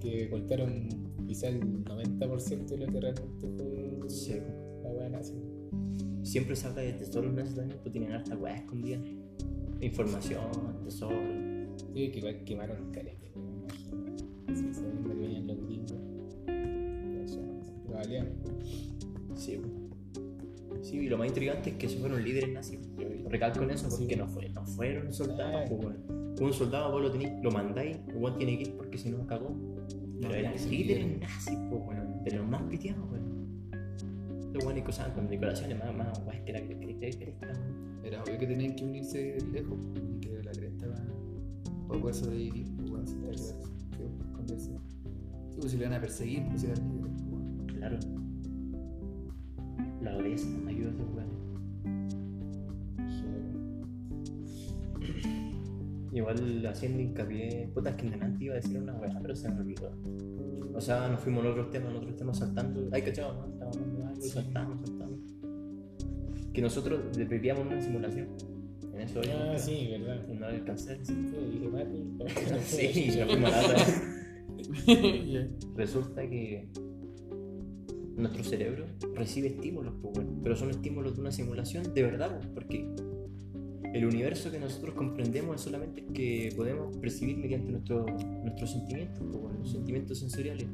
que 0.01 0.27
golpearon 0.29 0.87
quizá 1.27 1.47
el 1.47 1.83
90% 1.83 2.65
de 2.67 2.77
lo 2.77 2.91
que 2.91 2.99
realmente 3.01 3.47
fue 3.57 4.09
Sí. 4.09 4.39
la 4.83 4.89
weá 4.91 5.09
nazi. 5.09 5.33
Siempre 6.23 6.55
se 6.55 6.67
habla 6.67 6.81
de 6.81 6.93
tesoros 6.93 7.33
también, 7.55 7.79
pues 7.81 7.91
tienen 7.91 8.11
harta 8.11 8.35
weá 8.37 8.55
escondida. 8.55 8.99
Información, 9.81 10.43
tesoro. 10.83 11.15
Sí, 11.93 12.09
que 12.09 12.19
igual 12.19 12.43
quemaron 12.45 12.91
caleta, 12.91 13.27
me 13.35 13.41
imagino. 13.63 14.17
Sí, 14.55 14.73
sabiendo 14.73 15.09
que 15.09 15.15
venían 15.15 15.47
los 15.47 15.57
gringos. 15.65 15.93
Lo 17.87 17.93
valían. 17.93 18.27
Sí, 19.35 19.59
pues. 19.61 20.87
Sí, 20.87 20.97
y 20.97 21.09
lo 21.09 21.17
más 21.17 21.27
intrigante 21.27 21.71
es 21.71 21.75
que 21.77 21.85
esos 21.87 21.99
fueron 21.99 22.23
líderes 22.23 22.49
nazis. 22.51 22.79
Recalco 23.29 23.61
en 23.63 23.71
eso 23.71 23.87
porque 23.89 24.13
Sí. 24.13 24.15
no, 24.15 24.27
fue, 24.27 24.49
no 24.49 24.65
fueron 24.65 25.13
soldados, 25.13 25.67
Claro. 25.69 25.77
pues, 25.77 25.85
weón. 26.07 26.35
Un 26.39 26.53
soldado 26.53 26.91
vos 26.91 27.01
lo 27.01 27.11
tenéis, 27.11 27.31
lo 27.43 27.51
mandáis, 27.51 27.97
weón 28.13 28.37
tiene 28.37 28.57
que 28.57 28.63
ir 28.63 28.77
porque 28.77 28.97
si 28.97 29.09
no 29.09 29.25
cagó. 29.27 29.55
Pero 30.21 30.33
eran 30.33 30.53
líderes 30.69 31.19
nazis, 31.19 31.57
pues, 31.69 31.81
weón. 31.87 32.23
De 32.23 32.31
los 32.31 32.47
más 32.47 32.61
piteados, 32.63 33.09
weón. 33.11 33.37
Los 34.53 34.63
weones 34.63 34.83
que 34.83 34.89
usaban 34.89 35.11
con 35.13 35.27
decoraciones 35.27 35.77
más, 35.77 35.95
más 35.95 36.39
que 36.45 36.53
la 36.53 36.61
que- 36.61 36.77
Era 38.03 38.23
obvio 38.23 38.37
que 38.37 38.47
tenían 38.47 38.75
que 38.75 38.85
unirse 38.85 39.37
lejos, 39.51 39.77
y 39.95 40.19
que 40.21 40.41
la 40.43 40.51
cresta 40.51 40.87
para, 40.87 41.05
para 41.87 41.99
poder 41.99 42.15
sobrevivir, 42.15 42.67
pues. 42.89 43.09
Sí, 44.57 45.59
pues 45.59 45.71
si 45.71 45.77
le 45.77 45.85
van 45.85 45.93
a 45.95 45.99
perseguir, 46.01 46.45
pues 46.47 46.61
si 46.61 46.67
eran 46.67 46.87
líderes, 46.89 47.21
pues. 47.29 47.73
Claro. 47.77 47.97
La 50.01 50.15
Odessa 50.17 50.47
ayuda 50.67 50.89
a 50.89 50.93
esos 50.93 51.15
Igual 56.17 56.65
haciendo 56.65 56.99
hincapié, 57.01 57.69
puta, 57.73 57.91
es 57.91 57.95
que 57.95 58.05
en 58.05 58.11
delante 58.11 58.43
iba 58.45 58.53
a 58.53 58.57
decir 58.57 58.77
una 58.79 58.93
weá, 58.95 59.19
pero 59.21 59.35
se 59.35 59.49
me 59.49 59.59
olvidó. 59.59 59.91
O 60.73 60.81
sea, 60.81 61.07
nos 61.09 61.19
fuimos 61.21 61.43
en 61.45 61.51
otros 61.51 61.69
temas, 61.69 61.91
en 61.91 61.97
otros 61.97 62.15
temas 62.15 62.37
saltando. 62.39 62.89
Ay, 62.91 63.01
cachado, 63.03 63.33
¿no? 63.33 63.53
Estábamos 63.53 63.77
hablando 63.77 64.25
y 64.25 64.29
saltamos, 64.29 64.81
saltamos. 64.81 65.19
Que 66.53 66.61
nosotros 66.61 66.99
vivíamos 67.15 67.67
una 67.67 67.81
simulación. 67.81 68.29
En 68.93 69.01
eso 69.01 69.21
Ah, 69.25 69.53
yo- 69.53 69.59
sí, 69.59 69.89
verdad. 69.91 70.27
No 70.27 70.45
alcancé. 70.47 70.97
Sí, 71.05 71.13
dije 71.13 71.67
Mati. 71.67 72.17
Sí, 72.63 73.09
nos 73.19 73.31
fuimos 73.31 73.53
a. 73.53 73.75
Ya. 75.25 75.47
Resulta 75.75 76.27
que 76.27 76.69
nuestro 78.15 78.43
cerebro 78.43 78.85
recibe 79.13 79.49
estímulos, 79.49 79.93
pues, 80.01 80.25
pero 80.41 80.55
son 80.55 80.71
estímulos 80.71 81.13
de 81.15 81.21
una 81.21 81.31
simulación 81.31 81.93
de 81.93 82.01
verdad, 82.03 82.35
pues, 82.37 82.47
porque 82.47 82.87
el 83.93 84.05
universo 84.05 84.51
que 84.51 84.59
nosotros 84.59 84.93
comprendemos 84.95 85.55
es 85.55 85.61
solamente 85.61 86.01
el 86.01 86.13
que 86.13 86.53
podemos 86.55 86.95
percibir 86.97 87.37
mediante 87.37 87.71
nuestro- 87.71 88.05
nuestros 88.43 88.71
sentimientos, 88.71 89.23
pues, 89.29 89.41
bueno, 89.41 89.59
los 89.59 89.71
sentimientos 89.71 90.19
sensoriales. 90.19 90.65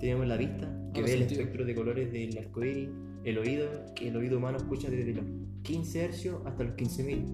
Tenemos 0.00 0.26
la 0.26 0.36
vista, 0.36 0.66
que 0.92 1.00
Los 1.00 1.10
ve 1.10 1.14
el 1.14 1.18
sentidos. 1.20 1.40
espectro 1.40 1.64
de 1.64 1.74
colores 1.74 2.12
del 2.12 2.38
arco 2.38 2.64
iris, 2.64 2.88
el 3.24 3.38
oído, 3.38 3.66
que 3.94 4.08
el 4.08 4.16
oído 4.16 4.38
humano 4.38 4.58
escucha 4.58 4.88
desde 4.90 5.14
los 5.14 5.24
15 5.62 6.04
hercios 6.04 6.40
hasta 6.44 6.64
los 6.64 6.74
15.000. 6.76 7.24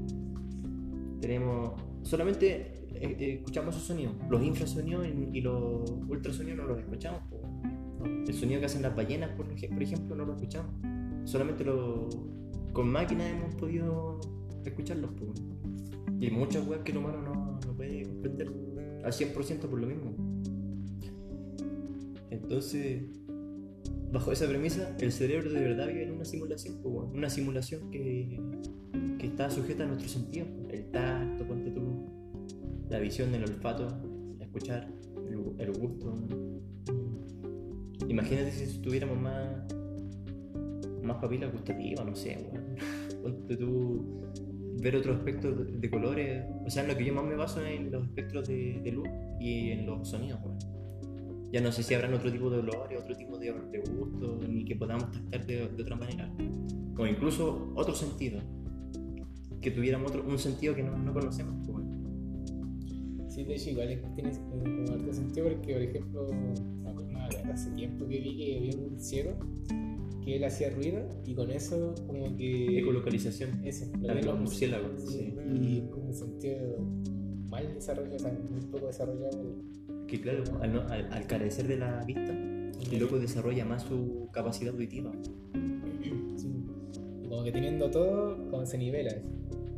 Tenemos 1.21 1.73
solamente 2.03 2.87
eh, 2.95 3.17
eh, 3.19 3.33
escuchamos 3.39 3.75
esos 3.75 3.87
sonidos. 3.89 4.15
Los 4.31 4.43
infrasonidos 4.45 5.07
y 5.33 5.41
los 5.41 5.91
ultrasonidos 6.09 6.59
no 6.59 6.65
los 6.67 6.79
escuchamos. 6.79 7.21
po. 7.31 7.41
No. 7.99 8.05
El 8.27 8.35
sonido 8.35 8.61
que 8.61 8.67
hacen 8.67 8.83
las 8.83 8.95
ballenas, 8.97 9.31
por 9.37 9.47
ejemplo, 9.53 10.15
no 10.17 10.25
lo 10.25 10.35
escuchamos. 10.35 10.71
Solamente 11.25 11.65
lo, 11.65 12.09
con 12.73 12.89
máquinas 12.89 13.31
hemos 13.31 13.55
podido 13.55 14.21
escucharlos. 14.71 15.11
Y 16.21 16.31
muchas 16.31 16.67
weas 16.67 16.83
que 16.83 16.93
el 16.93 16.99
humano 16.99 17.21
no, 17.23 17.61
no 17.67 17.77
puede 17.77 18.05
comprender 18.07 18.49
al 19.05 19.13
100% 19.13 19.61
por 19.69 19.81
lo 19.81 19.87
mismo. 19.87 20.13
Entonces, 22.31 23.03
bajo 24.13 24.33
esa 24.33 24.47
premisa, 24.49 24.97
el 25.01 25.13
cerebro 25.13 25.51
de 25.53 25.61
verdad 25.61 25.89
vive 25.89 26.05
en 26.05 26.13
una 26.13 26.25
simulación, 26.25 26.81
po, 26.83 26.89
weón. 26.91 27.17
una 27.17 27.29
simulación 27.31 27.91
que, 27.91 28.41
que 29.19 29.27
está 29.27 29.51
sujeta 29.51 29.85
a 29.85 29.87
nuestros 29.87 30.13
sentidos. 30.13 30.49
El 30.71 30.91
tacto, 30.91 31.47
ponte 31.47 31.71
tú, 31.71 32.07
la 32.89 32.99
visión, 33.01 33.35
el 33.35 33.43
olfato, 33.43 33.89
escuchar, 34.41 34.89
el, 35.29 35.37
gu- 35.39 35.55
el 35.59 35.73
gusto. 35.73 36.15
Imagínate 38.09 38.51
si 38.53 38.79
tuviéramos 38.79 39.19
más, 39.21 39.65
más 41.03 41.17
papilas 41.17 41.53
gustativas, 41.53 42.05
no 42.07 42.15
sé, 42.15 42.39
weón. 42.51 42.77
Ponte 43.23 43.57
tú 43.57 44.21
ver 44.81 44.97
otros 44.97 45.19
espectros 45.19 45.81
de, 45.81 45.91
colores. 45.91 46.45
O 46.65 46.71
sea, 46.71 46.83
en 46.83 46.89
lo 46.89 46.97
que 46.97 47.05
yo 47.05 47.15
más 47.15 47.25
me 47.25 47.35
baso 47.35 47.65
es 47.65 47.81
en 47.81 47.91
los 47.91 48.05
espectros 48.05 48.49
de, 48.49 48.81
de 48.83 48.93
luz 48.93 49.09
y 49.41 49.71
en 49.71 49.87
los 49.87 50.09
sonidos, 50.09 50.41
weón. 50.43 50.59
Ya 51.53 51.61
no 51.61 51.71
sé 51.71 51.83
si 51.83 51.93
habrán 51.93 52.15
otro 52.15 52.33
tipo 52.33 52.49
de 52.49 52.61
olores, 52.61 52.99
otro 52.99 53.15
tipo 53.15 53.39
de, 53.39 53.53
de 53.53 53.79
gusto, 53.81 54.41
ni 54.49 54.65
que 54.65 54.75
podamos 54.75 55.11
tactar 55.13 55.47
de, 55.47 55.69
de 55.69 55.83
otra 55.83 55.97
manera. 55.97 56.33
O 56.97 57.07
incluso 57.07 57.73
otro 57.75 57.95
sentido. 57.95 58.41
Que 59.61 59.71
tuviéramos 59.71 60.11
otro, 60.11 60.25
un 60.27 60.39
sentido 60.39 60.75
que 60.75 60.83
no, 60.83 60.97
no 60.97 61.13
conocemos. 61.13 61.69
weón. 61.69 62.03
Sí, 63.29 63.45
de 63.45 63.55
hecho, 63.55 63.71
igual 63.71 63.91
es 63.91 64.01
que 64.01 64.09
tiene 64.09 64.31
eh, 64.31 64.35
como 64.51 64.93
harto 64.93 65.13
sentido 65.13 65.49
porque, 65.49 65.73
por 65.73 65.83
ejemplo, 65.83 66.29
hace 67.53 67.71
tiempo 67.71 68.07
que 68.09 68.21
vi 68.21 68.37
que 68.37 68.57
había 68.59 68.77
un 68.77 69.01
ciego 69.01 69.39
que 70.25 70.37
él 70.37 70.45
hacía 70.45 70.71
ruido 70.71 71.01
y 71.27 71.35
con 71.35 71.51
eso 71.51 71.95
como 72.07 72.37
que... 72.37 72.79
Ecolocalización. 72.81 73.65
Ese, 73.65 73.91
La 74.01 74.15
de 74.15 74.23
lo 74.23 74.33
los 74.33 74.41
murciélagos, 74.41 75.03
Sí, 75.11 75.19
sí. 75.19 75.35
y 75.53 75.89
como 75.91 76.07
un 76.07 76.15
sentido 76.15 76.79
mal 77.51 77.73
desarrollado, 77.75 78.17
o 78.17 78.19
sea, 78.19 78.33
muy 78.51 78.61
poco 78.71 78.87
desarrollado. 78.87 79.57
Que 80.07 80.21
claro, 80.21 80.45
al, 80.61 80.73
no- 80.73 80.83
al- 80.89 81.13
al 81.13 81.27
carecer 81.27 81.67
de 81.67 81.77
la 81.79 82.05
vista, 82.05 82.31
el 82.33 82.99
loco 82.99 83.19
desarrolla 83.19 83.65
más 83.65 83.83
su 83.83 84.29
capacidad 84.33 84.73
auditiva. 84.73 85.13
Sí. 86.37 86.49
Y 87.23 87.29
como 87.29 87.45
que 87.45 87.53
teniendo 87.53 87.91
todo, 87.91 88.37
como 88.51 88.65
se 88.67 88.77
nivela. 88.79 89.11
eso. 89.11 89.27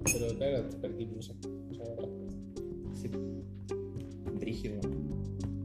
Pero 0.05 0.37
claro, 0.39 0.69
te 0.69 0.77
perdí 0.79 1.07
muchas, 1.07 1.37
muchas 1.69 1.89
otras 1.91 2.09
cosas. 2.09 2.35
Sí. 2.95 3.11
Brígido. 4.41 4.75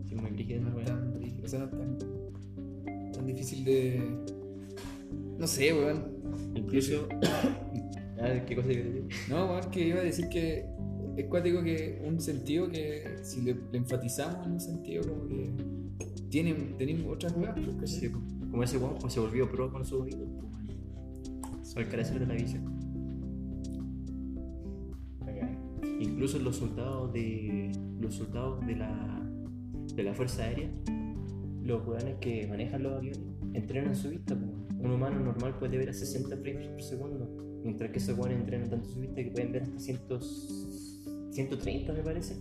Sí, 0.07 0.15
muy 0.15 0.31
No 0.59 0.75
weas. 0.75 0.87
tan 0.87 1.13
brígido, 1.13 1.45
o 1.45 1.47
sea, 1.47 1.69
tan, 1.69 1.97
tan 3.13 3.25
difícil 3.25 3.63
de. 3.65 4.01
No 5.39 5.47
sé, 5.47 5.73
weón. 5.73 6.03
Incluso. 6.53 7.07
ah, 8.21 8.45
¿qué 8.45 8.55
cosa 8.55 8.67
decir? 8.67 9.07
No, 9.29 9.45
weón, 9.45 9.71
que 9.71 9.87
iba 9.87 9.99
a 10.01 10.03
decir 10.03 10.27
que 10.27 10.65
es 11.15 11.25
cuático 11.25 11.63
que 11.63 12.01
un 12.05 12.19
sentido 12.19 12.69
que 12.69 13.19
si 13.23 13.41
le, 13.41 13.55
le 13.71 13.77
enfatizamos 13.77 14.45
en 14.45 14.53
un 14.53 14.59
sentido 14.59 15.03
como 15.07 15.27
que 15.27 15.49
tienen, 16.29 16.75
tenemos 16.77 17.13
otras 17.13 17.35
weas, 17.35 17.55
pues, 17.77 17.99
po. 18.11 18.19
como 18.51 18.63
ese 18.63 18.77
weón 18.77 18.95
pues, 18.99 19.13
se 19.13 19.19
volvió 19.19 19.49
pro 19.49 19.71
con 19.71 19.83
po, 19.83 19.97
weón. 19.97 20.69
Al 21.75 21.87
carecer 21.87 22.19
de 22.19 22.25
la 22.25 22.33
visión. 22.33 22.77
Incluso 26.01 26.39
los 26.39 26.57
soldados 26.57 27.13
de. 27.13 27.71
Los 28.01 28.15
soldados 28.15 28.65
de 28.65 28.75
la. 28.75 29.21
de 29.95 30.03
la 30.03 30.13
Fuerza 30.13 30.43
Aérea. 30.43 30.69
Los 31.63 31.85
weones 31.87 32.15
que 32.19 32.47
manejan 32.47 32.83
los 32.83 32.93
aviones 32.93 33.21
entrenan 33.53 33.95
su 33.95 34.09
vista. 34.09 34.35
po. 34.35 34.58
Un 34.79 34.91
humano 34.91 35.19
normal 35.19 35.57
puede 35.59 35.77
ver 35.77 35.89
a 35.89 35.93
60 35.93 36.37
frames 36.37 36.67
por 36.67 36.81
segundo. 36.81 37.27
Mientras 37.63 37.91
que 37.91 37.97
esos 37.97 38.17
weones 38.17 38.39
entrenan 38.39 38.69
tanto 38.69 38.89
su 38.89 38.99
vista 39.01 39.15
que 39.23 39.31
pueden 39.31 39.51
ver 39.51 39.63
hasta 39.63 39.79
100, 39.79 39.99
130 41.31 41.93
me 41.93 41.99
parece. 42.03 42.35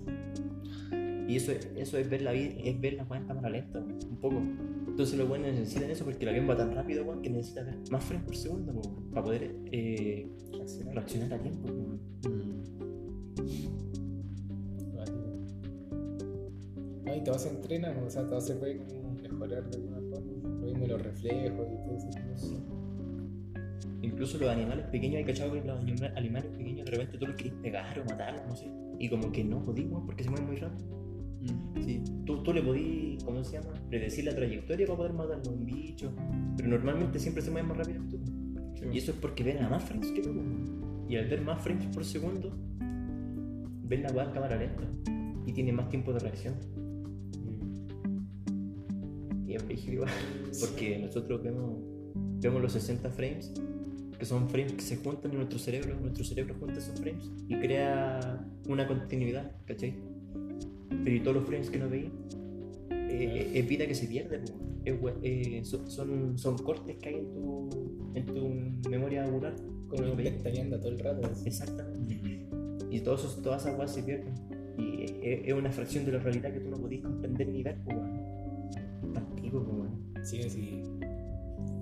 Y 1.29 1.37
eso, 1.37 1.53
es- 1.53 1.69
eso 1.77 1.99
es 1.99 2.09
ver 2.09 2.23
la 2.23 2.33
vida, 2.33 2.55
es 2.65 2.81
ver 2.81 2.95
la 2.95 3.03
en 3.17 3.27
cámara 3.27 3.51
lenta, 3.51 3.81
un 3.81 4.17
poco. 4.21 4.37
Entonces 4.87 5.19
los 5.19 5.29
buenos 5.29 5.49
necesitan 5.53 5.91
eso 5.91 6.05
porque 6.05 6.23
el 6.25 6.31
avión 6.31 6.49
va 6.49 6.57
tan 6.57 6.75
rápido, 6.75 7.05
weón, 7.05 7.21
que 7.23 7.29
necesita 7.31 7.65
ver 7.65 7.77
más 7.91 8.03
frames 8.05 8.25
por 8.25 8.37
segundo, 8.37 8.81
para 9.11 9.25
poder 9.25 9.55
eh, 9.73 10.31
Reaccionar. 10.95 11.35
a 11.35 11.43
tiempo. 11.43 11.69
No, 17.05 17.15
y 17.17 17.21
todo 17.25 17.39
se 17.39 17.49
entrena, 17.51 17.95
o 18.07 18.11
sea, 18.11 18.27
todo 18.27 18.41
se 18.41 18.55
puede 18.57 18.75
mejorar 19.23 19.69
de 19.71 19.77
alguna 19.77 19.99
forma. 20.11 20.49
Lo 20.61 20.67
mismo 20.67 20.87
los 20.87 21.03
reflejos 21.03 21.67
y 21.73 21.77
todo 21.85 21.97
eso. 21.97 22.09
Incluso 24.19 24.37
los 24.39 24.49
animales 24.51 24.85
pequeños, 24.87 25.19
hay 25.19 25.25
cachado 25.25 25.53
que 25.53 25.61
los 25.61 25.79
anima- 25.79 26.13
animales 26.17 26.51
pequeños 26.51 26.85
de 26.87 26.91
repente 26.91 27.19
tú 27.19 27.27
los 27.29 27.37
querés 27.37 27.53
pegar 27.63 28.01
o 28.01 28.05
matar, 28.05 28.45
no 28.49 28.57
sé. 28.57 28.69
Y 28.99 29.09
como 29.09 29.31
que 29.31 29.45
no 29.45 29.63
podís, 29.63 29.87
porque 30.05 30.25
se 30.25 30.31
mueven 30.31 30.49
muy 30.49 30.57
rápido. 30.57 30.89
Mm. 31.41 31.83
Sí, 31.85 32.03
tú, 32.27 32.43
tú 32.43 32.53
le 32.53 32.61
podís, 32.61 33.23
¿cómo 33.23 33.45
se 33.45 33.61
llama? 33.61 33.81
Predecir 33.89 34.25
la 34.25 34.35
trayectoria 34.35 34.87
para 34.87 34.97
poder 34.97 35.13
matarlo 35.13 35.53
a 35.53 35.55
un 35.55 35.65
bicho. 35.65 36.13
Pero 36.57 36.69
normalmente 36.69 37.21
siempre 37.21 37.45
se 37.45 37.53
mueven 37.53 37.69
más 37.69 37.79
rápido 37.79 38.03
que 38.09 38.17
tú. 38.17 38.89
Y 38.93 38.99
eso 38.99 39.13
es 39.13 39.19
porque 39.19 39.45
ven 39.45 39.59
a 39.59 39.69
más 39.69 39.85
frames 39.85 40.11
que 40.11 40.21
tú. 40.21 40.35
Y 41.09 41.15
al 41.15 41.29
ver 41.29 41.41
más 41.43 41.63
frames 41.63 41.87
por 41.87 42.05
segundo, 42.05 42.59
ven 42.81 44.03
la 44.03 44.11
weá 44.11 44.33
cámara 44.33 44.57
lenta. 44.57 44.83
Y 45.47 45.53
tiene 45.53 45.71
más 45.71 45.89
tiempo 45.91 46.13
de 46.13 46.19
reacción. 46.19 46.55
Y 49.47 49.55
es 49.55 49.87
igual. 49.87 50.11
Porque 50.59 50.99
nosotros 50.99 51.41
vemos, 51.41 51.79
vemos 52.41 52.61
los 52.63 52.73
60 52.73 53.11
frames, 53.11 53.55
que 54.19 54.27
son 54.27 54.49
frames 54.49 54.73
que 54.73 54.83
se 54.83 54.97
juntan 54.97 55.31
en 55.31 55.39
nuestro 55.39 55.59
cerebro. 55.59 55.99
Nuestro 56.01 56.25
cerebro 56.25 56.55
junta 56.59 56.79
esos 56.79 56.99
frames 56.99 57.31
y 57.49 57.55
crea 57.57 58.45
una 58.67 58.87
continuidad, 58.87 59.53
¿cachai? 59.65 59.95
Pero 61.05 61.17
y 61.17 61.21
todos 61.21 61.37
los 61.37 61.47
frames 61.47 61.71
que 61.71 61.79
no 61.79 61.89
veis, 61.89 62.11
eh, 62.91 63.53
es 63.55 63.69
vida 63.69 63.87
que 63.87 63.95
se 63.95 64.07
pierde. 64.07 64.43
Es 64.85 64.95
eh, 65.23 65.61
son, 65.65 65.91
son, 65.91 66.39
son 66.39 66.59
cortes 66.59 66.97
que 66.97 67.09
hay 67.11 67.15
en 67.15 67.31
tu, 67.33 67.69
en 68.15 68.27
tu 68.83 68.89
memoria 68.89 69.27
ocular. 69.27 69.55
Como 69.89 70.03
no 70.03 70.17
veis. 70.17 70.31
inventaneando 70.31 70.79
todo 70.81 70.91
el 70.91 70.99
rato. 70.99 71.27
así. 71.31 71.47
Exactamente. 71.47 72.49
Y 72.91 73.01
todos 73.01 73.21
esos, 73.21 73.43
todas 73.43 73.63
esas 73.63 73.77
cosas 73.77 73.95
se 73.95 74.03
pierden. 74.03 74.35
Y 74.79 75.05
es, 75.23 75.41
es 75.47 75.53
una 75.53 75.71
fracción 75.71 76.05
de 76.05 76.13
la 76.13 76.19
realidad 76.19 76.53
que 76.53 76.61
tú 76.61 76.71
no 76.71 76.77
podís 76.77 77.03
comprender 77.03 77.49
ni 77.49 77.63
ver, 77.63 77.79
weón. 77.87 79.13
Partido, 79.15 79.61
weón. 79.61 80.13
Sí, 80.25 80.43
sí. 80.43 80.83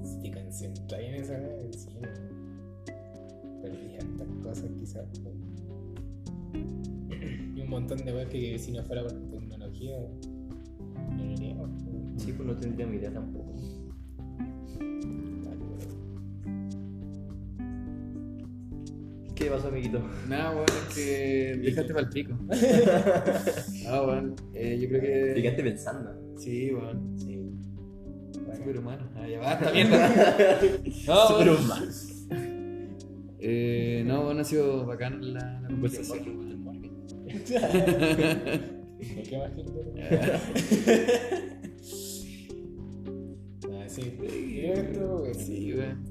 Si 0.03 0.21
te 0.23 0.31
concentras 0.31 1.01
en 1.01 1.15
esa 1.15 1.41
sí, 1.73 1.89
cosas 4.43 4.71
quizás. 4.79 5.05
Y 7.55 7.61
un 7.61 7.69
montón 7.71 7.99
de 8.05 8.13
weas 8.13 8.29
que 8.29 8.59
si 8.59 8.73
no 8.73 8.83
fuera 8.85 9.03
por 9.03 9.13
tecnología, 9.31 9.97
no 11.17 11.25
lo 11.25 11.33
haríamos. 11.33 11.71
Sí, 12.17 12.33
pues 12.33 12.49
no 12.49 12.57
tendría 12.57 12.87
mi 12.87 12.97
idea 12.97 13.13
tampoco. 13.13 13.53
¿Qué 19.35 19.47
pasó, 19.51 19.69
amiguito? 19.69 20.01
Nada, 20.29 20.53
weón, 20.53 20.65
es 20.89 20.95
que 20.95 21.57
dejaste 21.63 21.93
para 21.93 22.07
el 22.07 22.13
pico. 22.13 22.35
Ah, 23.89 24.03
weón, 24.03 24.35
eh, 24.55 24.79
yo 24.81 24.89
creo 24.89 25.01
Te 25.01 25.35
que. 25.35 25.43
quedaste 25.43 25.63
pensando. 25.63 26.11
Sí, 26.39 26.73
weón. 26.73 27.17
Sí. 27.19 27.43
Superhumano. 28.57 29.05
Ah, 29.15 29.29
ya 29.29 29.39
basta, 29.39 29.71
mierda. 29.73 30.09
No, 31.07 31.29
Super 31.29 31.49
weón. 31.51 31.65
humano. 31.65 31.87
Eh, 33.39 34.03
no, 34.07 34.25
bueno, 34.25 34.41
ha 34.41 34.45
sido 34.45 34.87
bacán 34.87 35.35
la, 35.35 35.61
la 35.61 35.69
conversación. 35.69 36.47
¿Por 37.27 39.23
qué 39.25 39.39
más 39.39 39.55
gente? 39.55 39.73
Ah, 43.73 43.85
sí. 43.89 44.03
Creo 44.19 44.75
que 44.75 44.81
estuvo 44.81 45.19
bueno. 45.19 45.35
Sí, 45.35 45.75
weón. 45.75 46.05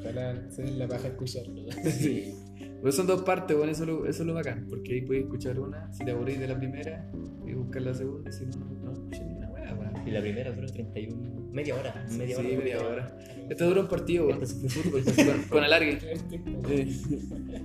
Ojalá 0.00 0.50
se 0.50 0.62
den 0.62 0.78
la 0.78 0.86
paja 0.88 1.08
escucharlo. 1.08 1.62
Sí. 1.84 2.34
Pues 2.82 2.94
son 2.94 3.06
dos 3.08 3.22
partes, 3.22 3.56
bueno, 3.56 3.72
eso, 3.72 3.82
es 3.82 3.88
lo- 3.88 4.06
eso 4.06 4.22
es 4.22 4.26
lo 4.26 4.34
bacán, 4.34 4.66
porque 4.68 4.94
ahí 4.94 5.00
puedes 5.02 5.24
escuchar 5.24 5.58
una, 5.58 5.92
si 5.92 6.04
te 6.04 6.12
aburrís 6.12 6.38
de 6.38 6.46
la 6.46 6.56
primera, 6.56 7.10
puedes 7.40 7.56
buscar 7.56 7.82
la 7.82 7.92
segunda, 7.92 8.30
y 8.30 8.32
si 8.32 8.46
no, 8.46 8.56
no 8.84 8.92
escuchas 8.92 9.26
ni 9.26 9.32
una 9.34 9.50
wea, 9.50 9.74
weón. 9.74 10.06
Y 10.06 10.10
la 10.12 10.20
primera 10.20 10.52
duró 10.52 10.68
31. 10.68 11.48
Media 11.50 11.74
hora. 11.74 12.06
Media 12.16 12.36
Sí, 12.36 12.46
hora. 12.46 12.58
media 12.58 12.86
hora. 12.86 13.17
Este 13.48 13.64
dura 13.64 13.80
un 13.82 13.88
partido, 13.88 14.26
weón, 14.26 14.40
de 14.40 14.46
fútbol, 14.46 15.02
con, 15.04 15.42
con 15.48 15.64
alargue. 15.64 15.98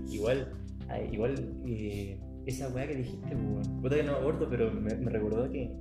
Igual, 0.10 0.52
ay, 0.88 1.10
igual 1.12 1.36
eh, 1.66 2.20
esa 2.46 2.70
weá 2.70 2.88
que 2.88 2.96
dijiste, 2.96 3.36
weón. 3.36 3.82
Puta 3.82 3.96
que 3.96 4.04
no 4.04 4.14
me 4.14 4.18
acuerdo, 4.20 4.48
pero 4.50 4.72
me, 4.72 4.96
me 4.96 5.12
recordó 5.12 5.50
que. 5.52 5.76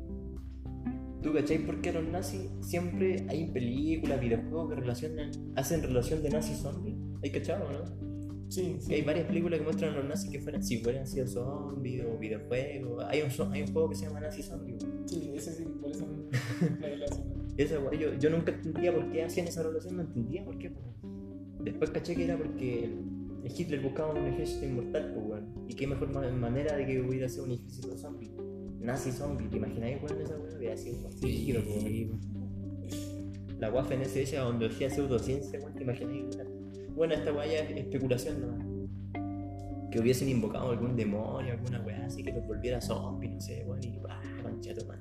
¿Tú 1.22 1.32
cachai 1.32 1.58
por 1.58 1.80
qué 1.80 1.90
a 1.90 1.92
los 1.92 2.08
nazis 2.08 2.50
siempre 2.60 3.24
hay 3.28 3.46
películas, 3.52 4.20
videojuegos 4.20 4.70
que 4.70 4.80
relacionan, 4.80 5.30
hacen 5.54 5.82
relación 5.82 6.20
de 6.20 6.30
nazi 6.30 6.54
zombie? 6.54 6.96
¿Hay 7.22 7.30
cachado, 7.30 7.70
no? 7.70 8.02
Sí, 8.50 8.76
Sí, 8.80 8.92
hay 8.92 9.02
varias 9.02 9.26
películas 9.26 9.60
que 9.60 9.64
muestran 9.64 9.94
a 9.94 9.96
los 9.98 10.04
nazis 10.04 10.30
que 10.30 10.40
fueran, 10.40 10.62
si 10.62 10.82
fueran 10.82 11.06
sido 11.06 11.26
zombies 11.26 12.04
o 12.04 12.18
videojuegos. 12.18 13.04
Hay 13.04 13.22
un, 13.22 13.52
hay 13.52 13.62
un 13.62 13.72
juego 13.72 13.88
que 13.88 13.96
se 13.96 14.06
llama 14.06 14.20
Nazi 14.20 14.42
Zombie. 14.42 14.76
Sí, 15.06 15.32
ese 15.34 15.52
sí, 15.52 15.64
por 15.80 15.90
eso 15.90 16.06
la 16.80 17.06
Esa 17.62 17.78
weá, 17.80 17.98
yo, 17.98 18.14
yo 18.14 18.30
nunca 18.30 18.52
entendía 18.52 18.92
por 18.94 19.10
qué 19.10 19.24
hacían 19.24 19.46
esa 19.48 19.62
relación, 19.62 19.96
no 19.96 20.02
entendía 20.02 20.44
por 20.44 20.58
qué. 20.58 20.72
Después 21.62 21.90
caché 21.90 22.14
que 22.16 22.24
era 22.24 22.36
porque 22.36 22.90
Hitler 23.56 23.80
buscaba 23.80 24.12
un 24.12 24.26
ejército 24.26 24.64
inmortal, 24.66 25.12
pues, 25.14 25.26
weón. 25.26 25.64
Y 25.68 25.74
qué 25.74 25.86
mejor 25.86 26.10
ma- 26.12 26.30
manera 26.30 26.76
de 26.76 26.86
que 26.86 27.00
hubiera 27.00 27.28
sido 27.28 27.44
un 27.44 27.52
ejército 27.52 27.96
zombie. 27.96 28.30
Nazi 28.80 29.12
zombie, 29.12 29.48
¿te 29.48 29.56
imagináis, 29.58 30.02
weón, 30.02 30.20
esa 30.22 30.36
weá? 30.38 30.56
Hubiera 30.56 30.76
sido 30.76 30.96
un 30.96 31.02
po, 31.02 31.08
weón. 31.26 32.20
La 33.60 33.70
weá 33.70 33.84
FNS 33.84 34.16
esa 34.16 34.40
donde 34.40 34.66
hacía 34.66 34.90
pseudociencia, 34.90 35.58
weón, 35.60 35.74
¿te 35.74 35.82
imagináis? 35.84 36.36
weón? 36.36 36.62
Bueno, 36.96 37.14
esta 37.14 37.32
weá 37.32 37.46
ya 37.46 37.58
es 37.60 37.76
especulación 37.76 38.40
nomás. 38.40 38.66
Que 39.90 40.00
hubiesen 40.00 40.28
invocado 40.30 40.70
algún 40.70 40.96
demonio, 40.96 41.52
alguna 41.52 41.80
weá 41.82 42.06
así 42.06 42.22
que 42.24 42.32
los 42.32 42.46
volviera 42.46 42.80
zombies, 42.80 43.32
no 43.34 43.40
sé, 43.40 43.62
weón, 43.66 43.84
y 43.84 44.00
ah, 44.08 44.20
concheto, 44.42 44.84
man. 44.86 44.98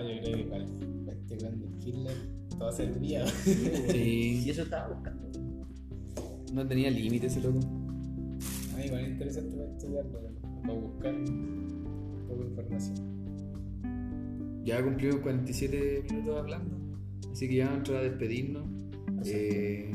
Ah, 0.00 0.02
yo 0.02 0.22
creo 0.22 0.36
que 0.38 0.44
para 0.44 0.64
para 1.04 1.18
este 1.18 1.36
plan 1.36 1.60
de 1.60 1.66
Hitler 1.84 2.16
todo 2.58 2.72
servía. 2.72 3.26
Sí. 3.26 4.42
Y 4.44 4.50
eso 4.50 4.62
estaba 4.62 4.88
buscando. 4.94 5.28
No 6.54 6.66
tenía 6.66 6.90
límite 6.90 7.26
ese 7.26 7.40
loco. 7.40 7.60
Ah, 8.74 8.84
igual 8.84 9.02
es 9.02 9.10
interesante 9.10 9.56
para 9.56 9.70
estudiarlo, 9.70 10.20
¿no? 10.22 10.62
para 10.62 10.74
buscar 10.74 11.14
un 11.14 12.24
poco 12.28 12.42
de 12.42 12.48
información. 12.48 12.94
Ya 14.64 14.82
cumplimos 14.82 15.20
47 15.20 16.04
minutos 16.10 16.38
hablando, 16.38 16.76
así 17.32 17.48
que 17.48 17.56
ya 17.56 17.66
vamos 17.66 17.76
a 17.76 17.78
entrar 17.78 17.98
a 17.98 18.02
despedirnos. 18.02 18.68
Eh, 19.26 19.92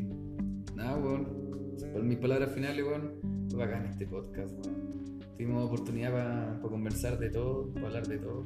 nada, 0.75 0.97
weón. 0.97 1.45
Por 1.93 2.03
mis 2.03 2.17
palabras 2.17 2.51
finales, 2.51 2.85
weón, 2.85 3.47
fue 3.49 3.59
bacán 3.59 3.87
este 3.87 4.05
podcast, 4.05 4.53
weón. 4.53 5.19
Tuvimos 5.37 5.65
oportunidad 5.65 6.11
para 6.11 6.61
conversar 6.61 7.17
de 7.19 7.29
todo, 7.29 7.73
para 7.73 7.87
hablar 7.87 8.07
de 8.07 8.17
todo. 8.19 8.45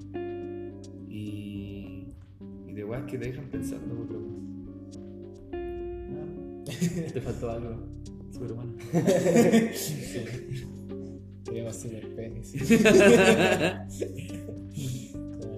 Y 1.07 1.48
de 2.79 2.85
weas 2.85 3.03
que 3.05 3.17
te 3.17 3.25
dejan 3.29 3.49
pensando, 3.49 3.93
weón, 3.95 4.07
pero, 5.51 5.59
Nada, 6.09 7.11
Te 7.13 7.21
faltó 7.21 7.49
algo. 7.51 7.75
superhumano. 8.31 8.73
Sí. 9.73 10.19
Queremos 11.45 11.75
super 11.75 12.15
penes. 12.15 12.53
Ah, 12.85 13.85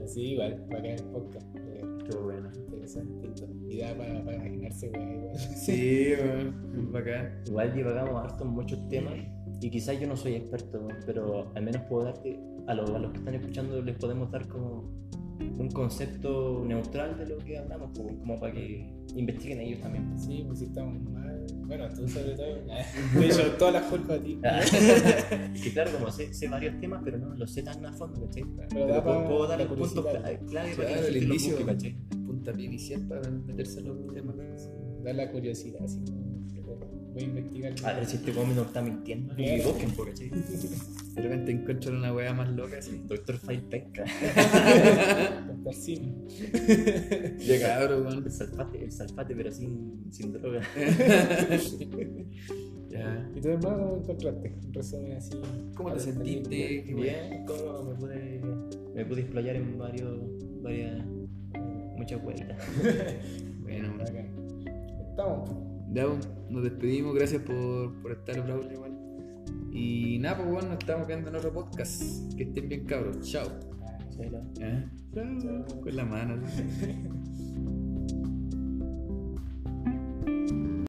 sí, 0.07 0.21
igual, 0.21 0.63
bacán 0.69 0.85
el 0.85 1.03
podcast. 1.05 1.45
eh, 1.57 1.81
Estuvo 1.99 2.23
bueno. 2.23 2.49
Interesante 2.55 3.29
y 3.69 3.77
da 3.77 3.95
para, 3.97 4.23
para 4.23 4.37
imaginarse, 4.37 4.89
weón, 4.89 5.11
igual. 5.13 5.37
Sí, 5.37 6.13
weón, 6.19 6.91
bacán. 6.91 7.41
Igual 7.47 7.73
divagamos 7.73 8.23
harto 8.23 8.43
en 8.43 8.49
muchos 8.51 8.87
temas 8.89 9.13
y 9.61 9.69
quizás 9.69 9.99
yo 9.99 10.07
no 10.07 10.15
soy 10.17 10.35
experto, 10.35 10.87
pero 11.05 11.51
al 11.55 11.63
menos 11.63 11.81
puedo 11.89 12.05
darte 12.05 12.39
a, 12.67 12.73
los, 12.73 12.89
a 12.89 12.99
los 12.99 13.11
que 13.11 13.17
están 13.19 13.35
escuchando 13.35 13.81
les 13.81 13.95
podemos 13.97 14.31
dar 14.31 14.47
como 14.47 14.89
un 15.57 15.69
concepto 15.69 16.63
neutral 16.65 17.17
de 17.17 17.25
lo 17.27 17.37
que 17.37 17.57
hablamos, 17.57 17.91
pues, 17.95 18.15
como 18.19 18.39
para 18.39 18.53
que 18.53 18.93
investiguen 19.15 19.59
ellos 19.59 19.79
también. 19.79 20.17
Sí, 20.17 20.43
pues 20.45 20.59
si 20.59 20.65
estamos 20.65 21.01
mal. 21.09 21.45
Bueno, 21.65 21.87
tú 21.89 22.07
sobre 22.07 22.35
todo. 22.35 22.47
De 23.19 23.25
hecho, 23.25 23.51
todas 23.57 23.73
las 23.73 23.83
culpas 23.83 24.19
a 24.19 24.23
ti. 24.23 24.39
Es 25.53 25.61
que 25.61 25.73
claro, 25.73 25.91
como 25.91 26.11
sé, 26.11 26.33
sé 26.33 26.47
varios 26.47 26.79
temas, 26.79 27.01
pero 27.03 27.17
no 27.17 27.35
los 27.35 27.51
sé 27.51 27.63
tan 27.63 27.85
a 27.85 27.93
fondo, 27.93 28.25
¿cachai? 28.25 28.43
Pero 28.69 28.87
da 28.87 29.03
puedo, 29.03 29.47
dar 29.47 29.61
el 29.61 29.67
punto 29.67 30.03
clave 30.03 30.19
para 30.19 30.39
que 30.39 30.45
Claro, 30.45 31.07
el 31.07 31.27
busque, 31.27 31.65
¿cachai? 31.65 31.95
puntapié 32.25 32.65
inicial 32.65 33.07
para 33.07 33.29
meterse 33.29 33.79
en 33.79 33.87
los 33.87 34.13
temas. 34.13 34.35
Da 35.03 35.13
la 35.13 35.31
curiosidad, 35.31 35.83
así. 35.83 35.99
Voy 37.13 37.23
a 37.23 37.25
investigar. 37.25 37.73
A 37.83 37.93
ver 37.93 38.05
si 38.05 38.15
este 38.17 38.31
cómic 38.31 38.55
nos 38.55 38.67
está 38.67 38.81
mintiendo. 38.81 39.33
Y 39.37 39.61
busquen, 39.61 39.91
po, 39.91 40.05
¿cachai? 40.05 40.29
De 40.29 41.21
repente 41.21 41.51
encuentran 41.51 41.97
una 41.97 42.13
weá 42.13 42.33
más 42.33 42.49
loca 42.51 42.77
así. 42.77 43.03
Doctor 43.05 43.37
File 43.37 43.63
Penca. 43.69 44.05
Doctor 45.47 45.73
Simi. 45.73 46.13
Ya 47.39 47.59
cabrón, 47.59 48.05
weón. 48.05 48.23
El 48.23 48.31
salfate, 48.31 48.83
el 48.83 48.91
salfate, 48.91 49.35
pero 49.35 49.51
sin, 49.51 50.11
sin 50.11 50.33
droga. 50.33 50.61
Ya. 52.91 53.31
¿Y 53.33 53.39
tú, 53.39 53.47
hermano, 53.47 53.77
cómo 53.77 53.97
encontraste? 54.01 54.53
Un 54.65 54.73
resumen 54.73 55.13
así. 55.13 55.41
¿Cómo 55.75 55.93
te 55.93 55.99
sentiste? 56.01 56.83
Bien, 56.93 57.45
¿cómo 57.45 57.83
me 57.83 57.95
pude, 57.95 58.41
me 58.93 59.05
pude 59.05 59.21
explayar 59.21 59.55
en 59.55 59.77
varios, 59.77 60.19
varias, 60.61 61.05
muchas 61.95 62.21
vueltas. 62.21 62.57
Bueno. 63.61 63.93
Estamos. 64.03 65.70
Ya, 65.91 66.07
pues, 66.07 66.29
nos 66.49 66.63
despedimos, 66.63 67.13
gracias 67.15 67.41
por, 67.43 68.01
por 68.01 68.11
estar, 68.11 68.41
Braulio, 68.43 68.81
weón. 68.81 69.01
Y 69.73 70.19
nada, 70.19 70.37
pues 70.37 70.49
bueno, 70.49 70.69
nos 70.69 70.79
estamos 70.79 71.07
viendo 71.07 71.29
en 71.29 71.35
otro 71.35 71.53
podcast. 71.53 72.33
Que 72.35 72.43
estén 72.43 72.69
bien 72.69 72.85
cabros. 72.85 73.19
Chao. 73.29 73.47
¿Eh? 74.59 74.85
Chao. 75.13 75.81
Con 75.81 75.95
la 75.95 76.05
mano. 76.05 76.41